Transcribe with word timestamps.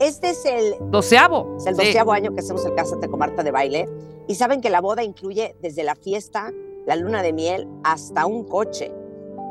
Este 0.00 0.30
es 0.30 0.44
el 0.44 0.74
doceavo. 0.90 1.56
Es 1.56 1.66
el 1.66 1.76
doceavo 1.76 2.12
año 2.12 2.32
que 2.32 2.40
hacemos 2.40 2.64
el 2.64 2.74
Cásate 2.74 3.08
con 3.08 3.18
Marta 3.18 3.42
de 3.42 3.50
Baile. 3.50 3.88
Y 4.28 4.36
saben 4.36 4.60
que 4.60 4.70
la 4.70 4.80
boda 4.80 5.02
incluye 5.02 5.56
desde 5.60 5.82
la 5.82 5.96
fiesta, 5.96 6.52
la 6.86 6.96
luna 6.96 7.22
de 7.22 7.32
miel, 7.32 7.68
hasta 7.82 8.26
un 8.26 8.44
coche. 8.44 8.92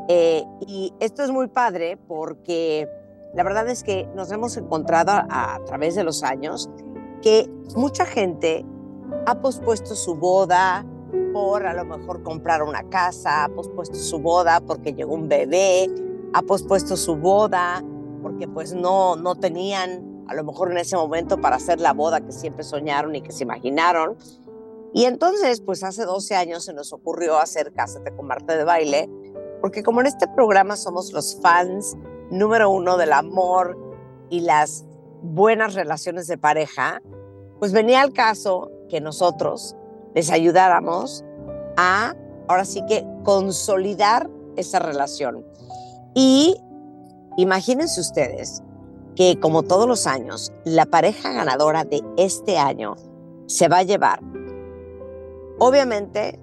Eh, 0.08 0.44
y 0.66 0.94
esto 1.00 1.22
es 1.22 1.30
muy 1.30 1.48
padre 1.48 1.98
porque 2.08 2.88
la 3.34 3.42
verdad 3.42 3.68
es 3.68 3.84
que 3.84 4.08
nos 4.14 4.32
hemos 4.32 4.56
encontrado 4.56 5.12
a, 5.12 5.60
través 5.66 5.94
de 5.94 6.02
los 6.02 6.22
años 6.22 6.70
que 7.20 7.50
mucha 7.76 8.06
gente 8.06 8.64
ha 9.26 9.40
pospuesto 9.42 9.94
su 9.94 10.14
boda 10.14 10.86
por 11.34 11.66
a 11.66 11.74
lo 11.74 11.84
mejor 11.84 12.22
comprar 12.22 12.62
una 12.62 12.88
casa, 12.88 13.44
ha 13.44 13.48
pospuesto 13.50 13.96
su 13.96 14.18
boda 14.18 14.60
porque 14.60 14.94
llegó 14.94 15.14
un 15.14 15.28
bebé, 15.28 15.90
ha 16.32 16.40
pospuesto 16.40 16.96
su 16.96 17.16
boda 17.16 17.84
porque 18.22 18.48
pues 18.48 18.72
no, 18.72 19.14
no 19.16 19.34
tenían 19.34 20.17
a 20.28 20.34
lo 20.34 20.44
mejor 20.44 20.70
en 20.70 20.78
ese 20.78 20.96
momento 20.96 21.40
para 21.40 21.56
hacer 21.56 21.80
la 21.80 21.92
boda 21.92 22.20
que 22.20 22.32
siempre 22.32 22.62
soñaron 22.62 23.14
y 23.16 23.22
que 23.22 23.32
se 23.32 23.44
imaginaron. 23.44 24.16
Y 24.92 25.04
entonces, 25.04 25.60
pues 25.60 25.82
hace 25.82 26.04
12 26.04 26.34
años 26.36 26.64
se 26.64 26.72
nos 26.72 26.92
ocurrió 26.92 27.38
hacer 27.38 27.72
Cásate 27.72 28.14
con 28.14 28.26
Marta 28.26 28.56
de 28.56 28.64
Baile, 28.64 29.08
porque 29.60 29.82
como 29.82 30.00
en 30.00 30.06
este 30.06 30.28
programa 30.28 30.76
somos 30.76 31.12
los 31.12 31.38
fans 31.40 31.96
número 32.30 32.70
uno 32.70 32.96
del 32.96 33.12
amor 33.12 33.76
y 34.30 34.40
las 34.40 34.84
buenas 35.22 35.74
relaciones 35.74 36.26
de 36.26 36.38
pareja, 36.38 37.02
pues 37.58 37.72
venía 37.72 38.02
al 38.02 38.12
caso 38.12 38.70
que 38.88 39.00
nosotros 39.00 39.76
les 40.14 40.30
ayudáramos 40.30 41.24
a, 41.76 42.14
ahora 42.48 42.64
sí 42.64 42.84
que, 42.86 43.06
consolidar 43.24 44.30
esa 44.56 44.78
relación. 44.78 45.44
Y 46.14 46.56
imagínense 47.36 48.00
ustedes 48.00 48.62
que 49.18 49.38
como 49.40 49.64
todos 49.64 49.88
los 49.88 50.06
años, 50.06 50.52
la 50.64 50.86
pareja 50.86 51.32
ganadora 51.32 51.84
de 51.84 52.02
este 52.16 52.56
año 52.56 52.94
se 53.46 53.68
va 53.68 53.78
a 53.78 53.82
llevar 53.82 54.20
Obviamente, 55.58 56.38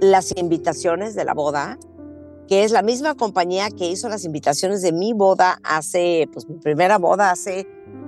las 0.00 0.36
invitaciones 0.36 1.14
de 1.14 1.24
la 1.24 1.34
boda, 1.34 1.78
que 2.48 2.64
es 2.64 2.72
la 2.72 2.82
misma 2.82 3.14
compañía 3.14 3.70
que 3.70 3.88
hizo 3.88 4.08
las 4.08 4.24
invitaciones 4.24 4.82
de 4.82 4.90
mi 4.90 5.12
boda 5.12 5.60
hace, 5.62 6.28
pues 6.32 6.48
mi 6.48 6.56
primera 6.56 6.98
boda 6.98 7.30
hace 7.30 7.64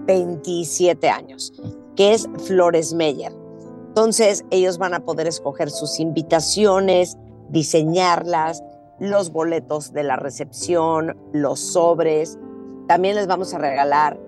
27 0.07 1.09
años, 1.09 1.53
que 1.95 2.13
es 2.13 2.29
Flores 2.45 2.93
Meyer. 2.93 3.33
Entonces, 3.87 4.45
ellos 4.51 4.79
van 4.79 4.95
a 4.95 5.05
poder 5.05 5.29
escoger 5.29 5.71
sus 5.71 6.01
invitaciones, 6.01 7.17
diseñarlas, 7.49 8.65
los 8.99 9.31
boletos 9.31 9.93
de 9.93 10.03
la 10.03 10.17
recepción, 10.17 11.17
los 11.33 11.61
sobres. 11.61 12.37
También 12.87 13.17
les 13.17 13.27
vamos 13.27 13.53
a 13.55 13.59
regalar 13.59 14.19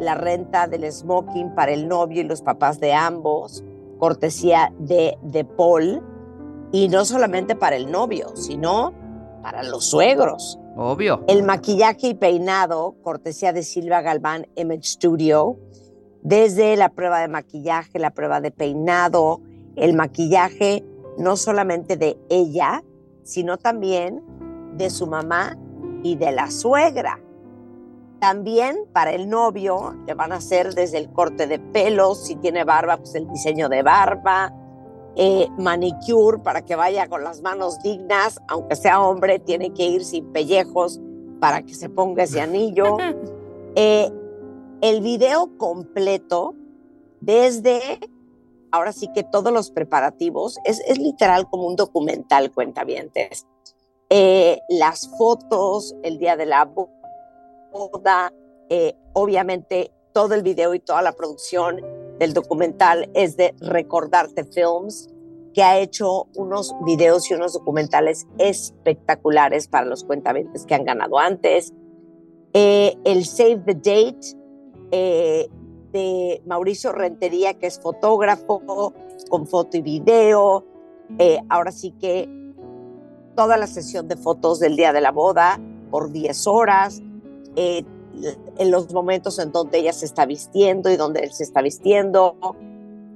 la 0.00 0.14
renta 0.14 0.66
del 0.66 0.90
smoking 0.90 1.54
para 1.54 1.72
el 1.72 1.88
novio 1.88 2.22
y 2.22 2.24
los 2.24 2.42
papás 2.42 2.80
de 2.80 2.92
ambos 2.92 3.64
cortesía 4.02 4.72
de, 4.80 5.16
de 5.22 5.44
Paul, 5.44 6.02
y 6.72 6.88
no 6.88 7.04
solamente 7.04 7.54
para 7.54 7.76
el 7.76 7.88
novio, 7.88 8.34
sino 8.34 8.92
para 9.42 9.62
los 9.62 9.84
suegros. 9.84 10.58
Obvio. 10.76 11.22
El 11.28 11.44
maquillaje 11.44 12.08
y 12.08 12.14
peinado, 12.14 12.96
cortesía 13.02 13.52
de 13.52 13.62
Silvia 13.62 14.00
Galván 14.00 14.48
Image 14.56 14.82
Studio, 14.84 15.56
desde 16.22 16.76
la 16.76 16.88
prueba 16.88 17.20
de 17.20 17.28
maquillaje, 17.28 18.00
la 18.00 18.10
prueba 18.10 18.40
de 18.40 18.50
peinado, 18.50 19.40
el 19.76 19.94
maquillaje 19.94 20.84
no 21.16 21.36
solamente 21.36 21.96
de 21.96 22.18
ella, 22.28 22.82
sino 23.22 23.56
también 23.56 24.20
de 24.76 24.90
su 24.90 25.06
mamá 25.06 25.56
y 26.02 26.16
de 26.16 26.32
la 26.32 26.50
suegra. 26.50 27.21
También 28.22 28.86
para 28.92 29.10
el 29.10 29.28
novio 29.28 29.96
le 30.06 30.14
van 30.14 30.30
a 30.30 30.36
hacer 30.36 30.76
desde 30.76 30.98
el 30.98 31.10
corte 31.10 31.48
de 31.48 31.58
pelo, 31.58 32.14
si 32.14 32.36
tiene 32.36 32.62
barba, 32.62 32.98
pues 32.98 33.16
el 33.16 33.28
diseño 33.28 33.68
de 33.68 33.82
barba, 33.82 34.54
eh, 35.16 35.48
manicure 35.58 36.38
para 36.38 36.64
que 36.64 36.76
vaya 36.76 37.08
con 37.08 37.24
las 37.24 37.42
manos 37.42 37.82
dignas, 37.82 38.40
aunque 38.46 38.76
sea 38.76 39.00
hombre, 39.00 39.40
tiene 39.40 39.74
que 39.74 39.86
ir 39.86 40.04
sin 40.04 40.32
pellejos 40.32 41.00
para 41.40 41.62
que 41.62 41.74
se 41.74 41.88
ponga 41.88 42.22
ese 42.22 42.40
anillo. 42.40 42.96
Eh, 43.74 44.10
el 44.82 45.00
video 45.00 45.56
completo, 45.56 46.54
desde, 47.22 47.80
ahora 48.70 48.92
sí 48.92 49.08
que 49.14 49.22
todos 49.22 49.50
los 49.50 49.70
preparativos, 49.70 50.58
es, 50.66 50.80
es 50.86 50.98
literal 50.98 51.48
como 51.48 51.66
un 51.66 51.74
documental, 51.74 52.52
cuentavientes. 52.52 53.46
Eh, 54.10 54.60
las 54.68 55.08
fotos, 55.16 55.96
el 56.02 56.18
día 56.18 56.36
de 56.36 56.44
la 56.44 56.66
boda, 56.66 57.01
eh, 58.68 58.94
obviamente 59.12 59.92
todo 60.12 60.34
el 60.34 60.42
video 60.42 60.74
y 60.74 60.80
toda 60.80 61.02
la 61.02 61.12
producción 61.12 61.80
del 62.18 62.34
documental 62.34 63.10
es 63.14 63.36
de 63.36 63.54
Recordarte 63.60 64.44
Films, 64.44 65.08
que 65.54 65.62
ha 65.62 65.78
hecho 65.78 66.28
unos 66.36 66.74
videos 66.84 67.30
y 67.30 67.34
unos 67.34 67.54
documentales 67.54 68.26
espectaculares 68.38 69.68
para 69.68 69.86
los 69.86 70.04
cuentavientes 70.04 70.64
que 70.64 70.74
han 70.74 70.84
ganado 70.84 71.18
antes. 71.18 71.72
Eh, 72.54 72.96
el 73.04 73.24
Save 73.24 73.62
the 73.66 73.74
Date 73.74 74.36
eh, 74.90 75.48
de 75.92 76.42
Mauricio 76.46 76.92
Rentería, 76.92 77.54
que 77.54 77.66
es 77.66 77.80
fotógrafo 77.80 78.62
con 79.28 79.46
foto 79.46 79.76
y 79.76 79.82
video. 79.82 80.64
ahora 81.48 81.72
sí 81.72 81.92
que 81.92 82.28
toda 83.34 83.56
la 83.56 83.66
sesión 83.66 84.08
de 84.08 84.16
fotos 84.16 84.60
del 84.60 84.76
día 84.76 84.92
de 84.92 85.00
la 85.00 85.10
boda 85.10 85.60
por 85.90 86.10
10 86.10 86.46
horas 86.46 87.02
eh, 87.56 87.84
en 88.58 88.70
los 88.70 88.92
momentos 88.92 89.38
en 89.38 89.52
donde 89.52 89.78
ella 89.78 89.92
se 89.92 90.04
está 90.04 90.26
vistiendo 90.26 90.90
y 90.90 90.96
donde 90.96 91.20
él 91.20 91.32
se 91.32 91.44
está 91.44 91.62
vistiendo, 91.62 92.36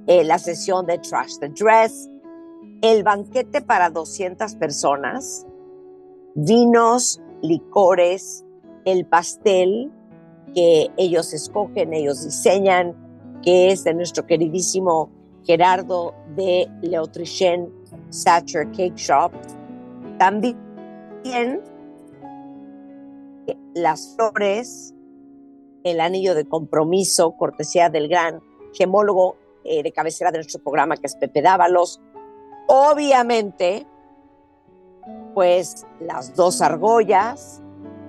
eh, 0.07 0.23
la 0.23 0.39
sesión 0.39 0.85
de 0.85 0.97
Trash 0.99 1.37
the 1.39 1.49
Dress, 1.49 2.09
el 2.81 3.03
banquete 3.03 3.61
para 3.61 3.89
200 3.89 4.55
personas, 4.55 5.45
vinos, 6.35 7.21
licores, 7.41 8.45
el 8.85 9.05
pastel 9.05 9.91
que 10.55 10.87
ellos 10.97 11.33
escogen, 11.33 11.93
ellos 11.93 12.23
diseñan, 12.23 12.95
que 13.43 13.71
es 13.71 13.83
de 13.83 13.93
nuestro 13.93 14.25
queridísimo 14.25 15.09
Gerardo 15.43 16.13
de 16.35 16.67
Leotrichen 16.81 17.71
Satcher 18.09 18.67
Cake 18.71 18.95
Shop. 18.95 19.31
También 20.17 20.57
las 23.73 24.15
flores, 24.15 24.93
el 25.83 25.99
anillo 26.01 26.35
de 26.35 26.45
compromiso, 26.45 27.35
cortesía 27.37 27.89
del 27.89 28.07
gran 28.07 28.41
gemólogo 28.73 29.37
eh, 29.63 29.83
de 29.83 29.91
cabecera 29.91 30.31
de 30.31 30.39
nuestro 30.39 30.61
programa, 30.61 30.97
que 30.97 31.07
es 31.07 31.15
Pepe 31.15 31.41
Dávalos. 31.41 32.01
Obviamente, 32.67 33.85
pues 35.33 35.85
las 35.99 36.35
dos 36.35 36.61
argollas, 36.61 37.61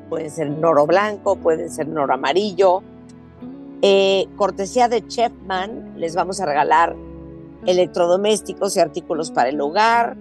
pueden 0.08 0.30
ser 0.30 0.50
noro 0.50 0.86
blanco, 0.86 1.36
pueden 1.36 1.70
ser 1.70 1.88
noro 1.88 2.14
amarillo. 2.14 2.82
Eh, 3.82 4.26
cortesía 4.36 4.88
de 4.88 5.06
Chefman, 5.06 5.94
les 6.00 6.14
vamos 6.14 6.40
a 6.40 6.46
regalar 6.46 6.96
electrodomésticos 7.66 8.76
y 8.76 8.80
artículos 8.80 9.30
para 9.30 9.50
el 9.50 9.60
hogar. 9.60 10.16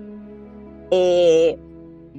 Eh, 0.91 1.57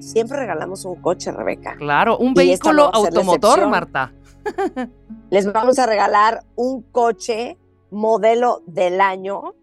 siempre 0.00 0.38
regalamos 0.38 0.84
un 0.84 0.96
coche, 0.96 1.32
Rebeca. 1.32 1.76
Claro, 1.76 2.18
un 2.18 2.34
vehículo 2.34 2.90
automotor, 2.92 3.68
Marta. 3.68 4.12
Les 5.30 5.50
vamos 5.52 5.78
a 5.78 5.86
regalar 5.86 6.44
un 6.56 6.82
coche 6.82 7.58
modelo 7.90 8.62
del 8.66 9.00
año 9.00 9.54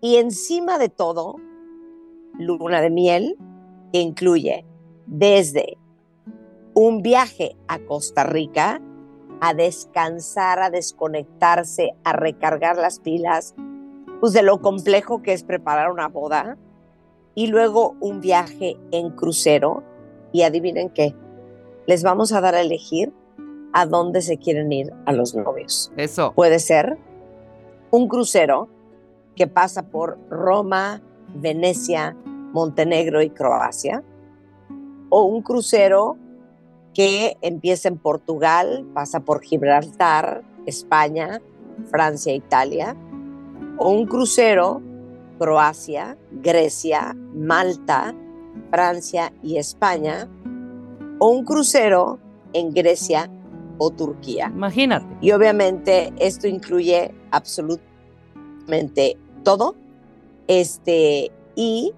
y 0.00 0.16
encima 0.16 0.78
de 0.78 0.88
todo, 0.88 1.36
luna 2.38 2.80
de 2.80 2.90
miel 2.90 3.36
que 3.92 4.00
incluye 4.00 4.64
desde 5.06 5.78
un 6.74 7.02
viaje 7.02 7.56
a 7.66 7.78
Costa 7.78 8.24
Rica 8.24 8.80
a 9.40 9.54
descansar, 9.54 10.60
a 10.60 10.70
desconectarse, 10.70 11.94
a 12.04 12.12
recargar 12.12 12.76
las 12.76 13.00
pilas, 13.00 13.54
pues 14.20 14.32
de 14.32 14.42
lo 14.42 14.60
complejo 14.60 15.22
que 15.22 15.32
es 15.32 15.44
preparar 15.44 15.90
una 15.90 16.08
boda 16.08 16.58
y 17.38 17.46
luego 17.46 17.94
un 18.00 18.20
viaje 18.20 18.76
en 18.90 19.10
crucero 19.10 19.84
y 20.32 20.42
adivinen 20.42 20.90
qué, 20.90 21.14
les 21.86 22.02
vamos 22.02 22.32
a 22.32 22.40
dar 22.40 22.56
a 22.56 22.60
elegir 22.60 23.12
a 23.72 23.86
dónde 23.86 24.22
se 24.22 24.38
quieren 24.38 24.72
ir 24.72 24.92
a 25.06 25.12
los 25.12 25.36
novios. 25.36 25.92
Eso. 25.96 26.32
Puede 26.34 26.58
ser 26.58 26.98
un 27.92 28.08
crucero 28.08 28.66
que 29.36 29.46
pasa 29.46 29.84
por 29.84 30.18
Roma, 30.28 31.00
Venecia, 31.32 32.16
Montenegro 32.26 33.22
y 33.22 33.30
Croacia, 33.30 34.02
o 35.08 35.22
un 35.22 35.42
crucero 35.42 36.16
que 36.92 37.36
empieza 37.40 37.86
en 37.86 37.98
Portugal, 37.98 38.84
pasa 38.94 39.20
por 39.20 39.42
Gibraltar, 39.42 40.42
España, 40.66 41.40
Francia, 41.88 42.34
Italia, 42.34 42.96
o 43.76 43.90
un 43.90 44.06
crucero 44.06 44.82
Croacia, 45.38 46.18
Grecia, 46.32 47.14
Malta, 47.34 48.14
Francia 48.70 49.32
y 49.42 49.56
España, 49.56 50.28
o 51.18 51.30
un 51.30 51.44
crucero 51.44 52.18
en 52.52 52.72
Grecia 52.72 53.30
o 53.78 53.90
Turquía. 53.90 54.50
Imagínate. 54.54 55.06
Y 55.20 55.32
obviamente 55.32 56.12
esto 56.18 56.48
incluye 56.48 57.14
absolutamente 57.30 59.16
todo. 59.44 59.76
Este, 60.46 61.30
y 61.54 61.92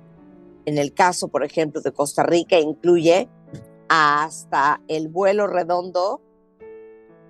en 0.67 0.79
el 0.79 0.93
caso, 0.93 1.29
por 1.29 1.45
ejemplo, 1.45 1.81
de 1.81 1.93
Costa 1.93 2.23
Rica, 2.23 2.59
incluye 2.59 3.29
hasta 3.89 4.81
el 4.89 5.09
vuelo 5.09 5.47
redondo 5.47 6.21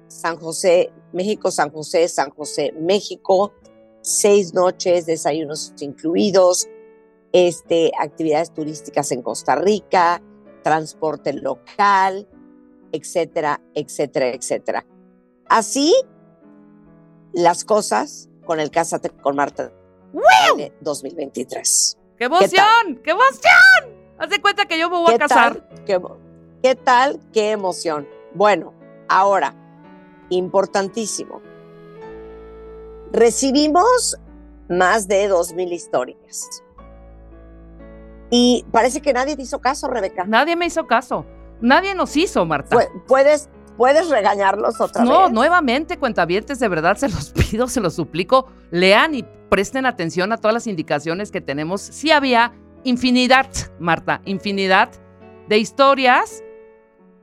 San 0.08 0.36
José, 0.36 0.92
México, 1.12 1.50
San 1.50 1.70
José, 1.70 2.08
San 2.08 2.30
José, 2.30 2.72
México, 2.78 3.52
seis 4.10 4.54
noches, 4.54 5.06
desayunos 5.06 5.72
incluidos, 5.80 6.68
este, 7.32 7.92
actividades 7.98 8.52
turísticas 8.52 9.12
en 9.12 9.22
Costa 9.22 9.54
Rica, 9.56 10.20
transporte 10.62 11.32
local, 11.32 12.28
etcétera, 12.92 13.60
etcétera, 13.74 14.28
etcétera. 14.28 14.86
Así 15.48 15.94
las 17.32 17.64
cosas 17.64 18.28
con 18.44 18.60
el 18.60 18.70
Cásate 18.70 19.10
con 19.10 19.36
Marta 19.36 19.72
2023. 20.80 21.98
¡Qué 22.18 22.24
emoción! 22.24 23.00
¿Qué, 23.02 23.12
emoción! 23.12 24.00
Haz 24.18 24.30
de 24.30 24.40
cuenta 24.40 24.66
que 24.66 24.78
yo 24.78 24.90
me 24.90 24.98
voy 24.98 25.14
a 25.14 25.18
casar. 25.18 25.68
¿Qué, 25.86 26.00
¿Qué 26.62 26.74
tal? 26.74 27.20
¡Qué 27.32 27.52
emoción! 27.52 28.08
Bueno, 28.34 28.74
ahora, 29.08 29.54
importantísimo. 30.28 31.40
Recibimos 33.12 34.16
más 34.68 35.08
de 35.08 35.30
2.000 35.30 35.72
historias. 35.72 36.62
Y 38.30 38.64
parece 38.70 39.00
que 39.00 39.12
nadie 39.12 39.36
te 39.36 39.42
hizo 39.42 39.60
caso, 39.60 39.88
Rebeca. 39.88 40.24
Nadie 40.24 40.54
me 40.54 40.66
hizo 40.66 40.86
caso. 40.86 41.26
Nadie 41.60 41.94
nos 41.94 42.16
hizo, 42.16 42.46
Marta. 42.46 42.78
¿Puedes, 43.08 43.50
puedes 43.76 44.08
regañarlos 44.08 44.80
otra 44.80 45.02
vez? 45.02 45.10
No, 45.10 45.28
nuevamente, 45.28 45.98
cuentavientes, 45.98 46.60
de 46.60 46.68
verdad 46.68 46.96
se 46.96 47.08
los 47.08 47.30
pido, 47.50 47.66
se 47.66 47.80
los 47.80 47.94
suplico. 47.94 48.46
Lean 48.70 49.14
y 49.14 49.24
presten 49.48 49.84
atención 49.84 50.32
a 50.32 50.36
todas 50.38 50.54
las 50.54 50.66
indicaciones 50.68 51.32
que 51.32 51.40
tenemos. 51.40 51.80
Sí 51.80 52.12
había 52.12 52.52
infinidad, 52.84 53.48
Marta, 53.80 54.22
infinidad 54.24 54.90
de 55.48 55.58
historias 55.58 56.44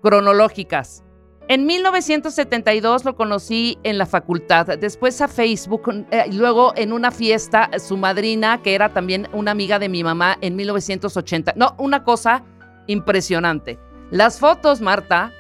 cronológicas 0.02 1.04
en 1.50 1.66
1972 1.66 3.06
lo 3.06 3.16
conocí 3.16 3.78
en 3.84 3.98
la 3.98 4.06
facultad, 4.06 4.78
después 4.78 5.22
a 5.22 5.28
Facebook, 5.30 6.06
eh, 6.12 6.26
y 6.28 6.34
luego 6.34 6.74
en 6.76 6.92
una 6.92 7.12
fiesta, 7.12 7.70
su 7.80 7.96
madrina, 7.96 8.62
que 8.62 8.76
era 8.76 8.94
también 8.94 9.30
una 9.32 9.52
amiga 9.52 9.80
de 9.80 9.88
mi 9.88 10.04
mamá, 10.04 10.38
en 10.42 10.56
1980. 10.58 11.54
No, 11.56 11.74
una 11.78 12.04
cosa 12.04 12.44
impresionante. 12.88 13.80
Las 14.12 14.40
fotos, 14.40 14.82
Marta, 14.82 15.32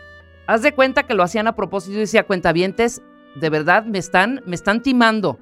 haz 0.48 0.62
de 0.62 0.74
cuenta 0.74 1.04
que 1.04 1.14
lo 1.14 1.24
hacían 1.24 1.48
a 1.48 1.56
propósito 1.56 1.98
y 1.98 2.00
decía, 2.00 2.26
cuentavientes, 2.26 3.02
de 3.36 3.50
verdad 3.50 3.84
me 3.84 3.98
están, 3.98 4.42
me 4.46 4.56
están 4.56 4.82
timando. 4.82 5.38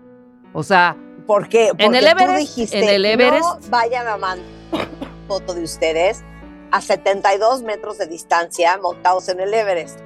O 0.54 0.64
sea, 0.64 0.98
¿por 1.28 1.48
qué? 1.48 1.68
Porque 1.70 1.86
en 1.86 1.96
el 1.96 2.08
Everest, 2.08 2.40
dijiste, 2.40 2.80
en 2.80 2.90
el 2.90 3.06
Everest, 3.06 3.44
no 3.44 3.60
vayan 3.70 4.08
a 4.08 4.18
mandar 4.18 4.46
foto 5.28 5.54
de 5.54 5.64
ustedes 5.64 6.24
a 6.72 6.82
72 6.82 7.62
metros 7.62 7.98
de 7.98 8.08
distancia 8.08 8.78
montados 8.78 9.30
en 9.30 9.40
el 9.40 9.54
Everest 9.54 10.05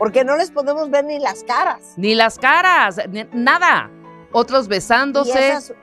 porque 0.00 0.24
no 0.24 0.34
les 0.34 0.50
podemos 0.50 0.88
ver 0.88 1.04
ni 1.04 1.18
las 1.18 1.44
caras. 1.44 1.92
Ni 1.98 2.14
las 2.14 2.38
caras, 2.38 2.98
nada. 3.34 3.90
Otros 4.32 4.66
besándose. 4.66 5.74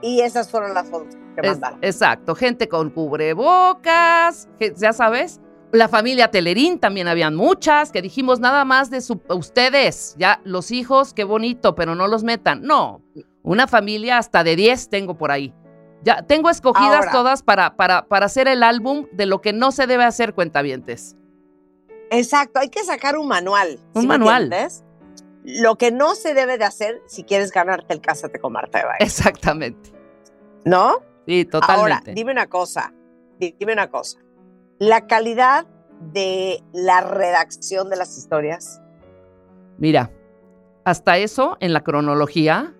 Y 0.00 0.20
esas, 0.20 0.48
fueron 0.48 0.72
las 0.72 0.88
fotos 0.88 1.16
que 1.34 1.48
mandaron. 1.48 1.80
Exacto, 1.82 2.36
gente 2.36 2.68
con 2.68 2.90
cubrebocas, 2.90 4.48
ya 4.76 4.92
sabes. 4.92 5.40
La 5.72 5.88
familia 5.88 6.30
Telerín 6.30 6.78
también 6.78 7.08
habían 7.08 7.34
muchas, 7.34 7.90
que 7.90 8.00
dijimos 8.00 8.38
nada 8.38 8.64
más 8.64 8.88
de 8.88 9.02
ustedes, 9.30 10.14
ya 10.16 10.40
los 10.44 10.70
hijos, 10.70 11.12
qué 11.12 11.24
bonito, 11.24 11.74
pero 11.74 11.96
no 11.96 12.06
los 12.06 12.22
metan. 12.22 12.62
No, 12.62 13.02
una 13.42 13.66
familia 13.66 14.18
hasta 14.18 14.44
de 14.44 14.54
10 14.54 14.88
tengo 14.90 15.18
por 15.18 15.32
ahí. 15.32 15.52
Ya 16.04 16.22
tengo 16.22 16.50
escogidas 16.50 17.10
todas 17.10 17.42
para, 17.42 17.74
para, 17.74 18.06
para 18.06 18.26
hacer 18.26 18.46
el 18.46 18.62
álbum 18.62 19.06
de 19.10 19.26
lo 19.26 19.40
que 19.40 19.52
no 19.52 19.72
se 19.72 19.88
debe 19.88 20.04
hacer 20.04 20.34
cuentavientes. 20.34 21.16
Exacto, 22.10 22.60
hay 22.60 22.68
que 22.68 22.84
sacar 22.84 23.16
un 23.16 23.28
manual. 23.28 23.80
Un 23.94 24.06
manual. 24.06 24.52
Lo 25.44 25.76
que 25.76 25.90
no 25.90 26.14
se 26.14 26.34
debe 26.34 26.58
de 26.58 26.64
hacer 26.64 27.00
si 27.06 27.24
quieres 27.24 27.50
ganarte 27.50 27.94
el 27.94 28.00
Cásate 28.00 28.38
con 28.38 28.52
Marta 28.52 28.78
de 28.78 28.84
Baile. 28.84 29.06
Exactamente. 29.06 29.92
¿No? 30.64 30.98
Sí, 31.26 31.44
totalmente. 31.44 31.80
Ahora, 31.80 32.02
dime 32.14 32.32
una 32.32 32.48
cosa, 32.48 32.92
dime 33.38 33.72
una 33.72 33.90
cosa. 33.90 34.18
La 34.78 35.06
calidad 35.06 35.66
de 36.12 36.62
la 36.72 37.00
redacción 37.00 37.88
de 37.90 37.96
las 37.96 38.18
historias. 38.18 38.80
Mira, 39.78 40.10
hasta 40.84 41.18
eso, 41.18 41.56
en 41.60 41.72
la 41.72 41.84
cronología, 41.84 42.74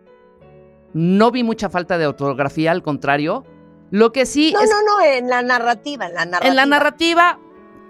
no 0.92 1.30
vi 1.30 1.44
mucha 1.44 1.70
falta 1.70 1.98
de 1.98 2.06
ortografía, 2.06 2.72
al 2.72 2.82
contrario. 2.82 3.44
Lo 3.90 4.12
que 4.12 4.26
sí. 4.26 4.52
No, 4.52 4.60
no, 4.60 4.82
no, 4.82 5.04
en 5.04 5.28
la 5.28 5.42
narrativa, 5.42 6.06
en 6.06 6.14
la 6.14 6.24
narrativa. 6.24 6.50
En 6.50 6.56
la 6.56 6.66
narrativa, 6.66 7.38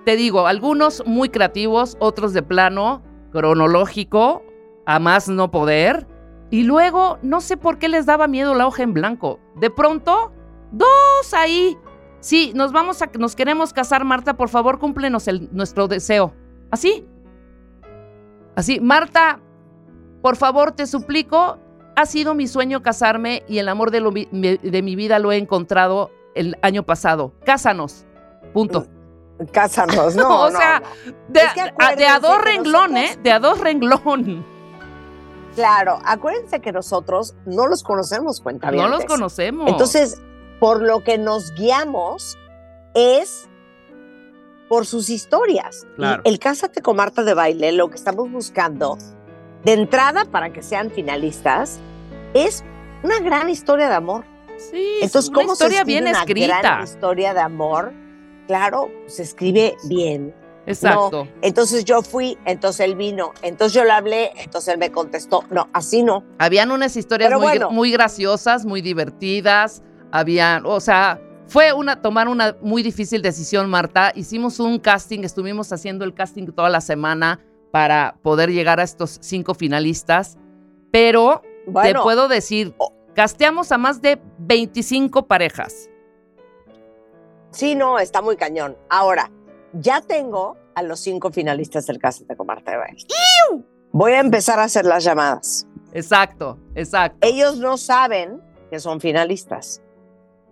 te 0.05 0.17
digo, 0.17 0.47
algunos 0.47 1.02
muy 1.06 1.29
creativos, 1.29 1.97
otros 2.00 2.32
de 2.32 2.43
plano 2.43 3.02
cronológico, 3.32 4.43
a 4.87 4.99
más 4.99 5.29
no 5.29 5.50
poder. 5.50 6.06
Y 6.50 6.64
luego, 6.64 7.19
no 7.23 7.41
sé 7.41 7.56
por 7.56 7.79
qué 7.79 7.88
les 7.88 8.06
daba 8.06 8.26
miedo 8.26 8.55
la 8.55 8.67
hoja 8.67 8.82
en 8.82 8.93
blanco. 8.93 9.38
De 9.56 9.70
pronto, 9.70 10.32
dos 10.73 11.35
ahí. 11.35 11.79
Sí, 12.20 12.52
nos 12.55 12.73
vamos 12.73 13.00
a, 13.02 13.11
nos 13.19 13.37
queremos 13.37 13.73
casar, 13.73 14.05
Marta, 14.05 14.37
por 14.37 14.49
favor, 14.49 14.79
cúmplenos 14.79 15.26
nuestro 15.52 15.87
deseo. 15.87 16.35
Así. 16.70 17.06
Así, 18.56 18.81
Marta, 18.81 19.41
por 20.23 20.37
favor, 20.37 20.73
te 20.73 20.87
suplico, 20.87 21.58
ha 21.94 22.06
sido 22.06 22.35
mi 22.35 22.46
sueño 22.46 22.82
casarme 22.82 23.43
y 23.49 23.58
el 23.58 23.69
amor 23.69 23.91
de, 23.91 24.58
de 24.61 24.82
mi 24.82 24.96
vida 24.96 25.19
lo 25.19 25.32
he 25.32 25.37
encontrado 25.37 26.11
el 26.35 26.56
año 26.62 26.82
pasado. 26.85 27.32
Cásanos. 27.44 28.06
Punto. 28.53 28.86
Cásanos, 29.53 30.15
no. 30.17 30.43
o 30.43 30.51
sea, 30.51 30.82
De, 31.29 31.41
a, 32.06 32.20
dos 32.20 32.41
renglón, 32.43 32.97
¿eh? 32.97 33.19
De 33.23 33.32
a 33.32 33.39
dos 33.39 33.59
renglón. 33.59 34.44
Claro, 35.55 35.99
acuérdense 36.05 36.61
que 36.61 36.73
nosotros 36.73 37.35
no 37.44 37.67
los 37.67 37.82
conocemos, 37.82 38.41
cuenta 38.41 38.70
No 38.70 38.89
los 38.89 39.05
conocemos. 39.05 39.69
Entonces, 39.69 40.20
por 40.61 40.82
lo 40.82 41.03
que 41.03 41.19
nos 41.19 41.53
guiamos 41.55 42.39
es 42.94 43.49
por 44.69 44.87
sus 44.87 45.11
historias. 45.11 45.87
el 46.25 46.39
Cásate 46.39 46.82
con 46.82 46.97
Marta 46.97 47.25
de 47.25 47.35
Baile, 47.35 47.73
lo 47.73 47.91
que 47.91 47.97
estamos 47.97 48.31
buscando, 48.31 48.97
de 49.65 49.73
entrada 49.73 50.25
para 50.27 50.53
que 50.53 50.63
sean 50.63 50.91
finalistas, 50.91 51.81
es 52.35 52.65
una 53.03 53.19
gran 53.19 53.49
historia 53.49 53.89
de 53.89 53.94
amor. 53.94 54.25
Sí, 54.70 54.99
Entonces, 55.03 55.31
una 55.31 55.44
historia 55.44 55.85
bien 55.85 56.06
escrita. 56.06 56.47
Una 56.47 56.61
gran 56.61 56.85
historia 56.85 57.35
de 57.35 57.41
amor 57.41 57.93
claro, 58.50 58.90
se 59.06 59.22
escribe 59.22 59.76
bien. 59.84 60.34
Exacto. 60.66 61.26
entonces 61.40 61.84
yo 61.84 62.02
fui, 62.02 62.36
entonces 62.44 62.80
él 62.80 62.96
vino, 62.96 63.32
entonces 63.42 63.72
yo 63.72 63.84
le 63.84 63.92
hablé, 63.92 64.32
entonces 64.36 64.74
él 64.74 64.78
me 64.80 64.90
contestó. 64.90 65.44
No, 65.50 65.69
así 65.72 66.02
no. 66.02 66.24
Habían 66.38 66.72
unas 66.72 66.96
historias 66.96 67.32
muy, 67.70 67.92
graciosas, 67.92 68.66
muy 68.66 68.82
divertidas. 68.82 69.84
Habían, 70.10 70.66
o 70.66 70.80
sea, 70.80 71.20
fue 71.46 71.72
una, 71.72 72.02
tomar 72.02 72.26
una 72.26 72.56
muy 72.60 72.82
difícil 72.82 73.22
decisión, 73.22 73.70
Marta. 73.70 74.10
Hicimos 74.16 74.58
un 74.58 74.80
casting, 74.80 75.20
estuvimos 75.20 75.72
haciendo 75.72 76.04
el 76.04 76.12
casting 76.12 76.46
toda 76.46 76.70
la 76.70 76.80
semana 76.80 77.38
para 77.70 78.16
poder 78.20 78.50
llegar 78.50 78.80
a 78.80 78.82
estos 78.82 79.19
cinco 79.20 79.54
finalistas. 79.54 80.38
Pero 80.90 81.42
te 81.84 81.94
puedo 81.94 82.26
decir, 82.26 82.74
casteamos 83.14 83.70
a 83.70 83.78
más 83.78 84.02
de 84.02 84.20
25 84.38 85.28
parejas. 85.28 85.90
Sí, 87.50 87.74
no, 87.74 87.98
está 87.98 88.22
muy 88.22 88.36
cañón. 88.36 88.76
Ahora, 88.88 89.30
ya 89.72 90.00
tengo 90.00 90.56
a 90.74 90.82
los 90.82 91.00
cinco 91.00 91.30
finalistas 91.30 91.86
del 91.86 91.98
Cásate 91.98 92.36
con 92.36 92.46
Marta 92.46 92.72
de 92.72 92.76
Baile. 92.78 93.06
Voy 93.92 94.12
a 94.12 94.20
empezar 94.20 94.58
a 94.58 94.64
hacer 94.64 94.84
las 94.84 95.02
llamadas. 95.04 95.66
Exacto, 95.92 96.58
exacto. 96.74 97.26
Ellos 97.26 97.58
no 97.58 97.76
saben 97.76 98.40
que 98.70 98.78
son 98.78 99.00
finalistas. 99.00 99.82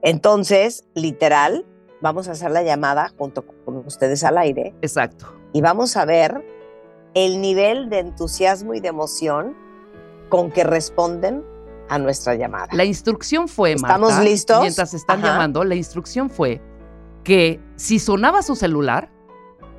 Entonces, 0.02 0.84
literal, 0.94 1.64
vamos 2.00 2.28
a 2.28 2.32
hacer 2.32 2.50
la 2.50 2.62
llamada 2.62 3.12
junto 3.16 3.44
con 3.46 3.76
ustedes 3.86 4.24
al 4.24 4.38
aire. 4.38 4.74
Exacto. 4.82 5.32
Y 5.52 5.60
vamos 5.60 5.96
a 5.96 6.04
ver 6.04 6.44
el 7.14 7.40
nivel 7.40 7.88
de 7.90 8.00
entusiasmo 8.00 8.74
y 8.74 8.80
de 8.80 8.88
emoción 8.88 9.56
con 10.28 10.50
que 10.50 10.64
responden 10.64 11.44
a 11.88 11.98
nuestra 11.98 12.34
llamada. 12.34 12.68
La 12.72 12.84
instrucción 12.84 13.48
fue, 13.48 13.76
Marta, 13.76 13.96
¿Estamos 13.96 14.24
listos? 14.24 14.60
Mientras 14.60 14.94
están 14.94 15.20
Ajá. 15.20 15.28
llamando, 15.28 15.64
la 15.64 15.74
instrucción 15.74 16.28
fue 16.28 16.60
que 17.28 17.60
si 17.76 17.98
sonaba 17.98 18.40
su 18.40 18.56
celular, 18.56 19.10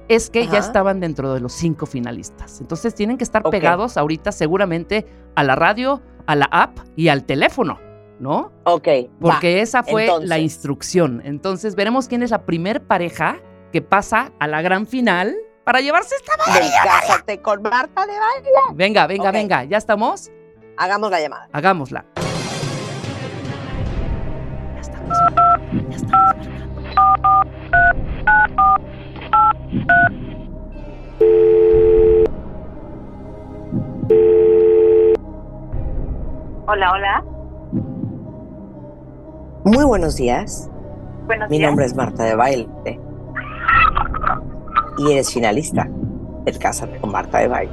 es 0.08 0.29
que 0.29 0.46
ya 0.46 0.60
estaban 0.60 1.00
dentro 1.00 1.34
de 1.34 1.39
los 1.39 1.51
cinco 1.51 1.88
finalistas. 1.88 2.62
Entonces 2.62 2.94
tienen 2.94 3.18
que 3.18 3.24
estar 3.24 3.41
pegados 3.41 3.98
ahorita 3.98 4.32
seguramente 4.32 5.08
a 5.34 5.44
la 5.44 5.56
radio, 5.56 6.00
a 6.27 6.36
la 6.36 6.46
app 6.51 6.77
y 6.96 7.08
al 7.08 7.24
teléfono, 7.24 7.79
¿no? 8.20 8.51
Ok, 8.65 8.88
va. 8.88 9.32
Porque 9.32 9.62
esa 9.62 9.82
fue 9.82 10.12
la 10.22 10.38
instrucción. 10.38 11.24
Entonces 11.25 11.74
veremos 11.74 12.08
quién 12.08 12.22
es 12.22 12.29
la 12.29 12.46
primer 12.46 12.84
pareja 12.84 13.38
que 13.74 13.82
pasa 13.82 14.32
a 14.39 14.46
la 14.46 14.62
gran 14.62 14.86
final 14.86 15.36
para 15.63 15.82
llevarse 15.82 16.13
esta... 16.18 16.53
Del 16.53 16.70
Cásate 16.84 17.41
con 17.41 17.63
Marta 17.63 18.06
de 18.06 18.13
Baile. 18.13 18.75
Venga, 18.75 19.08
venga, 19.08 19.32
venga, 19.32 19.63
¿ya 19.63 19.77
estamos? 19.77 20.29
Hagamos 20.77 21.10
la 21.10 21.20
llamada. 21.20 21.50
Hagámosla. 21.51 22.06
Hola, 36.71 36.91
hola. 36.91 37.23
Muy 39.63 39.83
buenos 39.85 40.17
días. 40.17 40.69
Buenos 41.25 41.49
Mi 41.49 41.57
días. 41.57 41.67
nombre 41.67 41.85
es 41.85 41.95
Marta 41.95 42.23
de 42.25 42.35
Baile. 42.35 42.67
Y 44.99 45.11
eres 45.11 45.33
finalista 45.33 45.88
del 46.45 46.59
Cásate 46.59 46.99
con 46.99 47.11
Marta 47.11 47.39
de 47.39 47.47
Baile. 47.47 47.71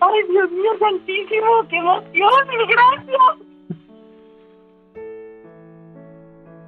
Ay, 0.00 0.22
Dios 0.30 0.50
mío, 0.50 0.70
santísimo, 0.80 1.68
qué 1.68 1.76
emoción, 1.76 2.30
gracias. 2.70 3.20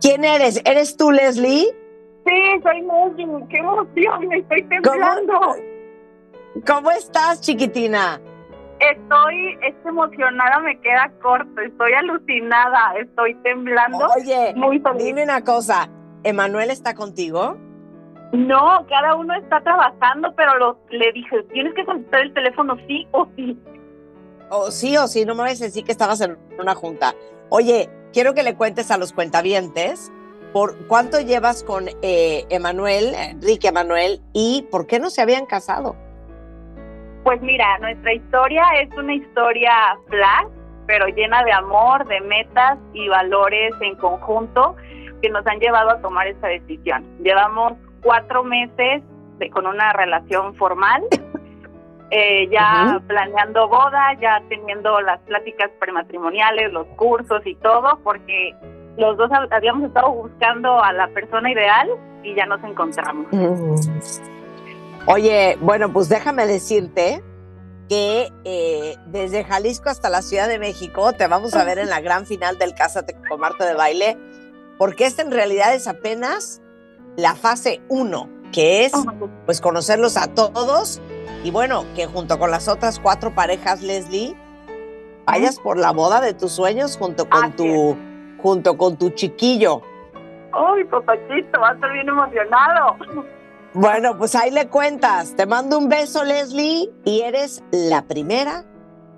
¿Quién 0.03 0.23
eres? 0.23 0.61
¿Eres 0.67 0.99
tú, 0.99 1.11
Leslie? 1.11 1.65
Sí, 2.27 2.61
soy 2.63 2.83
Leslie, 2.83 3.49
qué 3.49 3.57
emoción, 3.57 4.29
me 4.29 4.37
estoy 4.37 4.63
temblando. 4.65 5.33
¿Cómo 6.67 6.91
estás, 6.91 7.41
chiquitina? 7.41 8.21
Estoy, 8.93 9.53
estoy 9.63 9.89
emocionada, 9.91 10.59
me 10.61 10.79
queda 10.81 11.11
corto, 11.23 11.61
estoy 11.61 11.93
alucinada, 11.95 12.95
estoy 13.01 13.35
temblando. 13.37 14.07
Oye, 14.17 14.53
Muy 14.57 14.79
feliz. 14.81 15.05
dime 15.05 15.23
una 15.25 15.43
cosa. 15.43 15.89
¿Emanuel 16.23 16.71
está 16.71 16.95
contigo? 16.95 17.57
No, 18.33 18.85
cada 18.89 19.15
uno 19.15 19.35
está 19.35 19.61
trabajando, 19.63 20.35
pero 20.37 20.59
lo- 20.59 20.79
le 20.91 21.13
dije, 21.13 21.43
tienes 21.53 21.73
que 21.75 21.85
contestar 21.85 22.21
el 22.23 22.35
teléfono 22.35 22.77
sí 22.87 23.07
o 23.13 23.27
sí. 23.37 23.59
O 24.51 24.71
sí 24.71 24.97
o 24.97 25.07
sí, 25.07 25.25
no 25.25 25.35
me 25.35 25.43
vas 25.43 25.61
a 25.63 25.65
decir 25.65 25.85
que 25.85 25.93
estabas 25.93 26.21
en 26.21 26.37
una 26.59 26.75
junta. 26.75 27.15
Oye, 27.51 27.89
quiero 28.13 28.35
que 28.35 28.43
le 28.43 28.55
cuentes 28.55 28.91
a 28.91 28.99
los 28.99 29.13
cuentavientes 29.13 30.13
por 30.53 30.77
cuánto 30.89 31.21
llevas 31.21 31.63
con 31.65 31.87
eh, 32.03 32.45
Emanuel, 32.51 33.15
Enrique 33.15 33.69
Emanuel, 33.69 34.21
y 34.33 34.67
por 34.71 34.87
qué 34.87 34.99
no 34.99 35.11
se 35.11 35.23
habían 35.23 35.47
casado. 35.47 35.97
Pues 37.25 37.41
mira, 37.43 37.79
nuestra 37.79 38.13
historia 38.13 38.63
es 38.81 38.91
una 38.97 39.15
historia 39.15 39.73
flash, 40.09 40.47
pero 40.87 41.07
llena 41.09 41.43
de 41.43 41.53
amor, 41.53 42.07
de 42.07 42.21
metas 42.21 42.79
y 42.93 43.09
valores 43.09 43.73
en 43.81 43.97
conjunto 43.97 44.77
que 45.23 45.31
nos 45.31 45.47
han 45.47 45.59
llevado 45.59 45.91
a 45.91 46.01
tomar 46.03 46.27
esta 46.27 46.49
decisión. 46.49 47.03
Llevamos 47.23 47.73
cuatro 48.03 48.45
meses 48.45 49.03
de- 49.39 49.49
con 49.51 49.67
una 49.67 49.95
relación 49.95 50.55
formal, 50.57 51.03
eh, 52.11 52.47
ya 52.51 53.01
planeando 53.07 53.69
boda, 53.69 54.13
ya 54.21 54.43
teniendo 54.51 55.01
las 55.01 55.19
pláticas 55.21 55.71
prematrimoniales, 55.81 56.71
los 56.73 56.87
cursos 56.97 57.41
y 57.47 57.55
todo, 57.57 57.99
porque 58.05 58.55
los 58.99 59.17
dos 59.17 59.31
hab- 59.31 59.49
habíamos 59.51 59.85
estado 59.85 60.13
buscando 60.13 60.83
a 60.85 60.93
la 60.93 61.09
persona 61.09 61.51
ideal 61.51 61.89
y 62.23 62.35
ya 62.35 62.45
nos 62.45 62.63
encontramos. 62.63 63.27
Oye, 65.07 65.59
bueno, 65.61 65.93
pues 65.93 66.09
déjame 66.09 66.47
decirte 66.47 67.23
que 67.91 68.33
eh, 68.45 68.97
desde 69.07 69.45
Jalisco 69.45 69.91
hasta 69.91 70.09
la 70.09 70.23
Ciudad 70.23 70.49
de 70.49 70.59
México 70.59 71.13
te 71.13 71.27
vamos 71.27 71.55
a 71.55 71.65
ver 71.65 71.79
en 71.79 71.91
la 71.91 72.01
gran 72.01 72.25
final 72.25 72.57
del 72.57 72.75
Cásate 72.75 73.15
con 73.29 73.39
Marta 73.39 73.67
de 73.67 73.75
Baile, 73.75 74.17
porque 74.79 75.05
esta 75.05 75.21
en 75.21 75.31
realidad 75.31 75.75
es 75.75 75.89
apenas 75.89 76.63
la 77.17 77.35
fase 77.35 77.83
1, 77.91 78.31
que 78.51 78.87
es 78.87 78.93
pues 79.45 79.61
conocerlos 79.61 80.17
a 80.17 80.29
todos 80.29 81.03
y 81.43 81.51
bueno, 81.51 81.85
que 81.95 82.07
junto 82.07 82.39
con 82.39 82.51
las 82.51 82.69
otras 82.69 82.99
cuatro 82.99 83.35
parejas, 83.35 83.83
Leslie, 83.83 84.35
vayas 85.27 85.61
por 85.61 85.77
la 85.77 85.93
boda 85.93 86.23
de 86.23 86.33
tus 86.33 86.53
sueños 86.53 86.97
junto 86.97 87.29
con 87.29 87.45
Así 87.45 87.53
tu 87.57 87.97
junto 88.41 88.79
con 88.79 88.97
tu 88.97 89.11
chiquillo. 89.11 89.83
¡Ay, 90.53 90.85
papachito! 90.85 91.61
Va 91.61 91.71
a 91.71 91.75
estar 91.75 91.93
bien 91.93 92.09
emocionado. 92.09 92.97
Bueno, 93.75 94.17
pues 94.17 94.37
ahí 94.37 94.53
le 94.53 94.69
cuentas. 94.69 95.35
Te 95.37 95.47
mando 95.47 95.79
un 95.79 95.89
beso, 95.89 96.23
Leslie, 96.25 96.91
y 97.05 97.21
eres 97.23 97.63
la 97.73 98.03
primera 98.03 98.65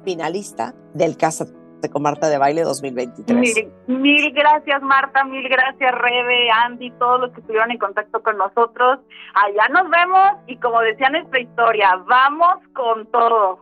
finalista 0.02 0.74
del 0.94 1.18
Cásate 1.18 1.54
con 1.92 2.02
Marta 2.02 2.28
de 2.28 2.38
Baile 2.38 2.62
2023. 2.62 3.36
Mil, 3.38 4.00
mil 4.00 4.32
gracias, 4.32 4.80
Marta, 4.82 5.24
mil 5.24 5.46
gracias, 5.48 5.92
Rebe, 5.92 6.50
Andy, 6.50 6.90
todos 6.92 7.20
los 7.20 7.32
que 7.32 7.40
estuvieron 7.40 7.70
en 7.70 7.78
contacto 7.78 8.22
con 8.22 8.38
nosotros. 8.38 8.98
Allá 9.34 9.68
nos 9.68 9.90
vemos 9.90 10.30
y 10.46 10.56
como 10.56 10.80
decía 10.80 11.10
nuestra 11.10 11.38
historia, 11.38 12.02
vamos 12.06 12.56
con 12.72 13.06
todo. 13.12 13.60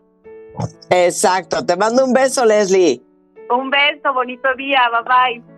Exacto. 0.91 1.67
Te 1.67 1.77
mando 1.77 2.05
un 2.05 2.13
beso, 2.13 2.45
Leslie. 2.45 3.03
Un 3.51 3.69
beso, 3.69 4.15
bonito 4.15 4.49
día, 4.55 4.81
bye 4.91 5.41
bye. 5.43 5.54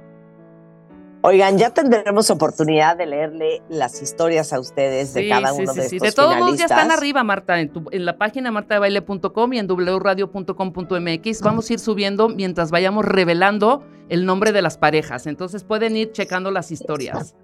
Oigan, 1.26 1.58
ya 1.58 1.70
tendremos 1.70 2.30
oportunidad 2.30 2.96
de 2.96 3.04
leerle 3.06 3.60
las 3.68 4.00
historias 4.00 4.52
a 4.52 4.60
ustedes 4.60 5.12
de 5.12 5.28
cada 5.28 5.52
uno 5.52 5.72
sí, 5.72 5.80
de 5.80 5.88
sí. 5.88 5.96
estos 5.96 6.08
De 6.10 6.14
todos 6.14 6.36
modos 6.36 6.56
ya 6.56 6.66
están 6.66 6.92
arriba, 6.92 7.24
Marta, 7.24 7.58
en, 7.58 7.72
tu- 7.72 7.88
en 7.90 8.04
la 8.04 8.16
página 8.16 8.52
martadebaile.com 8.52 9.52
y 9.52 9.58
en 9.58 9.66
wradio.com.mx. 9.66 11.42
Vamos 11.42 11.68
a 11.68 11.72
ir 11.72 11.80
subiendo 11.80 12.28
mientras 12.28 12.70
vayamos 12.70 13.04
revelando 13.04 13.82
el 14.08 14.24
nombre 14.24 14.52
de 14.52 14.62
las 14.62 14.78
parejas. 14.78 15.26
Entonces 15.26 15.64
pueden 15.64 15.96
ir 15.96 16.12
checando 16.12 16.52
las 16.52 16.70
historias. 16.70 17.34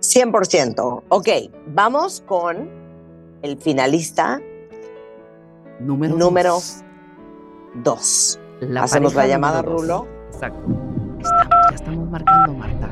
100%. 0.00 1.04
Ok, 1.08 1.28
vamos 1.68 2.24
con 2.26 2.68
el 3.42 3.56
finalista 3.56 4.40
Número, 5.78 6.16
Número 6.16 6.54
dos. 6.54 6.82
2. 7.84 8.40
La 8.60 8.82
Hacemos 8.82 9.14
la 9.14 9.26
llamada. 9.28 9.62
Rulo. 9.62 10.06
Exacto. 10.32 10.60
Ahí 10.66 11.22
estamos, 11.22 11.53
ya 11.74 11.76
estamos 11.76 12.08
marcando, 12.08 12.54
Marta. 12.54 12.88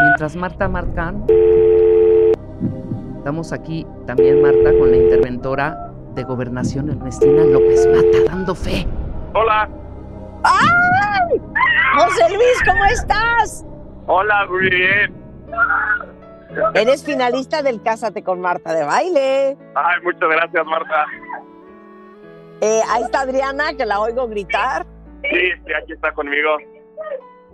Mientras 0.00 0.36
Marta 0.36 0.68
marcan, 0.68 1.26
estamos 3.18 3.52
aquí 3.52 3.86
también, 4.06 4.40
Marta, 4.40 4.72
con 4.78 4.90
la 4.90 4.96
interventora 4.96 5.92
de 6.14 6.22
Gobernación, 6.24 6.88
Ernestina 6.88 7.44
López 7.44 7.86
Mata, 7.86 8.32
dando 8.32 8.54
fe. 8.54 8.86
Hola, 9.34 9.68
¡Ay! 10.44 11.40
José 11.98 12.28
Luis, 12.34 12.62
¿cómo 12.64 12.84
estás? 12.86 13.64
hola, 14.06 14.46
muy 14.48 14.70
bien. 14.70 15.14
Eres 16.74 17.04
finalista 17.04 17.62
del 17.62 17.82
Cásate 17.82 18.22
con 18.22 18.40
Marta 18.40 18.72
de 18.72 18.84
Baile. 18.84 19.56
Ay, 19.74 20.00
muchas 20.02 20.28
gracias, 20.30 20.64
Marta. 20.64 21.04
Eh, 22.60 22.80
ahí 22.90 23.02
está 23.02 23.20
Adriana, 23.20 23.74
que 23.74 23.84
la 23.84 24.00
oigo 24.00 24.26
gritar. 24.28 24.86
Sí, 25.22 25.50
sí, 25.66 25.72
aquí 25.74 25.92
está 25.92 26.12
conmigo. 26.12 26.56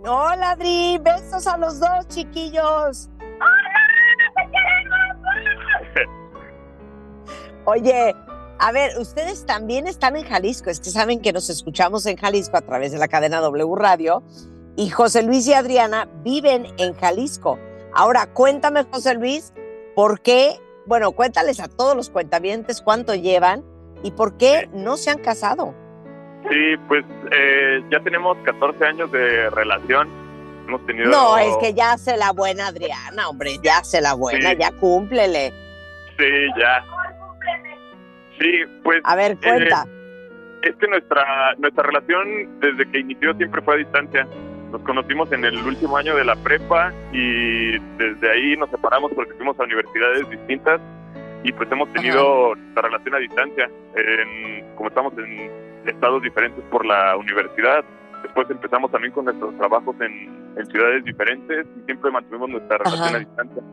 Hola, 0.03 0.51
Adri. 0.51 0.99
Besos 1.01 1.47
a 1.47 1.57
los 1.57 1.79
dos, 1.79 2.07
chiquillos. 2.09 3.09
Oye, 7.65 8.15
a 8.59 8.71
ver, 8.71 8.97
ustedes 8.99 9.45
también 9.45 9.87
están 9.87 10.15
en 10.15 10.25
Jalisco. 10.25 10.69
Es 10.69 10.79
que 10.79 10.89
saben 10.89 11.21
que 11.21 11.33
nos 11.33 11.49
escuchamos 11.49 12.05
en 12.05 12.17
Jalisco 12.17 12.57
a 12.57 12.61
través 12.61 12.91
de 12.91 12.99
la 12.99 13.07
cadena 13.07 13.41
W 13.41 13.75
Radio. 13.75 14.23
Y 14.75 14.89
José 14.89 15.23
Luis 15.23 15.47
y 15.47 15.53
Adriana 15.53 16.07
viven 16.23 16.67
en 16.77 16.93
Jalisco. 16.93 17.57
Ahora, 17.93 18.27
cuéntame, 18.33 18.83
José 18.83 19.15
Luis, 19.15 19.53
¿por 19.95 20.19
qué? 20.19 20.59
Bueno, 20.85 21.13
cuéntales 21.13 21.59
a 21.59 21.67
todos 21.67 21.95
los 21.95 22.09
cuentavientes 22.09 22.81
cuánto 22.81 23.15
llevan 23.15 23.63
y 24.03 24.11
por 24.11 24.37
qué 24.37 24.69
no 24.73 24.97
se 24.97 25.09
han 25.09 25.19
casado. 25.19 25.73
Sí, 26.49 26.75
pues 26.87 27.03
eh, 27.31 27.81
ya 27.91 27.99
tenemos 28.01 28.37
14 28.43 28.85
años 28.85 29.11
de 29.11 29.49
relación. 29.49 30.07
Hemos 30.67 30.85
tenido. 30.85 31.09
No, 31.09 31.37
es 31.37 31.55
que 31.57 31.73
ya 31.73 31.93
hace 31.93 32.17
la 32.17 32.31
buena 32.31 32.67
Adriana, 32.67 33.29
hombre, 33.29 33.57
ya 33.63 33.79
hace 33.79 34.01
la 34.01 34.13
buena, 34.13 34.51
Sí. 34.51 34.57
ya 34.59 34.71
cúmplele. 34.71 35.51
Sí, 36.17 36.25
ya. 36.57 36.83
Sí, 38.39 38.63
pues 38.83 39.01
A 39.03 39.15
ver, 39.15 39.37
cuenta. 39.37 39.85
es 40.61 40.75
que 40.75 40.87
nuestra, 40.87 41.53
nuestra 41.57 41.83
relación 41.83 42.59
desde 42.59 42.89
que 42.91 42.99
inició 42.99 43.33
siempre 43.35 43.61
fue 43.61 43.75
a 43.75 43.77
distancia. 43.77 44.27
Nos 44.71 44.81
conocimos 44.81 45.31
en 45.31 45.45
el 45.45 45.57
último 45.63 45.95
año 45.97 46.15
de 46.15 46.25
la 46.25 46.35
prepa 46.35 46.91
y 47.13 47.77
desde 47.97 48.31
ahí 48.31 48.57
nos 48.57 48.69
separamos 48.71 49.11
porque 49.15 49.33
fuimos 49.35 49.57
a 49.59 49.63
universidades 49.63 50.29
distintas. 50.29 50.81
y 51.43 51.51
pues 51.51 51.71
hemos 51.71 51.93
tenido 51.93 52.55
la 52.75 52.81
relación 52.81 53.13
a 53.13 53.19
distancia, 53.19 53.69
en, 53.95 54.65
como 54.75 54.89
estamos 54.89 55.13
en 55.19 55.51
estados 55.87 56.21
diferentes 56.21 56.63
por 56.71 56.85
la 56.85 57.15
universidad. 57.17 57.83
Después 58.23 58.49
empezamos 58.49 58.91
también 58.91 59.13
con 59.13 59.25
nuestros 59.25 59.55
trabajos 59.57 59.95
en, 60.01 60.53
en 60.57 60.65
ciudades 60.67 61.03
diferentes 61.03 61.65
y 61.79 61.85
siempre 61.85 62.11
mantuvimos 62.11 62.49
nuestra 62.49 62.77
relación 62.79 63.15
a 63.15 63.19
distancia. 63.19 63.63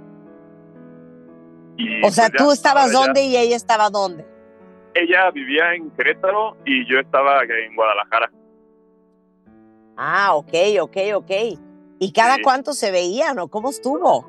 Y, 1.77 2.05
O 2.05 2.11
sea, 2.11 2.29
pues, 2.29 2.33
ya, 2.39 2.45
tú 2.45 2.53
estabas 2.53 2.93
dónde 2.93 3.23
y 3.25 3.37
ella 3.37 3.57
estaba 3.57 3.89
dónde. 3.91 4.27
Ella 4.95 5.31
vivía 5.31 5.75
en 5.75 5.91
Querétaro 5.93 6.57
y 6.67 6.87
yo 6.87 6.99
estaba 7.01 7.43
en 7.45 7.75
Guadalajara. 7.75 8.31
Ah, 9.97 10.35
ok, 10.35 10.53
ok, 10.81 10.97
ok. 11.15 11.31
¿Y 11.99 12.13
cada 12.13 12.37
Sí. 12.37 12.43
cuánto 12.43 12.73
se 12.73 12.91
veían 12.91 13.39
o 13.39 13.49
cómo 13.49 13.71
estuvo? 13.71 14.29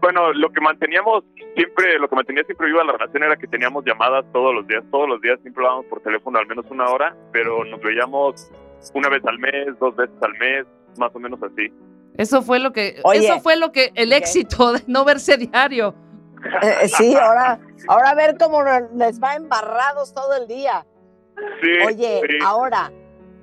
Bueno, 0.00 0.32
lo 0.32 0.50
que 0.50 0.60
manteníamos 0.60 1.24
siempre, 1.54 1.98
lo 1.98 2.08
que 2.08 2.16
mantenía 2.16 2.42
siempre 2.44 2.66
viva 2.68 2.82
la 2.84 2.92
relación 2.92 3.22
era 3.22 3.36
que 3.36 3.46
teníamos 3.46 3.84
llamadas 3.84 4.24
todos 4.32 4.54
los 4.54 4.66
días, 4.66 4.82
todos 4.90 5.08
los 5.08 5.20
días 5.20 5.38
siempre 5.42 5.62
hablábamos 5.62 5.86
por 5.86 6.00
teléfono 6.00 6.38
al 6.38 6.46
menos 6.46 6.64
una 6.70 6.86
hora, 6.90 7.14
pero 7.32 7.64
nos 7.64 7.80
veíamos 7.80 8.50
una 8.94 9.08
vez 9.10 9.22
al 9.26 9.38
mes, 9.38 9.78
dos 9.78 9.94
veces 9.96 10.16
al 10.22 10.32
mes, 10.38 10.66
más 10.98 11.14
o 11.14 11.18
menos 11.18 11.38
así. 11.42 11.70
Eso 12.16 12.40
fue 12.42 12.58
lo 12.60 12.72
que, 12.72 13.00
Oye. 13.04 13.18
eso 13.26 13.40
fue 13.40 13.56
lo 13.56 13.72
que, 13.72 13.92
el 13.94 14.12
éxito 14.12 14.72
de 14.72 14.80
no 14.86 15.04
verse 15.04 15.36
diario. 15.36 15.94
Eh, 16.62 16.88
sí, 16.88 17.14
ahora, 17.14 17.60
ahora 17.86 18.10
a 18.10 18.14
ver 18.14 18.36
cómo 18.38 18.62
nos- 18.64 18.90
les 18.94 19.20
va 19.22 19.34
embarrados 19.34 20.14
todo 20.14 20.34
el 20.40 20.48
día. 20.48 20.86
Sí, 21.62 21.68
Oye, 21.86 22.20
sí. 22.26 22.38
ahora, 22.42 22.90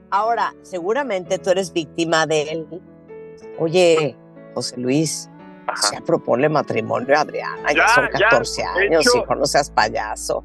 ahora, 0.09 0.53
seguramente 0.63 1.37
tú 1.37 1.51
eres 1.51 1.71
víctima 1.71 2.25
de 2.25 2.41
él. 2.43 2.67
Oye, 3.59 4.15
José 4.55 4.79
Luis, 4.79 5.29
Ajá. 5.67 5.89
ya 5.93 6.01
propone 6.01 6.50
matrimonio 6.50 7.15
a 7.17 7.21
Adriana, 7.21 7.69
ya, 7.69 7.75
Ya, 7.75 7.88
son 7.89 8.05
ya, 8.17 8.29
14 8.29 8.62
de 8.62 8.67
años, 8.88 9.05
hecho- 9.05 9.17
hijo, 9.24 9.36
no 9.36 9.45
seas 9.45 9.69
payaso. 9.69 10.43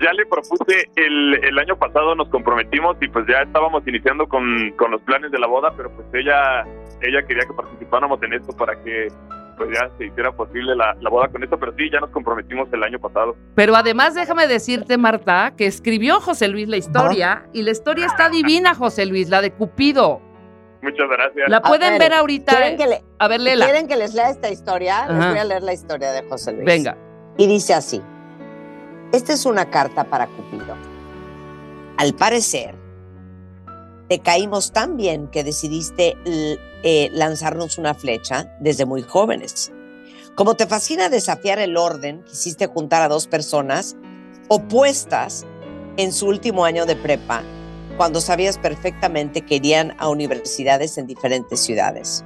Ya 0.00 0.12
le 0.12 0.24
propuse, 0.26 0.88
el, 0.94 1.42
el 1.42 1.58
año 1.58 1.76
pasado 1.76 2.14
nos 2.14 2.28
comprometimos 2.28 2.96
y 3.00 3.08
pues 3.08 3.26
ya 3.28 3.40
estábamos 3.42 3.82
iniciando 3.88 4.28
con, 4.28 4.70
con 4.78 4.92
los 4.92 5.02
planes 5.02 5.32
de 5.32 5.38
la 5.40 5.48
boda, 5.48 5.72
pero 5.76 5.90
pues 5.90 6.06
ella 6.14 6.62
ella 7.02 7.26
quería 7.26 7.44
que 7.46 7.52
participáramos 7.52 8.22
en 8.22 8.32
esto 8.34 8.52
para 8.56 8.80
que 8.84 9.08
pues 9.56 9.70
ya 9.72 9.90
se 9.98 10.06
hiciera 10.06 10.30
posible 10.30 10.76
la, 10.76 10.94
la 11.00 11.10
boda 11.10 11.26
con 11.28 11.42
esto, 11.42 11.58
pero 11.58 11.72
sí, 11.76 11.90
ya 11.92 11.98
nos 11.98 12.10
comprometimos 12.10 12.68
el 12.72 12.80
año 12.84 13.00
pasado. 13.00 13.34
Pero 13.56 13.74
además 13.74 14.14
déjame 14.14 14.46
decirte, 14.46 14.96
Marta, 14.98 15.54
que 15.56 15.66
escribió 15.66 16.20
José 16.20 16.46
Luis 16.46 16.68
la 16.68 16.76
historia 16.76 17.42
y 17.52 17.62
la 17.62 17.72
historia 17.72 18.06
está 18.06 18.28
divina, 18.28 18.76
José 18.76 19.04
Luis, 19.04 19.28
la 19.30 19.40
de 19.42 19.50
Cupido. 19.50 20.20
Muchas 20.82 21.08
gracias. 21.10 21.48
La 21.48 21.60
pueden 21.60 21.92
ver, 21.98 22.10
ver, 22.10 22.14
ahorita. 22.14 22.52
¿Quieren 22.56 22.76
que, 22.76 22.86
le- 22.86 23.04
A 23.18 23.28
ver, 23.28 23.40
léela. 23.40 23.64
¿Quieren 23.66 23.88
que 23.88 23.96
les 23.96 24.14
lea 24.14 24.30
esta 24.30 24.48
historia? 24.50 25.06
Les 25.08 25.16
voy 25.30 25.38
a 25.38 25.44
leer 25.44 25.62
la 25.62 25.72
historia 25.72 26.12
de 26.12 26.22
José 26.28 26.52
Luis. 26.52 26.64
Venga. 26.64 26.96
Y 27.36 27.46
dice 27.46 27.74
así, 27.74 28.00
esta 29.12 29.32
es 29.32 29.44
una 29.46 29.70
carta 29.70 30.04
para 30.04 30.26
Cupido. 30.28 30.76
Al 31.96 32.14
parecer, 32.14 32.74
te 34.08 34.20
caímos 34.20 34.72
tan 34.72 34.96
bien 34.96 35.28
que 35.28 35.42
decidiste 35.44 36.16
eh, 36.24 37.08
lanzarnos 37.12 37.76
una 37.78 37.94
flecha 37.94 38.54
desde 38.60 38.86
muy 38.86 39.02
jóvenes. 39.02 39.72
Como 40.36 40.54
te 40.54 40.66
fascina 40.66 41.08
desafiar 41.08 41.58
el 41.58 41.76
orden, 41.76 42.22
quisiste 42.22 42.66
juntar 42.68 43.02
a 43.02 43.08
dos 43.08 43.26
personas 43.26 43.96
opuestas 44.48 45.44
en 45.96 46.12
su 46.12 46.28
último 46.28 46.64
año 46.64 46.86
de 46.86 46.94
prepa, 46.94 47.42
cuando 47.98 48.20
sabías 48.20 48.58
perfectamente 48.58 49.42
que 49.42 49.56
irían 49.56 49.94
a 49.98 50.08
universidades 50.08 50.96
en 50.98 51.06
diferentes 51.08 51.58
ciudades. 51.60 52.24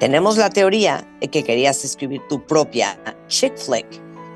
Tenemos 0.00 0.36
la 0.36 0.50
teoría 0.50 1.08
de 1.20 1.28
que 1.28 1.44
querías 1.44 1.84
escribir 1.84 2.20
tu 2.28 2.44
propia 2.44 2.98
chick 3.28 3.56
flick, 3.56 3.86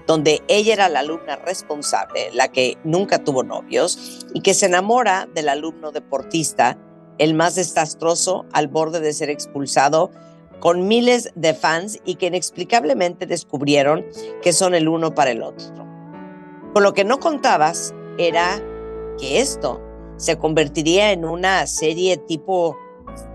donde 0.07 0.40
ella 0.47 0.73
era 0.73 0.88
la 0.88 1.00
alumna 1.00 1.37
responsable, 1.37 2.30
la 2.33 2.49
que 2.52 2.78
nunca 2.85 3.25
tuvo 3.25 3.42
novios 3.42 4.25
y 4.33 4.40
que 4.40 4.54
se 4.54 4.66
enamora 4.66 5.28
del 5.35 5.49
alumno 5.49 5.90
deportista, 5.90 6.78
el 7.18 7.35
más 7.35 7.57
desastroso, 7.57 8.47
al 8.52 8.68
borde 8.68 9.00
de 9.00 9.12
ser 9.12 9.30
expulsado, 9.30 10.12
con 10.61 10.87
miles 10.87 11.33
de 11.35 11.53
fans 11.53 11.98
y 12.05 12.14
que 12.14 12.27
inexplicablemente 12.27 13.27
descubrieron 13.27 14.07
que 14.40 14.53
son 14.53 14.77
el 14.77 14.88
uno 14.88 15.16
para 15.16 15.33
el 15.33 15.42
otro. 15.42 15.85
Con 16.72 16.85
lo 16.85 16.94
que 16.94 17.05
no 17.05 17.18
contabas 17.18 17.92
era 18.18 18.62
que 19.18 19.40
esto 19.40 19.88
se 20.18 20.37
convertiría 20.37 21.12
en 21.12 21.24
una 21.24 21.66
serie 21.66 22.18
tipo 22.18 22.76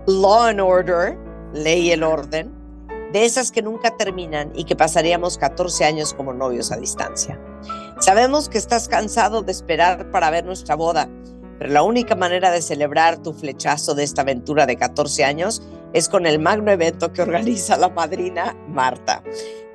Law 0.06 0.42
and 0.44 0.60
Order, 0.60 1.18
Ley 1.52 1.88
y 1.88 1.90
el 1.90 2.04
Orden, 2.04 2.52
de 3.12 3.24
esas 3.24 3.50
que 3.50 3.62
nunca 3.62 3.96
terminan 3.96 4.52
y 4.54 4.64
que 4.64 4.76
pasaríamos 4.76 5.38
14 5.38 5.84
años 5.84 6.14
como 6.14 6.32
novios 6.32 6.70
a 6.70 6.76
distancia. 6.76 7.40
Sabemos 8.00 8.48
que 8.48 8.58
estás 8.58 8.88
cansado 8.88 9.42
de 9.42 9.52
esperar 9.52 10.10
para 10.10 10.30
ver 10.30 10.44
nuestra 10.44 10.74
boda, 10.74 11.08
pero 11.58 11.72
la 11.72 11.82
única 11.82 12.16
manera 12.16 12.50
de 12.50 12.60
celebrar 12.60 13.22
tu 13.22 13.32
flechazo 13.32 13.94
de 13.94 14.04
esta 14.04 14.22
aventura 14.22 14.66
de 14.66 14.76
14 14.76 15.24
años 15.24 15.62
es 15.92 16.08
con 16.08 16.26
el 16.26 16.38
magno 16.38 16.70
evento 16.70 17.12
que 17.12 17.22
organiza 17.22 17.76
la 17.78 17.88
madrina 17.88 18.56
Marta. 18.68 19.22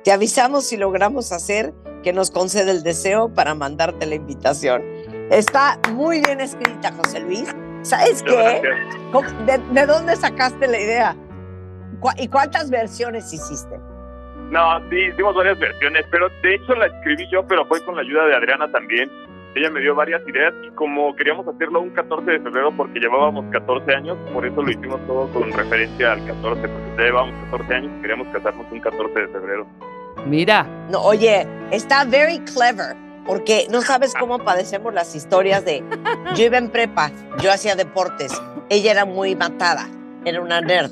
Te 0.04 0.12
avisamos 0.12 0.64
si 0.66 0.76
logramos 0.76 1.32
hacer 1.32 1.74
que 2.02 2.12
nos 2.12 2.30
conceda 2.30 2.70
el 2.70 2.82
deseo 2.82 3.32
para 3.34 3.54
mandarte 3.54 4.06
la 4.06 4.14
invitación. 4.14 4.82
Está 5.30 5.78
muy 5.92 6.20
bien 6.22 6.40
escrita, 6.40 6.92
José 6.92 7.20
Luis. 7.20 7.54
¿Sabes 7.82 8.22
qué? 8.22 8.34
gracias. 8.34 8.96
¿Cómo- 9.12 9.28
¿De, 9.46 9.58
de 9.72 9.86
dónde 9.86 10.16
sacaste 10.16 10.66
la 10.66 10.78
idea? 10.78 11.16
¿Cu- 12.00 12.10
¿Y 12.18 12.28
cuántas 12.28 12.70
versiones 12.70 13.32
hiciste? 13.32 13.78
No, 14.50 14.80
sí, 14.90 14.96
hicimos 15.12 15.34
varias 15.34 15.58
versiones, 15.60 16.04
pero 16.10 16.28
de 16.42 16.54
hecho 16.56 16.74
la 16.74 16.86
escribí 16.86 17.28
yo, 17.30 17.46
pero 17.46 17.64
fue 17.66 17.82
con 17.84 17.94
la 17.94 18.02
ayuda 18.02 18.26
de 18.26 18.34
Adriana 18.34 18.70
también. 18.72 19.08
Ella 19.54 19.70
me 19.70 19.80
dio 19.80 19.94
varias 19.94 20.20
ideas 20.28 20.52
y 20.64 20.70
como 20.74 21.14
queríamos 21.16 21.46
hacerlo 21.46 21.80
un 21.80 21.90
14 21.90 22.30
de 22.30 22.40
febrero 22.40 22.70
porque 22.76 23.00
llevábamos 23.00 23.44
14 23.52 23.94
años, 23.94 24.16
por 24.32 24.46
eso 24.46 24.62
lo 24.62 24.70
hicimos 24.70 25.00
todo 25.06 25.28
con 25.32 25.52
referencia 25.52 26.12
al 26.12 26.24
14, 26.24 26.68
porque 26.68 26.90
ya 26.98 27.02
llevábamos 27.04 27.34
14 27.50 27.74
años 27.74 27.92
y 27.96 28.00
queríamos 28.02 28.28
casarnos 28.32 28.66
un 28.70 28.80
14 28.80 29.20
de 29.20 29.28
febrero. 29.28 29.66
Mira, 30.26 30.66
No, 30.90 31.00
oye, 31.02 31.46
está 31.70 32.04
very 32.04 32.38
clever, 32.40 32.96
porque 33.26 33.66
no 33.70 33.82
sabes 33.82 34.12
cómo 34.18 34.38
padecemos 34.38 34.92
las 34.94 35.14
historias 35.14 35.64
de 35.64 35.84
yo 36.34 36.44
iba 36.44 36.58
en 36.58 36.70
prepa, 36.70 37.10
yo 37.42 37.52
hacía 37.52 37.74
deportes, 37.76 38.32
ella 38.68 38.90
era 38.90 39.04
muy 39.04 39.36
matada, 39.36 39.88
era 40.24 40.40
una 40.40 40.60
nerd, 40.60 40.90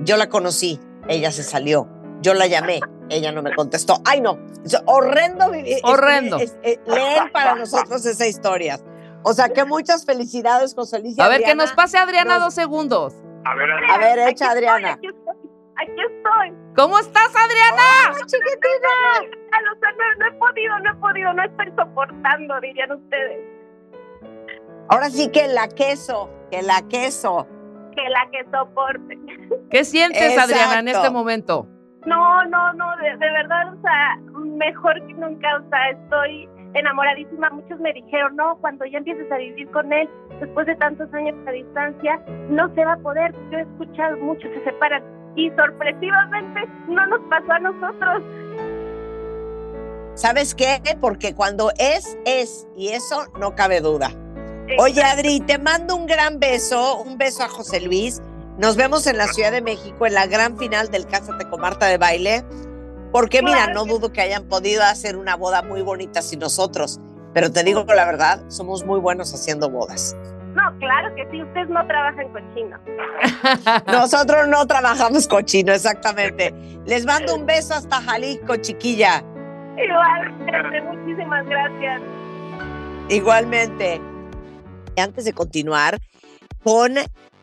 yo 0.00 0.16
la 0.16 0.28
conocí, 0.28 0.80
ella 1.08 1.30
se 1.32 1.42
salió, 1.42 1.88
yo 2.20 2.34
la 2.34 2.46
llamé, 2.46 2.80
ella 3.08 3.32
no 3.32 3.42
me 3.42 3.54
contestó. 3.54 4.00
Ay, 4.04 4.20
no, 4.20 4.38
es 4.64 4.76
horrendo 4.86 5.50
vivir. 5.50 5.78
Horrendo. 5.82 6.36
es- 6.38 6.56
es- 6.62 6.78
leer 6.86 7.32
para 7.32 7.54
nosotros 7.54 8.04
esa 8.04 8.26
historia. 8.26 8.78
O 9.22 9.32
sea, 9.32 9.48
que 9.48 9.64
muchas 9.64 10.04
felicidades, 10.04 10.74
José 10.74 11.00
Luis. 11.00 11.16
y 11.18 11.20
a 11.20 11.28
ver, 11.28 11.38
que 11.38 11.44
Adriana. 11.46 11.64
nos 11.64 11.72
pase 11.72 11.98
Adriana 11.98 12.34
nos- 12.34 12.44
dos 12.44 12.54
segundos. 12.54 13.14
A 13.44 13.54
ver, 13.54 13.68
A 13.90 13.98
ver, 13.98 14.18
echa, 14.28 14.50
Adriana. 14.50 14.92
Aquí 14.92 15.06
estoy, 15.08 15.27
aquí 15.78 16.00
estoy. 16.00 16.52
¿Cómo 16.76 16.98
estás, 16.98 17.28
Adriana? 17.34 17.82
¡Ah, 18.06 18.12
chiquitina! 18.26 19.38
O 19.72 19.78
sea, 19.78 19.92
no, 19.92 20.14
no 20.18 20.26
he 20.26 20.32
podido, 20.32 20.78
no 20.80 20.90
he 20.90 20.94
podido, 20.96 21.32
no 21.32 21.42
estoy 21.42 21.72
soportando, 21.76 22.60
dirían 22.60 22.92
ustedes. 22.92 23.40
Ahora 24.88 25.10
sí 25.10 25.30
que 25.30 25.48
la 25.48 25.68
queso, 25.68 26.30
que 26.50 26.62
la 26.62 26.82
queso. 26.88 27.46
Que 27.94 28.08
la 28.08 28.28
que 28.30 28.44
soporte. 28.50 29.18
¿Qué 29.70 29.84
sientes, 29.84 30.38
Adriana, 30.38 30.78
en 30.80 30.88
este 30.88 31.10
momento? 31.10 31.66
No, 32.06 32.44
no, 32.44 32.72
no, 32.74 32.96
de, 32.96 33.10
de 33.10 33.32
verdad, 33.32 33.74
o 33.74 33.80
sea, 33.82 34.16
mejor 34.56 34.94
que 35.06 35.14
nunca, 35.14 35.48
o 35.58 35.68
sea, 35.68 35.90
estoy 35.90 36.48
enamoradísima. 36.74 37.50
Muchos 37.50 37.78
me 37.80 37.92
dijeron, 37.92 38.36
no, 38.36 38.56
cuando 38.60 38.84
ya 38.86 38.98
empieces 38.98 39.30
a 39.30 39.36
vivir 39.36 39.68
con 39.70 39.92
él, 39.92 40.08
después 40.40 40.66
de 40.66 40.76
tantos 40.76 41.12
años 41.12 41.34
a 41.46 41.50
distancia, 41.50 42.22
no 42.48 42.72
se 42.74 42.84
va 42.84 42.94
a 42.94 42.98
poder. 42.98 43.34
Yo 43.50 43.58
he 43.58 43.62
escuchado 43.62 44.16
muchos 44.18 44.50
se 44.52 44.64
separan 44.64 45.02
y 45.36 45.50
sorpresivamente 45.50 46.68
no 46.88 47.06
nos 47.06 47.20
pasó 47.28 47.52
a 47.52 47.58
nosotros. 47.60 48.22
¿Sabes 50.14 50.54
qué? 50.54 50.80
Porque 51.00 51.34
cuando 51.34 51.70
es, 51.78 52.18
es, 52.24 52.66
y 52.76 52.88
eso 52.88 53.26
no 53.38 53.54
cabe 53.54 53.80
duda. 53.80 54.10
Oye, 54.76 55.02
Adri, 55.02 55.40
te 55.40 55.58
mando 55.58 55.96
un 55.96 56.06
gran 56.06 56.40
beso, 56.40 57.00
un 57.00 57.16
beso 57.16 57.44
a 57.44 57.48
José 57.48 57.80
Luis. 57.80 58.20
Nos 58.58 58.76
vemos 58.76 59.06
en 59.06 59.16
la 59.16 59.28
Ciudad 59.28 59.52
de 59.52 59.62
México 59.62 60.06
en 60.06 60.14
la 60.14 60.26
gran 60.26 60.58
final 60.58 60.90
del 60.90 61.06
Cásate 61.06 61.48
con 61.48 61.60
Marta 61.60 61.86
de 61.86 61.98
baile. 61.98 62.44
Porque 63.12 63.42
mira, 63.42 63.72
no 63.72 63.84
dudo 63.84 64.12
que 64.12 64.20
hayan 64.20 64.44
podido 64.48 64.82
hacer 64.82 65.16
una 65.16 65.36
boda 65.36 65.62
muy 65.62 65.82
bonita 65.82 66.20
sin 66.20 66.40
nosotros. 66.40 67.00
Pero 67.32 67.52
te 67.52 67.62
digo 67.62 67.84
la 67.86 68.04
verdad, 68.04 68.42
somos 68.48 68.84
muy 68.84 69.00
buenos 69.00 69.32
haciendo 69.32 69.70
bodas. 69.70 70.16
No, 70.58 70.76
claro 70.80 71.14
que 71.14 71.24
sí, 71.30 71.40
ustedes 71.40 71.68
no 71.68 71.86
trabajan 71.86 72.28
cochino. 72.32 72.78
Nosotros 73.86 74.48
no 74.48 74.66
trabajamos 74.66 75.28
cochino, 75.28 75.72
exactamente. 75.72 76.52
Les 76.84 77.06
mando 77.06 77.36
un 77.36 77.46
beso 77.46 77.74
hasta 77.74 78.00
Jalisco, 78.02 78.56
chiquilla. 78.56 79.22
Igual, 79.76 80.32
muchísimas 80.82 81.46
gracias. 81.46 82.02
Igualmente. 83.08 84.00
Antes 84.96 85.24
de 85.24 85.32
continuar 85.32 85.98
con 86.64 86.94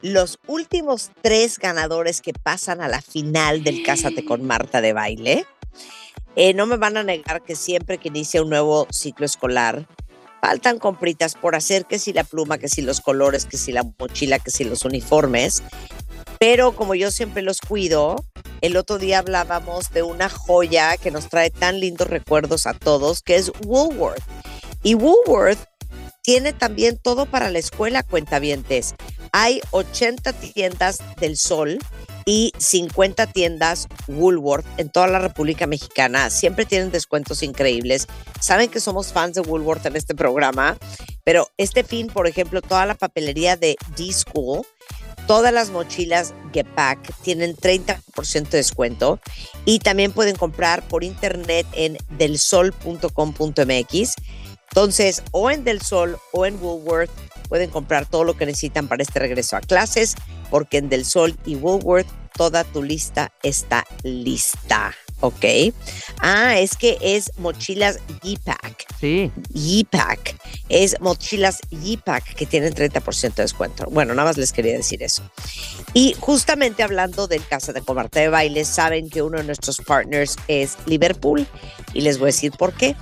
los 0.02 0.40
últimos 0.48 1.12
tres 1.22 1.58
ganadores 1.58 2.22
que 2.22 2.34
pasan 2.34 2.82
a 2.82 2.90
la 2.90 3.02
final 3.02 3.64
del 3.64 3.82
Cásate 3.82 4.26
con 4.26 4.46
Marta 4.46 4.82
de 4.82 4.92
baile, 4.92 5.46
Eh, 6.38 6.54
no 6.54 6.66
me 6.66 6.76
van 6.76 6.98
a 6.98 7.04
negar 7.04 7.44
que 7.44 7.56
siempre 7.56 7.98
que 7.98 8.10
inicia 8.10 8.42
un 8.42 8.50
nuevo 8.50 8.88
ciclo 8.92 9.26
escolar, 9.26 9.88
faltan 10.46 10.78
compritas 10.78 11.34
por 11.34 11.56
hacer, 11.56 11.86
que 11.86 11.98
si 11.98 12.14
la 12.14 12.24
pluma, 12.24 12.60
que 12.60 12.70
si 12.70 12.84
los 12.84 13.02
colores, 13.02 13.46
que 13.46 13.58
si 13.58 13.72
la 13.72 13.84
mochila, 13.98 14.38
que 14.38 14.52
si 14.52 14.64
los 14.64 14.86
uniformes. 14.86 15.64
Pero 16.40 16.76
como 16.76 16.94
yo 16.94 17.10
siempre 17.10 17.42
los 17.42 17.62
cuido, 17.62 18.24
el 18.62 18.78
otro 18.78 19.00
día 19.00 19.18
hablábamos 19.18 19.90
de 19.90 20.04
una 20.04 20.30
joya 20.30 20.98
que 20.98 21.10
nos 21.10 21.30
trae 21.30 21.50
tan 21.50 21.80
lindos 21.80 22.08
recuerdos 22.08 22.68
a 22.68 22.76
todos, 22.76 23.24
que 23.24 23.38
es 23.38 23.52
Woolworth. 23.66 24.22
Y 24.84 24.94
Woolworth 24.94 25.58
tiene 26.26 26.54
también 26.54 26.98
todo 26.98 27.28
para 27.28 27.52
la 27.52 27.60
escuela, 27.60 28.02
cuentavientes. 28.02 28.96
Hay 29.32 29.62
80 29.72 30.34
tiendas 30.34 30.98
del 31.22 31.38
sol 31.38 31.78
y 32.26 32.52
50 32.58 33.28
tiendas 33.28 33.88
Woolworth 34.08 34.66
en 34.78 34.90
toda 34.90 35.06
la 35.06 35.20
República 35.20 35.68
Mexicana. 35.68 36.32
Siempre 36.32 36.66
tienen 36.66 36.90
descuentos 36.90 37.44
increíbles. 37.44 38.08
Saben 38.42 38.72
que 38.72 38.80
somos 38.80 39.14
fans 39.14 39.36
de 39.36 39.42
Woolworth 39.42 39.86
en 39.86 39.96
este 39.96 40.16
programa, 40.16 40.78
pero 41.24 41.48
este 41.58 41.84
fin, 41.84 42.08
por 42.08 42.26
ejemplo, 42.26 42.64
toda 42.64 42.88
la 42.88 42.96
papelería 42.96 43.56
de 43.56 43.76
D-School, 43.96 44.66
todas 45.28 45.54
las 45.54 45.70
mochilas 45.70 46.34
Get 46.52 46.68
Back 46.76 47.14
tienen 47.22 47.56
30% 47.56 48.50
de 48.50 48.58
descuento 48.58 49.20
y 49.66 49.78
también 49.78 50.12
pueden 50.12 50.36
comprar 50.36 50.88
por 50.88 51.04
internet 51.04 51.68
en 51.74 51.98
delsol.com.mx. 52.18 54.16
Entonces, 54.76 55.24
o 55.32 55.50
en 55.50 55.64
Del 55.64 55.82
Sol 55.82 56.18
o 56.34 56.46
en 56.46 56.62
Woolworth 56.62 57.10
pueden 57.48 57.70
comprar 57.70 58.06
todo 58.06 58.26
lo 58.26 58.36
que 58.36 58.46
necesitan 58.46 58.90
para 58.90 59.04
este 59.04 59.20
regreso 59.20 59.56
a 59.56 59.62
clases, 59.62 60.16
porque 60.50 60.80
en 60.80 60.90
Del 60.90 61.06
Sol 61.06 61.38
y 61.46 61.56
Woolworth 61.56 62.10
toda 62.36 62.66
tu 62.66 62.84
lista 62.84 63.32
está 63.42 63.86
lista. 64.04 64.94
¿Ok? 65.22 65.46
Ah, 66.20 66.60
es 66.60 66.76
que 66.76 66.98
es 67.00 67.32
mochilas 67.38 68.00
G-Pack. 68.22 68.86
Sí. 69.00 69.32
G-Pack. 69.54 70.36
Es 70.68 71.00
mochilas 71.00 71.62
G-Pack 71.72 72.36
que 72.36 72.46
tienen 72.46 72.74
30% 72.74 73.34
de 73.34 73.44
descuento. 73.44 73.86
Bueno, 73.90 74.14
nada 74.14 74.28
más 74.28 74.38
les 74.38 74.52
quería 74.52 74.74
decir 74.74 75.02
eso. 75.04 75.24
Y 75.94 76.18
justamente 76.20 76.84
hablando 76.84 77.28
del 77.28 77.48
Casa 77.48 77.72
de 77.72 77.82
Comarta 77.82 78.20
de 78.20 78.28
Baile, 78.28 78.66
saben 78.66 79.10
que 79.10 79.22
uno 79.22 79.38
de 79.38 79.46
nuestros 79.46 79.78
partners 79.78 80.36
es 80.50 80.76
Liverpool 80.86 81.48
y 81.94 82.02
les 82.02 82.20
voy 82.20 82.26
a 82.26 82.34
decir 82.34 82.52
por 82.52 82.74
qué. 82.74 82.98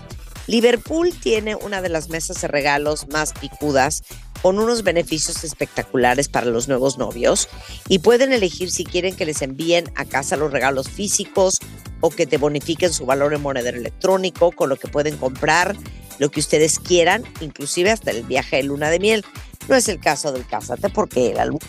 Liverpool 0.47 1.13
tiene 1.13 1.55
una 1.55 1.81
de 1.81 1.89
las 1.89 2.09
mesas 2.09 2.41
de 2.41 2.47
regalos 2.47 3.07
más 3.09 3.33
picudas 3.33 4.03
con 4.41 4.59
unos 4.59 4.83
beneficios 4.83 5.43
espectaculares 5.43 6.27
para 6.27 6.47
los 6.47 6.67
nuevos 6.67 6.97
novios 6.97 7.47
y 7.87 7.99
pueden 7.99 8.33
elegir 8.33 8.71
si 8.71 8.83
quieren 8.83 9.15
que 9.15 9.25
les 9.25 9.41
envíen 9.41 9.91
a 9.95 10.03
casa 10.03 10.35
los 10.35 10.51
regalos 10.51 10.89
físicos 10.89 11.59
o 12.01 12.09
que 12.09 12.27
te 12.27 12.37
bonifiquen 12.37 12.91
su 12.91 13.05
valor 13.05 13.33
en 13.33 13.41
monedero 13.41 13.77
electrónico, 13.77 14.51
con 14.51 14.67
lo 14.67 14.75
que 14.75 14.89
pueden 14.89 15.15
comprar 15.15 15.77
lo 16.19 16.29
que 16.29 16.41
ustedes 16.41 16.79
quieran, 16.79 17.23
inclusive 17.39 17.91
hasta 17.91 18.11
el 18.11 18.23
viaje 18.23 18.57
de 18.57 18.63
luna 18.63 18.89
de 18.89 18.99
miel. 18.99 19.25
No 19.69 19.75
es 19.75 19.87
el 19.87 19.99
caso 19.99 20.33
del 20.33 20.45
Cásate 20.45 20.89
porque 20.89 21.33
la 21.33 21.45
luna 21.45 21.65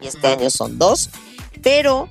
y 0.00 0.08
este 0.08 0.26
año 0.26 0.50
son 0.50 0.78
dos, 0.78 1.10
pero 1.62 2.08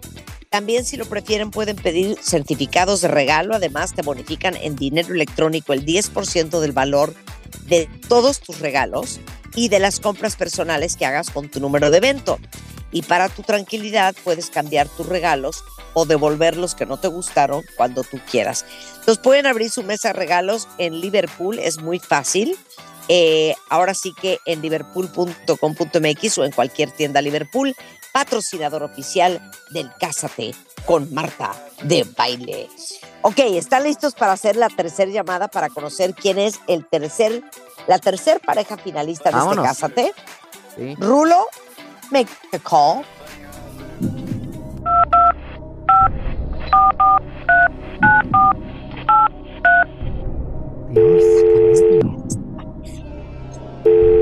también 0.55 0.85
si 0.85 0.95
lo 0.95 1.05
prefieren 1.05 1.51
pueden 1.51 1.75
pedir 1.75 2.17
certificados 2.23 3.01
de 3.01 3.09
regalo, 3.09 3.55
además 3.55 3.93
te 3.93 4.03
bonifican 4.03 4.55
en 4.55 4.77
dinero 4.77 5.13
electrónico 5.13 5.73
el 5.73 5.85
10% 5.85 6.61
del 6.61 6.71
valor 6.71 7.13
de 7.65 7.89
todos 8.07 8.39
tus 8.39 8.61
regalos 8.61 9.19
y 9.53 9.67
de 9.67 9.79
las 9.79 9.99
compras 9.99 10.37
personales 10.37 10.95
que 10.95 11.05
hagas 11.05 11.29
con 11.29 11.49
tu 11.49 11.59
número 11.59 11.91
de 11.91 11.97
evento. 11.97 12.39
Y 12.93 13.01
para 13.01 13.27
tu 13.27 13.43
tranquilidad 13.43 14.15
puedes 14.23 14.49
cambiar 14.49 14.87
tus 14.87 15.07
regalos 15.07 15.61
o 15.93 16.05
devolver 16.05 16.55
los 16.55 16.73
que 16.73 16.85
no 16.85 16.95
te 16.95 17.09
gustaron 17.09 17.61
cuando 17.75 18.03
tú 18.03 18.21
quieras. 18.31 18.65
Entonces 18.99 19.17
pueden 19.17 19.47
abrir 19.47 19.69
su 19.69 19.83
mesa 19.83 20.13
de 20.13 20.13
regalos 20.13 20.69
en 20.77 21.01
Liverpool, 21.01 21.59
es 21.59 21.81
muy 21.81 21.99
fácil. 21.99 22.57
Eh, 23.07 23.55
ahora 23.69 23.93
sí 23.93 24.13
que 24.19 24.39
en 24.45 24.61
liverpool.com.mx 24.61 26.37
o 26.37 26.45
en 26.45 26.51
cualquier 26.51 26.91
tienda 26.91 27.21
Liverpool, 27.21 27.75
patrocinador 28.11 28.83
oficial 28.83 29.51
del 29.71 29.91
Cásate 29.99 30.55
con 30.85 31.13
Marta 31.13 31.53
de 31.83 32.03
Baile. 32.17 32.69
Ok, 33.21 33.39
¿están 33.39 33.83
listos 33.83 34.13
para 34.13 34.33
hacer 34.33 34.55
la 34.55 34.69
tercera 34.69 35.11
llamada 35.11 35.47
para 35.47 35.69
conocer 35.69 36.13
quién 36.13 36.39
es 36.39 36.59
el 36.67 36.85
tercer, 36.85 37.43
la 37.87 37.99
tercer 37.99 38.39
pareja 38.39 38.77
finalista 38.77 39.29
de 39.29 39.35
Vámonos. 39.35 39.65
este 39.65 39.67
Cásate? 39.67 40.13
Sí. 40.75 40.95
Rulo, 40.95 41.47
make 42.11 42.31
the 42.51 42.59
call. 42.59 43.03
Dios. 50.91 52.24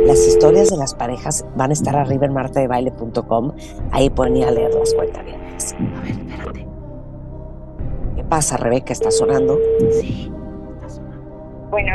Las 0.05 0.27
historias 0.27 0.69
de 0.69 0.77
las 0.77 0.93
parejas 0.93 1.45
van 1.55 1.69
a 1.69 1.73
estar 1.73 1.95
arriba 1.95 2.25
en 2.25 2.33
martadebaile.com. 2.33 3.51
Ahí 3.91 4.09
pueden 4.09 4.37
ir 4.37 4.45
a 4.45 4.51
leer 4.51 4.73
las 4.73 4.93
cuentas. 4.93 5.19
A 5.21 5.23
ver, 6.01 6.11
espérate. 6.11 6.67
¿Qué 8.15 8.23
pasa, 8.23 8.57
Rebeca? 8.57 8.93
¿Está 8.93 9.11
sonando? 9.11 9.57
Sí. 9.91 10.31
está 10.75 10.89
sonando. 10.89 11.69
Bueno. 11.69 11.93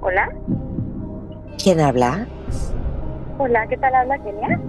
Hola. 0.00 0.28
¿Quién 1.62 1.80
habla? 1.80 2.26
Hola, 3.38 3.66
¿qué 3.68 3.76
tal 3.76 3.94
habla 3.94 4.18
Kenia? 4.18 4.60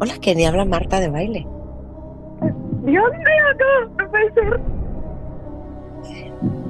Hola, 0.00 0.14
Kenny, 0.20 0.44
habla 0.44 0.64
Marta 0.64 1.00
de 1.00 1.08
Baile. 1.08 1.46
Dios 2.82 3.10
mío, 3.10 3.44
no, 3.58 4.04
no 4.04 4.10
puede 4.10 4.32
ser. 4.34 4.60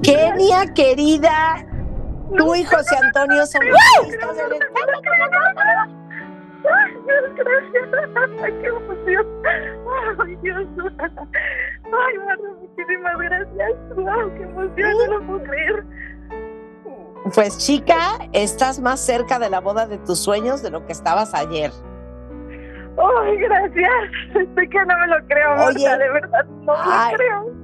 Kenia, 0.03 0.73
querida, 0.75 1.67
tú 2.37 2.55
y 2.55 2.65
José 2.65 2.97
Antonio 2.97 3.47
son 3.47 3.63
finalistas 3.63 4.37
del 4.37 4.59
gracias. 7.37 8.43
Ay, 8.43 8.53
qué 8.61 8.67
emoción. 8.67 9.27
Ay, 10.19 10.37
Dios. 10.43 10.67
Ay, 10.79 12.19
Marta, 12.19 12.49
muchísimas 12.61 13.19
gracias. 13.19 13.73
Wow, 13.95 14.35
qué 14.35 14.43
emoción, 14.43 14.93
no 14.99 15.19
lo 15.19 15.27
puedo 15.27 15.43
creer. 15.45 15.85
Pues 17.35 17.59
chica, 17.59 18.19
estás 18.33 18.79
más 18.79 19.01
cerca 19.01 19.39
de 19.39 19.51
la 19.51 19.61
boda 19.61 19.87
de 19.87 19.99
tus 19.99 20.19
sueños 20.21 20.63
de 20.63 20.71
lo 20.71 20.87
que 20.87 20.93
estabas 20.93 21.35
ayer. 21.35 21.73
Ay, 22.99 23.37
gracias. 23.37 23.93
Estoy 24.35 24.69
que 24.69 24.79
no 24.79 24.99
me 24.99 25.07
lo 25.09 25.27
creo, 25.27 25.51
Marta, 25.51 25.67
Oye. 25.67 25.89
de 25.89 26.11
verdad, 26.11 26.45
no 26.47 26.73
me 26.73 27.11
lo 27.13 27.17
creo. 27.17 27.55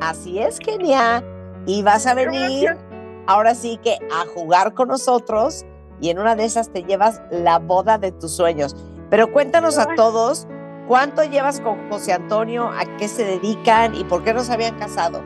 Así 0.00 0.38
es, 0.38 0.58
Kenia. 0.58 1.22
Y 1.66 1.82
vas 1.82 2.06
a 2.06 2.14
venir 2.14 2.76
ahora 3.26 3.54
sí 3.54 3.78
que 3.82 3.96
a 4.12 4.26
jugar 4.34 4.74
con 4.74 4.88
nosotros 4.88 5.64
y 6.00 6.10
en 6.10 6.18
una 6.18 6.34
de 6.36 6.44
esas 6.44 6.70
te 6.72 6.82
llevas 6.84 7.20
la 7.30 7.58
boda 7.58 7.98
de 7.98 8.12
tus 8.12 8.34
sueños. 8.34 8.74
Pero 9.10 9.30
cuéntanos 9.32 9.76
a 9.78 9.86
todos, 9.96 10.46
¿cuánto 10.88 11.24
llevas 11.24 11.60
con 11.60 11.90
José 11.90 12.12
Antonio? 12.12 12.68
¿A 12.68 12.84
qué 12.98 13.08
se 13.08 13.24
dedican 13.24 13.94
y 13.94 14.04
por 14.04 14.22
qué 14.24 14.32
no 14.32 14.40
se 14.40 14.52
habían 14.52 14.78
casado? 14.78 15.22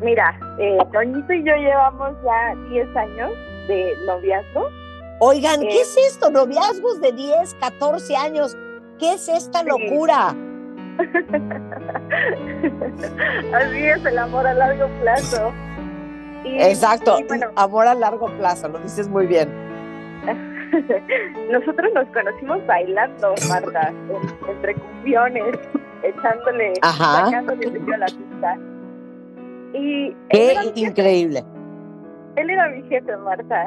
Mira, 0.00 0.38
eh, 0.58 0.78
Toñito 0.92 1.32
y 1.32 1.44
yo 1.44 1.54
llevamos 1.56 2.12
ya 2.24 2.54
10 2.70 2.96
años 2.96 3.30
de 3.68 3.92
noviazgo. 4.06 4.68
Oigan, 5.18 5.60
¿qué 5.60 5.76
Eh. 5.76 5.80
es 5.82 5.96
esto? 6.08 6.30
Noviazgos 6.30 7.00
de 7.02 7.12
10, 7.12 7.54
14 7.60 8.16
años. 8.16 8.56
¿Qué 8.98 9.12
es 9.14 9.28
esta 9.28 9.60
Sí. 9.60 9.66
locura? 9.66 10.34
Así 13.54 13.84
es 13.86 14.04
el 14.04 14.18
amor 14.18 14.46
a 14.46 14.54
largo 14.54 14.86
plazo. 15.00 15.52
Y, 16.44 16.58
Exacto, 16.60 17.18
y 17.20 17.24
bueno, 17.24 17.46
amor 17.56 17.86
a 17.86 17.94
largo 17.94 18.26
plazo, 18.38 18.68
lo 18.68 18.78
dices 18.78 19.08
muy 19.08 19.26
bien. 19.26 19.48
nosotros 21.50 21.90
nos 21.94 22.06
conocimos 22.08 22.64
bailando, 22.66 23.34
Marta, 23.48 23.88
en- 23.88 24.50
entre 24.50 24.74
cumbiones, 24.74 25.56
echándole, 26.02 26.72
Ajá. 26.82 27.24
sacándole 27.26 27.66
brillo 27.70 27.94
a 27.94 27.98
la 27.98 28.06
pista. 28.06 28.58
Y 29.74 30.16
Qué 30.30 30.50
era, 30.52 30.62
mi 30.62 30.68
jefe, 30.68 30.80
increíble. 30.80 31.44
él 32.36 32.50
era 32.50 32.68
mi 32.70 32.82
jefe, 32.88 33.16
Marta. 33.18 33.66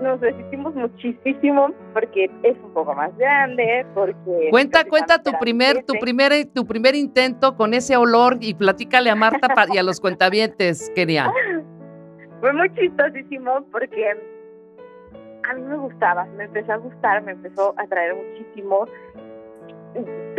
Nos 0.00 0.20
resistimos 0.20 0.74
muchísimo 0.74 1.68
porque 1.92 2.24
es 2.42 2.56
un 2.64 2.72
poco 2.72 2.94
más 2.94 3.16
grande, 3.18 3.86
porque... 3.94 4.48
Cuenta, 4.50 4.84
cuenta 4.84 5.22
tu 5.22 5.30
primer, 5.38 5.84
tu 5.84 5.92
primer, 6.00 6.32
tu 6.46 6.66
primer 6.66 6.94
intento 6.94 7.54
con 7.56 7.72
ese 7.74 7.96
olor 7.96 8.38
y 8.40 8.54
platícale 8.54 9.10
a 9.10 9.14
Marta 9.14 9.48
y 9.72 9.78
a 9.78 9.82
los 9.82 10.00
cuentavientes, 10.00 10.90
Kenia. 10.94 11.30
Fue 12.42 12.52
muy 12.52 12.68
chistosísimo 12.74 13.64
porque 13.70 14.10
a 15.48 15.54
mí 15.54 15.62
me 15.62 15.76
gustaba, 15.76 16.24
me 16.36 16.42
empezó 16.44 16.72
a 16.72 16.76
gustar, 16.78 17.22
me 17.22 17.30
empezó 17.32 17.72
a 17.78 17.82
atraer 17.84 18.16
muchísimo. 18.16 18.84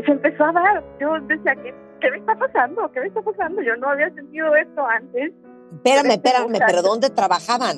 Se 0.06 0.12
empezó 0.12 0.44
a 0.44 0.52
dar. 0.52 0.84
Yo 1.00 1.18
decía, 1.22 1.56
¿qué, 1.56 1.74
¿qué 2.02 2.12
me 2.12 2.18
está 2.18 2.36
pasando? 2.36 2.92
¿Qué 2.92 3.00
me 3.00 3.08
está 3.08 3.22
pasando? 3.22 3.62
Yo 3.62 3.78
no 3.78 3.88
había 3.88 4.10
sentido 4.16 4.54
esto 4.54 4.86
antes. 4.86 5.32
Espérame, 5.76 6.12
este 6.12 6.28
espérame, 6.28 6.60
pero. 6.68 6.82
¿dónde 6.82 7.10
trabajaban? 7.10 7.78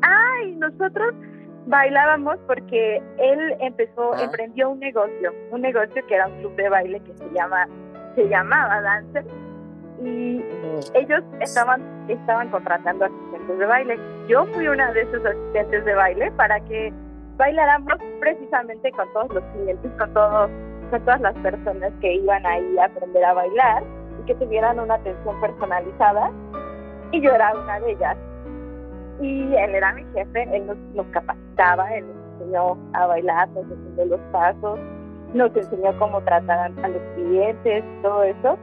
Ay, 0.00 0.56
nosotros 0.56 1.14
bailábamos 1.66 2.38
porque 2.46 3.02
él 3.18 3.56
empezó, 3.60 4.14
Ah. 4.14 4.24
emprendió 4.24 4.70
un 4.70 4.80
negocio, 4.80 5.34
un 5.50 5.60
negocio 5.60 6.02
que 6.06 6.14
era 6.14 6.28
un 6.28 6.38
club 6.38 6.56
de 6.56 6.70
baile 6.70 6.98
que 7.00 7.14
se 7.14 7.28
llama 7.34 7.68
se 8.14 8.26
llamaba 8.26 8.80
Dancer, 8.80 9.26
y 10.02 10.44
ellos 10.94 11.22
estaban, 11.40 11.82
estaban 12.08 12.48
contratando 12.50 13.04
asistentes 13.04 13.58
de 13.58 13.66
baile. 13.66 13.98
Yo 14.28 14.44
fui 14.46 14.66
una 14.66 14.92
de 14.92 15.02
esos 15.02 15.24
asistentes 15.24 15.84
de 15.84 15.94
baile 15.94 16.32
para 16.32 16.60
que 16.60 16.92
bailáramos 17.36 17.94
precisamente 18.20 18.90
con 18.92 19.12
todos 19.12 19.34
los 19.34 19.44
clientes, 19.54 19.90
con 19.98 20.12
todos, 20.12 20.50
con 20.90 21.00
todas 21.04 21.20
las 21.20 21.34
personas 21.38 21.92
que 22.00 22.14
iban 22.14 22.44
ahí 22.46 22.78
a 22.78 22.86
aprender 22.86 23.24
a 23.24 23.32
bailar 23.34 23.82
y 24.20 24.26
que 24.26 24.34
tuvieran 24.34 24.80
una 24.80 24.94
atención 24.94 25.40
personalizada. 25.40 26.30
Y 27.12 27.20
yo 27.20 27.30
era 27.30 27.52
una 27.54 27.80
de 27.80 27.92
ellas. 27.92 28.16
Y 29.20 29.54
él 29.54 29.74
era 29.76 29.92
mi 29.92 30.04
jefe, 30.12 30.48
él 30.52 30.66
nos, 30.66 30.76
nos 30.94 31.06
capacitaba, 31.06 31.88
él 31.94 32.04
nos 32.06 32.40
enseñó 32.40 32.76
a 32.94 33.06
bailar, 33.06 33.48
nos 33.50 33.64
enseñó 33.70 34.06
los 34.06 34.20
pasos, 34.32 34.80
nos 35.32 35.54
enseñó 35.54 35.96
cómo 35.98 36.20
tratar 36.22 36.72
a 36.82 36.88
los 36.88 37.02
clientes, 37.14 37.84
todo 38.02 38.24
eso 38.24 38.58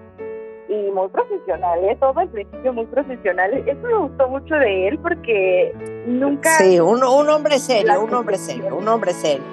y 0.71 0.89
muy 0.91 1.09
profesional, 1.09 1.83
¿eh? 1.83 1.97
todo 1.99 2.17
al 2.17 2.29
principio 2.29 2.71
muy 2.71 2.85
profesional. 2.85 3.53
Eso 3.53 3.81
me 3.81 3.97
gustó 3.97 4.29
mucho 4.29 4.55
de 4.55 4.87
él 4.87 4.99
porque 4.99 5.73
nunca... 6.07 6.49
Sí, 6.51 6.79
un, 6.79 7.03
un 7.03 7.29
hombre 7.29 7.59
serio, 7.59 8.01
un 8.01 8.13
hombre 8.13 8.37
serio, 8.37 8.77
un 8.77 8.87
hombre 8.87 9.11
serio. 9.11 9.43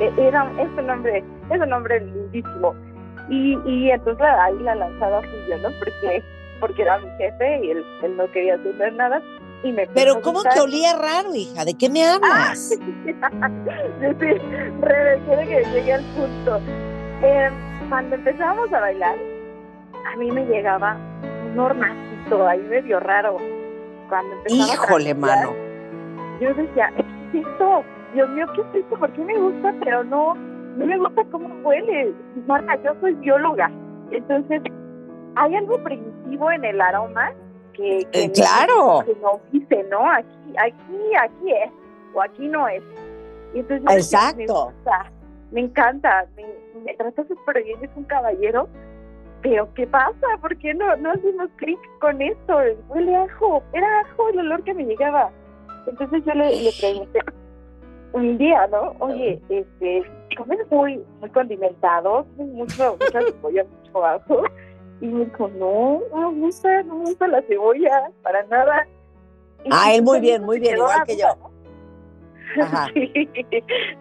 E, 0.00 0.10
era, 0.16 0.50
es 0.58 0.68
un 0.78 0.88
hombre, 0.88 1.22
es 1.50 1.60
un 1.60 1.70
hombre 1.70 2.00
lindísimo. 2.00 2.74
Y, 3.28 3.58
y 3.66 3.90
entonces 3.90 4.26
ahí 4.26 4.58
la 4.60 4.74
lanzada 4.76 5.20
fui 5.20 5.54
¿no? 5.60 5.68
Porque, 5.78 6.22
porque 6.60 6.82
era 6.82 6.98
mi 6.98 7.10
jefe 7.18 7.60
y 7.64 7.70
él, 7.72 7.84
él 8.02 8.16
no 8.16 8.30
quería 8.32 8.54
hacer 8.54 8.94
nada. 8.94 9.20
Y 9.62 9.72
me 9.72 9.86
Pero 9.88 10.22
¿cómo 10.22 10.42
que 10.42 10.60
olía 10.60 10.96
raro, 10.96 11.34
hija? 11.34 11.66
¿De 11.66 11.74
qué 11.74 11.90
me 11.90 12.06
hablas? 12.06 12.58
sí, 12.68 12.78
Rebe, 14.80 15.20
quiere 15.26 15.46
que 15.46 15.64
llegue 15.72 15.92
al 15.92 16.04
punto. 16.14 16.58
Eh, 17.22 17.50
cuando 17.88 18.16
empezamos 18.16 18.72
a 18.72 18.80
bailar, 18.80 19.16
a 20.12 20.16
mí 20.16 20.30
me 20.30 20.44
llegaba 20.46 20.96
un 21.52 21.58
hornacito 21.58 22.46
ahí 22.46 22.60
medio 22.62 23.00
raro. 23.00 23.36
Cuando 24.08 24.34
empezaba 24.36 24.72
Híjole, 24.74 25.10
a 25.10 25.14
mano. 25.14 25.52
Yo 26.40 26.54
decía, 26.54 26.92
¿qué 27.32 27.40
es 27.40 27.46
esto? 27.46 27.84
Dios 28.14 28.28
mío, 28.30 28.46
¿qué 28.54 28.60
es 28.60 28.84
esto? 28.84 28.98
¿Por 28.98 29.10
qué 29.12 29.20
me 29.24 29.36
gusta? 29.38 29.74
Pero 29.82 30.04
no, 30.04 30.34
no 30.34 30.86
me 30.86 30.98
gusta 30.98 31.24
cómo 31.30 31.48
huele. 31.68 32.14
Marta, 32.46 32.76
yo 32.84 32.92
soy 33.00 33.14
bióloga. 33.14 33.70
Entonces, 34.10 34.62
hay 35.34 35.54
algo 35.56 35.82
primitivo 35.82 36.50
en 36.52 36.64
el 36.64 36.80
aroma 36.80 37.32
que, 37.72 38.06
que 38.12 38.24
Eh, 38.24 38.32
claro. 38.32 39.02
que 39.04 39.14
nos 39.20 39.40
dice, 39.50 39.84
¿no? 39.90 40.08
Aquí, 40.10 40.54
aquí, 40.58 41.14
aquí 41.20 41.52
es, 41.52 41.70
o 42.14 42.22
aquí 42.22 42.48
no 42.48 42.68
es. 42.68 42.82
Y 43.54 43.60
entonces 43.60 43.84
decía, 43.84 44.32
me 44.36 44.44
Exacto. 44.44 44.64
gusta, 44.66 45.12
me 45.50 45.60
encanta, 45.62 46.26
me, 46.36 46.44
me 46.84 46.94
trata 46.94 47.24
súper 47.26 47.62
bien, 47.64 47.78
es 47.82 47.90
un 47.96 48.04
caballero, 48.04 48.68
pero 49.42 49.72
¿qué 49.74 49.86
pasa? 49.86 50.26
¿Por 50.40 50.56
qué 50.58 50.74
no, 50.74 50.96
no 50.96 51.12
hacemos 51.12 51.48
clic 51.56 51.78
con 52.00 52.20
esto? 52.20 52.58
Huele 52.88 53.16
ajo, 53.16 53.62
era 53.72 54.00
ajo 54.00 54.28
el 54.30 54.40
olor 54.40 54.62
que 54.64 54.74
me 54.74 54.84
llegaba. 54.84 55.30
Entonces 55.86 56.24
yo 56.24 56.34
le, 56.34 56.62
le 56.62 56.70
pregunté 56.80 57.20
un 58.12 58.38
día, 58.38 58.66
¿no? 58.68 58.94
Oye, 59.00 59.40
este, 59.48 60.02
comes 60.36 60.58
muy, 60.70 61.02
muy 61.20 61.30
condimentado, 61.30 62.26
mucho, 62.36 62.96
mucha 63.00 63.20
cebolla, 63.20 63.64
mucho 63.64 64.04
ajo. 64.04 64.42
Y 65.00 65.06
me 65.06 65.26
dijo, 65.26 65.48
no, 65.58 66.00
no 66.10 66.32
me 66.32 66.40
gusta, 66.40 66.82
no 66.84 66.96
me 66.96 67.04
gusta 67.06 67.28
la 67.28 67.42
cebolla, 67.42 68.10
para 68.22 68.42
nada. 68.46 68.86
Y 69.64 69.68
Ah, 69.70 69.94
él 69.94 70.02
muy 70.02 70.20
bien, 70.20 70.42
muy 70.44 70.58
bien, 70.58 70.76
igual 70.76 71.04
que 71.06 71.16
yo. 71.16 71.28
Ajá. 72.62 72.86
Sí, 72.94 73.28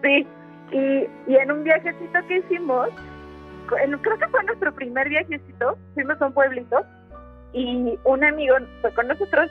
sí. 0.02 0.28
Y, 0.72 1.08
y 1.32 1.36
en 1.36 1.52
un 1.52 1.64
viajecito 1.64 2.20
que 2.28 2.38
hicimos, 2.40 2.90
creo 3.68 4.18
que 4.18 4.28
fue 4.28 4.44
nuestro 4.44 4.74
primer 4.74 5.10
viajecito, 5.10 5.78
fuimos 5.94 6.22
a 6.22 6.28
un 6.28 6.34
pueblito 6.34 6.86
y 7.54 7.98
un 8.04 8.24
amigo 8.24 8.56
fue 8.82 8.94
con 8.94 9.08
nosotros. 9.08 9.50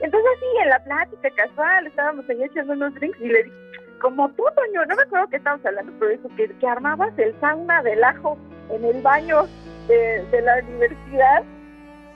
Entonces 0.00 0.30
sí, 0.40 0.46
en 0.62 0.70
la 0.70 0.84
plática 0.84 1.30
casual, 1.36 1.86
estábamos 1.86 2.28
ahí 2.28 2.42
echando 2.42 2.72
unos 2.72 2.94
drinks 2.94 3.20
y 3.20 3.28
le 3.28 3.44
dije, 3.44 3.56
como 4.00 4.28
tú, 4.30 4.44
Toño, 4.54 4.84
no 4.86 4.96
me 4.96 5.02
acuerdo 5.02 5.28
que 5.28 5.36
estábamos 5.36 5.64
hablando, 5.64 5.92
pero 5.98 6.10
dijo 6.10 6.28
que, 6.36 6.48
que 6.58 6.66
armabas 6.66 7.16
el 7.18 7.34
sauna 7.40 7.82
del 7.82 8.02
ajo 8.02 8.36
en 8.70 8.84
el 8.84 9.00
baño 9.02 9.46
de, 9.88 10.24
de 10.30 10.42
la 10.42 10.58
universidad. 10.58 11.44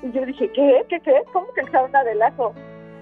Y 0.03 0.12
yo 0.12 0.27
dije, 0.27 0.51
¿qué? 0.53 0.85
¿Qué? 0.88 1.01
¿Qué? 1.01 1.22
¿Cómo 1.33 1.53
que 1.55 1.62
el 1.62 1.70
sauna 1.70 2.05
del 2.05 2.22
ajo? 2.22 2.55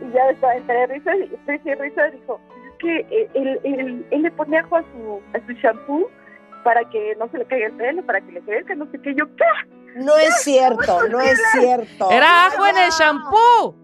Y 0.02 0.12
ya 0.12 0.30
estaba 0.30 0.56
entre 0.56 0.86
risas 0.86 1.16
y 1.16 1.74
risa 1.74 2.10
dijo, 2.10 2.40
es 2.66 2.78
que 2.78 2.98
eh, 3.10 3.30
él, 3.34 3.60
él, 3.64 4.06
él 4.10 4.22
le 4.22 4.30
pone 4.32 4.58
ajo 4.58 4.76
a 4.76 4.82
su, 4.82 5.22
a 5.34 5.46
su 5.46 5.52
shampoo 5.54 6.10
para 6.66 6.84
que 6.90 7.14
no 7.14 7.30
se 7.30 7.38
le 7.38 7.46
caiga 7.46 7.66
el 7.68 7.76
pelo, 7.76 8.04
para 8.04 8.20
que 8.20 8.32
le 8.32 8.40
crezca, 8.42 8.74
no 8.74 8.90
sé 8.90 9.00
qué. 9.00 9.14
Yo, 9.14 9.24
¿qué? 9.36 9.44
No 10.02 10.16
es 10.16 10.42
cierto, 10.42 11.06
no 11.08 11.20
es 11.20 11.40
cierto. 11.52 12.10
Era 12.10 12.46
ajo 12.46 12.66
en 12.66 12.76
el 12.76 12.90
shampoo. 12.90 13.76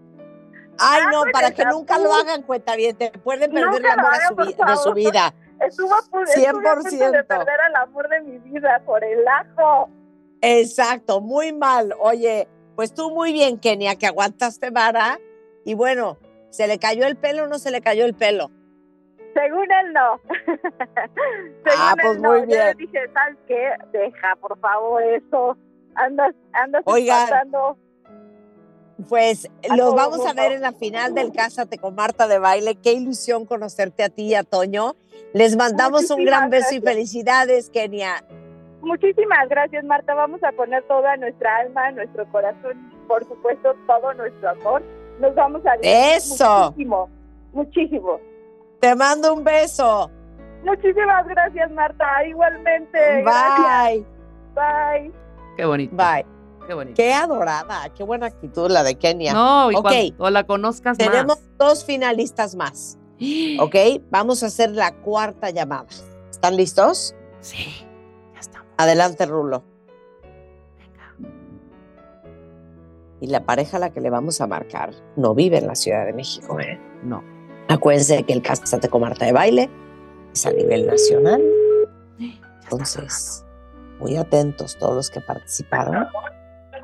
Ay, 0.77 1.03
no, 1.09 1.23
para 1.31 1.51
que 1.51 1.63
nunca 1.63 1.97
lo 1.97 2.13
hagan 2.13 2.41
cuenta 2.41 2.75
bien, 2.75 2.97
te 2.97 3.09
pueden 3.11 3.53
perder 3.53 3.69
Nunca 3.69 3.93
el 3.93 3.99
amor 3.99 4.13
a 4.13 4.27
su 4.27 4.35
de 4.35 4.77
su 4.83 4.93
vida. 4.93 5.33
Estuvo 5.61 5.97
estuve 5.97 6.47
a 6.47 6.51
punto 6.51 6.71
de 6.81 7.21
100%. 7.21 7.25
perder 7.25 7.59
el 7.69 7.75
amor 7.77 8.09
de 8.09 8.19
mi 8.19 8.37
vida 8.39 8.81
por 8.85 9.01
el 9.01 9.25
ajo. 9.25 9.89
Exacto, 10.41 11.21
muy 11.21 11.53
mal. 11.53 11.95
Oye, 12.01 12.49
pues 12.75 12.93
tú 12.93 13.11
muy 13.11 13.31
bien, 13.31 13.59
Kenia, 13.59 13.95
que 13.95 14.07
aguantaste 14.07 14.71
vara. 14.71 15.21
Y 15.63 15.73
bueno, 15.73 16.17
¿se 16.49 16.67
le 16.67 16.79
cayó 16.79 17.05
el 17.05 17.15
pelo 17.15 17.45
o 17.45 17.47
no 17.47 17.59
se 17.59 17.71
le 17.71 17.79
cayó 17.79 18.03
el 18.03 18.13
pelo? 18.13 18.51
Según 19.33 19.71
él, 19.71 19.93
no. 19.93 20.19
Según 20.45 21.79
Ah, 21.79 21.95
pues 22.01 22.15
él, 22.15 22.21
no. 22.21 22.29
muy 22.31 22.39
Yo 22.41 22.45
bien. 22.47 22.65
le 22.67 22.73
dije, 22.75 22.99
¿sabes 23.13 23.37
qué? 23.47 23.69
Deja, 23.91 24.35
por 24.37 24.57
favor, 24.59 25.01
eso. 25.03 25.57
Andas, 25.95 26.33
andas 26.53 26.83
espantando. 26.85 27.77
Pues 29.09 29.49
A 29.69 29.75
los 29.75 29.95
vamos 29.95 30.25
a 30.25 30.33
ver 30.33 30.51
en 30.53 30.61
la 30.61 30.71
final 30.71 31.13
del 31.15 31.31
Cásate 31.33 31.77
con 31.77 31.95
Marta 31.95 32.27
de 32.27 32.37
Baile. 32.39 32.75
Qué 32.75 32.93
ilusión 32.93 33.45
conocerte 33.45 34.03
a 34.03 34.09
ti 34.09 34.27
y 34.27 34.35
a 34.35 34.43
Toño. 34.43 34.95
Les 35.33 35.55
mandamos 35.57 36.09
un 36.11 36.23
gran 36.23 36.49
beso 36.49 36.75
y 36.75 36.79
felicidades, 36.79 37.69
Kenia. 37.71 38.23
Muchísimas 38.81 39.49
gracias, 39.49 39.83
Marta. 39.83 40.13
Vamos 40.13 40.43
a 40.43 40.51
poner 40.51 40.83
toda 40.87 41.17
nuestra 41.17 41.57
alma, 41.57 41.89
nuestro 41.91 42.25
corazón, 42.31 42.91
por 43.07 43.25
supuesto, 43.27 43.73
todo 43.87 44.13
nuestro 44.13 44.49
amor. 44.49 44.83
Nos 45.19 45.33
vamos 45.35 45.65
a 45.65 45.75
Eso. 45.81 46.65
muchísimo, 46.71 47.09
muchísimo. 47.53 48.19
Te 48.83 48.95
mando 48.95 49.33
un 49.33 49.45
beso. 49.45 50.11
Muchísimas 50.65 51.25
gracias, 51.25 51.71
Marta. 51.71 52.05
Igualmente. 52.27 53.21
Gracias. 53.21 53.93
Bye. 53.93 54.05
Bye. 54.53 55.11
Qué 55.55 55.63
bonito. 55.63 55.95
Bye. 55.95 56.25
Qué 56.67 56.73
bonito. 56.73 56.95
Qué 56.97 57.13
adorada, 57.13 57.87
qué 57.95 58.03
buena 58.03 58.25
actitud 58.25 58.69
la 58.69 58.83
de 58.83 58.95
Kenia. 58.95 59.31
No, 59.31 59.71
y 59.71 59.75
Ok. 59.75 59.83
cuando 60.17 60.29
la 60.31 60.43
conozcas 60.43 60.97
Tenemos 60.97 61.25
más. 61.39 61.57
dos 61.57 61.85
finalistas 61.85 62.55
más, 62.55 62.97
¿ok? 63.61 63.75
Vamos 64.11 64.43
a 64.43 64.47
hacer 64.47 64.71
la 64.71 64.93
cuarta 64.95 65.49
llamada. 65.49 65.85
¿Están 66.29 66.57
listos? 66.57 67.15
Sí, 67.39 67.85
ya 68.33 68.39
estamos. 68.41 68.67
Adelante, 68.77 69.25
Rulo. 69.25 69.63
Y 73.21 73.27
la 73.27 73.45
pareja 73.45 73.77
a 73.77 73.79
la 73.79 73.89
que 73.93 74.01
le 74.01 74.09
vamos 74.09 74.41
a 74.41 74.47
marcar 74.47 74.91
no 75.15 75.33
vive 75.33 75.57
en 75.59 75.67
la 75.67 75.75
Ciudad 75.75 76.05
de 76.05 76.11
México, 76.11 76.59
¿eh? 76.59 76.77
No. 77.03 77.23
Acuérdense 77.69 78.23
que 78.23 78.33
el 78.33 78.41
Cásate 78.41 78.89
con 78.89 79.01
Marta 79.01 79.25
de 79.25 79.31
Baile 79.31 79.69
es 80.33 80.45
a 80.45 80.51
nivel 80.51 80.85
nacional. 80.85 81.41
Entonces, 82.63 83.45
muy 83.99 84.17
atentos 84.17 84.77
todos 84.77 84.95
los 84.95 85.09
que 85.09 85.21
participaron. 85.21 86.07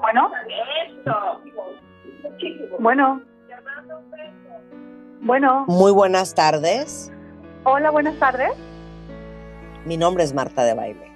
Bueno. 0.02 0.32
Bueno. 2.80 3.22
Bueno. 5.22 5.66
Muy 5.68 5.92
buenas 5.92 6.34
tardes. 6.34 7.12
Hola, 7.66 7.92
buenas 7.92 8.18
tardes. 8.18 8.52
Mi 9.86 9.98
nombre 9.98 10.24
es 10.24 10.34
Marta 10.34 10.64
de 10.64 10.74
Baile. 10.74 11.12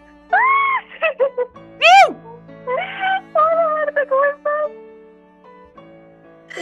Hola, 3.35 3.69
Marta, 3.75 4.01
¿cómo 4.09 4.23
estás? 4.25 4.71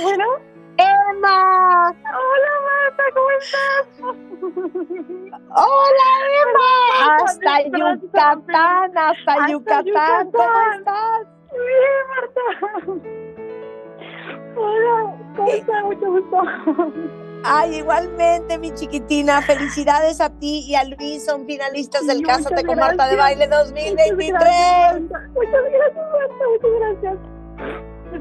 Bueno. 0.04 0.51
¡Emma! 0.82 1.38
Hola, 1.92 2.54
Marta, 2.68 3.04
¿cómo 3.14 3.30
estás? 3.40 3.86
¡Hola, 5.56 6.10
Emma! 6.42 6.72
Hasta 7.24 7.54
Gracias, 7.70 8.02
Yucatán, 8.02 8.98
hasta 8.98 9.34
Hasta 9.34 9.48
Yucatán. 9.52 10.32
¿Cómo 10.32 10.62
estás? 10.78 11.22
Bien, 11.52 12.04
Marta. 12.10 12.42
Hola, 14.56 14.96
¿cómo 15.36 15.48
estás? 15.50 15.84
Mucho 15.84 16.08
gusto. 16.12 16.38
Ay, 17.44 17.78
igualmente, 17.78 18.58
mi 18.60 18.72
chiquitina. 18.74 19.42
Felicidades 19.42 20.22
a 20.22 20.30
ti 20.30 20.64
y 20.68 20.76
a 20.76 20.84
Luis. 20.84 21.26
Son 21.26 21.46
finalistas 21.46 22.06
del 22.06 22.22
Cásate 22.24 22.64
muchas 22.64 22.66
con 22.66 22.80
Marta 22.80 23.08
de 23.08 23.16
gracias. 23.16 23.18
Baile 23.18 23.48
Muchas 23.48 23.68
2023. 23.70 24.30
gracias, 24.30 25.12
Marta. 25.12 25.30
Muchas 25.34 25.64
gracias, 25.72 26.06
Marta. 26.12 26.46
Muchas 26.52 26.72
gracias. 26.80 27.18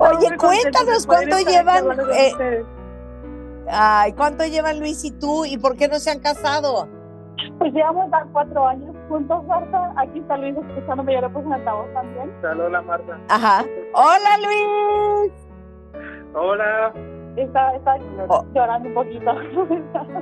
Oye, 0.00 0.36
cuéntanos 0.36 1.06
cuánto 1.06 1.38
llevan, 1.38 1.84
eh. 2.12 2.64
Ay, 3.70 4.12
¿cuánto 4.14 4.44
llevan 4.46 4.80
Luis 4.80 5.04
y 5.04 5.10
tú 5.12 5.44
y 5.44 5.58
por 5.58 5.76
qué 5.76 5.86
no 5.88 5.98
se 5.98 6.10
han 6.10 6.20
casado? 6.20 6.88
Pues 7.58 7.72
llevamos 7.72 8.10
ya 8.10 8.24
cuatro 8.32 8.66
años 8.66 8.94
juntos, 9.08 9.44
Marta. 9.46 9.92
Aquí 9.96 10.18
está 10.18 10.36
Luis 10.38 10.56
escuchándome, 10.56 11.14
yo 11.14 11.20
lo 11.20 11.32
puse 11.32 11.46
en 11.46 11.52
altavoz 11.52 11.92
también. 11.92 12.32
Hola, 12.42 12.82
Marta. 12.82 13.18
Ajá. 13.28 13.64
Hola, 13.94 14.38
Luis. 14.42 15.32
Hola. 16.34 16.92
Está, 17.36 17.74
está 17.76 17.96
Oh. 18.28 18.44
llorando 18.54 18.88
un 18.88 18.94
poquito. 18.94 19.30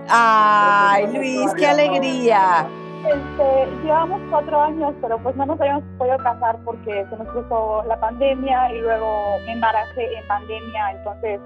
Ay, 0.08 1.06
Luis, 1.16 1.54
qué 1.54 1.66
alegría. 1.66 2.66
Este, 3.06 3.84
llevamos 3.84 4.20
cuatro 4.28 4.60
años, 4.60 4.92
pero 5.00 5.18
pues 5.18 5.34
no 5.36 5.46
nos 5.46 5.60
habíamos 5.60 5.84
podido 5.96 6.18
casar 6.18 6.58
porque 6.64 7.06
se 7.08 7.16
nos 7.16 7.28
cruzó 7.28 7.84
la 7.86 7.98
pandemia 8.00 8.72
y 8.72 8.80
luego 8.80 9.38
me 9.46 9.52
embaracé 9.52 10.14
en 10.14 10.26
pandemia, 10.26 10.92
entonces 10.92 11.40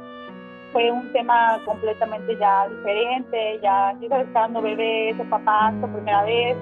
fue 0.73 0.91
un 0.91 1.13
tema 1.13 1.61
completamente 1.67 2.37
ya 2.39 2.67
diferente, 2.69 3.61
ya 3.63 3.93
yo 4.01 4.05
estaba 4.07 4.23
esperando 4.23 4.63
bebés 4.63 5.21
o 5.21 5.25
papás 5.25 5.75
por 5.81 5.91
primera 5.91 6.25
vez, 6.25 6.57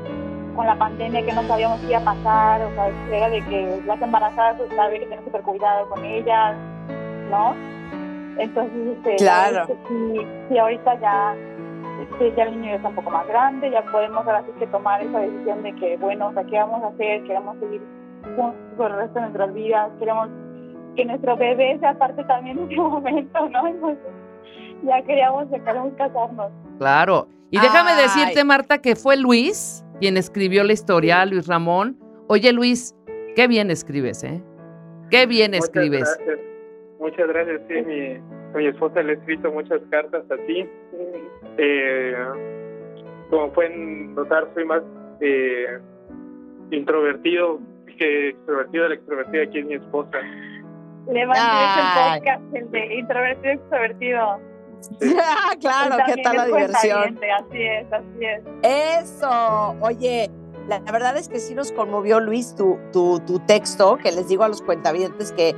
con 0.57 0.67
la 0.67 0.77
pandemia 0.77 1.25
que 1.25 1.33
no 1.33 1.43
sabíamos 1.45 1.81
qué 1.81 1.91
iba 1.91 1.99
a 1.99 2.05
pasar, 2.05 2.63
o 2.63 2.75
sea, 2.75 2.89
era 3.13 3.29
de 3.29 3.45
que 3.45 3.83
las 3.87 4.03
embarazadas 4.03 4.57
pues, 4.57 4.79
había 4.79 4.99
que 4.99 5.07
tener 5.07 5.25
súper 5.25 5.43
cuidado 5.43 5.89
con 5.89 6.05
ellas, 6.05 6.57
¿no? 7.31 7.55
Entonces, 8.39 8.97
este, 8.97 9.17
Claro. 9.17 9.67
sí, 9.67 10.27
sí, 10.49 10.59
ahorita 10.59 10.99
ya 11.01 11.35
ya 12.37 12.45
el 12.45 12.53
niño 12.53 12.71
ya 12.71 12.77
está 12.77 12.89
un 12.89 12.95
poco 12.95 13.11
más 13.11 13.27
grande, 13.27 13.71
ya 13.71 13.83
podemos 13.91 14.27
ahora 14.27 14.43
sí 14.45 14.53
que 14.59 14.67
tomar 14.67 15.03
esa 15.03 15.19
decisión 15.21 15.63
de 15.63 15.75
que, 15.77 15.97
bueno, 15.97 16.29
o 16.29 16.33
sea, 16.33 16.45
¿qué 16.45 16.57
vamos 16.57 16.83
a 16.83 16.89
hacer? 16.89 17.23
Queremos 17.25 17.59
seguir 17.59 17.81
juntos 18.37 18.61
por 18.77 18.91
el 18.91 18.97
resto 18.99 19.15
de 19.15 19.21
nuestras 19.21 19.55
vidas, 19.55 19.91
queremos 19.99 20.29
que 20.97 21.05
nuestro 21.05 21.37
bebé 21.37 21.79
sea 21.79 21.99
parte 21.99 22.25
también 22.25 22.57
de 22.57 22.65
ese 22.65 22.77
momento, 22.81 23.49
¿no? 23.49 23.67
Entonces, 23.67 24.05
ya 24.85 25.03
queríamos, 25.03 25.51
ya 25.51 25.59
queremos 25.65 25.93
casarnos. 25.97 26.53
Claro. 26.79 27.29
Y 27.51 27.59
déjame 27.59 27.91
Ay. 27.93 28.03
decirte, 28.03 28.45
Marta, 28.45 28.79
que 28.79 28.97
fue 28.97 29.17
Luis 29.17 29.85
quien 30.01 30.17
escribió 30.17 30.65
la 30.65 30.73
historia, 30.73 31.25
Luis 31.27 31.47
Ramón. 31.47 31.99
Oye, 32.29 32.53
Luis, 32.53 32.97
qué 33.37 33.47
bien 33.47 33.71
escribes, 33.71 34.25
¿eh? 34.25 34.43
Qué 35.11 35.27
bien 35.27 35.51
Muchas 35.51 35.65
escribes. 35.65 36.17
gracias. 36.17 36.39
Muchas 36.99 37.29
gracias. 37.29 37.61
Sí, 37.69 37.75
mi, 37.83 38.59
mi 38.59 38.67
esposa 38.67 39.03
le 39.03 39.13
ha 39.13 39.15
escrito 39.17 39.51
muchas 39.51 39.81
cartas 39.91 40.25
a 40.31 40.37
ti. 40.47 40.69
Eh, 41.63 42.15
como 43.29 43.53
pueden 43.53 44.15
notar, 44.15 44.49
soy 44.55 44.65
más 44.65 44.83
eh, 45.21 45.79
introvertido 46.71 47.59
que 47.99 48.31
extrovertido. 48.31 48.89
La 48.89 48.95
extrovertida 48.95 49.43
aquí 49.43 49.59
es 49.59 49.67
mi 49.67 49.75
esposa. 49.75 50.19
Le 51.13 51.27
mandé 51.27 51.43
Ay. 51.43 52.19
ese 52.19 52.19
podcast, 52.19 52.55
el 52.55 52.71
de 52.71 52.95
introvertido 52.95 53.53
extrovertido. 53.53 54.39
Ah, 55.23 55.55
claro, 55.61 55.97
¿qué 56.07 56.23
tal 56.23 56.37
la 56.39 56.47
diversión? 56.47 57.19
Así 57.39 57.63
es, 57.63 57.93
así 57.93 58.25
es. 58.25 58.43
Eso. 58.63 59.77
Oye, 59.83 60.31
la, 60.69 60.79
la 60.79 60.93
verdad 60.93 61.19
es 61.19 61.29
que 61.29 61.39
sí 61.39 61.55
nos 61.55 61.71
conmovió, 61.73 62.19
Luis, 62.19 62.55
tu, 62.57 62.79
tu, 62.91 63.21
tu 63.21 63.41
texto, 63.41 63.99
que 63.99 64.11
les 64.11 64.29
digo 64.29 64.43
a 64.43 64.49
los 64.49 64.63
cuentavientes 64.63 65.33
que 65.33 65.55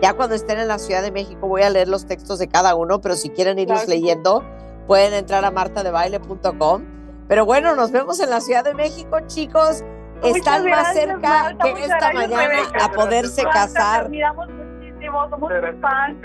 ya 0.00 0.14
cuando 0.14 0.34
estén 0.34 0.58
en 0.58 0.68
la 0.68 0.78
Ciudad 0.78 1.02
de 1.02 1.12
México 1.12 1.46
voy 1.46 1.60
a 1.60 1.68
leer 1.68 1.88
los 1.88 2.06
textos 2.06 2.38
de 2.38 2.48
cada 2.48 2.74
uno, 2.74 3.02
pero 3.02 3.16
si 3.16 3.28
quieren 3.28 3.58
irlos 3.58 3.84
Claro 3.84 4.00
leyendo, 4.00 4.44
pueden 4.86 5.14
entrar 5.14 5.44
a 5.44 5.50
martadebaile.com. 5.50 6.82
Pero 7.28 7.44
bueno, 7.46 7.74
nos 7.74 7.90
vemos 7.90 8.20
en 8.20 8.30
la 8.30 8.40
Ciudad 8.40 8.64
de 8.64 8.74
México, 8.74 9.18
chicos. 9.26 9.82
Muchas 10.16 10.36
Están 10.36 10.70
más 10.70 10.92
cerca 10.94 11.18
Marta, 11.18 11.64
que 11.64 11.70
esta 11.82 11.98
gracias, 11.98 12.14
mañana 12.14 12.48
Rebeca. 12.48 12.84
a 12.84 12.92
poderse 12.92 13.42
Marta, 13.44 13.60
casar. 13.60 14.00
Te 14.00 14.06
admiramos 14.06 14.48
muchísimo, 14.50 15.28
somos 15.30 15.50
tus 15.52 15.80
fans. 15.80 16.16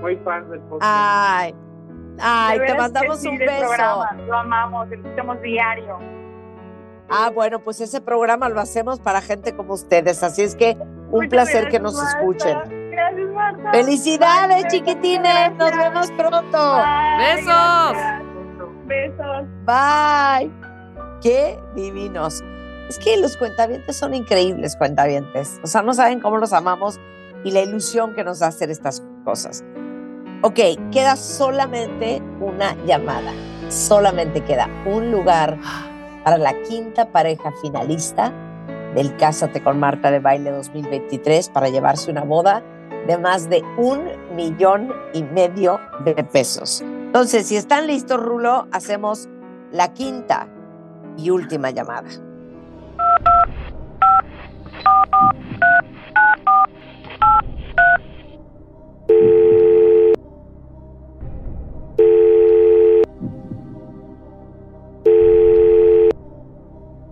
Muy 0.00 0.16
fan 0.16 0.50
del 0.50 0.60
podcast. 0.60 0.82
Ay, 0.94 1.54
ay, 2.20 2.58
te 2.66 2.74
mandamos 2.74 3.20
sí, 3.20 3.28
un 3.28 3.38
beso. 3.38 3.58
programa, 3.60 4.12
Lo 4.26 4.36
amamos, 4.36 4.88
lo 4.88 4.94
escuchamos 4.96 5.40
diario. 5.42 5.98
Ah, 7.08 7.30
bueno, 7.34 7.58
pues 7.62 7.80
ese 7.80 8.00
programa 8.00 8.48
lo 8.48 8.60
hacemos 8.60 8.98
para 9.00 9.20
gente 9.20 9.54
como 9.54 9.74
ustedes, 9.74 10.22
así 10.22 10.42
es 10.42 10.54
que 10.56 10.76
un 10.78 11.10
Muchas 11.10 11.28
placer 11.30 11.68
que 11.68 11.78
nos 11.80 11.94
Marta. 11.94 12.18
escuchen. 12.18 12.81
Gracias, 12.92 13.28
Marta. 13.30 13.72
Felicidades, 13.72 14.66
chiquitines, 14.68 15.52
nos 15.56 15.70
vemos 15.70 16.10
pronto. 16.10 16.76
Bye, 16.76 17.36
Besos. 17.36 17.46
gracias. 17.46 18.22
Besos. 18.86 19.46
Bye. 19.64 20.50
Qué 21.22 21.58
divinos. 21.74 22.44
Es 22.90 22.98
que 22.98 23.16
los 23.16 23.38
cuentavientes 23.38 23.96
son 23.96 24.12
increíbles 24.12 24.76
cuentavientes. 24.76 25.58
O 25.64 25.66
sea, 25.66 25.80
no 25.80 25.94
saben 25.94 26.20
cómo 26.20 26.36
los 26.36 26.52
amamos 26.52 27.00
y 27.44 27.52
la 27.52 27.60
ilusión 27.60 28.14
que 28.14 28.24
nos 28.24 28.40
da 28.40 28.48
hacer 28.48 28.70
estas 28.70 29.02
cosas. 29.24 29.64
Ok, 30.42 30.58
queda 30.90 31.16
solamente 31.16 32.22
una 32.40 32.74
llamada. 32.84 33.32
Solamente 33.70 34.42
queda 34.42 34.68
un 34.84 35.10
lugar 35.10 35.56
para 36.24 36.36
la 36.36 36.52
quinta 36.64 37.10
pareja 37.10 37.52
finalista 37.62 38.30
del 38.94 39.16
Cásate 39.16 39.62
con 39.62 39.80
Marta 39.80 40.10
de 40.10 40.18
Baile 40.18 40.50
2023 40.50 41.48
para 41.48 41.70
llevarse 41.70 42.10
una 42.10 42.24
boda 42.24 42.62
de 43.06 43.18
más 43.18 43.48
de 43.48 43.62
un 43.76 44.08
millón 44.34 44.92
y 45.12 45.22
medio 45.22 45.80
de 46.04 46.14
pesos. 46.24 46.82
Entonces, 46.82 47.46
si 47.46 47.56
están 47.56 47.86
listos, 47.86 48.20
Rulo, 48.20 48.66
hacemos 48.72 49.28
la 49.70 49.92
quinta 49.92 50.48
y 51.16 51.30
última 51.30 51.70
llamada. 51.70 52.08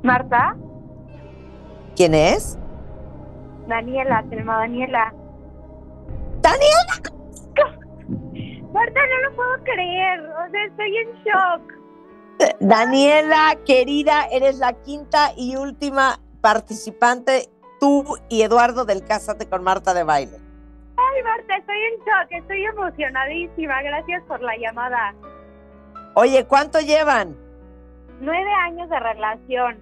Marta, 0.03 0.57
¿Quién 2.01 2.15
es? 2.15 2.59
Daniela, 3.69 4.25
se 4.31 4.37
llama 4.37 4.57
Daniela. 4.61 5.20
¡Daniela! 6.41 6.95
Marta, 8.73 9.01
no 9.07 9.29
lo 9.29 9.37
puedo 9.37 9.65
creer. 9.65 10.21
O 10.21 10.51
sea, 10.51 10.65
estoy 10.65 10.97
en 10.97 11.09
shock. 11.25 11.81
Daniela, 12.61 13.59
querida, 13.67 14.27
eres 14.31 14.59
la 14.59 14.73
quinta 14.73 15.33
y 15.37 15.57
última 15.57 16.21
participante, 16.41 17.51
tú 17.81 18.17
y 18.29 18.43
Eduardo 18.43 18.85
del 18.85 19.05
Cásate 19.05 19.49
con 19.49 19.63
Marta 19.63 19.93
de 19.93 20.05
Baile. 20.05 20.39
Ay, 20.97 21.23
Marta, 21.23 21.57
estoy 21.57 21.77
en 21.77 21.99
shock. 21.99 22.31
Estoy 22.31 22.65
emocionadísima. 22.65 23.83
Gracias 23.83 24.23
por 24.25 24.41
la 24.41 24.57
llamada. 24.57 25.15
Oye, 26.15 26.47
¿cuánto 26.47 26.81
llevan? 26.81 27.37
Nueve 28.21 28.51
años 28.67 28.89
de 28.89 29.01
relación. 29.01 29.79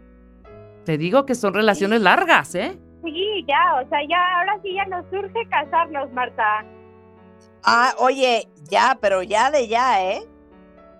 Te 0.85 0.97
digo 0.97 1.27
que 1.27 1.35
son 1.35 1.55
relaciones 1.55 2.01
largas, 2.01 2.55
¿eh? 2.55 2.79
Sí, 3.05 3.45
ya, 3.47 3.81
o 3.83 3.89
sea, 3.89 3.99
ya, 4.09 4.39
ahora 4.39 4.59
sí 4.63 4.75
ya 4.75 4.85
nos 4.87 5.05
surge 5.11 5.49
casarnos, 5.49 6.11
Marta. 6.13 6.65
Ah, 7.65 7.93
oye, 7.99 8.49
ya, 8.71 8.99
pero 9.01 9.23
ya 9.23 9.51
de 9.51 9.69
ya, 9.69 10.03
¿eh? 10.03 10.23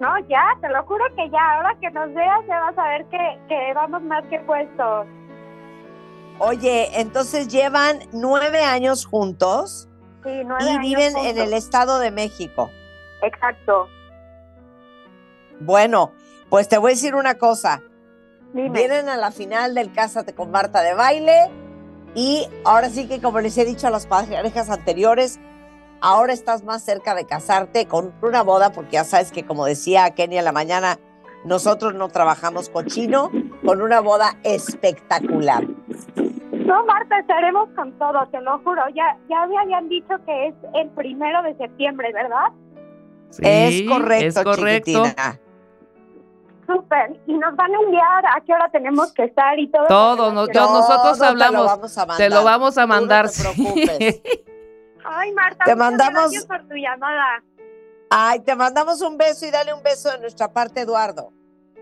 No, 0.01 0.19
ya, 0.29 0.45
te 0.61 0.69
lo 0.69 0.85
juro 0.85 1.05
que 1.17 1.29
ya, 1.31 1.57
ahora 1.57 1.77
que 1.81 1.91
nos 1.91 2.13
veas 2.15 2.47
ya 2.47 2.61
vas 2.61 2.79
a 2.79 2.89
ver 2.89 3.05
que, 3.07 3.39
que 3.49 3.73
vamos 3.75 4.03
más 4.03 4.25
que 4.27 4.39
puestos. 4.41 5.07
Oye, 6.39 7.01
entonces 7.01 7.49
llevan 7.49 7.99
nueve 8.13 8.63
años 8.63 9.05
juntos 9.05 9.89
Sí, 10.23 10.31
nueve 10.45 10.65
y 10.65 10.69
años 10.69 10.83
viven 10.83 11.17
en 11.17 11.39
el 11.39 11.53
Estado 11.53 11.99
de 11.99 12.13
México. 12.13 12.71
Exacto. 13.23 13.89
Bueno, 15.61 16.13
pues 16.49 16.69
te 16.69 16.79
voy 16.79 16.93
a 16.93 16.95
decir 16.95 17.17
una 17.17 17.35
cosa. 17.35 17.83
Dime. 18.53 18.71
Vienen 18.71 19.09
a 19.09 19.17
la 19.17 19.33
final 19.33 19.75
del 19.75 19.93
Cásate 19.93 20.35
con 20.35 20.51
Marta 20.53 20.83
de 20.83 20.95
Baile 20.95 21.51
y 22.15 22.47
ahora 22.65 22.91
sí 22.91 23.07
que 23.07 23.21
como 23.21 23.41
les 23.41 23.57
he 23.59 23.65
dicho 23.65 23.87
a 23.87 23.91
las 23.91 24.07
parejas 24.07 24.71
anteriores, 24.71 25.39
ahora 26.01 26.33
estás 26.33 26.65
más 26.65 26.83
cerca 26.83 27.15
de 27.15 27.27
casarte 27.27 27.87
con 27.87 28.13
una 28.23 28.43
boda 28.43 28.71
porque 28.73 28.93
ya 28.93 29.05
sabes 29.05 29.33
que 29.33 29.45
como 29.45 29.67
decía 29.67 30.11
Kenny 30.11 30.39
a 30.39 30.43
la 30.43 30.53
mañana, 30.53 30.99
nosotros 31.45 31.95
no 31.95 32.09
trabajamos 32.09 32.69
cochino, 32.69 33.31
con 33.65 33.81
una 33.81 34.01
boda 34.01 34.37
espectacular. 34.43 35.67
No, 36.53 36.85
Marta, 36.85 37.19
estaremos 37.21 37.69
con 37.75 37.93
todo, 37.99 38.27
te 38.31 38.41
lo 38.41 38.59
juro. 38.59 38.83
Ya, 38.95 39.17
ya 39.31 39.47
me 39.47 39.59
habían 39.59 39.89
dicho 39.89 40.15
que 40.27 40.49
es 40.49 40.55
el 40.75 40.91
primero 40.91 41.43
de 41.43 41.57
septiembre, 41.57 42.13
¿verdad? 42.13 42.49
Sí, 43.31 43.43
es 43.45 43.89
correcto, 43.89 44.41
es 44.41 44.45
correcto. 44.45 45.05
chiquitina. 45.05 45.41
Súper. 46.69 47.19
Y 47.27 47.33
nos 47.33 47.57
van 47.57 47.75
a 47.75 47.79
enviar 47.81 48.27
a 48.27 48.41
qué 48.45 48.53
hora 48.53 48.69
tenemos 48.71 49.13
que 49.15 49.25
estar 49.25 49.59
y 49.59 49.69
todo. 49.71 49.87
Todo, 49.87 50.33
no- 50.33 50.47
yo- 50.47 50.53
Todo 50.53 50.81
nosotros 50.81 51.15
te 51.19 51.25
lo 51.25 51.31
hablamos, 51.31 51.65
vamos 51.67 51.99
a 51.99 52.07
Te 52.17 52.29
lo 52.29 52.35
mandar. 52.37 52.45
vamos 52.45 52.79
a 52.79 52.83
Tú 52.83 52.87
no 52.89 52.95
te 52.95 53.01
mandar. 53.01 53.27
preocupes. 53.41 54.23
Ay, 55.05 55.33
Marta, 55.33 55.65
Te 55.65 55.75
mandamos- 55.75 56.13
gracias 56.31 56.47
por 56.47 56.69
tu 56.69 56.75
llamada. 56.75 57.43
Ay, 58.11 58.41
te 58.41 58.55
mandamos 58.55 59.01
un 59.01 59.17
beso 59.17 59.47
y 59.47 59.51
dale 59.51 59.73
un 59.73 59.83
beso 59.83 60.11
de 60.11 60.19
nuestra 60.21 60.53
parte, 60.53 60.83
Eduardo. 60.83 61.33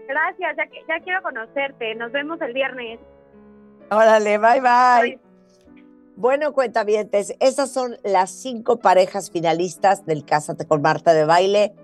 Gracias, 0.08 0.56
ya, 0.56 0.66
que- 0.68 0.84
ya 0.88 1.00
quiero 1.02 1.20
conocerte. 1.22 1.94
Nos 1.96 2.12
vemos 2.12 2.40
el 2.40 2.52
viernes. 2.52 3.00
Órale, 3.90 4.38
bye 4.38 4.60
bye. 4.60 5.00
Bye. 5.00 5.20
Bueno, 6.16 6.52
cuentavientes, 6.52 7.34
esas 7.40 7.70
son 7.72 7.96
las 8.04 8.30
cinco 8.30 8.78
parejas 8.78 9.30
finalistas 9.30 10.06
del 10.06 10.24
Cásate 10.24 10.66
con 10.66 10.80
Marta 10.80 11.12
de 11.12 11.24
Baile. 11.24 11.74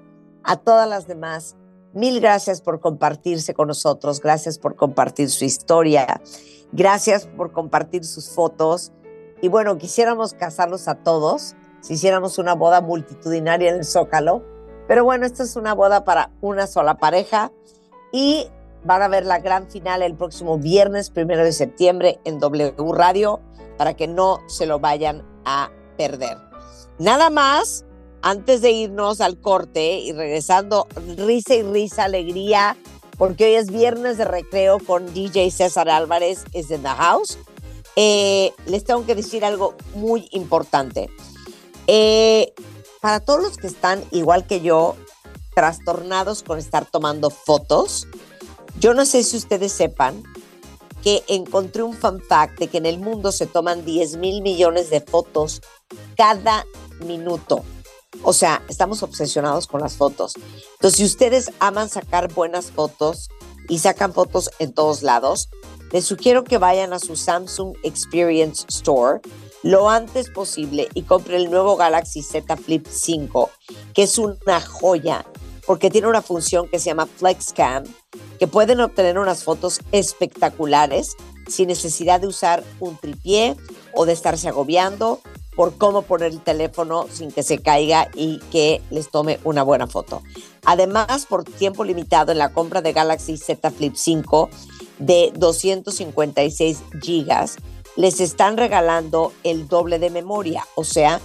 A 0.44 0.57
todas 0.57 0.88
las 0.88 1.07
demás, 1.07 1.57
Mil 1.95 2.20
gracias 2.20 2.62
por 2.62 2.80
compartirse 2.80 3.53
con 3.53 3.68
nosotros, 3.68 4.20
gracias 4.20 4.59
por 4.59 4.76
compartir 4.76 5.28
su 5.28 5.45
historia, 5.45 6.22
gracias 6.72 7.26
por 7.26 7.53
compartir 7.53 8.05
sus 8.05 8.30
fotos. 8.30 8.93
Y 9.43 9.49
bueno, 9.49 9.76
quisiéramos 9.76 10.32
casarlos 10.32 10.88
a 10.88 10.95
todos, 10.95 11.55
si 11.80 11.95
hiciéramos 11.95 12.38
una 12.38 12.55
boda 12.55 12.80
multitudinaria 12.80 13.70
en 13.70 13.76
el 13.76 13.84
Zócalo. 13.84 14.43
Pero 14.88 15.05
bueno, 15.05 15.26
esta 15.26 15.43
es 15.43 15.55
una 15.57 15.74
boda 15.74 16.05
para 16.05 16.30
una 16.40 16.66
sola 16.66 16.97
pareja 16.97 17.53
y 18.11 18.47
van 18.84 19.03
a 19.03 19.09
ver 19.09 19.26
la 19.26 19.38
gran 19.40 19.68
final 19.68 20.03
el 20.03 20.14
próximo 20.14 20.59
viernes, 20.59 21.11
primero 21.11 21.45
de 21.45 21.53
septiembre, 21.53 22.20
en 22.24 22.38
W 22.38 22.74
Radio, 22.93 23.40
para 23.76 23.95
que 23.95 24.09
no 24.09 24.40
se 24.49 24.66
lo 24.66 24.80
vayan 24.80 25.24
a 25.45 25.70
perder. 25.97 26.38
Nada 26.99 27.30
más, 27.30 27.84
antes 28.22 28.62
de 28.62 28.70
irnos 28.70 29.20
al 29.20 29.40
corte 29.40 29.98
y 29.98 30.12
regresando, 30.12 30.86
risa 31.16 31.54
y 31.54 31.62
risa, 31.62 32.04
alegría, 32.04 32.76
porque 33.18 33.44
hoy 33.44 33.54
es 33.54 33.70
viernes 33.70 34.16
de 34.16 34.24
recreo 34.24 34.78
con 34.78 35.12
DJ 35.12 35.50
César 35.50 35.88
Álvarez, 35.88 36.44
es 36.52 36.70
in 36.70 36.82
the 36.82 36.88
house. 36.88 37.38
Eh, 37.96 38.52
les 38.66 38.84
tengo 38.84 39.04
que 39.04 39.14
decir 39.14 39.44
algo 39.44 39.74
muy 39.94 40.28
importante. 40.30 41.10
Eh, 41.86 42.54
para 43.00 43.20
todos 43.20 43.42
los 43.42 43.56
que 43.58 43.66
están 43.66 44.02
igual 44.12 44.46
que 44.46 44.60
yo, 44.60 44.96
trastornados 45.54 46.42
con 46.42 46.58
estar 46.58 46.86
tomando 46.86 47.28
fotos, 47.28 48.06
yo 48.78 48.94
no 48.94 49.04
sé 49.04 49.22
si 49.24 49.36
ustedes 49.36 49.72
sepan 49.72 50.22
que 51.02 51.24
encontré 51.26 51.82
un 51.82 51.94
fun 51.94 52.20
fact 52.20 52.58
de 52.60 52.68
que 52.68 52.78
en 52.78 52.86
el 52.86 52.98
mundo 52.98 53.32
se 53.32 53.46
toman 53.46 53.84
10 53.84 54.16
mil 54.16 54.40
millones 54.40 54.88
de 54.88 55.00
fotos 55.00 55.60
cada 56.16 56.64
minuto. 57.04 57.64
O 58.22 58.32
sea, 58.32 58.62
estamos 58.68 59.02
obsesionados 59.02 59.66
con 59.66 59.80
las 59.80 59.96
fotos. 59.96 60.34
Entonces, 60.74 60.98
si 60.98 61.04
ustedes 61.04 61.50
aman 61.58 61.88
sacar 61.88 62.32
buenas 62.32 62.70
fotos 62.70 63.28
y 63.68 63.78
sacan 63.78 64.12
fotos 64.12 64.50
en 64.58 64.72
todos 64.72 65.02
lados, 65.02 65.48
les 65.92 66.04
sugiero 66.04 66.44
que 66.44 66.58
vayan 66.58 66.92
a 66.92 66.98
su 66.98 67.16
Samsung 67.16 67.76
Experience 67.82 68.64
Store 68.68 69.20
lo 69.62 69.88
antes 69.88 70.28
posible 70.30 70.88
y 70.94 71.02
compren 71.02 71.42
el 71.42 71.50
nuevo 71.50 71.76
Galaxy 71.76 72.22
Z 72.22 72.56
Flip 72.56 72.84
5, 72.88 73.50
que 73.94 74.02
es 74.02 74.18
una 74.18 74.60
joya 74.60 75.24
porque 75.66 75.90
tiene 75.90 76.08
una 76.08 76.22
función 76.22 76.68
que 76.68 76.78
se 76.78 76.86
llama 76.86 77.06
FlexCam, 77.06 77.84
que 78.38 78.48
pueden 78.48 78.80
obtener 78.80 79.18
unas 79.18 79.44
fotos 79.44 79.80
espectaculares 79.92 81.16
sin 81.48 81.68
necesidad 81.68 82.20
de 82.20 82.26
usar 82.26 82.64
un 82.80 82.96
tripié 82.96 83.56
o 83.94 84.04
de 84.04 84.12
estarse 84.12 84.48
agobiando 84.48 85.20
por 85.55 85.76
cómo 85.76 86.03
poner 86.03 86.32
el 86.32 86.40
teléfono 86.40 87.07
sin 87.11 87.30
que 87.30 87.42
se 87.42 87.59
caiga 87.59 88.09
y 88.14 88.38
que 88.50 88.82
les 88.90 89.11
tome 89.11 89.38
una 89.44 89.62
buena 89.62 89.86
foto. 89.86 90.22
Además, 90.64 91.26
por 91.26 91.44
tiempo 91.44 91.84
limitado 91.84 92.32
en 92.32 92.38
la 92.38 92.53
compra 92.53 92.82
de 92.82 92.92
Galaxy 92.92 93.36
Z 93.36 93.70
Flip 93.70 93.94
5 93.94 94.48
de 94.98 95.32
256 95.36 96.82
gigas, 97.03 97.57
les 97.96 98.20
están 98.20 98.57
regalando 98.57 99.32
el 99.42 99.68
doble 99.68 99.98
de 99.98 100.11
memoria, 100.11 100.66
o 100.74 100.84
sea, 100.84 101.20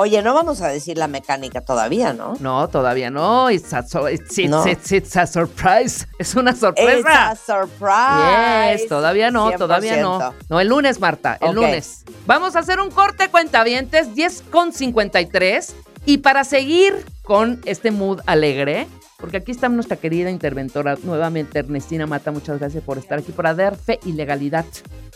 Oye, 0.01 0.23
no 0.23 0.33
vamos 0.33 0.61
a 0.61 0.69
decir 0.69 0.97
la 0.97 1.09
mecánica 1.09 1.61
todavía, 1.61 2.13
¿no? 2.13 2.37
No, 2.39 2.69
todavía 2.69 3.11
no. 3.11 3.51
It's 3.51 3.75
a, 3.75 3.83
surprise. 3.83 6.07
Es 6.21 6.37
una 6.37 6.55
sorpresa. 6.55 7.33
It's 7.33 7.51
a 7.51 7.65
surprise. 7.65 8.83
Yes, 8.83 8.89
todavía 8.89 9.33
no, 9.33 9.51
todavía 9.59 10.01
no. 10.01 10.35
No, 10.49 10.61
el 10.61 10.69
lunes, 10.69 11.01
Marta, 11.01 11.37
el 11.41 11.57
lunes. 11.57 12.05
Vamos 12.27 12.55
a 12.55 12.61
hacer 12.61 12.79
un 12.79 12.93
corte 12.93 13.29
cuentavientes 13.29 14.15
10 14.15 14.45
con 14.53 14.73
53. 14.73 15.75
Y 16.07 16.19
para 16.19 16.45
seguir 16.45 17.05
con 17.25 17.61
este 17.65 17.91
mood 17.91 18.21
alegre, 18.27 18.87
porque 19.19 19.39
aquí 19.39 19.51
está 19.51 19.69
nuestra 19.69 19.97
querida 19.97 20.31
interventora, 20.31 20.97
nuevamente 21.03 21.59
Ernestina 21.59 22.07
Mata, 22.07 22.31
muchas 22.31 22.61
gracias 22.61 22.85
por 22.85 22.99
estar 22.99 23.19
aquí, 23.19 23.33
por 23.33 23.53
dar 23.57 23.77
fe 23.77 23.99
y 24.05 24.13
legalidad, 24.13 24.65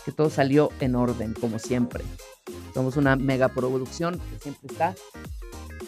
que 0.05 0.13
todo 0.13 0.31
salió 0.31 0.71
en 0.81 0.95
orden, 0.95 1.35
como 1.35 1.59
siempre. 1.59 2.05
Somos 2.75 2.97
una 2.97 3.17
mega 3.17 3.49
producción 3.49 4.19
que 4.19 4.39
siempre 4.39 4.69
está 4.71 4.95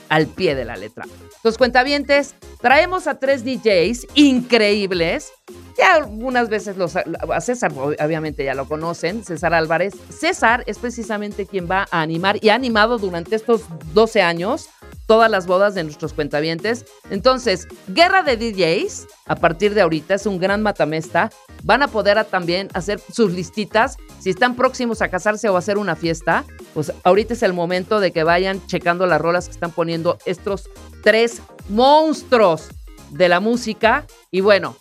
al 0.08 0.26
pie 0.26 0.54
de 0.54 0.64
la 0.64 0.76
letra. 0.76 1.04
Entonces, 1.36 1.58
cuentavientes, 1.58 2.34
traemos 2.60 3.06
a 3.06 3.18
tres 3.18 3.44
DJs 3.44 4.06
increíbles. 4.14 5.32
Ya 5.76 5.94
algunas 5.94 6.48
veces 6.48 6.76
los, 6.76 6.96
a 6.96 7.40
César, 7.40 7.72
obviamente 7.74 8.44
ya 8.44 8.54
lo 8.54 8.68
conocen, 8.68 9.24
César 9.24 9.54
Álvarez. 9.54 9.94
César 10.10 10.62
es 10.66 10.78
precisamente 10.78 11.46
quien 11.46 11.68
va 11.68 11.86
a 11.90 12.00
animar 12.00 12.38
y 12.42 12.50
ha 12.50 12.54
animado 12.54 12.98
durante 12.98 13.34
estos 13.34 13.62
12 13.92 14.22
años 14.22 14.68
todas 15.06 15.30
las 15.30 15.46
bodas 15.46 15.74
de 15.74 15.84
nuestros 15.84 16.12
cuentavientes. 16.12 16.84
Entonces, 17.10 17.68
Guerra 17.88 18.22
de 18.22 18.36
DJs, 18.36 19.06
a 19.26 19.36
partir 19.36 19.74
de 19.74 19.82
ahorita, 19.82 20.14
es 20.14 20.26
un 20.26 20.38
gran 20.38 20.62
matamesta. 20.62 21.30
Van 21.62 21.82
a 21.82 21.88
poder 21.88 22.22
también 22.24 22.68
hacer 22.74 23.00
sus 23.12 23.32
listitas. 23.32 23.96
Si 24.20 24.30
están 24.30 24.56
próximos 24.56 25.02
a 25.02 25.08
casarse 25.08 25.48
o 25.48 25.56
a 25.56 25.58
hacer 25.58 25.78
una 25.78 25.96
fiesta, 25.96 26.44
pues 26.74 26.92
ahorita 27.02 27.34
es 27.34 27.42
el 27.42 27.52
momento 27.52 28.00
de 28.00 28.12
que 28.12 28.24
vayan 28.24 28.64
checando 28.66 29.06
las 29.06 29.20
rolas 29.20 29.46
que 29.46 29.52
están 29.52 29.70
poniendo 29.70 30.18
estos 30.26 30.70
tres 31.02 31.42
monstruos 31.68 32.68
de 33.10 33.28
la 33.28 33.40
música. 33.40 34.06
Y 34.30 34.40
bueno, 34.40 34.76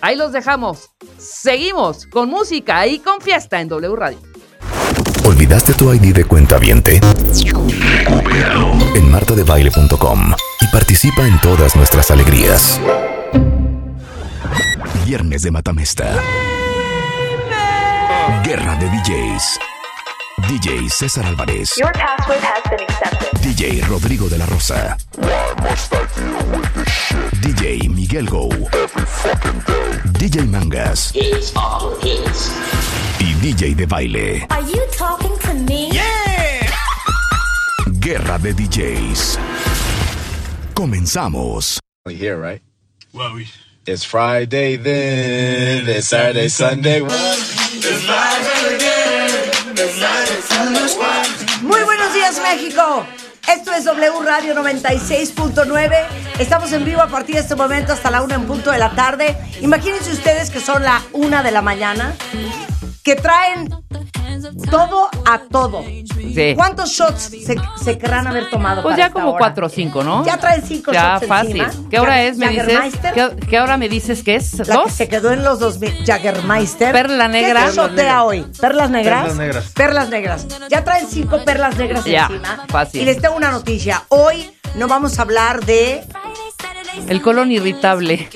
ahí 0.00 0.16
los 0.16 0.32
dejamos. 0.32 0.90
Seguimos 1.18 2.06
con 2.06 2.28
música 2.28 2.86
y 2.86 2.98
con 2.98 3.20
fiesta 3.20 3.60
en 3.60 3.68
W 3.68 3.96
Radio. 3.96 4.35
¿Olvidaste 5.26 5.74
tu 5.74 5.92
ID 5.92 6.14
de 6.14 6.24
cuenta 6.24 6.56
viente? 6.56 7.00
En 8.94 9.10
martadebaile.com 9.10 10.32
y 10.60 10.66
participa 10.68 11.26
en 11.26 11.40
todas 11.40 11.74
nuestras 11.74 12.12
alegrías. 12.12 12.80
Viernes 15.04 15.42
de 15.42 15.50
Matamesta. 15.50 16.14
Guerra 18.44 18.76
de 18.76 18.86
DJs. 18.86 19.75
DJ 20.48 20.88
César 20.88 21.26
Álvarez. 21.26 21.74
DJ 23.42 23.80
Rodrigo 23.88 24.28
de 24.28 24.38
la 24.38 24.46
Rosa. 24.46 24.96
DJ 27.42 27.88
Miguel 27.88 28.28
Go. 28.28 28.48
DJ 30.18 30.46
Mangas. 30.46 31.12
Y 33.18 33.34
DJ 33.40 33.74
de 33.74 33.86
baile. 33.86 34.46
Are 34.50 34.62
you 34.62 34.82
talking 34.96 35.36
to 35.40 35.54
me? 35.54 35.90
Yeah. 35.90 36.70
Guerra 37.98 38.38
de 38.38 38.54
DJs. 38.54 39.38
Comenzamos. 40.74 41.80
Here, 42.08 42.36
right? 42.36 42.62
Well, 43.12 43.34
we... 43.34 43.48
It's 43.86 44.04
Friday 44.04 44.76
then. 44.76 45.88
It's 45.88 46.08
Saturday, 46.08 46.48
Sunday. 46.48 47.02
It's 47.02 48.04
Friday 48.04 48.55
Muy 51.60 51.82
buenos 51.82 52.14
días, 52.14 52.40
México. 52.40 53.06
Esto 53.46 53.72
es 53.74 53.84
W 53.84 54.22
Radio 54.24 54.54
96.9. 54.54 56.06
Estamos 56.38 56.72
en 56.72 56.84
vivo 56.84 57.02
a 57.02 57.08
partir 57.08 57.34
de 57.34 57.42
este 57.42 57.56
momento 57.56 57.92
hasta 57.92 58.10
la 58.10 58.22
una 58.22 58.36
en 58.36 58.46
punto 58.46 58.70
de 58.70 58.78
la 58.78 58.94
tarde. 58.94 59.36
Imagínense 59.60 60.12
ustedes 60.12 60.50
que 60.50 60.60
son 60.60 60.82
la 60.82 61.02
una 61.12 61.42
de 61.42 61.50
la 61.50 61.60
mañana, 61.60 62.16
que 63.04 63.16
traen 63.16 63.68
todo 64.70 65.08
a 65.24 65.38
todo. 65.38 65.82
Sí. 65.84 66.52
¿Cuántos 66.54 66.90
shots 66.90 67.22
se, 67.22 67.56
se 67.82 67.98
querrán 67.98 68.26
haber 68.26 68.50
tomado? 68.50 68.82
Pues 68.82 68.94
para 68.94 68.96
ya 69.02 69.06
esta 69.08 69.14
como 69.20 69.30
hora? 69.30 69.38
cuatro 69.38 69.66
o 69.66 69.68
cinco, 69.68 70.02
¿no? 70.04 70.24
Ya 70.24 70.36
traen 70.36 70.62
cinco 70.62 70.92
Ya, 70.92 71.14
shots 71.14 71.26
fácil. 71.26 71.60
encima. 71.60 71.88
¿Qué 71.90 71.98
hora 72.00 72.22
es, 72.22 72.36
me 72.36 72.48
dices? 72.48 72.78
¿Qué, 73.14 73.36
qué 73.48 73.60
hora 73.60 73.76
me 73.76 73.88
dices 73.88 74.22
que 74.22 74.36
es? 74.36 74.58
La 74.58 74.64
que 74.64 74.72
¿Dos? 74.72 74.92
se 74.92 75.08
quedó 75.08 75.32
en 75.32 75.42
los 75.44 75.58
2000, 75.58 76.04
Jaggermeister. 76.06 76.92
Perla 76.92 77.28
negra. 77.28 77.64
¿Qué 77.66 77.70
se 77.72 77.76
shotea 77.76 78.24
hoy? 78.24 78.46
¿Perlas 78.60 78.90
negras? 78.90 79.20
Perlas 79.24 79.36
negras. 79.38 79.64
Perlas 79.74 80.08
negras. 80.08 80.46
Ya 80.68 80.84
traen 80.84 81.06
cinco 81.08 81.42
perlas 81.44 81.76
negras 81.76 82.04
Ya, 82.04 82.26
encima. 82.26 82.64
fácil. 82.68 83.02
Y 83.02 83.04
les 83.04 83.20
tengo 83.20 83.36
una 83.36 83.50
noticia. 83.50 84.02
Hoy 84.08 84.50
no 84.74 84.88
vamos 84.88 85.18
a 85.18 85.22
hablar 85.22 85.64
de... 85.64 86.04
El 87.08 87.22
colon 87.22 87.52
irritable. 87.52 88.28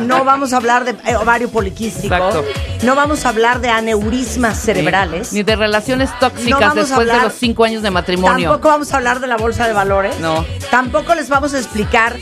No 0.00 0.24
vamos 0.24 0.52
a 0.52 0.56
hablar 0.56 0.84
de 0.84 0.92
eh, 1.10 1.16
ovario 1.16 1.50
poliquístico. 1.50 2.14
Exacto. 2.14 2.44
No 2.82 2.94
vamos 2.94 3.24
a 3.24 3.30
hablar 3.30 3.60
de 3.60 3.68
aneurismas 3.68 4.58
cerebrales. 4.58 5.32
Ni 5.32 5.42
de 5.42 5.56
relaciones 5.56 6.10
tóxicas 6.18 6.74
después 6.74 7.06
de 7.06 7.20
los 7.20 7.32
cinco 7.34 7.64
años 7.64 7.82
de 7.82 7.90
matrimonio. 7.90 8.50
Tampoco 8.50 8.68
vamos 8.68 8.92
a 8.92 8.96
hablar 8.96 9.20
de 9.20 9.26
la 9.26 9.36
bolsa 9.36 9.66
de 9.66 9.72
valores. 9.72 10.18
No. 10.20 10.44
Tampoco 10.70 11.14
les 11.14 11.28
vamos 11.28 11.54
a 11.54 11.58
explicar 11.58 12.16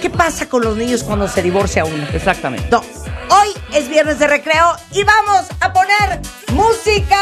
qué 0.00 0.10
pasa 0.10 0.48
con 0.48 0.62
los 0.62 0.76
niños 0.76 1.02
cuando 1.02 1.28
se 1.28 1.42
divorcia 1.42 1.84
uno. 1.84 2.06
Exactamente. 2.12 2.68
No. 2.70 2.82
Hoy 3.30 3.48
es 3.72 3.88
viernes 3.88 4.18
de 4.18 4.26
recreo 4.26 4.76
y 4.92 5.04
vamos 5.04 5.46
a 5.60 5.72
poner 5.72 6.20
música. 6.52 7.18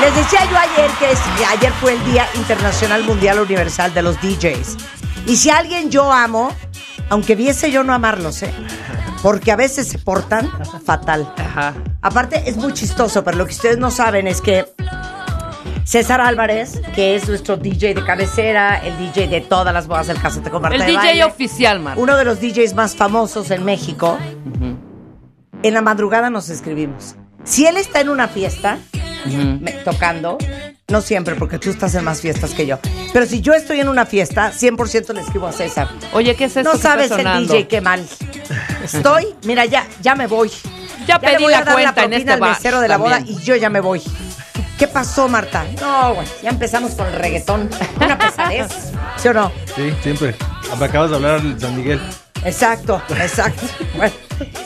Les 0.00 0.14
decía 0.14 0.40
yo 0.50 0.56
ayer 0.58 0.90
que 0.98 1.10
es- 1.12 1.20
ayer 1.48 1.72
fue 1.80 1.92
el 1.94 2.04
Día 2.04 2.26
Internacional 2.34 3.02
Mundial 3.04 3.40
Universal 3.40 3.94
de 3.94 4.02
los 4.02 4.20
DJs. 4.20 4.76
Y 5.26 5.36
si 5.36 5.50
a 5.50 5.56
alguien 5.58 5.90
yo 5.90 6.12
amo, 6.12 6.52
aunque 7.08 7.34
viese 7.34 7.70
yo 7.70 7.82
no 7.82 7.94
amarlos, 7.94 8.42
¿eh? 8.42 8.52
Porque 9.22 9.50
a 9.52 9.56
veces 9.56 9.88
se 9.88 9.98
portan 9.98 10.50
fatal. 10.84 11.32
Ajá. 11.38 11.74
Aparte, 12.02 12.42
es 12.46 12.56
muy 12.56 12.72
chistoso, 12.74 13.24
pero 13.24 13.38
lo 13.38 13.46
que 13.46 13.52
ustedes 13.52 13.78
no 13.78 13.90
saben 13.90 14.26
es 14.28 14.40
que 14.40 14.66
César 15.84 16.20
Álvarez, 16.20 16.80
que 16.94 17.16
es 17.16 17.26
nuestro 17.28 17.56
DJ 17.56 17.94
de 17.94 18.04
cabecera, 18.04 18.76
el 18.78 18.98
DJ 18.98 19.28
de 19.28 19.40
todas 19.40 19.72
las 19.72 19.86
bodas 19.86 20.08
del 20.08 20.20
Casete 20.20 20.50
con 20.50 20.60
Marta 20.62 20.74
El 20.76 20.80
de 20.82 20.86
DJ 20.88 20.96
Baile, 20.98 21.24
oficial, 21.24 21.80
Marta. 21.80 22.00
uno 22.00 22.16
de 22.16 22.24
los 22.24 22.40
DJs 22.40 22.74
más 22.74 22.94
famosos 22.96 23.50
en 23.50 23.64
México, 23.64 24.18
en 25.62 25.74
la 25.74 25.80
madrugada 25.82 26.28
nos 26.28 26.50
escribimos. 26.50 27.14
Si 27.44 27.66
él 27.66 27.76
está 27.76 28.00
en 28.00 28.08
una 28.10 28.26
fiesta, 28.28 28.78
me- 29.26 29.72
tocando, 29.72 30.38
no 30.88 31.00
siempre, 31.00 31.34
porque 31.34 31.58
tú 31.58 31.70
estás 31.70 31.94
en 31.94 32.04
más 32.04 32.20
fiestas 32.20 32.52
que 32.52 32.66
yo, 32.66 32.78
pero 33.12 33.26
si 33.26 33.40
yo 33.40 33.54
estoy 33.54 33.80
en 33.80 33.88
una 33.88 34.06
fiesta, 34.06 34.52
100% 34.52 35.12
le 35.14 35.20
escribo 35.20 35.46
a 35.46 35.52
César. 35.52 35.88
Oye, 36.12 36.34
¿qué 36.36 36.44
es 36.44 36.56
esto 36.56 36.62
No 36.64 36.70
que 36.72 36.76
está 36.76 36.90
sabes 36.90 37.10
el? 37.10 37.46
DJ 37.48 37.68
qué 37.68 37.80
mal. 37.80 38.04
Estoy, 38.84 39.34
mira, 39.44 39.64
ya, 39.64 39.86
ya 40.02 40.14
me 40.14 40.26
voy. 40.26 40.50
Ya 41.06 41.18
le 41.18 41.28
pedí 41.28 41.42
voy 41.44 41.52
a 41.54 41.60
la 41.60 41.64
dar 41.64 41.74
cuenta 41.74 41.88
en 42.04 42.10
propina 42.10 42.16
este 42.18 42.32
al 42.32 42.40
mesero 42.40 42.80
de 42.80 42.88
la 42.88 42.96
boda 42.96 43.20
y 43.24 43.36
yo 43.42 43.56
ya 43.56 43.70
me 43.70 43.80
voy. 43.80 44.02
¿Qué 44.78 44.86
pasó, 44.88 45.28
Marta? 45.28 45.64
No, 45.80 46.14
güey, 46.14 46.26
ya 46.42 46.50
empezamos 46.50 46.92
con 46.92 47.06
el 47.06 47.14
reggaetón. 47.14 47.70
Una 48.00 48.18
pesadez. 48.18 48.68
¿Sí 49.16 49.28
o 49.28 49.32
no? 49.32 49.50
Sí, 49.74 49.92
siempre. 50.02 50.34
Me 50.78 50.84
acabas 50.84 51.10
de 51.10 51.16
hablar 51.16 51.40
de 51.42 51.58
San 51.58 51.76
Miguel. 51.76 52.00
Exacto, 52.44 53.00
exacto. 53.18 53.62
Bueno, 53.96 54.12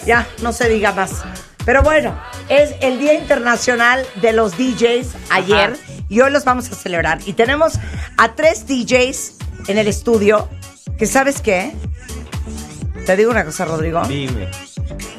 ya, 0.04 0.26
no 0.42 0.52
se 0.52 0.68
diga 0.68 0.92
más. 0.92 1.22
Pero 1.64 1.82
bueno, 1.82 2.18
es 2.50 2.74
el 2.80 2.98
Día 2.98 3.14
Internacional 3.14 4.04
de 4.20 4.32
los 4.34 4.58
DJs 4.58 5.06
ayer 5.30 5.76
y 6.08 6.20
hoy 6.20 6.30
los 6.30 6.44
vamos 6.44 6.70
a 6.70 6.74
celebrar. 6.74 7.20
Y 7.24 7.32
tenemos 7.32 7.74
a 8.18 8.34
tres 8.34 8.66
DJs 8.66 9.34
en 9.68 9.78
el 9.78 9.88
estudio 9.88 10.48
que, 10.98 11.06
¿sabes 11.06 11.40
qué? 11.40 11.72
Te 13.06 13.16
digo 13.16 13.30
una 13.30 13.44
cosa, 13.44 13.64
Rodrigo. 13.64 14.02
Dime. 14.06 14.48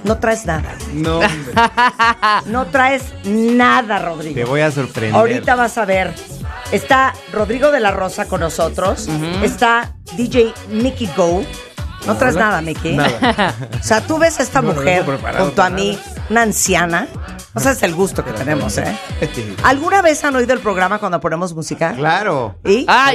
No 0.04 0.18
traes 0.20 0.46
nada. 0.46 0.76
No, 0.94 1.20
hombre. 1.20 1.54
No 2.48 2.66
traes 2.68 3.04
nada, 3.24 4.00
Rodrigo. 4.00 4.36
Te 4.36 4.44
voy 4.46 4.62
a 4.62 4.70
sorprender. 4.72 5.16
Ahorita 5.16 5.56
vas 5.56 5.78
a 5.78 5.86
ver. 5.86 6.14
Está 6.72 7.14
Rodrigo 7.32 7.72
de 7.72 7.80
la 7.80 7.92
Rosa 7.92 8.28
con 8.28 8.42
nosotros. 8.42 9.08
Está 9.42 9.96
DJ 10.18 10.54
Mickey 10.70 11.10
Go. 11.16 11.44
No 12.06 12.18
traes 12.18 12.36
nada, 12.36 12.62
Mickey. 12.62 12.96
Nada. 12.96 13.56
O 13.80 13.84
sea, 13.84 14.02
tú 14.02 14.18
ves 14.18 14.40
a 14.40 14.44
esta 14.44 14.62
No, 14.62 14.74
mujer 14.74 15.06
junto 15.38 15.62
a 15.62 15.70
mí, 15.70 15.98
una 16.32 16.42
anciana. 16.42 17.08
O 17.54 17.60
sea, 17.60 17.74
es 17.74 17.84
el 17.84 17.94
gusto 17.94 18.24
que 18.26 18.32
tenemos, 18.32 18.78
¿eh? 18.78 18.98
¿Alguna 19.64 20.02
vez 20.02 20.24
han 20.24 20.36
oído 20.36 20.54
el 20.54 20.60
programa 20.60 20.98
cuando 21.00 21.20
ponemos 21.20 21.54
música? 21.54 21.94
Claro. 21.94 22.56
¿Y? 22.66 22.86
Ah, 22.88 23.14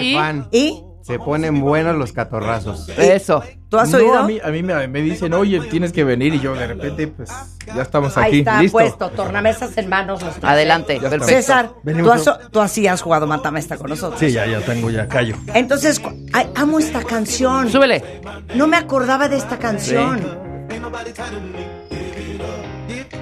¿y? 0.53 0.83
Se 1.03 1.19
ponen 1.21 1.61
buenos 1.61 1.95
los 1.97 2.13
catorrazos. 2.13 2.89
Eso. 2.99 3.41
¿Tú 3.69 3.79
has 3.79 3.91
No, 3.91 3.99
oído? 3.99 4.19
a 4.19 4.23
mí, 4.27 4.41
a 4.43 4.49
mí 4.49 4.63
me, 4.65 4.89
me 4.89 5.01
dicen, 5.03 5.33
oye, 5.35 5.61
tienes 5.71 5.93
que 5.93 6.03
venir. 6.03 6.35
Y 6.35 6.41
yo 6.41 6.55
de 6.55 6.67
repente, 6.67 7.07
pues, 7.07 7.31
ya 7.75 7.83
estamos 7.83 8.17
Ahí 8.17 8.25
aquí. 8.27 8.39
está 8.41 8.61
Listo. 8.61 8.77
puesto, 8.79 9.11
tornamesas 9.11 9.77
en 9.79 9.89
manos. 9.89 10.21
los. 10.23 10.35
Adelante. 10.43 11.01
César, 11.25 11.69
tú, 11.69 11.81
Venimos 11.85 12.27
has, 12.27 12.51
tú 12.51 12.61
así 12.61 12.89
has 12.89 13.01
jugado 13.03 13.27
matamesta 13.29 13.77
con 13.77 13.89
nosotros. 13.91 14.19
Sí, 14.19 14.33
ya, 14.33 14.47
ya 14.47 14.61
tengo, 14.61 14.91
ya 14.91 15.07
callo. 15.07 15.37
Entonces, 15.55 16.03
ay, 16.33 16.49
amo 16.57 16.81
esta 16.81 17.03
canción. 17.05 17.71
Súbele. 17.71 18.21
No 18.57 18.67
me 18.67 18.77
acordaba 18.77 19.29
de 19.29 19.37
esta 19.37 19.59
canción. 19.59 20.21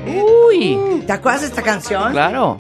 Uy. 0.06 1.02
¿Te 1.06 1.12
acuerdas 1.12 1.42
de 1.42 1.48
esta 1.48 1.62
canción? 1.62 2.12
Claro. 2.12 2.56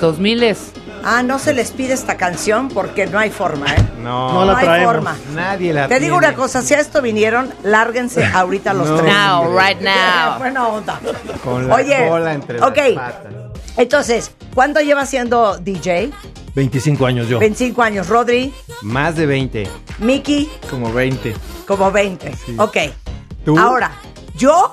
Dos 0.00 0.18
miles. 0.18 0.72
Ah, 1.04 1.22
no 1.22 1.38
se 1.38 1.54
les 1.54 1.70
pide 1.70 1.92
esta 1.94 2.16
canción 2.16 2.68
porque 2.68 3.06
no 3.06 3.18
hay 3.18 3.30
forma, 3.30 3.66
¿eh? 3.66 3.76
No, 4.02 4.32
No 4.32 4.44
la 4.44 4.58
hay 4.58 4.64
traemos. 4.66 4.92
forma. 4.94 5.16
nadie 5.34 5.72
la 5.72 5.86
Te 5.88 6.00
digo 6.00 6.16
una 6.16 6.34
cosa, 6.34 6.62
si 6.62 6.74
a 6.74 6.80
esto 6.80 7.00
vinieron, 7.00 7.52
lárguense 7.62 8.24
ahorita 8.24 8.74
los 8.74 8.88
No. 8.90 8.96
tres. 8.98 9.14
Now, 9.14 9.56
right 9.56 9.80
now. 9.80 10.38
Buena 10.38 10.66
onda. 10.68 11.00
Con 11.44 11.68
la 11.68 11.74
Oye, 11.76 12.08
cola 12.08 12.32
entre 12.34 12.60
ok. 12.60 12.76
las 12.76 13.12
patas. 13.12 13.32
Entonces, 13.76 14.30
¿cuánto 14.54 14.80
llevas 14.80 15.10
siendo 15.10 15.58
DJ? 15.58 16.10
25 16.54 17.06
años 17.06 17.28
yo. 17.28 17.38
25 17.38 17.82
años. 17.82 18.08
Rodri, 18.08 18.52
Más 18.82 19.14
de 19.16 19.26
20. 19.26 19.68
Miki, 19.98 20.48
Como 20.70 20.92
20. 20.92 21.34
como 21.66 21.90
20. 21.92 22.32
Ok. 22.58 22.76
¿Tú? 23.44 23.58
Ahora, 23.58 23.92
yo, 24.36 24.72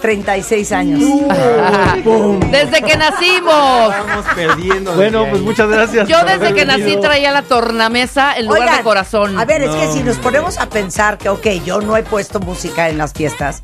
36 0.00 0.72
años. 0.72 1.00
Desde 2.50 2.82
que 2.82 2.96
nacimos. 2.96 3.94
Estamos 3.94 4.26
perdiendo. 4.34 4.94
Bueno, 4.94 5.22
pues 5.28 5.40
ahí. 5.40 5.46
muchas 5.46 5.68
gracias. 5.68 6.08
Yo 6.08 6.18
por 6.18 6.26
desde 6.28 6.46
haber 6.46 6.54
que 6.54 6.64
nací 6.66 6.82
venido. 6.82 7.00
traía 7.02 7.30
la 7.32 7.42
tornamesa 7.42 8.34
en 8.36 8.46
lugar 8.46 8.62
Oigan, 8.62 8.76
de 8.78 8.82
corazón. 8.84 9.38
A 9.38 9.44
ver, 9.44 9.62
es 9.62 9.70
que 9.70 9.86
No, 9.86 9.92
si 9.92 10.02
nos 10.02 10.16
ponemos 10.16 10.58
a 10.58 10.68
pensar 10.68 11.18
que, 11.18 11.28
ok, 11.28 11.46
yo 11.64 11.80
no 11.80 11.96
he 11.96 12.02
puesto 12.02 12.40
música 12.40 12.88
en 12.88 12.98
las 12.98 13.12
fiestas, 13.12 13.60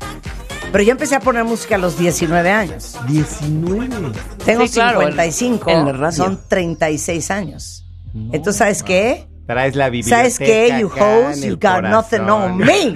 pero 0.71 0.83
yo 0.83 0.91
empecé 0.91 1.15
a 1.15 1.19
poner 1.19 1.43
música 1.43 1.75
a 1.75 1.77
los 1.77 1.97
19 1.97 2.49
años. 2.51 2.97
19. 3.07 4.11
Tengo 4.45 4.65
Sí, 4.67 4.73
claro, 4.73 5.01
en- 5.01 5.09
55, 5.09 5.69
en 5.69 5.85
la 5.85 5.91
radio. 5.93 6.17
son 6.17 6.39
36 6.47 7.31
años. 7.31 7.85
Entonces, 8.31 8.57
¿sabes 8.57 8.83
qué? 8.83 9.27
Traes 9.51 9.75
la 9.75 9.89
biblioteca. 9.89 10.17
¿Sabes 10.17 10.39
qué, 10.39 10.79
you 10.79 10.87
hoes? 10.87 11.41
You 11.43 11.57
got 11.57 11.83
nothing 11.83 12.19
corazón. 12.19 12.51
on 12.51 12.57
me. 12.57 12.95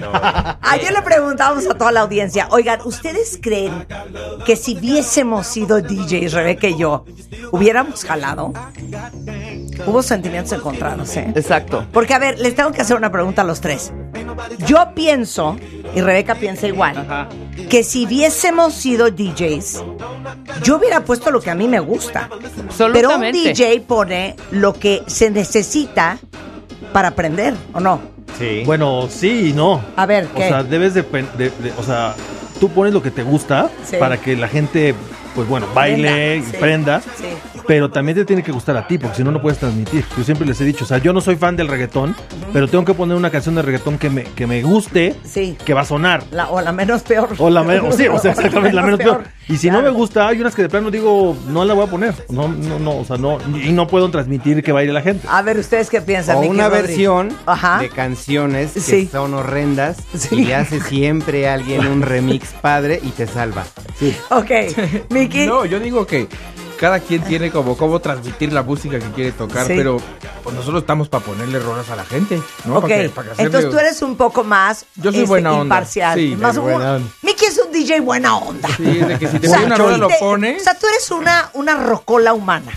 Ayer 0.62 0.90
le 0.90 1.02
preguntamos 1.02 1.66
a 1.66 1.74
toda 1.74 1.92
la 1.92 2.00
audiencia, 2.00 2.48
oigan, 2.50 2.80
¿ustedes 2.86 3.38
creen 3.42 3.86
que 4.46 4.56
si 4.56 4.78
hubiésemos 4.78 5.46
sido 5.46 5.82
DJs, 5.82 6.32
Rebeca 6.32 6.66
y 6.66 6.78
yo, 6.78 7.04
hubiéramos 7.52 8.04
jalado? 8.06 8.54
Hubo 9.86 10.02
sentimientos 10.02 10.52
encontrados, 10.52 11.14
¿eh? 11.18 11.30
Exacto. 11.34 11.86
Porque, 11.92 12.14
a 12.14 12.18
ver, 12.18 12.38
les 12.38 12.54
tengo 12.54 12.72
que 12.72 12.80
hacer 12.80 12.96
una 12.96 13.12
pregunta 13.12 13.42
a 13.42 13.44
los 13.44 13.60
tres. 13.60 13.92
Yo 14.66 14.92
pienso, 14.94 15.58
y 15.94 16.00
Rebeca 16.00 16.36
piensa 16.36 16.66
igual, 16.66 17.28
que 17.68 17.84
si 17.84 18.06
hubiésemos 18.06 18.72
sido 18.72 19.10
DJs, 19.10 19.84
yo 20.62 20.76
hubiera 20.78 21.04
puesto 21.04 21.30
lo 21.30 21.42
que 21.42 21.50
a 21.50 21.54
mí 21.54 21.68
me 21.68 21.80
gusta. 21.80 22.30
Pero 22.92 23.14
un. 23.14 23.30
DJ 23.30 23.80
pone 23.80 24.36
lo 24.52 24.72
que 24.72 25.02
se 25.06 25.30
necesita 25.30 26.18
para 26.96 27.08
aprender, 27.08 27.52
¿o 27.74 27.80
no? 27.80 28.00
Sí. 28.38 28.62
Bueno, 28.64 29.06
sí 29.10 29.50
y 29.50 29.52
no. 29.52 29.82
A 29.96 30.06
ver, 30.06 30.28
O 30.32 30.34
¿qué? 30.34 30.48
sea, 30.48 30.62
debes 30.62 30.94
de, 30.94 31.02
de- 31.02 31.50
de- 31.50 31.72
O 31.78 31.82
sea, 31.82 32.14
tú 32.58 32.70
pones 32.70 32.94
lo 32.94 33.02
que 33.02 33.10
te 33.10 33.22
gusta 33.22 33.68
Sí. 33.84 33.96
para 34.00 34.16
que 34.16 34.34
la 34.34 34.48
gente, 34.48 34.94
pues 35.36 35.46
bueno, 35.48 35.68
baile 35.74 36.38
y 36.38 36.42
sí, 36.42 36.56
prenda. 36.58 37.00
Sí. 37.00 37.26
Pero 37.66 37.90
también 37.90 38.16
te 38.16 38.24
tiene 38.24 38.42
que 38.44 38.52
gustar 38.52 38.76
a 38.76 38.86
ti, 38.86 38.96
porque 38.96 39.16
si 39.16 39.24
no, 39.24 39.30
no 39.32 39.42
puedes 39.42 39.58
transmitir. 39.58 40.04
Yo 40.16 40.22
siempre 40.24 40.46
les 40.46 40.60
he 40.60 40.64
dicho, 40.64 40.84
o 40.84 40.86
sea, 40.86 40.98
yo 40.98 41.12
no 41.12 41.20
soy 41.20 41.34
fan 41.36 41.56
del 41.56 41.66
reggaetón, 41.68 42.14
pero 42.52 42.68
tengo 42.68 42.84
que 42.84 42.94
poner 42.94 43.16
una 43.16 43.30
canción 43.30 43.54
de 43.56 43.62
reggaetón 43.62 43.98
que 43.98 44.08
me, 44.08 44.22
que 44.24 44.46
me 44.46 44.62
guste, 44.62 45.14
Sí. 45.24 45.56
que 45.64 45.74
va 45.74 45.80
a 45.82 45.84
sonar. 45.84 46.22
La- 46.30 46.48
o 46.48 46.60
la 46.60 46.72
menos 46.72 47.02
peor. 47.02 47.28
O 47.38 47.50
la 47.50 47.62
menos, 47.64 47.96
sí, 47.96 48.06
o 48.08 48.18
sea, 48.18 48.30
exactamente 48.32 48.72
la 48.74 48.82
menos 48.82 48.98
peor. 49.00 49.24
Y 49.48 49.56
si 49.58 49.70
no 49.70 49.80
me 49.82 49.90
gusta, 49.90 50.26
hay 50.28 50.40
unas 50.40 50.54
que 50.54 50.62
de 50.62 50.68
plano 50.68 50.90
digo, 50.90 51.36
no 51.48 51.64
la 51.64 51.74
voy 51.74 51.86
a 51.86 51.90
poner. 51.90 52.14
No, 52.30 52.48
no, 52.48 52.78
no, 52.78 52.96
o 52.98 53.04
sea, 53.04 53.16
no, 53.16 53.38
y 53.62 53.72
no 53.72 53.86
puedo 53.86 54.10
transmitir 54.10 54.62
que 54.62 54.72
baile 54.72 54.92
la 54.92 55.02
gente. 55.02 55.26
A 55.30 55.42
ver, 55.42 55.58
¿ustedes 55.58 55.90
qué 55.90 56.00
piensan? 56.00 56.36
O 56.36 56.40
Miki 56.42 56.52
una 56.54 56.68
Rodri? 56.68 56.82
versión 56.82 57.28
Ajá. 57.46 57.78
de 57.80 57.88
canciones 57.90 58.72
que 58.72 58.80
Sí. 58.80 59.08
son 59.10 59.34
horrendas 59.34 59.98
Sí. 60.16 60.36
y 60.36 60.44
le 60.46 60.54
hace 60.54 60.80
siempre 60.80 61.48
a 61.48 61.54
alguien 61.54 61.86
un 61.86 62.02
remix 62.02 62.48
padre 62.60 63.00
y 63.02 63.08
te 63.10 63.26
salva. 63.26 63.64
Ok, 64.30 64.50
No, 65.46 65.64
yo 65.64 65.80
digo 65.80 66.06
que 66.06 66.28
cada 66.78 67.00
quien 67.00 67.22
tiene 67.22 67.50
como 67.50 67.74
cómo 67.76 68.00
transmitir 68.00 68.52
la 68.52 68.62
música 68.62 68.98
que 68.98 69.10
quiere 69.12 69.32
tocar, 69.32 69.66
Sí. 69.66 69.72
pero 69.76 69.96
pues 70.42 70.54
nosotros 70.54 70.82
estamos 70.82 71.08
para 71.08 71.24
ponerle 71.24 71.58
rolas 71.58 71.88
a 71.88 71.96
la 71.96 72.04
gente, 72.04 72.40
¿no? 72.66 72.76
ok, 72.76 72.82
Para 72.82 72.94
que- 73.02 73.08
para 73.08 73.26
que 73.28 73.32
hacerle- 73.32 73.46
entonces 73.46 73.70
tú 73.70 73.78
eres 73.78 74.02
un 74.02 74.16
poco 74.16 74.44
más 74.44 74.84
Yo 74.96 75.10
soy 75.10 75.20
este, 75.20 75.28
buena 75.28 75.52
onda. 75.52 75.62
imparcial. 75.64 76.18
Sí, 76.18 76.36
más 76.38 76.58
buena 76.58 76.96
onda. 76.96 77.08
Miki 77.22 77.44
es 77.46 77.58
un 77.64 77.72
DJ 77.72 78.00
buena 78.00 78.36
onda. 78.36 78.68
Sí, 78.76 78.84
de 78.84 79.18
que 79.18 79.26
si 79.26 79.38
te 79.38 79.46
O 79.48 79.50
sea, 79.50 79.60
una 79.60 79.76
rola 79.76 79.96
lo 79.96 80.08
pones. 80.20 80.60
O 80.60 80.64
sea, 80.64 80.78
tú 80.78 80.86
eres 80.86 81.10
una, 81.10 81.50
una 81.54 81.76
rocola 81.76 82.34
humana. 82.34 82.72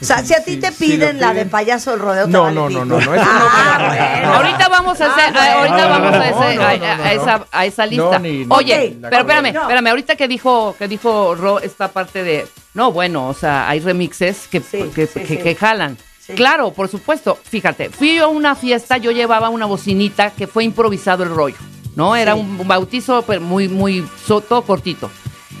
O 0.00 0.04
sea, 0.04 0.24
si 0.24 0.32
a 0.34 0.42
ti 0.42 0.52
Sí, 0.54 0.56
te 0.60 0.72
piden 0.72 1.20
la 1.20 1.34
de 1.34 1.44
payaso 1.46 1.90
del 1.90 2.00
rodeo, 2.00 2.24
te 2.24 2.30
No, 2.32 2.50
no, 2.50 2.70
no, 2.70 2.84
no, 2.84 2.98
no, 2.98 2.98
eso 3.00 3.10
no, 3.12 3.20
Ah, 3.22 4.20
no. 4.24 4.34
Ahorita 4.34 4.68
vamos 4.68 5.00
a, 5.00 5.06
hacer, 5.12 5.36
Ah, 5.36 5.52
ahorita 5.58 5.86
vamos 5.88 6.14
a, 6.14 7.12
esa, 7.12 7.46
a 7.52 7.66
esa 7.66 7.86
lista. 7.86 8.04
No, 8.12 8.18
ni- 8.18 8.38
ni- 8.44 8.46
Oye, 8.48 8.96
pero 9.02 9.18
espérame, 9.18 9.52
no. 9.52 9.60
espérame, 9.62 9.86
ahorita 9.88 10.16
que 10.16 10.26
dijo, 10.28 10.74
que 10.78 10.88
dijo 10.88 11.34
Ro 11.34 11.60
esta 11.60 11.88
parte 11.88 12.22
de, 12.24 12.46
no, 12.74 12.92
bueno, 12.92 13.28
o 13.28 13.34
sea, 13.34 13.68
hay 13.68 13.80
remixes 13.80 14.48
que, 14.50 14.60
Sí, 14.60 14.90
que, 14.94 15.06
sí, 15.06 15.20
que- 15.20 15.26
sí. 15.26 15.36
que 15.36 15.54
jalan. 15.54 15.98
Sí. 16.18 16.32
Claro, 16.34 16.72
por 16.72 16.88
supuesto. 16.88 17.38
Fíjate, 17.42 17.90
fui 17.90 18.18
a 18.18 18.26
una 18.26 18.54
fiesta, 18.54 18.96
yo 18.96 19.10
llevaba 19.10 19.48
una 19.50 19.66
bocinita 19.66 20.30
que 20.30 20.46
fue 20.46 20.64
improvisado 20.64 21.24
el 21.24 21.30
rollo, 21.34 21.56
¿no? 21.96 22.16
Era 22.16 22.34
Sí. 22.34 22.40
un 22.40 22.66
bautizo 22.66 23.22
pero 23.26 23.40
muy, 23.42 23.68
muy, 23.68 24.06
todo 24.26 24.62
cortito. 24.62 25.10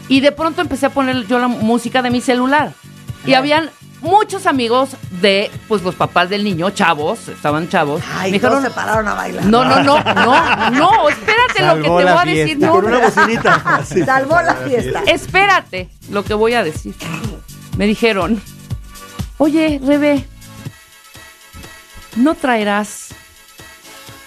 Y 0.08 0.20
de 0.20 0.32
pronto 0.32 0.60
empecé 0.62 0.86
a 0.86 0.90
poner 0.90 1.26
yo 1.26 1.38
la 1.38 1.48
música 1.48 2.00
de 2.02 2.10
mi 2.10 2.20
celular. 2.20 2.72
Y 3.26 3.34
habían 3.34 3.70
muchos 4.00 4.46
amigos 4.46 4.90
de, 5.20 5.50
pues, 5.68 5.82
los 5.82 5.94
papás 5.94 6.28
del 6.30 6.44
niño, 6.44 6.70
chavos, 6.70 7.28
estaban 7.28 7.68
chavos. 7.68 8.02
Ay, 8.14 8.30
me 8.30 8.38
dijeron, 8.38 8.62
se 8.62 8.70
pararon 8.70 9.06
a 9.08 9.14
bailar. 9.14 9.44
no, 9.44 9.64
no, 9.64 9.82
no, 9.82 10.02
no, 10.14 10.70
no, 10.70 11.08
espérate 11.08 11.66
lo 11.66 11.74
que 11.76 11.82
te 11.82 11.88
voy 11.88 12.04
a 12.04 12.24
decir. 12.24 12.58
No, 12.58 12.70
Con 12.72 12.84
una 12.86 12.98
bocinita. 12.98 13.54
así. 13.64 14.04
Salvó 14.04 14.40
la 14.42 14.54
fiesta. 14.54 15.02
espérate 15.06 15.88
lo 16.10 16.24
que 16.24 16.34
voy 16.34 16.54
a 16.54 16.62
decir. 16.64 16.94
Me 17.76 17.86
dijeron, 17.86 18.40
oye, 19.38 19.80
Rebe, 19.84 20.24
¿no 22.16 22.34
traerás 22.34 23.08